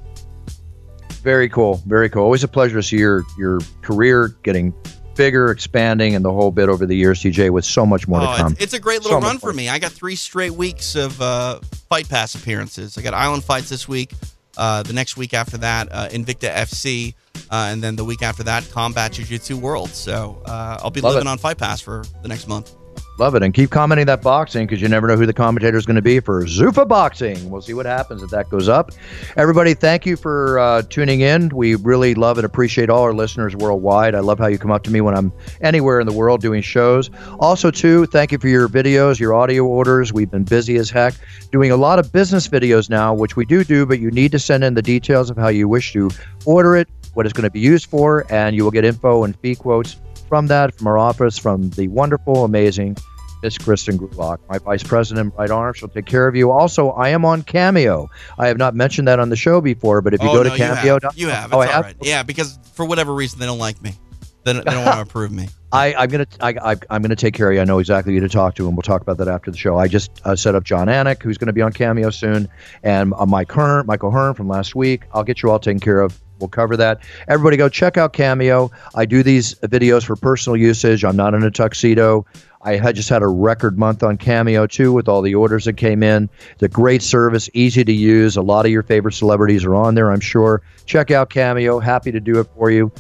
Very 1.24 1.50
cool. 1.50 1.82
Very 1.86 2.10
cool. 2.10 2.24
Always 2.24 2.44
a 2.44 2.48
pleasure 2.48 2.78
to 2.78 2.84
see 2.84 2.98
your 2.98 3.24
your 3.38 3.60
career 3.82 4.36
getting 4.44 4.74
bigger, 5.16 5.52
expanding, 5.52 6.16
and 6.16 6.24
the 6.24 6.32
whole 6.32 6.52
bit 6.52 6.70
over 6.70 6.86
the 6.86 6.96
years, 6.96 7.22
TJ, 7.22 7.52
with 7.52 7.66
so 7.66 7.86
much 7.86 8.08
more 8.08 8.22
oh, 8.22 8.32
to 8.32 8.38
come. 8.38 8.52
It's, 8.54 8.64
it's 8.64 8.74
a 8.74 8.80
great 8.80 9.04
little 9.04 9.22
so 9.22 9.28
run 9.28 9.38
for 9.38 9.54
me. 9.54 9.70
I 9.70 9.80
got 9.80 9.92
three 9.92 10.16
straight 10.16 10.52
weeks 10.52 10.96
of 10.96 11.22
uh, 11.22 11.60
Fight 11.90 12.10
Pass 12.10 12.36
appearances. 12.36 12.98
I 12.98 13.02
got 13.02 13.14
Island 13.14 13.44
Fights 13.44 13.70
this 13.70 13.88
week. 13.88 14.14
Uh, 14.58 14.84
the 14.84 14.94
next 14.94 15.18
week 15.18 15.34
after 15.34 15.58
that, 15.58 15.88
uh, 15.92 16.10
Invicta 16.10 16.54
FC, 16.54 17.14
uh, 17.50 17.70
and 17.72 17.82
then 17.82 17.96
the 17.96 18.04
week 18.04 18.22
after 18.22 18.44
that, 18.44 18.70
Combat 18.72 19.14
Jiu 19.14 19.26
Jitsu 19.26 19.58
World. 19.58 19.90
So 19.90 20.42
uh, 20.46 20.80
I'll 20.82 20.90
be 20.90 21.02
Love 21.02 21.14
living 21.14 21.28
it. 21.28 21.32
on 21.32 21.38
Fight 21.38 21.58
Pass 21.58 21.82
for 21.82 22.04
the 22.22 22.28
next 22.28 22.48
month. 22.48 22.76
Love 23.22 23.36
it. 23.36 23.44
And 23.44 23.54
keep 23.54 23.70
commenting 23.70 24.08
that 24.08 24.24
boxing 24.24 24.66
because 24.66 24.82
you 24.82 24.88
never 24.88 25.06
know 25.08 25.16
who 25.16 25.28
the 25.28 25.34
commentator 25.34 25.78
is 25.78 25.86
going 25.86 25.96
to 25.96 26.02
be 26.02 26.20
for 26.20 26.44
Zuffa 26.46 26.88
Boxing. 26.88 27.52
We'll 27.52 27.62
see 27.62 27.76
what 27.76 27.86
happens 27.86 28.24
if 28.24 28.32
that 28.32 28.50
goes 28.50 28.68
up. 28.68 28.90
Everybody, 29.38 29.76
thank 29.76 30.08
you 30.08 30.16
for 30.16 30.58
uh, 30.58 30.82
tuning 30.90 31.22
in. 31.22 31.50
We 31.50 31.76
really 31.76 32.16
love 32.16 32.40
and 32.40 32.46
appreciate 32.46 32.90
all 32.90 33.04
our 33.04 33.14
listeners 33.14 33.56
worldwide. 33.56 34.16
I 34.16 34.22
love 34.22 34.40
how 34.40 34.48
you 34.48 34.58
come 34.58 34.72
up 34.72 34.82
to 34.86 34.92
me 34.92 35.02
when 35.02 35.16
I'm 35.16 35.32
anywhere 35.62 36.00
in 36.00 36.08
the 36.08 36.14
world 36.14 36.42
doing 36.42 36.64
shows. 36.64 37.12
Also, 37.40 37.70
too, 37.70 38.08
thank 38.08 38.32
you 38.32 38.40
for 38.40 38.48
your 38.48 38.68
videos, 38.68 39.20
your 39.20 39.36
audio 39.36 39.66
orders. 39.66 40.12
We've 40.12 40.32
been 40.32 40.44
busy 40.44 40.78
as 40.78 40.90
heck 40.90 41.14
doing 41.52 41.70
a 41.70 41.78
lot 41.78 42.00
of 42.00 42.12
business 42.12 42.48
videos 42.48 42.90
now, 42.90 43.14
which 43.14 43.36
we 43.36 43.46
do 43.46 43.64
do, 43.64 43.86
but 43.86 44.00
you 44.00 44.10
need 44.10 44.32
to 44.32 44.40
send 44.40 44.64
in 44.64 44.74
the 44.74 44.82
details 44.82 45.30
of 45.30 45.38
how 45.38 45.50
you 45.50 45.68
wish 45.68 45.94
to 45.94 46.10
order 46.48 46.76
it, 46.76 46.90
what 47.14 47.28
it's 47.28 47.34
going 47.34 47.44
to 47.44 47.52
be 47.52 47.60
used 47.60 47.86
for, 47.86 48.26
and 48.32 48.56
you 48.56 48.64
will 48.64 48.72
get 48.72 48.84
info 48.84 49.24
and 49.24 49.40
fee 49.42 49.54
quotes 49.54 49.98
from 50.28 50.48
that, 50.48 50.74
from 50.74 50.88
our 50.88 50.98
office, 50.98 51.38
from 51.38 51.70
the 51.72 51.88
wonderful, 51.90 52.46
amazing 52.46 52.98
Miss 53.42 53.58
Kristen 53.58 53.98
Grulock, 53.98 54.40
my 54.50 54.58
vice 54.60 54.84
president, 54.84 55.34
right 55.38 55.50
honor. 55.50 55.74
She'll 55.74 55.90
take 55.90 56.06
care 56.06 56.28
of 56.28 56.36
you. 56.36 56.52
Also, 56.52 56.92
I 56.92 57.10
am 57.10 57.26
on 57.26 57.44
Cameo. 57.44 58.10
I 58.38 58.48
have 58.48 58.58
not 58.58 58.76
mentioned 58.76 59.08
that 59.08 59.20
on 59.20 59.30
the 59.30 59.36
show 59.36 59.62
before, 59.62 60.02
but 60.02 60.14
if 60.14 60.22
you 60.22 60.30
oh, 60.30 60.34
go 60.34 60.44
no, 60.44 60.50
to 60.50 60.58
Cameo, 60.58 60.84
you 60.84 61.00
have. 61.02 61.18
You 61.18 61.28
have. 61.28 61.54
Oh, 61.54 61.62
it's 61.62 61.72
oh, 61.72 61.76
all 61.76 61.82
right. 61.82 61.96
Yeah, 62.02 62.24
because 62.24 62.60
for 62.74 62.86
whatever 62.86 63.14
reason 63.14 63.40
they 63.40 63.46
don't 63.46 63.60
like 63.60 63.82
me. 63.82 63.94
They 64.44 64.54
don't, 64.54 64.66
they 64.66 64.72
don't 64.72 64.86
want 64.86 64.98
to 64.98 65.02
approve 65.02 65.32
me. 65.32 65.50
I, 65.72 65.94
I'm 65.94 66.10
gonna 66.10 66.28
I, 66.42 66.54
I, 66.90 66.96
am 66.96 67.02
gonna 67.02 67.16
take 67.16 67.34
care 67.34 67.50
of 67.50 67.56
you. 67.56 67.62
I 67.62 67.64
know 67.64 67.80
exactly 67.80 68.14
who 68.14 68.20
to 68.20 68.30
talk 68.30 68.56
to, 68.56 68.68
and 68.68 68.76
we'll 68.76 68.82
talk 68.82 69.02
about 69.02 69.18
that 69.20 69.28
after 69.28 69.52
the 69.52 69.58
show. 69.58 69.78
I 69.78 69.88
just 69.88 70.12
uh, 70.26 70.36
set 70.36 70.56
up 70.56 70.64
Jon 70.64 70.88
Anik, 70.88 71.22
who's 71.22 71.38
going 71.38 71.48
to 71.48 71.54
be 71.54 71.62
on 71.62 71.72
Cameo 71.72 72.10
soon, 72.10 72.50
and 72.84 73.14
uh, 73.18 73.26
Mike 73.26 73.52
Hearn, 73.52 73.86
Michael 73.86 74.12
Hearn 74.12 74.34
from 74.34 74.48
last 74.48 74.76
week. 74.76 75.04
I'll 75.14 75.24
get 75.24 75.42
you 75.42 75.52
all 75.52 75.60
taken 75.60 75.80
care 75.80 76.02
of. 76.02 76.20
We'll 76.40 76.50
cover 76.50 76.76
that. 76.78 77.04
Everybody, 77.28 77.56
go 77.56 77.70
check 77.70 77.98
out 77.98 78.14
Cameo. 78.14 78.72
I 78.96 79.06
do 79.06 79.22
these 79.22 79.54
videos 79.56 80.04
for 80.04 80.16
personal 80.16 80.58
usage. 80.58 81.06
I'm 81.06 81.16
not 81.16 81.36
in 81.36 81.44
a 81.44 81.52
tuxedo. 81.52 82.26
I 82.64 82.78
had 82.78 82.96
just 82.96 83.10
had 83.10 83.24
a 83.24 83.28
record 83.28 83.78
month 83.78 84.04
on 84.04 84.18
Cameo 84.18 84.68
too 84.68 84.94
with 84.94 85.08
all 85.08 85.22
the 85.22 85.36
orders 85.36 85.66
that 85.66 85.74
came 85.74 86.04
in. 86.04 86.30
It's 86.54 86.64
a 86.64 86.68
great 86.68 87.02
service, 87.02 87.50
easy 87.54 87.84
to 87.84 87.92
use. 87.92 88.38
A 88.38 88.42
lot 88.42 88.66
of 88.66 88.72
your 88.72 88.84
favorite 88.84 89.14
celebrities 89.14 89.66
are 89.66 89.76
on 89.76 89.96
there, 89.96 90.12
I'm 90.12 90.20
sure. 90.20 90.62
Check 90.86 91.12
out 91.12 91.30
Cameo. 91.30 91.80
Happy 91.80 92.12
to 92.12 92.20
do 92.20 92.40
it 92.40 92.48
for 92.56 92.70
you 92.70 92.92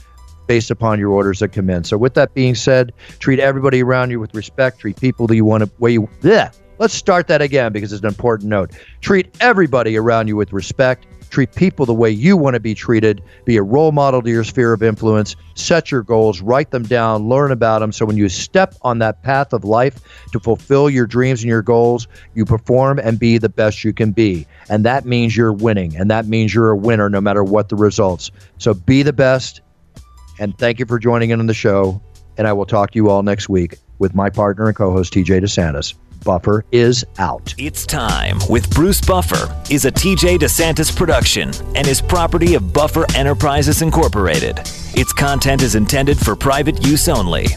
based 0.47 0.71
upon 0.71 0.99
your 0.99 1.11
orders 1.11 1.39
that 1.39 1.49
come 1.49 1.69
in. 1.69 1.83
So 1.83 1.97
with 1.97 2.15
that 2.15 2.33
being 2.33 2.55
said, 2.55 2.91
treat 3.19 3.39
everybody 3.39 3.83
around 3.83 4.11
you 4.11 4.19
with 4.19 4.33
respect. 4.33 4.79
Treat 4.79 4.99
people 4.99 5.27
that 5.27 5.35
you 5.35 5.45
want 5.45 5.63
to 5.63 5.71
way 5.79 5.91
you 5.91 6.09
yeah. 6.21 6.51
Let's 6.79 6.95
start 6.95 7.27
that 7.27 7.43
again 7.43 7.71
because 7.71 7.93
it's 7.93 8.01
an 8.01 8.07
important 8.07 8.49
note. 8.49 8.71
Treat 9.01 9.37
everybody 9.39 9.95
around 9.97 10.27
you 10.27 10.35
with 10.35 10.51
respect 10.51 11.05
treat 11.31 11.55
people 11.55 11.85
the 11.85 11.93
way 11.93 12.11
you 12.11 12.37
want 12.37 12.53
to 12.53 12.59
be 12.59 12.75
treated, 12.75 13.23
be 13.45 13.57
a 13.57 13.63
role 13.63 13.91
model 13.91 14.21
to 14.21 14.29
your 14.29 14.43
sphere 14.43 14.73
of 14.73 14.83
influence, 14.83 15.35
set 15.55 15.89
your 15.89 16.03
goals, 16.03 16.41
write 16.41 16.71
them 16.71 16.83
down, 16.83 17.27
learn 17.27 17.51
about 17.51 17.79
them. 17.79 17.91
So 17.91 18.05
when 18.05 18.17
you 18.17 18.29
step 18.29 18.75
on 18.83 18.99
that 18.99 19.23
path 19.23 19.53
of 19.53 19.63
life 19.63 19.99
to 20.33 20.39
fulfill 20.39 20.89
your 20.89 21.07
dreams 21.07 21.41
and 21.41 21.49
your 21.49 21.61
goals, 21.61 22.07
you 22.35 22.45
perform 22.45 22.99
and 22.99 23.17
be 23.17 23.37
the 23.37 23.49
best 23.49 23.83
you 23.83 23.93
can 23.93 24.11
be. 24.11 24.45
And 24.69 24.85
that 24.85 25.05
means 25.05 25.35
you're 25.35 25.53
winning, 25.53 25.95
and 25.95 26.11
that 26.11 26.27
means 26.27 26.53
you're 26.53 26.71
a 26.71 26.77
winner 26.77 27.09
no 27.09 27.21
matter 27.21 27.43
what 27.43 27.69
the 27.69 27.75
results. 27.75 28.29
So 28.57 28.73
be 28.73 29.01
the 29.01 29.13
best. 29.13 29.61
And 30.39 30.57
thank 30.57 30.79
you 30.79 30.85
for 30.85 30.99
joining 30.99 31.29
in 31.29 31.39
on 31.39 31.47
the 31.47 31.53
show. 31.53 32.01
And 32.37 32.47
I 32.47 32.53
will 32.53 32.65
talk 32.65 32.91
to 32.91 32.95
you 32.97 33.09
all 33.09 33.23
next 33.23 33.49
week 33.49 33.77
with 33.99 34.15
my 34.15 34.29
partner 34.29 34.67
and 34.67 34.75
co 34.75 34.91
host, 34.91 35.13
TJ 35.13 35.41
DeSantis. 35.41 35.93
Buffer 36.23 36.65
is 36.71 37.03
out. 37.17 37.53
It's 37.57 37.85
time 37.85 38.39
with 38.49 38.69
Bruce 38.73 39.01
Buffer 39.01 39.55
is 39.69 39.85
a 39.85 39.91
TJ 39.91 40.37
DeSantis 40.37 40.95
production 40.95 41.51
and 41.75 41.87
is 41.87 42.01
property 42.01 42.55
of 42.55 42.71
Buffer 42.73 43.05
Enterprises 43.15 43.81
Incorporated. 43.81 44.59
Its 44.95 45.13
content 45.13 45.61
is 45.63 45.75
intended 45.75 46.17
for 46.17 46.35
private 46.35 46.85
use 46.85 47.09
only. 47.09 47.47